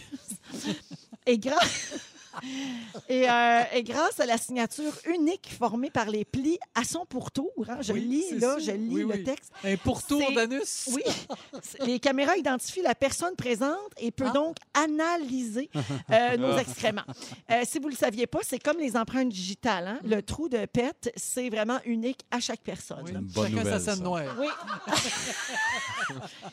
et 1.26 1.38
grâce... 1.38 1.94
Et, 3.09 3.28
euh, 3.28 3.62
et 3.74 3.83
grâce 3.83 4.20
à 4.20 4.26
la 4.26 4.39
signature 4.39 4.93
unique 5.09 5.51
formée 5.59 5.91
par 5.91 6.09
les 6.11 6.24
plis 6.24 6.59
à 6.74 6.85
son 6.85 7.05
pourtour, 7.07 7.51
hein, 7.68 7.78
je 7.81 7.93
Oui, 7.93 8.01
lis 8.03 8.39
là, 8.39 8.55
ça. 8.55 8.59
je 8.61 8.70
lis 8.72 8.89
Oui, 8.95 9.01
le 9.03 9.07
oui. 9.09 9.24
texte. 9.24 9.51
Un 9.64 9.76
pourtour 9.76 10.31
d'anus. 10.33 10.89
Oui, 10.93 11.03
les 11.87 11.99
caméras 11.99 12.37
identifient 12.37 12.83
la 12.83 12.95
personne 12.95 13.35
présente 13.37 13.76
et 13.99 14.11
peut 14.11 14.26
Ah. 14.28 14.33
donc 14.33 14.57
analyser 14.74 15.70
euh, 16.11 16.37
nos 16.37 16.57
excréments. 16.59 17.03
Euh, 17.51 17.62
si 17.64 17.78
vous 17.78 17.87
ne 17.87 17.93
le 17.93 17.97
saviez 17.97 18.26
pas, 18.26 18.41
c'est 18.43 18.59
comme 18.59 18.78
les 18.78 18.97
empreintes 18.97 19.28
digitales. 19.31 19.89
hein. 19.89 19.99
Le 20.05 20.22
trou 20.22 20.49
de 20.49 20.64
PET, 20.66 21.12
c'est 21.16 21.49
vraiment 21.51 21.78
unique 21.85 22.20
à 22.31 22.39
chaque 22.41 22.61
personne. 22.62 23.05
Une 23.09 23.20
bonne 23.20 23.49
Chacun 23.51 23.64
nouvelle, 23.64 23.81
sa 23.81 23.97
noire. 23.97 24.37
Oui. 24.39 24.49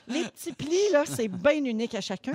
Les 0.08 0.24
petits 0.24 0.54
plis, 0.54 0.90
là, 0.92 1.04
c'est 1.06 1.28
bien 1.28 1.64
unique 1.64 1.96
à 1.96 2.02
chacun. 2.02 2.34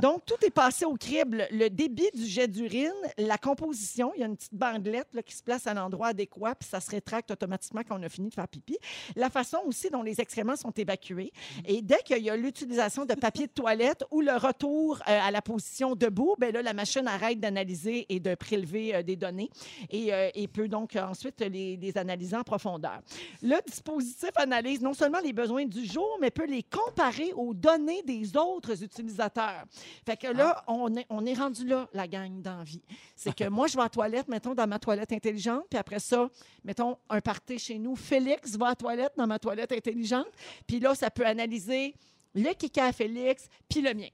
Donc, 0.00 0.24
tout 0.26 0.36
est 0.44 0.50
passé 0.50 0.84
au 0.84 0.94
crible. 0.94 1.46
Le 1.50 1.68
débit 1.68 2.08
du 2.14 2.26
jet 2.26 2.48
d'urine, 2.48 2.77
la 3.16 3.38
composition, 3.38 4.12
il 4.14 4.20
y 4.20 4.22
a 4.22 4.26
une 4.26 4.36
petite 4.36 4.54
bandelette 4.54 5.08
là, 5.12 5.22
qui 5.22 5.34
se 5.34 5.42
place 5.42 5.66
à 5.66 5.74
l'endroit 5.74 6.08
adéquat, 6.08 6.54
puis 6.54 6.68
ça 6.68 6.80
se 6.80 6.90
rétracte 6.90 7.30
automatiquement 7.30 7.82
quand 7.86 7.98
on 7.98 8.02
a 8.02 8.08
fini 8.08 8.28
de 8.28 8.34
faire 8.34 8.48
pipi. 8.48 8.76
La 9.16 9.30
façon 9.30 9.58
aussi 9.66 9.90
dont 9.90 10.02
les 10.02 10.20
excréments 10.20 10.56
sont 10.56 10.70
évacués. 10.70 11.32
Et 11.64 11.82
dès 11.82 11.98
qu'il 12.04 12.22
y 12.22 12.30
a 12.30 12.36
l'utilisation 12.36 13.04
de 13.04 13.14
papier 13.14 13.46
de 13.46 13.52
toilette 13.52 14.04
ou 14.10 14.20
le 14.20 14.36
retour 14.36 14.98
euh, 15.08 15.18
à 15.20 15.30
la 15.30 15.42
position 15.42 15.94
debout, 15.94 16.34
ben 16.38 16.52
là, 16.52 16.62
la 16.62 16.72
machine 16.72 17.06
arrête 17.06 17.40
d'analyser 17.40 18.06
et 18.08 18.20
de 18.20 18.34
prélever 18.34 18.94
euh, 18.94 19.02
des 19.02 19.16
données 19.16 19.50
et, 19.90 20.12
euh, 20.12 20.30
et 20.34 20.48
peut 20.48 20.68
donc 20.68 20.96
ensuite 20.96 21.40
les, 21.40 21.76
les 21.76 21.98
analyser 21.98 22.36
en 22.36 22.44
profondeur. 22.44 23.00
Le 23.42 23.56
dispositif 23.66 24.30
analyse 24.36 24.80
non 24.80 24.94
seulement 24.94 25.20
les 25.20 25.32
besoins 25.32 25.64
du 25.64 25.84
jour, 25.84 26.18
mais 26.20 26.30
peut 26.30 26.46
les 26.46 26.62
comparer 26.62 27.32
aux 27.34 27.54
données 27.54 28.02
des 28.02 28.36
autres 28.36 28.82
utilisateurs. 28.82 29.64
Fait 30.06 30.16
que 30.16 30.28
là, 30.28 30.64
on, 30.66 30.94
est, 30.94 31.06
on 31.10 31.24
est 31.26 31.34
rendu 31.34 31.66
là, 31.66 31.88
la 31.92 32.06
gang 32.06 32.40
d'envie. 32.40 32.67
C'est 33.16 33.34
que 33.34 33.48
moi, 33.48 33.66
je 33.66 33.76
vais 33.76 33.82
à 33.82 33.88
toilette, 33.88 34.28
mettons, 34.28 34.54
dans 34.54 34.66
ma 34.66 34.78
toilette 34.78 35.12
intelligente, 35.12 35.64
puis 35.68 35.78
après 35.78 35.98
ça, 35.98 36.28
mettons, 36.64 36.96
un 37.08 37.20
party 37.20 37.58
chez 37.58 37.78
nous. 37.78 37.96
Félix 37.96 38.56
va 38.56 38.68
à 38.68 38.74
toilette 38.74 39.12
dans 39.16 39.26
ma 39.26 39.38
toilette 39.38 39.72
intelligente, 39.72 40.28
puis 40.66 40.80
là, 40.80 40.94
ça 40.94 41.10
peut 41.10 41.26
analyser 41.26 41.94
le 42.34 42.52
kika 42.52 42.86
à 42.86 42.92
Félix, 42.92 43.48
puis 43.68 43.80
le 43.80 43.94
mien. 43.94 44.08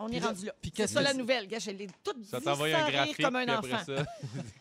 On 0.00 0.08
est 0.10 0.20
rendu 0.20 0.46
là. 0.46 0.52
puis 0.62 0.72
C'est 0.76 0.86
ça 0.86 1.02
la 1.02 1.12
nouvelle. 1.12 1.48
Gars, 1.48 1.58
je 1.58 1.70
l'ai 1.72 1.88
toute 2.04 2.24
Ça 2.24 2.38
dit 2.38 2.44
t'envoie 2.44 2.70
sans 2.70 2.76
un 2.78 2.84
rire 2.84 2.92
graphique, 2.94 3.20
comme 3.24 3.36
un 3.36 3.58
enfant. 3.58 3.78
ça. 3.84 3.92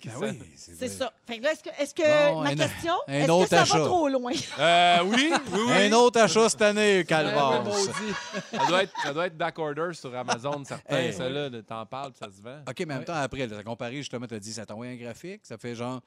Ben 0.05 0.11
oui, 0.21 0.39
C'est? 0.55 0.87
ça. 0.87 1.11
Fait 1.27 1.37
que 1.37 1.43
là, 1.43 1.51
est-ce 1.51 1.63
que, 1.63 1.69
est-ce 1.81 1.93
que 1.93 2.31
Bon, 2.33 2.41
ma 2.41 2.49
un- 2.49 2.55
question, 2.55 2.93
est-ce 3.07 3.43
que 3.43 3.49
ça 3.49 3.61
achat. 3.61 3.77
va 3.79 3.85
trop 3.85 4.09
loin? 4.09 4.31
Euh, 4.59 4.97
oui, 5.03 5.31
oui, 5.51 5.59
oui. 5.67 5.73
Un 5.73 5.91
autre 5.93 6.19
achat 6.21 6.49
cette 6.49 6.61
année, 6.61 7.03
maudit. 7.09 8.13
Ça 8.51 8.65
doit 8.67 8.83
être, 8.83 8.93
ça 9.03 9.13
doit 9.13 9.27
être 9.27 9.37
backorder 9.37 9.93
sur 9.93 10.15
Amazon, 10.15 10.63
certains. 10.65 10.97
Hey. 10.97 11.13
Celle-là, 11.13 11.49
t'en 11.61 11.85
parles, 11.85 12.13
puis 12.13 12.19
ça 12.19 12.35
se 12.35 12.41
vend. 12.41 12.61
OK, 12.67 12.79
mais 12.79 12.93
en 12.93 12.97
même 12.97 13.05
temps, 13.05 13.13
après, 13.15 13.45
là, 13.45 13.57
t'as 13.57 13.63
comparé, 13.63 13.97
justement, 13.97 14.25
t'as 14.27 14.39
dit, 14.39 14.53
ça 14.53 14.65
t'envoie 14.65 14.87
un 14.87 14.95
graphique, 14.95 15.41
ça 15.43 15.57
fait 15.57 15.75
genre, 15.75 16.01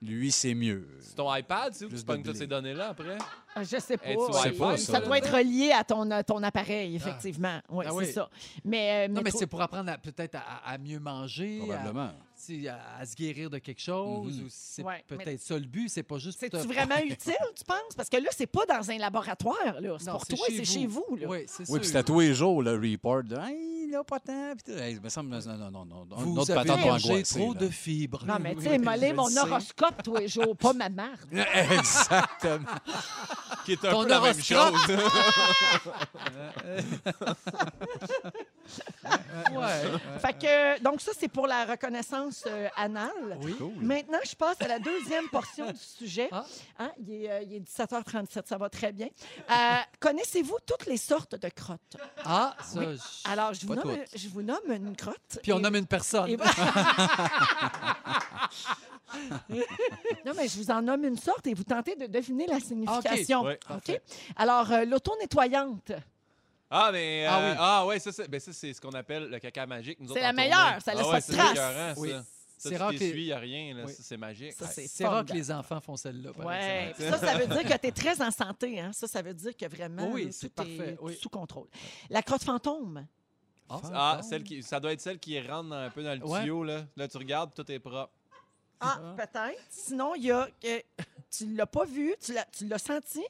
lui, 0.00 0.30
c'est 0.30 0.54
mieux. 0.54 0.86
C'est 1.00 1.14
ton 1.16 1.34
iPad, 1.34 1.74
c'est 1.74 1.84
où 1.84 1.88
Plus 1.88 1.96
tu 1.98 2.02
de 2.02 2.06
pognes 2.06 2.22
toutes 2.22 2.30
blé. 2.32 2.38
ces 2.40 2.46
données-là 2.46 2.88
après? 2.90 3.18
Je 3.56 3.78
sais 3.80 3.96
pas. 3.96 4.04
Je 4.08 4.32
sais 4.38 4.52
pas, 4.52 4.76
ça, 4.76 4.92
ça. 4.92 5.00
doit 5.00 5.18
être 5.18 5.32
relié 5.36 5.72
à 5.72 5.82
ton, 5.82 6.08
ton 6.22 6.42
appareil, 6.42 6.94
effectivement. 6.94 7.60
Oui, 7.68 7.84
Ah 7.88 7.90
c'est 7.90 7.96
oui. 7.96 8.12
ça. 8.12 8.30
Mais, 8.64 9.08
euh, 9.08 9.12
Non, 9.12 9.22
mais 9.24 9.30
c'est 9.32 9.46
pour 9.48 9.60
apprendre 9.60 9.90
à- 9.90 9.98
peut-être 9.98 10.36
à, 10.36 10.70
à 10.70 10.78
mieux 10.78 11.00
manger, 11.00 11.60
à, 11.62 11.64
Probablement. 11.64 12.10
À, 12.68 12.78
à 13.00 13.06
se 13.06 13.14
guérir 13.14 13.50
de 13.50 13.58
quelque 13.58 13.80
chose. 13.80 14.38
Mhm. 14.38 14.44
ou 14.44 14.48
c'est 14.50 14.82
Ouais, 14.82 15.04
peut-être 15.06 15.40
ça 15.40 15.54
le 15.58 15.66
but, 15.66 15.88
c'est 15.88 16.02
pas 16.02 16.18
juste. 16.18 16.38
C'est-tu 16.40 16.56
te- 16.56 16.66
vraiment 16.66 16.98
utile, 17.04 17.34
tu 17.56 17.64
penses? 17.64 17.94
Parce 17.96 18.08
que 18.08 18.16
là, 18.16 18.28
c'est 18.36 18.46
pas 18.46 18.64
dans 18.66 18.90
un 18.90 18.98
laboratoire, 18.98 19.80
là. 19.80 19.96
C'est 19.98 20.10
pour 20.10 20.26
toi, 20.26 20.38
c'est 20.48 20.64
chez 20.64 20.86
vous, 20.86 21.04
là. 21.20 21.26
Oui, 21.28 21.44
c'est 21.46 21.68
Oui, 21.70 21.80
puis 21.80 21.88
c'est 21.88 21.96
à 21.98 22.02
tous 22.02 22.20
les 22.20 22.34
jours, 22.34 22.62
le 22.62 22.72
report 22.74 23.22
de 23.24 23.36
Hey, 23.36 23.88
là, 23.90 24.02
pas 24.04 24.20
tant. 24.20 24.52
Puis 24.64 24.74
il 24.90 25.00
me 25.00 25.08
semble, 25.08 25.30
non, 25.30 25.40
non, 25.70 25.70
non, 25.70 25.84
non. 25.84 26.06
Vous 26.16 26.34
Notre 26.34 26.56
avez 26.56 26.70
mangé 26.76 27.22
trop 27.22 27.54
là. 27.54 27.60
de 27.60 27.68
fibres. 27.68 28.24
Non, 28.26 28.36
mais 28.40 28.54
tu 28.54 28.62
sais, 28.62 28.78
oui, 28.78 29.12
mon 29.12 29.36
horoscope 29.36 30.02
tous 30.02 30.16
les 30.16 30.28
jours, 30.28 30.56
pas 30.56 30.72
ma 30.72 30.88
marde. 30.88 31.28
Exactement. 31.32 32.64
Qui 33.64 33.72
est 33.72 33.84
un 33.84 33.90
Ton 33.90 34.02
peu 34.02 34.08
la 34.08 34.20
même 34.20 34.30
horoscope. 34.32 34.76
chose. 34.76 34.98
Ouais. 39.52 39.82
Fait 40.20 40.32
que, 40.38 40.82
donc 40.82 41.00
ça, 41.00 41.12
c'est 41.18 41.28
pour 41.28 41.46
la 41.46 41.64
reconnaissance 41.64 42.44
euh, 42.46 42.68
anale. 42.76 43.38
Oui. 43.42 43.54
Maintenant, 43.80 44.18
je 44.24 44.34
passe 44.34 44.60
à 44.60 44.68
la 44.68 44.78
deuxième 44.78 45.28
portion 45.28 45.70
du 45.70 45.78
sujet. 45.78 46.28
Ah. 46.32 46.44
Hein, 46.78 46.90
il, 46.98 47.24
est, 47.24 47.30
euh, 47.30 47.42
il 47.42 47.54
est 47.54 47.60
17h37, 47.60 48.46
ça 48.46 48.56
va 48.58 48.68
très 48.68 48.92
bien. 48.92 49.08
Euh, 49.50 49.54
Connaissez-vous 50.00 50.56
toutes 50.66 50.86
les 50.86 50.96
sortes 50.96 51.34
de 51.36 51.48
crottes? 51.48 51.96
Ah, 52.24 52.56
ça. 52.62 52.80
je- 52.82 52.98
Alors, 53.30 53.54
je 53.54 53.66
vous, 53.66 53.74
nomme, 53.74 53.96
je 54.14 54.28
vous 54.28 54.42
nomme 54.42 54.70
une 54.70 54.96
crotte. 54.96 55.38
Puis 55.42 55.52
on 55.52 55.58
et- 55.58 55.62
nomme 55.62 55.76
une 55.76 55.86
personne. 55.86 56.28
et- 56.30 56.36
non, 60.26 60.32
mais 60.36 60.48
je 60.48 60.58
vous 60.58 60.70
en 60.70 60.82
nomme 60.82 61.04
une 61.04 61.16
sorte 61.18 61.46
et 61.46 61.54
vous 61.54 61.64
tentez 61.64 61.96
de 61.96 62.06
deviner 62.06 62.46
la 62.46 62.60
signification. 62.60 63.42
Oui, 63.44 63.52
OK? 63.54 63.58
parfait. 63.68 64.02
Alors, 64.36 64.70
euh, 64.72 64.84
l'auto-nettoyante, 64.84 65.92
Ah, 66.70 66.90
mais. 66.92 67.26
euh, 67.26 67.30
Ah 67.30 67.40
oui. 67.50 67.56
ah, 67.58 67.86
ouais, 67.86 67.98
ça, 67.98 68.12
c'est 68.12 68.28
ben, 68.28 68.38
ça, 68.40 68.52
c'est 68.52 68.72
ce 68.74 68.80
qu'on 68.80 68.92
appelle 68.92 69.28
le 69.30 69.38
caca 69.38 69.66
magique. 69.66 69.98
Nous 70.00 70.06
C'est 70.08 70.12
autres, 70.12 70.20
la 70.22 70.32
meilleure, 70.32 70.78
ça 70.82 70.92
laisse 70.94 71.02
ah, 71.06 71.10
pas 71.10 71.12
ouais, 71.12 71.20
de 71.20 71.56
ça. 71.56 71.94
Oui. 71.96 72.10
Ça, 72.10 72.24
C'est 72.70 72.70
tu 72.70 72.76
rare 72.82 72.90
que- 72.92 72.98
t'essuies, 72.98 73.20
il 73.22 73.26
n'y 73.26 73.32
a 73.32 73.38
rien. 73.38 73.74
là. 73.74 73.84
Oui. 73.86 73.92
Ça, 73.94 74.02
C'est 74.02 74.16
magique. 74.16 74.52
Ça, 74.52 74.66
c'est 74.66 74.88
C'est 74.88 75.06
rare 75.06 75.24
que 75.24 75.32
les 75.32 75.50
enfants 75.52 75.80
font 75.80 75.96
celle-là. 75.96 76.30
exemple. 76.30 76.94
ça, 77.10 77.18
ça 77.18 77.38
veut 77.38 77.46
dire 77.46 77.62
que 77.62 77.78
tu 77.80 77.86
es 77.86 77.92
très 77.92 78.20
en 78.20 78.30
santé. 78.32 78.80
Hein? 78.80 78.92
Ça, 78.92 79.06
ça 79.06 79.22
veut 79.22 79.32
dire 79.34 79.56
que 79.56 79.66
vraiment, 79.66 80.08
Oui, 80.10 80.24
là, 80.26 80.30
c'est 80.32 80.48
tout 80.48 80.54
parfait, 80.56 80.72
est 80.94 80.98
oui. 81.00 81.16
sous 81.20 81.28
contrôle. 81.28 81.68
La 82.10 82.20
crotte 82.22 82.42
fantôme. 82.42 83.06
Ah, 83.70 84.20
celle 84.28 84.42
qui, 84.42 84.62
ça 84.62 84.80
doit 84.80 84.92
être 84.92 85.00
celle 85.00 85.18
qui 85.18 85.38
rentre 85.40 85.72
un 85.72 85.90
peu 85.90 86.02
dans 86.02 86.18
le 86.18 86.26
Ouais. 86.26 86.40
tuyau. 86.40 86.64
Là, 86.64 86.84
là 86.96 87.06
tu 87.06 87.16
regardes, 87.18 87.54
tout 87.54 87.70
est 87.70 87.78
propre. 87.78 88.12
Ah, 88.80 89.14
peut-être. 89.16 89.60
Sinon, 89.70 90.14
il 90.16 90.24
y 90.24 90.30
a. 90.32 90.48
que 90.60 90.82
tu 91.30 91.54
l'as 91.54 91.66
pas 91.66 91.84
vu, 91.84 92.14
tu 92.20 92.32
l'as, 92.32 92.46
tu 92.46 92.66
l'as 92.66 92.78
senti, 92.78 93.22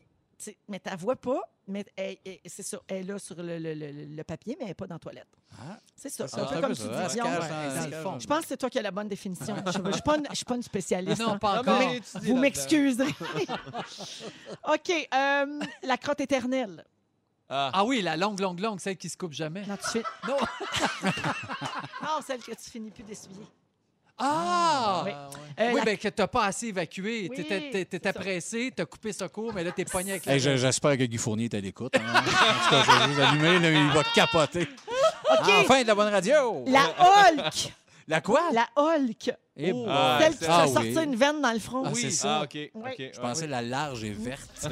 mais 0.69 0.79
tu 0.81 0.89
la 0.89 0.97
vois 0.97 1.17
pas. 1.17 1.41
Mais 1.69 1.85
elle- 1.97 2.17
elle- 2.25 2.39
c'est 2.47 2.63
ça, 2.63 2.79
elle 2.89 2.97
est 2.97 3.03
là 3.03 3.19
sur 3.19 3.37
le, 3.37 3.59
le- 3.59 3.75
le- 3.75 4.05
le 4.17 4.25
papier, 4.25 4.57
mais 4.59 4.65
elle 4.65 4.69
n'est 4.69 4.75
pas 4.75 4.87
dans 4.87 4.95
la 4.95 4.99
toilette. 4.99 5.29
Ah. 5.53 5.79
C'est 5.95 6.09
ça, 6.09 6.27
c'est 6.27 6.37
Ah, 6.39 6.43
un 6.43 6.47
peu 6.47 6.55
c'est 6.55 6.61
comme 6.63 6.73
tu 6.75 6.83
dis. 6.83 8.19
Je 8.21 8.27
pense 8.27 8.41
que 8.43 8.49
c'est 8.49 8.57
toi 8.57 8.71
qui 8.71 8.79
as 8.79 8.83
la 8.83 8.91
bonne 8.91 9.09
définition. 9.09 9.55
Je 9.73 9.79
ne 9.79 9.93
suis, 9.93 10.03
pas 10.03 10.17
une- 10.17 10.27
je 10.31 10.35
suis 10.37 10.45
pas 10.45 10.57
une 10.57 10.63
spécialiste. 10.63 11.21
Non, 11.21 11.33
hein. 11.35 11.39
pas 11.39 11.61
encore. 11.61 11.79
mais 11.79 12.01
Vous 12.23 12.37
m'excuserez. 12.37 13.07
OK. 14.69 15.09
euh, 15.15 15.61
la 15.83 15.97
crotte 15.99 16.21
éternelle. 16.21 16.85
Ah, 17.51 17.71
Ah 17.73 17.85
oui, 17.85 18.03
la 18.03 18.17
longue, 18.17 18.39
longue, 18.41 18.61
longue, 18.61 18.79
celle 18.81 18.97
qui 18.97 19.09
se 19.09 19.17
coupe 19.17 19.33
jamais. 19.33 19.65
Non, 19.67 19.77
tu 19.77 19.89
fais... 19.89 20.03
Non. 20.27 20.37
non, 22.03 22.21
celle 22.27 22.41
que 22.41 22.51
tu 22.53 22.71
finis 22.71 22.91
plus 22.91 23.05
d'essuyer. 23.05 23.47
Ah! 24.19 25.03
Oui. 25.05 25.13
Oui, 25.61 25.65
Euh, 25.65 25.73
la- 25.79 25.85
ben 25.85 25.97
que 25.99 26.09
t'as 26.09 26.27
pas 26.29 26.45
assez 26.45 26.69
évacué. 26.69 27.27
Oui, 27.31 27.37
T'étais- 27.37 28.13
pressé, 28.13 28.73
t'as 28.75 28.85
coupé 28.85 29.13
ce 29.13 29.25
cours, 29.25 29.53
mais 29.53 29.65
là, 29.65 29.73
t'es 29.73 29.85
pogné 29.85 30.13
avec 30.13 30.27
la... 30.27 30.35
Hey, 30.35 30.41
je- 30.41 30.57
J'espère 30.57 30.97
que 30.97 31.03
Guy 31.05 31.17
Fournier 31.19 31.47
est 31.47 31.55
à 31.55 31.61
l'écoute. 31.61 31.95
hein. 31.97 32.01
En 32.15 32.23
tout 32.23 32.71
cas, 32.71 32.83
je 32.85 32.91
vais 32.99 33.07
juste 33.09 33.21
allumer, 33.21 33.59
là, 33.59 33.71
il 33.71 33.89
va 33.93 34.05
capoter. 34.05 34.69
Enfin, 35.61 35.83
de 35.83 35.87
la 35.89 35.95
bonne 35.97 36.13
radio! 36.13 36.65
La 36.69 36.85
Hulk. 36.99 37.73
La 38.07 38.21
quoi? 38.21 38.43
La 38.53 38.69
Hulk. 38.77 39.33
Eh 39.61 39.73
Oh. 39.75 39.87
Ah, 39.89 40.19
Celle 40.23 40.37
qui 40.39 40.45
Ah 40.49 40.65
oui. 40.67 40.73
sortir 40.73 41.03
une 41.03 41.17
veine 41.17 41.41
dans 41.43 41.53
le 41.53 41.59
front. 41.59 41.83
Ah, 41.85 41.91
Oui. 41.93 42.01
c'est 42.01 42.11
ça. 42.13 42.39
ah, 42.41 42.43
OK. 42.45 42.51
Oui. 42.55 42.71
ok, 42.75 43.11
Je 43.15 43.21
pensais 43.21 43.47
la 43.49 43.61
large 43.61 44.05
et 44.05 44.11
verte. 44.11 44.49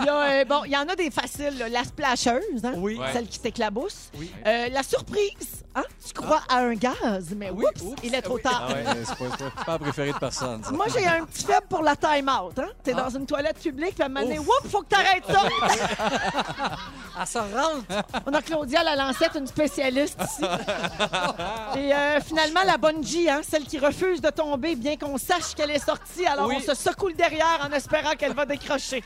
Il 0.00 0.04
y, 0.04 0.08
a, 0.08 0.14
euh, 0.40 0.44
bon, 0.44 0.62
il 0.64 0.72
y 0.72 0.76
en 0.76 0.88
a 0.88 0.94
des 0.96 1.10
faciles. 1.10 1.56
là. 1.58 1.68
La 1.68 1.84
splasheuse, 1.84 2.64
hein? 2.64 2.74
Celle 3.12 3.26
qui 3.28 3.38
t'éclabousse. 3.38 4.10
Oui. 4.18 4.30
Euh, 4.46 4.68
la 4.70 4.82
surprise, 4.82 5.64
hein? 5.74 5.84
tu 6.04 6.12
crois 6.12 6.42
à 6.48 6.58
un 6.58 6.74
gaz, 6.74 7.32
mais 7.36 7.50
Oui, 7.50 7.64
oups, 7.64 7.82
oups. 7.82 8.00
il 8.02 8.14
est 8.14 8.22
trop 8.22 8.38
tard. 8.38 8.68
Ah 8.68 8.72
ouais, 8.72 8.84
c'est 9.04 9.16
pas, 9.16 9.36
c'est 9.38 9.64
pas- 9.64 9.78
préférée 9.78 10.12
de 10.12 10.18
personne. 10.18 10.62
ça. 10.64 10.70
Moi, 10.72 10.86
j'ai 10.92 11.06
un 11.06 11.24
petit 11.24 11.44
faible 11.44 11.66
pour 11.68 11.82
la 11.82 11.94
time-out. 11.96 12.58
Hein? 12.58 12.68
T'es 12.82 12.92
Ah. 12.96 13.02
dans 13.02 13.10
une 13.10 13.26
toilette 13.26 13.60
publique, 13.60 13.94
puis 13.94 14.02
à 14.02 14.06
un 14.06 14.38
whoop, 14.38 14.68
faut 14.70 14.82
que 14.82 14.88
t'arrêtes 14.88 15.24
ça. 15.28 15.42
Elle 17.20 17.26
se 17.26 17.38
rentre. 17.38 18.04
On 18.26 18.32
a 18.34 18.42
Claudia 18.42 18.82
la 18.82 18.94
Lancette, 18.96 19.32
une 19.36 19.46
spécialiste 19.46 20.18
ici. 20.22 20.42
Et 21.76 21.92
euh, 21.94 22.20
finalement, 22.20 22.60
la 22.66 22.76
bonne 22.76 23.02
G, 23.04 23.30
hein, 23.36 23.40
celle 23.48 23.64
qui 23.64 23.78
refuse 23.78 24.20
de 24.20 24.30
tomber, 24.30 24.74
bien 24.76 24.96
qu'on 24.96 25.18
sache 25.18 25.54
qu'elle 25.54 25.70
est 25.70 25.84
sortie. 25.84 26.26
Alors, 26.26 26.48
Oui. 26.48 26.56
on 26.58 26.60
se 26.60 26.74
secoue 26.74 27.08
le 27.08 27.14
derrière 27.14 27.60
en 27.68 27.72
espérant 27.72 28.12
qu'elle 28.12 28.34
va 28.34 28.44
décrocher. 28.46 29.02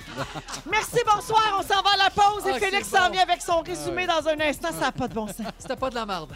Merci, 0.71 0.99
bonsoir. 1.07 1.57
On 1.59 1.63
s'en 1.63 1.83
va 1.83 1.91
à 1.95 1.97
la 2.05 2.11
pause. 2.11 2.47
Et 2.47 2.53
Ah, 2.55 2.59
Félix 2.59 2.89
c'est 2.89 2.97
bon. 2.99 3.05
s'en 3.05 3.11
vient 3.11 3.23
avec 3.23 3.43
son 3.43 3.61
résumé 3.61 4.07
dans 4.07 4.27
un 4.29 4.41
instant. 4.41 4.69
Ça 4.73 4.81
n'a 4.87 4.93
pas 4.93 5.09
de 5.09 5.15
bon 5.15 5.27
sens. 5.27 5.37
C'était 5.59 5.77
pas 5.77 5.91
de 5.91 5.95
la 5.95 6.07
merde. 6.07 6.33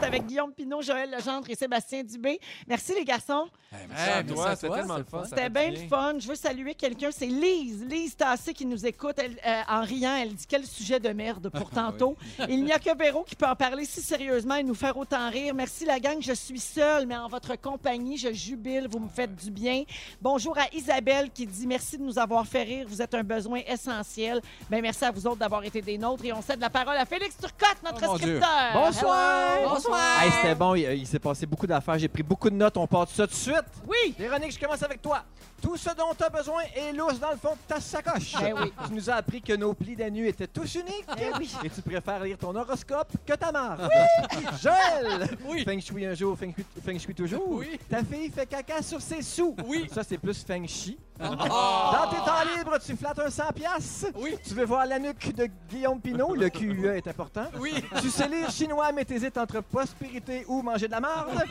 C'est 0.00 0.06
avec 0.06 0.26
Guillaume 0.26 0.52
Pinot, 0.52 0.82
Joël 0.82 1.10
Legendre 1.10 1.48
et 1.50 1.54
Sébastien 1.54 2.02
Dubé. 2.04 2.38
Merci, 2.68 2.94
les 2.94 3.04
garçons. 3.04 3.48
Ah, 3.72 3.76
merci. 3.88 4.10
Hey, 4.10 4.56
c'était 4.56 4.74
tellement 4.74 4.98
le 4.98 5.04
fun. 5.04 5.24
C'était 5.28 5.48
bien 5.50 5.70
le 5.70 5.88
fun. 5.88 6.14
Je 6.18 6.28
veux 6.28 6.34
saluer 6.34 6.74
quelqu'un. 6.74 7.10
C'est 7.10 7.26
Lise. 7.26 7.84
Lise 7.84 8.16
Tassé 8.16 8.52
qui 8.54 8.66
nous 8.66 8.86
écoute. 8.86 9.16
Elle, 9.18 9.36
euh, 9.46 9.62
en 9.68 9.82
riant, 9.82 10.14
elle 10.16 10.34
dit 10.34 10.46
quel 10.48 10.64
sujet 10.66 11.00
de 11.00 11.08
merde 11.10 11.48
pour 11.48 11.70
tantôt. 11.70 12.16
Il 12.48 12.64
n'y 12.64 12.72
a 12.72 12.78
que 12.78 12.96
Véro 12.96 13.24
qui 13.24 13.34
peut 13.36 13.46
en 13.46 13.56
parler 13.56 13.84
si 13.84 14.00
sérieusement 14.00 14.54
et 14.56 14.62
nous 14.62 14.74
faire 14.74 14.96
autant 14.96 15.28
rire. 15.30 15.54
Merci 15.54 15.84
la 15.84 15.98
gang. 15.98 16.18
Je 16.20 16.32
suis 16.32 16.60
seule, 16.74 17.06
mais 17.06 17.16
en 17.16 17.28
votre 17.28 17.54
compagnie, 17.60 18.16
je 18.18 18.32
jubile. 18.32 18.88
Vous 18.90 18.98
me 18.98 19.08
faites 19.08 19.34
du 19.36 19.50
bien. 19.50 19.84
Bonjour 20.20 20.58
à 20.58 20.64
Isabelle 20.72 21.30
qui 21.30 21.46
dit 21.46 21.66
merci 21.66 21.96
de 21.98 22.02
nous 22.02 22.18
avoir 22.18 22.44
fait 22.46 22.64
rire. 22.64 22.86
Vous 22.88 23.00
êtes 23.00 23.14
un 23.14 23.22
besoin 23.22 23.60
essentiel. 23.66 24.40
Ben, 24.68 24.82
merci 24.82 25.04
à 25.04 25.10
vous 25.12 25.24
autres 25.26 25.36
d'avoir 25.38 25.62
été 25.64 25.80
des 25.80 25.96
nôtres. 25.98 26.24
Et 26.24 26.32
on 26.32 26.42
cède 26.42 26.60
la 26.60 26.70
parole 26.70 26.96
à 26.96 27.04
Félix 27.04 27.36
Turcotte, 27.36 27.78
notre 27.84 28.04
Oh, 28.08 28.16
scripteur. 28.18 28.72
Bonsoir! 28.74 29.56
Hello. 29.58 29.68
Bonsoir! 29.70 30.22
Hey, 30.22 30.30
c'était 30.32 30.54
bon, 30.54 30.74
il, 30.74 30.82
il 30.98 31.06
s'est 31.06 31.18
passé 31.20 31.46
beaucoup 31.46 31.66
d'affaires. 31.66 31.98
J'ai 31.98 32.08
pris 32.08 32.22
beaucoup 32.24 32.50
de 32.50 32.56
notes. 32.56 32.76
On 32.76 32.86
part 32.88 33.06
de 33.06 33.10
ça 33.10 33.26
tout 33.26 33.32
de 33.34 33.38
suite. 33.38 33.64
Oui. 33.86 34.14
Véronique, 34.18 34.52
je 34.52 34.58
commence 34.58 34.82
avec 34.82 35.00
toi. 35.00 35.22
Tout 35.62 35.76
ce 35.76 35.90
dont 35.90 36.12
tu 36.16 36.24
as 36.24 36.28
besoin 36.28 36.62
est 36.76 36.92
lousse 36.92 37.18
dans 37.20 37.30
le 37.30 37.36
fond 37.38 37.52
de 37.52 37.58
ta 37.74 37.80
sacoche. 37.80 38.34
Eh 38.46 38.52
oui. 38.52 38.72
Tu 38.86 38.92
nous 38.92 39.08
as 39.08 39.14
appris 39.14 39.40
que 39.40 39.54
nos 39.54 39.72
plis 39.72 39.96
d'anu 39.96 40.26
étaient 40.28 40.46
tous 40.48 40.74
uniques. 40.74 41.06
Eh 41.16 41.30
oui. 41.38 41.50
Et 41.62 41.70
tu 41.70 41.80
préfères 41.80 42.22
lire 42.24 42.36
ton 42.36 42.54
horoscope 42.54 43.12
que 43.24 43.32
ta 43.34 43.50
marde. 43.52 43.88
Joël! 44.62 45.28
Oui. 45.46 45.64
Feng 45.64 45.80
shui 45.80 46.04
un 46.04 46.14
jour, 46.14 46.36
feng 46.36 46.52
shui, 46.54 46.63
feng 46.84 46.98
shui 46.98 47.14
toujours? 47.14 47.44
Oui. 47.48 47.78
Ta 47.88 48.04
fille 48.04 48.30
fait 48.30 48.46
caca 48.46 48.82
sur 48.82 49.00
ses 49.00 49.22
sous. 49.22 49.54
Oui. 49.66 49.86
Ça, 49.92 50.02
c'est 50.02 50.18
plus 50.18 50.44
feng 50.44 50.66
shui. 50.66 50.98
Oh. 51.20 51.26
Dans 51.26 52.10
tes 52.10 52.16
temps 52.16 52.56
libres, 52.56 52.78
tu 52.84 52.96
flattes 52.96 53.20
un 53.20 53.30
100 53.30 53.52
piastres. 53.54 54.06
Oui. 54.16 54.36
Tu 54.44 54.52
veux 54.54 54.64
voir 54.64 54.84
la 54.84 54.98
nuque 54.98 55.32
de 55.32 55.48
Guillaume 55.70 56.00
Pinot. 56.00 56.34
Le 56.34 56.48
QE 56.48 56.96
est 56.96 57.06
important. 57.06 57.46
Oui. 57.60 57.72
Tu 58.00 58.10
sais 58.10 58.26
lire 58.26 58.50
chinois, 58.50 58.90
mais 58.92 59.04
t'hésites 59.04 59.38
entre 59.38 59.60
prospérité 59.60 60.44
ou 60.48 60.60
manger 60.62 60.86
de 60.86 60.92
la 60.92 61.00
marde. 61.00 61.44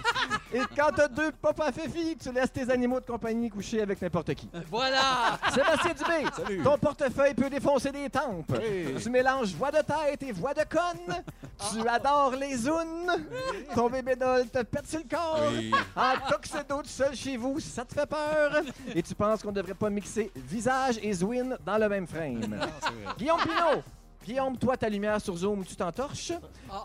Et 0.53 0.59
quand 0.75 0.89
t'as 0.95 1.07
deux 1.07 1.31
papas 1.31 1.71
féfis, 1.71 2.17
tu 2.17 2.31
laisses 2.33 2.51
tes 2.51 2.69
animaux 2.69 2.99
de 2.99 3.05
compagnie 3.05 3.49
coucher 3.49 3.81
avec 3.81 4.01
n'importe 4.01 4.33
qui. 4.33 4.49
Voilà! 4.69 5.39
Sébastien 5.53 5.93
Dubé, 5.93 6.29
Salut. 6.35 6.63
ton 6.63 6.77
portefeuille 6.77 7.33
peut 7.33 7.49
défoncer 7.49 7.91
des 7.91 8.09
tempes. 8.09 8.53
Hey. 8.61 8.95
Tu 9.01 9.09
mélanges 9.09 9.53
voix 9.55 9.71
de 9.71 9.77
tête 9.77 10.23
et 10.23 10.31
voix 10.33 10.53
de 10.53 10.63
conne. 10.63 11.23
Tu 11.71 11.87
adores 11.87 12.35
les 12.35 12.57
zounes. 12.57 13.11
Ton 13.73 13.89
bébé 13.89 14.15
doll 14.17 14.47
te 14.49 14.61
pète 14.63 14.87
sur 14.93 14.99
le 14.99 15.09
corps. 15.09 15.39
Oui. 15.51 15.71
En 15.95 16.31
tuxedo 16.31 16.81
tout 16.81 16.89
seul 16.89 17.15
chez 17.15 17.37
vous, 17.37 17.59
ça 17.59 17.83
te 17.85 17.93
fait 17.93 18.05
peur. 18.05 18.61
Et 18.93 19.01
tu 19.01 19.15
penses 19.15 19.41
qu'on 19.41 19.51
devrait 19.51 19.73
pas 19.73 19.89
mixer 19.89 20.31
visage 20.35 20.99
et 21.01 21.13
zouine 21.13 21.57
dans 21.65 21.77
le 21.77 21.89
même 21.89 22.07
frame. 22.07 22.39
Non, 22.39 22.57
c'est 22.81 22.89
vrai. 22.89 23.13
Guillaume 23.17 23.39
Pinot, 23.41 23.83
Guillaume, 24.25 24.57
toi, 24.57 24.77
ta 24.77 24.87
lumière 24.87 25.19
sur 25.19 25.35
Zoom 25.35 25.65
tu 25.65 25.75
t'entorches. 25.75 26.31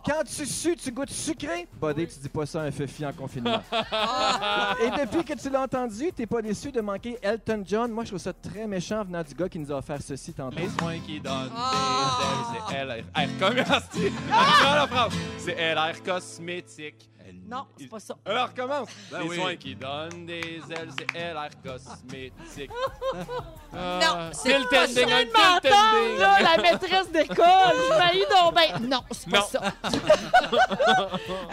Quand 0.04 0.24
tu 0.24 0.44
sues, 0.44 0.74
tu 0.74 0.90
goûtes 0.90 1.10
sucré. 1.10 1.68
Buddy, 1.80 2.08
tu 2.08 2.18
dis 2.18 2.28
pas 2.28 2.46
ça 2.46 2.62
à 2.62 2.64
un 2.64 2.70
FFI 2.72 3.06
en 3.06 3.12
confinement. 3.12 3.62
Et 4.82 4.90
depuis 4.90 5.24
que 5.24 5.40
tu 5.40 5.48
l'as 5.48 5.62
entendu, 5.62 6.10
t'es 6.12 6.26
pas 6.26 6.42
déçu 6.42 6.72
de 6.72 6.80
manquer 6.80 7.16
Elton 7.22 7.62
John. 7.64 7.92
Moi, 7.92 8.04
je 8.04 8.10
trouve 8.10 8.20
ça 8.20 8.32
très 8.32 8.66
méchant 8.66 9.04
venant 9.04 9.22
du 9.22 9.34
gars 9.34 9.48
qui 9.48 9.60
nous 9.60 9.70
a 9.70 9.76
offert 9.76 10.02
ceci 10.02 10.32
tantôt. 10.32 10.56
Les 10.58 10.68
soins 10.68 10.98
qui 10.98 11.20
donnent 11.20 11.50
des 11.50 12.74
ailes, 12.74 13.04
c'est 13.14 13.22
LR. 13.22 13.68
R 13.70 13.82
Ah! 14.32 15.08
C'est 15.38 15.74
LR 15.74 16.02
cosmétique. 16.02 17.08
Non, 17.48 17.64
c'est 17.78 17.88
pas 17.88 17.98
ça. 18.00 18.14
Alors, 18.26 18.48
recommence. 18.48 18.88
Ben 19.10 19.20
les 19.22 19.28
oui. 19.28 19.36
soins 19.36 19.56
qui 19.56 19.74
donnent 19.74 20.26
des 20.26 20.60
ailes, 20.70 20.90
c'est 20.98 21.32
LR 21.32 21.48
cosmétique. 21.64 22.70
Non, 23.70 24.30
c'est 24.32 24.66
pas 24.70 24.86
ça 24.86 25.00
m'entendre, 25.02 25.60
tending. 25.60 26.18
là, 26.18 26.38
la 26.40 26.62
maîtresse 26.62 27.10
d'école. 27.12 27.36
Je 27.36 27.98
m'haïs 27.98 28.24
donc 28.30 28.54
ben. 28.54 28.88
Non, 28.88 29.02
c'est 29.10 29.30
pas 29.30 29.40
Non. 29.40 29.46
ça. 29.46 29.60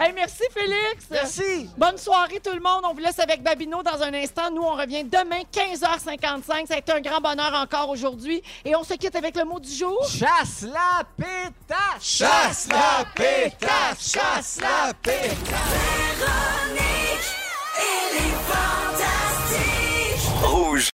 hey, 0.00 0.12
merci, 0.14 0.42
Félix. 0.50 1.04
Merci! 1.10 1.68
Bonne 1.76 1.98
soirée, 1.98 2.40
tout 2.42 2.54
le 2.54 2.60
monde. 2.60 2.84
On 2.84 2.94
vous 2.94 3.00
laisse 3.00 3.18
avec 3.18 3.42
Babino 3.42 3.82
dans 3.82 4.02
un 4.02 4.14
instant. 4.14 4.50
Nous, 4.50 4.62
on 4.62 4.76
revient 4.76 5.04
demain, 5.04 5.42
15h55. 5.52 6.66
Ça 6.68 6.74
a 6.74 6.78
été 6.78 6.92
un 6.92 7.02
grand 7.02 7.20
bonheur 7.20 7.52
encore 7.54 7.90
aujourd'hui. 7.90 8.42
Et 8.64 8.74
on 8.74 8.82
se 8.82 8.94
quitte 8.94 9.14
avec 9.14 9.36
le 9.36 9.44
mot 9.44 9.60
du 9.60 9.70
jour. 9.70 10.02
Chasse 10.08 10.62
la 10.62 11.04
pétache! 11.18 12.00
Chasse 12.00 12.68
la 12.70 13.04
pétache! 13.14 13.98
Chasse 14.00 14.58
la 14.62 14.94
pétache! 14.94 15.85
Véronique, 15.86 17.28
elle 17.78 18.14
est 18.26 18.36
fantastique. 18.50 20.24
Rouge. 20.42 20.84